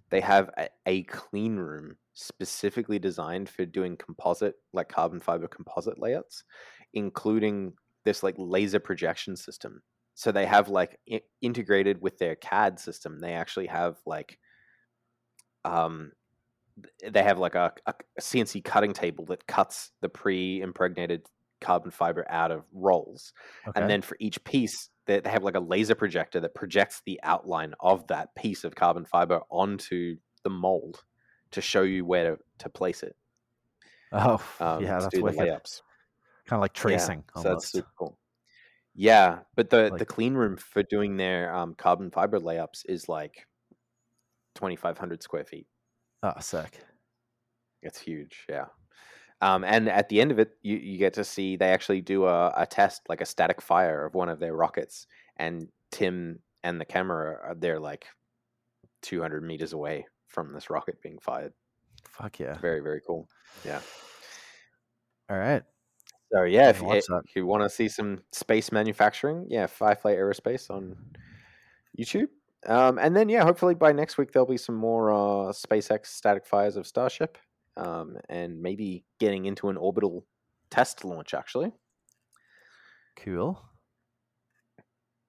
They 0.09 0.21
have 0.21 0.49
a, 0.57 0.69
a 0.85 1.03
clean 1.03 1.55
room 1.57 1.97
specifically 2.13 2.99
designed 2.99 3.49
for 3.49 3.65
doing 3.65 3.97
composite, 3.97 4.55
like 4.73 4.89
carbon 4.89 5.19
fiber 5.19 5.47
composite 5.47 5.99
layouts, 5.99 6.43
including 6.93 7.73
this 8.03 8.23
like 8.23 8.35
laser 8.37 8.79
projection 8.79 9.35
system. 9.35 9.81
So 10.13 10.31
they 10.31 10.45
have 10.45 10.69
like 10.69 10.99
i- 11.11 11.21
integrated 11.41 12.01
with 12.01 12.17
their 12.17 12.35
CAD 12.35 12.79
system. 12.79 13.19
They 13.19 13.33
actually 13.33 13.67
have 13.67 13.97
like, 14.05 14.37
um, 15.63 16.11
they 17.07 17.23
have 17.23 17.39
like 17.39 17.55
a, 17.55 17.73
a 17.85 17.93
a 18.17 18.21
CNC 18.21 18.63
cutting 18.63 18.93
table 18.93 19.25
that 19.25 19.45
cuts 19.47 19.91
the 20.01 20.09
pre-impregnated 20.09 21.25
carbon 21.59 21.91
fiber 21.91 22.25
out 22.29 22.51
of 22.51 22.63
rolls 22.73 23.33
Okay. 23.67 23.79
and 23.79 23.89
then 23.89 24.01
for 24.01 24.17
each 24.19 24.43
piece 24.43 24.89
they, 25.05 25.19
they 25.19 25.29
have 25.29 25.43
like 25.43 25.55
a 25.55 25.59
laser 25.59 25.95
projector 25.95 26.39
that 26.39 26.55
projects 26.55 27.01
the 27.05 27.19
outline 27.23 27.73
of 27.79 28.07
that 28.07 28.35
piece 28.35 28.63
of 28.63 28.75
carbon 28.75 29.05
fiber 29.05 29.41
onto 29.49 30.17
the 30.43 30.49
mold 30.49 31.03
to 31.51 31.61
show 31.61 31.81
you 31.83 32.05
where 32.05 32.35
to, 32.35 32.43
to 32.59 32.69
place 32.69 33.03
it 33.03 33.15
oh 34.11 34.41
um, 34.59 34.83
yeah, 34.83 34.99
that's 34.99 35.19
wicked. 35.19 35.39
layups 35.39 35.81
Kind 36.45 36.59
of 36.59 36.61
like 36.61 36.73
Yeah, 36.83 37.07
tracing 37.07 37.23
so 37.35 37.49
that's 37.49 37.71
super 37.71 37.91
cool 37.97 38.19
yeah 38.95 39.41
but 39.55 39.69
the 39.69 39.93
the 39.97 40.05
clean 40.05 40.35
room 40.35 40.57
for 40.57 40.83
doing 40.83 41.17
their 41.17 41.53
um, 41.55 41.75
carbon 41.75 42.11
fiber 42.11 42.39
layups 42.39 42.83
is 42.87 43.09
like 43.09 43.47
2500 44.55 45.23
square 45.23 45.45
feet 45.45 45.67
Oh, 46.23 46.39
sick. 46.39 46.83
It's 47.83 47.99
huge, 47.99 48.45
yeah. 48.49 48.69
Um, 49.41 49.63
and 49.63 49.89
at 49.89 50.07
the 50.09 50.22
end 50.22 50.31
of 50.31 50.38
it, 50.39 50.51
you, 50.61 50.77
you 50.77 50.97
get 50.99 51.13
to 51.15 51.23
see 51.23 51.55
they 51.55 51.69
actually 51.72 52.01
do 52.01 52.26
a, 52.26 52.53
a 52.55 52.65
test, 52.65 53.01
like 53.09 53.22
a 53.22 53.26
static 53.26 53.61
fire 53.61 54.05
of 54.05 54.13
one 54.13 54.30
of 54.30 54.39
their 54.39 54.53
rockets, 54.55 55.07
and 55.38 55.68
Tim 55.89 56.39
and 56.63 56.80
the 56.80 56.85
camera 56.85 57.39
are 57.43 57.55
they're 57.55 57.80
like 57.80 58.05
200 59.01 59.43
meters 59.43 59.73
away 59.73 60.05
from 60.27 60.53
this 60.53 60.69
rocket 60.69 61.01
being 61.01 61.18
fired. 61.19 61.53
Fuck 62.07 62.39
yeah. 62.39 62.57
Very 62.59 62.81
very 62.81 63.01
cool. 63.05 63.27
Yeah. 63.65 63.81
All 65.30 65.38
right. 65.38 65.63
So 66.31 66.43
yeah, 66.43 66.69
if, 66.69 66.81
you- 66.81 66.88
if 67.26 67.35
you 67.35 67.45
want 67.45 67.63
to 67.63 67.69
see 67.69 67.89
some 67.89 68.19
space 68.31 68.72
manufacturing, 68.72 69.47
yeah, 69.49 69.65
Firefly 69.68 70.15
Aerospace 70.15 70.69
on 70.69 70.95
YouTube. 71.99 72.27
Um, 72.68 72.99
and 72.99 73.15
then 73.15 73.27
yeah, 73.27 73.43
hopefully 73.43 73.73
by 73.76 73.91
next 73.91 74.18
week 74.18 74.31
there'll 74.31 74.47
be 74.47 74.57
some 74.57 74.76
more 74.76 75.11
uh, 75.11 75.51
SpaceX 75.51 76.05
static 76.07 76.45
fires 76.45 76.77
of 76.77 76.85
Starship, 76.85 77.38
um, 77.77 78.18
and 78.30 78.61
maybe 78.61 79.03
getting 79.19 79.45
into 79.45 79.69
an 79.69 79.77
orbital 79.77 80.26
test 80.69 81.03
launch 81.06 81.34
actually. 81.34 81.72
Cool. 83.18 83.61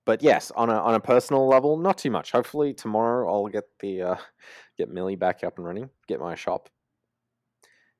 But 0.04 0.22
yes, 0.22 0.50
on 0.56 0.68
a 0.68 0.74
on 0.74 0.94
a 0.94 1.00
personal 1.00 1.46
level, 1.46 1.76
not 1.76 1.98
too 1.98 2.10
much. 2.10 2.32
Hopefully 2.32 2.74
tomorrow 2.74 3.32
I'll 3.32 3.46
get 3.46 3.64
the 3.80 4.02
uh, 4.02 4.16
get 4.78 4.88
Millie 4.88 5.16
back 5.16 5.44
up 5.44 5.58
and 5.58 5.66
running, 5.66 5.90
get 6.08 6.20
my 6.20 6.34
shop 6.34 6.68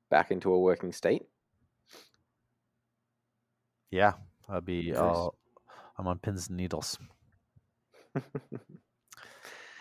back 0.09 0.31
into 0.31 0.53
a 0.53 0.59
working 0.59 0.91
state. 0.91 1.23
Yeah. 3.89 4.13
I'll 4.49 4.61
be 4.61 4.93
all 4.93 5.35
I'm 5.97 6.07
on 6.07 6.19
pins 6.19 6.49
and 6.49 6.57
needles. 6.57 6.97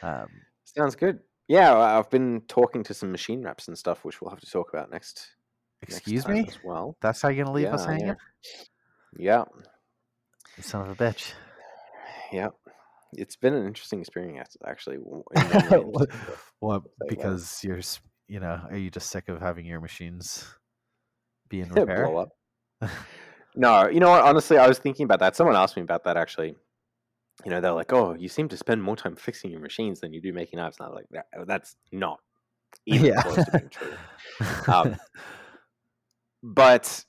Um, 0.03 0.27
Sounds 0.65 0.97
good. 0.97 1.21
Yeah, 1.53 1.77
I've 1.77 2.09
been 2.09 2.41
talking 2.49 2.83
to 2.85 2.95
some 2.95 3.13
machine 3.13 3.43
wraps 3.43 3.69
and 3.69 3.77
stuff, 3.77 4.07
which 4.07 4.23
we'll 4.23 4.31
have 4.31 4.41
to 4.41 4.51
talk 4.51 4.71
about 4.73 4.91
next. 4.91 5.33
next 5.83 5.97
excuse 5.99 6.25
time 6.25 6.33
me? 6.37 6.45
as 6.49 6.59
well. 6.65 6.97
That's 7.03 7.21
how 7.21 7.29
you're 7.29 7.45
gonna 7.45 7.55
leave 7.55 7.67
us 7.67 7.85
Yeah, 7.85 7.91
hanging? 7.91 8.07
yeah. 9.19 9.45
Yeah, 10.57 10.63
son 10.63 10.89
of 10.89 10.89
a 10.89 11.05
bitch. 11.05 11.33
yeah. 12.33 12.49
it's 13.13 13.37
been 13.37 13.53
an 13.53 13.67
interesting 13.67 14.01
experience 14.01 14.57
actually. 14.67 14.97
in 14.97 15.23
many 15.35 15.85
ways. 15.85 16.07
well, 16.63 16.85
because 17.07 17.63
you're, 17.63 17.81
you 18.29 18.41
know, 18.41 18.59
are 18.71 18.79
you 18.79 18.91
just 18.91 19.11
sick 19.11 19.29
of 19.29 19.39
having 19.43 19.67
your 19.67 19.81
machines 19.83 20.47
be 21.51 21.61
in 21.61 21.69
blow 21.69 21.83
repair? 21.83 22.17
up. 22.19 22.31
No, 23.55 23.87
you 23.87 24.01
know 24.01 24.09
what? 24.09 24.23
Honestly, 24.23 24.57
I 24.57 24.67
was 24.67 24.79
thinking 24.79 25.05
about 25.05 25.19
that. 25.21 25.37
Someone 25.37 25.57
asked 25.57 25.77
me 25.77 25.83
about 25.83 26.05
that 26.05 26.17
actually. 26.17 26.57
You 27.45 27.51
know, 27.51 27.61
they're 27.61 27.73
like, 27.73 27.93
"Oh, 27.93 28.15
you 28.15 28.29
seem 28.29 28.49
to 28.51 28.57
spend 28.57 28.83
more 28.83 28.97
time 28.97 29.17
fixing 29.17 29.51
your 29.51 29.61
machines 29.61 30.01
than 30.01 30.13
you 30.13 30.21
do 30.21 30.33
making 30.33 30.59
knives." 30.59 30.79
And 30.79 30.87
I 30.87 30.91
was 30.91 30.97
like, 30.97 31.09
"That- 31.33 31.47
"That's 31.47 31.77
not 31.91 32.21
even 32.87 33.07
Yeah. 33.07 33.23
close 33.23 33.45
to 33.45 33.51
being 33.53 33.69
true." 33.71 33.97
Um, 34.69 34.97
but 36.43 37.05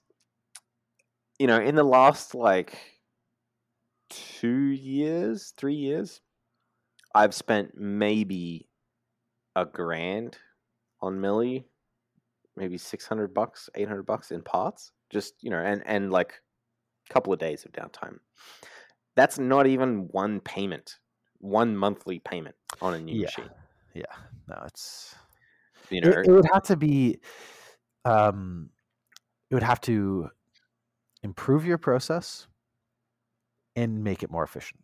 you 1.39 1.47
know, 1.47 1.59
in 1.59 1.75
the 1.75 1.83
last 1.83 2.35
like 2.35 2.77
two 4.09 4.57
years, 4.57 5.53
three 5.57 5.75
years, 5.75 6.21
I've 7.15 7.33
spent 7.33 7.75
maybe 7.75 8.69
a 9.55 9.65
grand 9.65 10.37
on 11.01 11.19
Millie, 11.21 11.67
maybe 12.55 12.77
six 12.77 13.05
hundred 13.05 13.33
bucks, 13.33 13.69
eight 13.75 13.87
hundred 13.87 14.05
bucks 14.05 14.31
in 14.31 14.41
parts. 14.41 14.91
Just 15.09 15.35
you 15.41 15.49
know, 15.49 15.59
and 15.59 15.83
and 15.85 16.11
like 16.11 16.41
a 17.09 17.13
couple 17.13 17.33
of 17.33 17.39
days 17.39 17.65
of 17.65 17.71
downtime. 17.71 18.19
That's 19.15 19.37
not 19.37 19.67
even 19.67 20.07
one 20.11 20.39
payment, 20.39 20.97
one 21.39 21.75
monthly 21.75 22.19
payment 22.19 22.55
on 22.81 22.93
a 22.93 22.99
new 22.99 23.15
Yeah. 23.15 23.25
machine. 23.25 23.49
yeah, 23.93 24.03
no, 24.47 24.63
it's 24.65 25.15
You 25.89 26.01
know, 26.01 26.09
it, 26.09 26.27
it 26.27 26.31
would 26.31 26.47
have 26.51 26.63
to 26.63 26.75
be 26.75 27.19
um 28.05 28.69
it 29.49 29.53
would 29.53 29.63
have 29.63 29.81
to 29.81 30.29
improve 31.21 31.65
your 31.65 31.77
process 31.77 32.47
and 33.75 34.03
make 34.03 34.23
it 34.23 34.31
more 34.31 34.43
efficient 34.43 34.81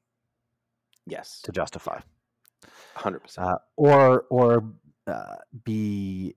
yes, 1.06 1.42
to 1.44 1.52
justify 1.52 2.00
hundred 2.96 3.20
percent. 3.20 3.48
uh, 3.48 3.58
or 3.78 4.26
or 4.30 4.74
uh, 5.08 5.36
be 5.64 6.36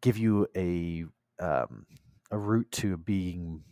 give 0.00 0.16
you 0.18 0.46
a 0.56 1.04
um, 1.40 1.86
a 2.30 2.38
route 2.38 2.70
to 2.70 2.96
being 2.96 3.62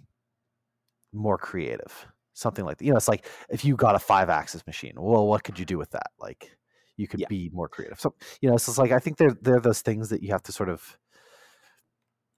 more 1.13 1.39
creative 1.39 2.07
something 2.35 2.65
like 2.65 2.79
that 2.79 2.85
you 2.85 2.91
know 2.91 2.97
it's 2.97 3.09
like 3.09 3.27
if 3.51 3.65
you 3.65 3.77
got 3.77 3.95
a 3.95 3.99
five 3.99 4.29
axis 4.31 4.67
machine 4.67 4.95
well 4.97 5.27
what 5.27 5.45
could 5.45 5.59
you 5.59 5.65
do 5.65 5.79
with 5.79 5.91
that 5.91 6.11
like 6.19 6.57
you 6.97 7.07
could 7.09 7.21
Yeah. 7.21 7.29
be 7.29 7.51
more 7.53 7.69
creative 7.69 8.01
so 8.01 8.15
you 8.41 8.51
know 8.51 8.57
so 8.57 8.71
it's 8.71 8.79
like 8.79 8.93
i 8.93 8.99
think 8.99 9.17
they're 9.19 9.37
they're 9.43 9.61
those 9.61 9.83
things 9.83 10.09
that 10.11 10.23
you 10.23 10.31
have 10.31 10.43
to 10.43 10.53
sort 10.53 10.69
of 10.69 10.99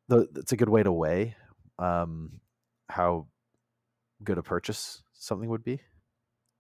the, 0.09 0.29
it's 0.37 0.53
a 0.53 0.57
good 0.57 0.69
way 0.69 0.83
to 0.83 0.93
weigh 0.93 1.37
um 1.79 2.41
how 2.89 3.27
good 4.25 4.39
a 4.39 4.43
purchase 4.43 5.03
something 5.13 5.49
would 5.51 5.65
be 5.65 5.81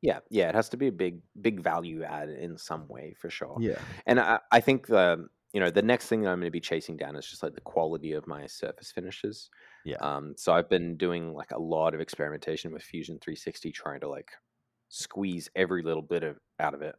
Yeah, 0.00 0.18
yeah, 0.28 0.48
it 0.50 0.54
has 0.54 0.68
to 0.70 0.76
be 0.76 0.88
a 0.88 0.92
big, 0.92 1.20
big 1.40 1.60
value 1.62 2.02
add 2.02 2.28
in 2.28 2.58
some 2.58 2.88
way 2.88 3.14
for 3.18 3.30
sure. 3.30 3.62
yeah 3.62 3.84
And 4.06 4.20
I, 4.20 4.40
I 4.52 4.60
think 4.60 4.86
the 4.86 5.28
you 5.52 5.60
know 5.60 5.70
the 5.70 5.82
next 5.82 6.08
thing 6.08 6.22
that 6.22 6.30
I'm 6.30 6.40
going 6.40 6.48
to 6.48 6.50
be 6.50 6.60
chasing 6.60 6.96
down 6.96 7.16
is 7.16 7.26
just 7.26 7.42
like 7.42 7.54
the 7.54 7.60
quality 7.60 8.12
of 8.12 8.26
my 8.26 8.46
surface 8.46 8.90
finishes. 8.92 9.50
Yeah. 9.84 10.00
Um. 10.00 10.34
So 10.36 10.52
I've 10.52 10.68
been 10.68 10.96
doing 10.96 11.34
like 11.34 11.52
a 11.52 11.58
lot 11.58 11.94
of 11.94 12.00
experimentation 12.00 12.72
with 12.72 12.82
Fusion 12.82 13.18
360, 13.20 13.72
trying 13.72 14.00
to 14.00 14.08
like 14.08 14.30
squeeze 14.88 15.48
every 15.56 15.82
little 15.82 16.02
bit 16.02 16.22
of 16.24 16.38
out 16.60 16.74
of 16.74 16.82
it. 16.82 16.96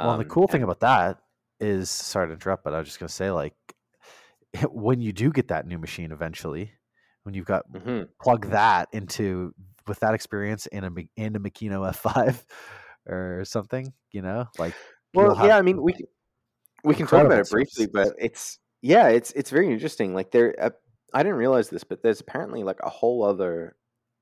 Well, 0.00 0.16
the 0.16 0.24
Um, 0.24 0.24
cool 0.24 0.46
thing 0.48 0.62
about 0.62 0.80
that 0.80 1.22
is, 1.60 1.90
sorry 1.90 2.28
to 2.28 2.32
interrupt, 2.34 2.64
but 2.64 2.74
I 2.74 2.78
was 2.78 2.86
just 2.88 2.98
going 3.00 3.08
to 3.08 3.14
say, 3.14 3.30
like, 3.30 3.54
when 4.70 5.00
you 5.00 5.12
do 5.12 5.30
get 5.32 5.48
that 5.48 5.66
new 5.66 5.78
machine 5.78 6.12
eventually, 6.12 6.72
when 7.24 7.34
you've 7.34 7.46
got 7.46 7.66
Mhm. 7.68 8.08
plug 8.22 8.46
that 8.48 8.88
into 8.92 9.54
with 9.86 10.00
that 10.00 10.14
experience 10.14 10.66
in 10.68 10.84
a 10.84 10.90
in 11.16 11.36
a 11.36 11.40
Makino 11.40 11.88
F5 11.88 12.46
or 13.06 13.44
something, 13.44 13.94
you 14.12 14.22
know, 14.22 14.46
like. 14.58 14.76
Well, 15.14 15.34
yeah, 15.38 15.56
I 15.56 15.62
mean, 15.62 15.82
we 15.82 15.92
can, 15.94 16.06
we 16.84 16.94
can 16.94 17.06
talk 17.06 17.24
about 17.24 17.40
it 17.40 17.50
briefly, 17.50 17.86
but 17.86 18.14
it's 18.18 18.58
yeah, 18.82 19.08
it's 19.08 19.32
it's 19.32 19.50
very 19.50 19.72
interesting. 19.72 20.14
Like 20.14 20.32
there, 20.32 20.54
uh, 20.60 20.70
I 21.14 21.22
didn't 21.22 21.38
realize 21.38 21.70
this, 21.70 21.84
but 21.84 22.02
there's 22.02 22.20
apparently 22.20 22.62
like 22.64 22.80
a 22.82 22.90
whole 22.90 23.24
other 23.24 23.76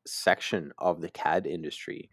section 0.07 0.73
of 0.79 1.01
the 1.01 1.11
CAD 1.11 1.47
industry 1.47 2.11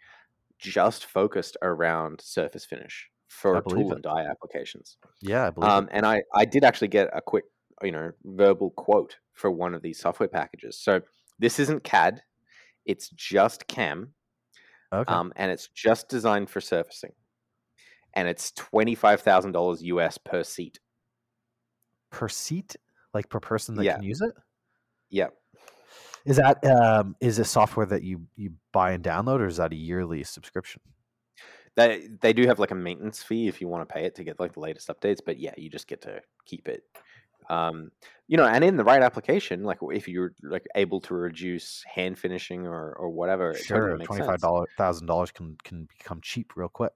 just 0.58 1.06
focused 1.06 1.58
around 1.62 2.22
surface 2.22 2.66
finish 2.66 3.10
for 3.28 3.62
tool 3.62 3.92
it. 3.92 3.96
and 3.96 4.04
die 4.04 4.26
applications. 4.30 4.98
Yeah, 5.22 5.48
I 5.48 5.50
believe 5.50 5.70
Um, 5.70 5.90
and 5.92 6.06
I 6.06 6.24
I 6.36 6.46
did 6.46 6.64
actually 6.64 6.88
get 6.90 7.10
a 7.14 7.22
quick 7.22 7.46
you 7.84 7.92
know 7.92 8.12
verbal 8.24 8.72
quote 8.72 9.18
for 9.34 9.52
one 9.52 9.74
of 9.74 9.82
these 9.82 10.00
software 10.00 10.30
packages. 10.30 10.78
So 10.78 11.02
this 11.40 11.60
isn't 11.60 11.84
CAD, 11.84 12.22
it's 12.86 13.10
just 13.10 13.68
CAM 13.68 14.14
Okay. 14.94 15.12
um, 15.12 15.34
and 15.36 15.52
it's 15.52 15.68
just 15.70 16.08
designed 16.08 16.50
for 16.50 16.62
surfacing, 16.62 17.14
and 18.14 18.28
it's 18.28 18.52
twenty 18.52 18.96
five 18.96 19.22
thousand 19.22 19.52
dollars 19.54 19.82
US 19.84 20.18
per 20.18 20.44
seat. 20.44 20.80
per 22.12 22.30
seat, 22.30 22.76
like 23.14 23.28
per 23.30 23.40
person 23.40 23.74
that 23.76 23.84
yeah. 23.84 23.96
can 23.96 24.04
use 24.04 24.22
it. 24.22 24.34
Yep. 25.14 25.36
Is 26.26 26.38
that 26.38 26.66
um, 26.66 27.16
is 27.22 27.38
a 27.38 27.46
software 27.46 27.86
that 27.86 28.02
you 28.02 28.26
you 28.36 28.54
buy 28.72 28.94
and 28.94 29.04
download, 29.04 29.40
or 29.40 29.46
is 29.46 29.58
that 29.58 29.72
a 29.72 29.76
yearly 29.76 30.24
subscription? 30.24 30.82
They 31.76 32.08
they 32.22 32.34
do 32.34 32.48
have 32.48 32.60
like 32.60 32.72
a 32.72 32.76
maintenance 32.76 33.22
fee 33.22 33.48
if 33.48 33.62
you 33.62 33.68
want 33.68 33.88
to 33.88 33.94
pay 33.94 34.06
it 34.06 34.16
to 34.16 34.24
get 34.24 34.40
like 34.40 34.54
the 34.54 34.60
latest 34.60 34.88
updates, 34.88 35.20
but 35.24 35.38
yeah, 35.38 35.54
you 35.56 35.70
just 35.70 35.88
get 35.88 36.02
to 36.02 36.22
keep 36.46 36.68
it. 36.68 36.84
Um, 37.50 37.92
you 38.28 38.38
know, 38.38 38.46
and 38.46 38.64
in 38.64 38.76
the 38.76 38.84
right 38.84 39.04
application, 39.04 39.64
like 39.64 39.80
if 39.82 40.08
you're 40.08 40.34
like 40.42 40.66
able 40.76 41.00
to 41.02 41.14
reduce 41.14 41.84
hand 41.94 42.18
finishing 42.18 42.66
or 42.66 42.94
or 42.94 43.10
whatever, 43.10 43.54
totally 43.54 43.64
Sure, 43.64 43.98
twenty 44.00 44.24
five 44.24 44.42
thousand 44.78 45.06
dollars 45.06 45.32
can 45.32 45.58
can 45.64 45.88
become 46.00 46.22
cheap 46.22 46.54
real 46.56 46.70
quick. 46.70 46.94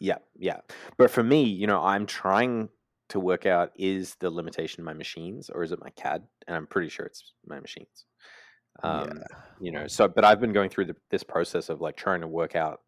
Yeah, 0.00 0.18
yeah. 0.36 0.60
But 0.96 1.12
for 1.12 1.22
me, 1.22 1.44
you 1.44 1.68
know, 1.68 1.80
I'm 1.80 2.06
trying 2.06 2.70
to 3.14 3.20
work 3.20 3.46
out 3.46 3.70
is 3.76 4.16
the 4.18 4.28
limitation 4.28 4.82
my 4.84 4.92
machines 4.92 5.48
or 5.48 5.62
is 5.62 5.70
it 5.70 5.80
my 5.80 5.90
CAD? 5.90 6.22
And 6.46 6.56
I'm 6.56 6.66
pretty 6.66 6.88
sure 6.88 7.06
it's 7.06 7.32
my 7.46 7.60
machines. 7.60 8.06
Um, 8.82 9.06
yeah. 9.06 9.38
you 9.60 9.70
know 9.70 9.86
so 9.86 10.08
but 10.08 10.24
i've 10.24 10.40
been 10.40 10.52
going 10.52 10.68
through 10.68 10.86
the, 10.86 10.96
this 11.08 11.22
process 11.22 11.68
of 11.68 11.80
like 11.80 11.96
trying 11.96 12.22
to 12.22 12.26
work 12.26 12.56
out 12.56 12.80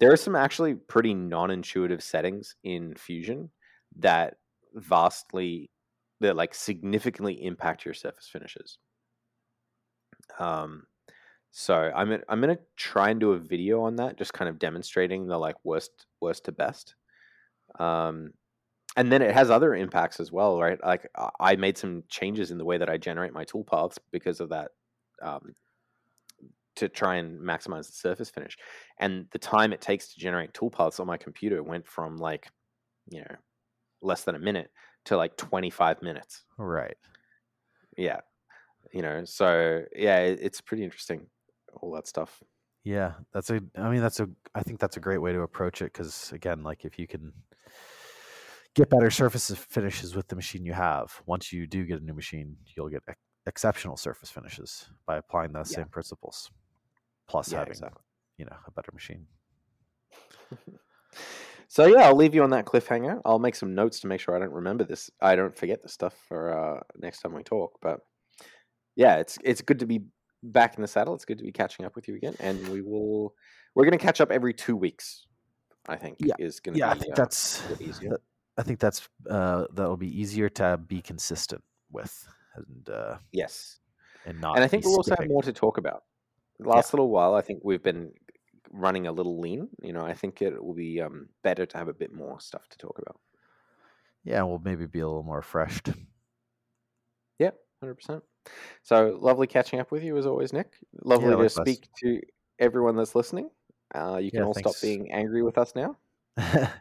there 0.00 0.12
are 0.12 0.18
some 0.18 0.36
actually 0.36 0.74
pretty 0.74 1.14
non-intuitive 1.14 2.02
settings 2.02 2.56
in 2.62 2.94
fusion 2.94 3.50
that 4.00 4.34
vastly 4.74 5.70
that 6.20 6.36
like 6.36 6.54
significantly 6.54 7.42
impact 7.42 7.86
your 7.86 7.94
surface 7.94 8.28
finishes 8.30 8.76
um 10.38 10.82
so 11.52 11.90
i'm 11.96 12.22
i'm 12.28 12.42
gonna 12.42 12.58
try 12.76 13.08
and 13.08 13.18
do 13.18 13.32
a 13.32 13.38
video 13.38 13.80
on 13.80 13.96
that 13.96 14.18
just 14.18 14.34
kind 14.34 14.50
of 14.50 14.58
demonstrating 14.58 15.26
the 15.26 15.38
like 15.38 15.56
worst 15.64 16.04
worst 16.20 16.44
to 16.44 16.52
best 16.52 16.96
um 17.78 18.30
and 18.98 19.10
then 19.10 19.22
it 19.22 19.32
has 19.32 19.50
other 19.50 19.74
impacts 19.74 20.20
as 20.20 20.30
well 20.30 20.60
right 20.60 20.78
like 20.84 21.06
I- 21.16 21.30
i 21.40 21.56
made 21.56 21.78
some 21.78 22.04
changes 22.08 22.50
in 22.50 22.58
the 22.58 22.64
way 22.64 22.76
that 22.78 22.90
i 22.90 22.96
generate 22.98 23.32
my 23.32 23.44
toolpaths 23.44 23.96
because 24.12 24.40
of 24.40 24.50
that 24.50 24.72
um, 25.22 25.54
to 26.78 26.88
try 26.88 27.16
and 27.16 27.40
maximize 27.40 27.86
the 27.86 27.92
surface 27.92 28.30
finish. 28.30 28.56
And 29.00 29.26
the 29.32 29.38
time 29.38 29.72
it 29.72 29.80
takes 29.80 30.14
to 30.14 30.20
generate 30.20 30.52
toolpaths 30.52 31.00
on 31.00 31.08
my 31.08 31.16
computer 31.16 31.60
went 31.60 31.86
from 31.88 32.16
like, 32.16 32.50
you 33.10 33.20
know, 33.20 33.34
less 34.00 34.22
than 34.22 34.36
a 34.36 34.38
minute 34.38 34.70
to 35.06 35.16
like 35.16 35.36
25 35.36 36.02
minutes. 36.02 36.44
Right. 36.56 36.96
Yeah. 37.96 38.20
You 38.92 39.02
know, 39.02 39.24
so 39.24 39.82
yeah, 39.94 40.18
it's 40.18 40.60
pretty 40.60 40.84
interesting, 40.84 41.26
all 41.74 41.90
that 41.92 42.06
stuff. 42.06 42.42
Yeah, 42.84 43.14
that's 43.34 43.50
a. 43.50 43.60
I 43.76 43.90
mean, 43.90 44.00
that's 44.00 44.20
a. 44.20 44.28
I 44.54 44.62
think 44.62 44.78
that's 44.78 44.96
a 44.96 45.00
great 45.00 45.18
way 45.18 45.32
to 45.32 45.40
approach 45.40 45.82
it 45.82 45.92
because 45.92 46.32
again, 46.32 46.62
like 46.62 46.84
if 46.86 46.98
you 46.98 47.06
can 47.06 47.32
get 48.78 48.88
better 48.90 49.10
surface 49.10 49.50
finishes 49.68 50.14
with 50.14 50.28
the 50.28 50.36
machine 50.36 50.64
you 50.64 50.72
have, 50.72 51.20
once 51.26 51.52
you 51.52 51.66
do 51.66 51.84
get 51.84 52.00
a 52.00 52.04
new 52.04 52.14
machine, 52.14 52.56
you'll 52.76 52.88
get 52.88 53.02
ex- 53.08 53.18
exceptional 53.46 53.96
surface 53.96 54.30
finishes 54.30 54.88
by 55.06 55.16
applying 55.16 55.52
those 55.52 55.70
Yeah. 55.72 55.78
same 55.78 55.88
principles, 55.88 56.50
plus 57.26 57.50
Yeah, 57.52 57.58
having 57.58 57.72
exactly. 57.72 58.02
you 58.38 58.44
know 58.44 58.56
a 58.66 58.70
better 58.70 58.92
machine. 58.92 59.26
So 61.70 61.84
yeah, 61.84 62.06
I'll 62.06 62.14
leave 62.16 62.34
you 62.34 62.42
on 62.44 62.50
that 62.50 62.64
cliffhanger. 62.64 63.20
I'll 63.26 63.38
make 63.38 63.54
some 63.54 63.74
notes 63.74 64.00
to 64.00 64.06
make 64.06 64.20
sure 64.22 64.34
I 64.34 64.38
don't 64.38 64.52
remember 64.54 64.84
this. 64.84 65.10
I 65.20 65.36
don't 65.36 65.54
forget 65.54 65.82
this 65.82 65.92
stuff 65.92 66.14
for 66.26 66.40
uh, 66.58 66.80
next 66.98 67.20
time 67.20 67.34
we 67.34 67.42
talk. 67.42 67.78
But 67.82 68.00
yeah, 68.96 69.16
it's 69.16 69.36
it's 69.44 69.60
good 69.60 69.78
to 69.80 69.86
be 69.86 70.00
back 70.42 70.76
in 70.76 70.82
the 70.82 70.88
saddle. 70.88 71.14
It's 71.14 71.26
good 71.26 71.36
to 71.36 71.44
be 71.44 71.52
catching 71.52 71.84
up 71.84 71.94
with 71.94 72.08
you 72.08 72.14
again, 72.14 72.34
and 72.40 72.66
we 72.68 72.80
will. 72.80 73.34
We're 73.74 73.84
going 73.84 73.98
to 73.98 74.02
catch 74.02 74.22
up 74.22 74.30
every 74.30 74.54
two 74.54 74.76
weeks. 74.76 75.26
I 75.86 75.96
think 75.96 76.16
Yeah. 76.20 76.36
is 76.38 76.58
going 76.58 76.72
to 76.72 76.78
Yeah, 76.78 76.90
I 76.90 76.94
be 76.94 77.00
think 77.00 77.12
uh, 77.12 77.16
that's. 77.16 77.62
easier. 77.82 78.10
that- 78.12 78.22
I 78.58 78.62
think 78.62 78.80
that's 78.80 79.08
uh, 79.30 79.66
that'll 79.72 79.96
be 79.96 80.20
easier 80.20 80.48
to 80.50 80.76
be 80.76 81.00
consistent 81.00 81.62
with 81.92 82.28
and 82.56 82.90
uh, 82.90 83.16
yes, 83.32 83.78
and 84.26 84.40
not. 84.40 84.56
and 84.56 84.64
I 84.64 84.68
think 84.68 84.84
we'll 84.84 84.96
also 84.96 85.14
have 85.18 85.28
more 85.28 85.42
to 85.42 85.52
talk 85.52 85.78
about. 85.78 86.02
The 86.58 86.68
last 86.68 86.92
little 86.92 87.08
while, 87.08 87.34
I 87.34 87.40
think 87.40 87.60
we've 87.62 87.82
been 87.82 88.10
running 88.72 89.06
a 89.06 89.12
little 89.12 89.40
lean. 89.40 89.68
You 89.80 89.92
know, 89.92 90.04
I 90.04 90.12
think 90.12 90.42
it 90.42 90.62
will 90.62 90.74
be 90.74 91.00
um, 91.00 91.28
better 91.44 91.64
to 91.66 91.78
have 91.78 91.86
a 91.86 91.94
bit 91.94 92.12
more 92.12 92.40
stuff 92.40 92.68
to 92.68 92.78
talk 92.78 92.98
about. 92.98 93.20
Yeah, 94.24 94.42
we'll 94.42 94.58
maybe 94.58 94.86
be 94.86 95.00
a 95.00 95.06
little 95.06 95.22
more 95.22 95.36
refreshed. 95.36 95.90
Yeah, 97.38 97.50
hundred 97.80 97.94
percent. 97.94 98.24
So 98.82 99.16
lovely 99.20 99.46
catching 99.46 99.78
up 99.78 99.92
with 99.92 100.02
you 100.02 100.18
as 100.18 100.26
always, 100.26 100.52
Nick. 100.52 100.72
Lovely 101.04 101.30
to 101.30 101.36
likewise. 101.36 101.54
speak 101.54 101.88
to 102.02 102.20
everyone 102.58 102.96
that's 102.96 103.14
listening. 103.14 103.50
Uh, 103.94 104.16
you 104.16 104.32
can 104.32 104.40
Yeah, 104.40 104.46
all 104.46 104.54
thanks. 104.54 104.68
stop 104.68 104.82
being 104.82 105.12
angry 105.12 105.42
with 105.44 105.56
us 105.58 105.74
now. 105.76 105.96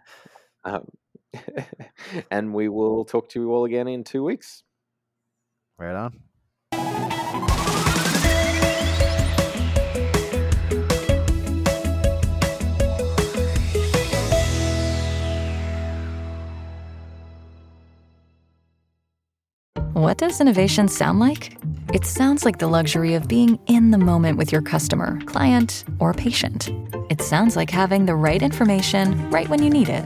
Um, 0.64 0.86
and 2.32 2.54
we 2.54 2.70
will 2.70 3.06
talk 3.06 3.30
to 3.30 3.42
you 3.42 3.52
all 3.54 3.66
again 3.66 3.88
in 3.88 4.04
two 4.04 4.24
weeks. 4.24 4.64
right 5.78 5.96
on. 5.96 6.22
What 19.98 20.20
does 20.20 20.40
innovation 20.40 20.88
sound 20.88 21.20
like? 21.20 21.58
It 21.92 22.06
sounds 22.06 22.46
like 22.46 22.60
the 22.60 22.68
luxury 22.68 23.16
of 23.16 23.28
being 23.28 23.58
in 23.66 23.90
the 23.90 23.98
moment 23.98 24.38
with 24.38 24.52
your 24.52 24.62
customer, 24.62 25.20
client, 25.26 25.86
or 26.00 26.14
patient. 26.14 26.70
It 27.10 27.22
sounds 27.22 27.56
like 27.56 27.72
having 27.72 28.06
the 28.06 28.14
right 28.14 28.44
information 28.44 29.30
right 29.32 29.50
when 29.50 29.64
you 29.64 29.72
need 29.72 29.90
it. 29.90 30.06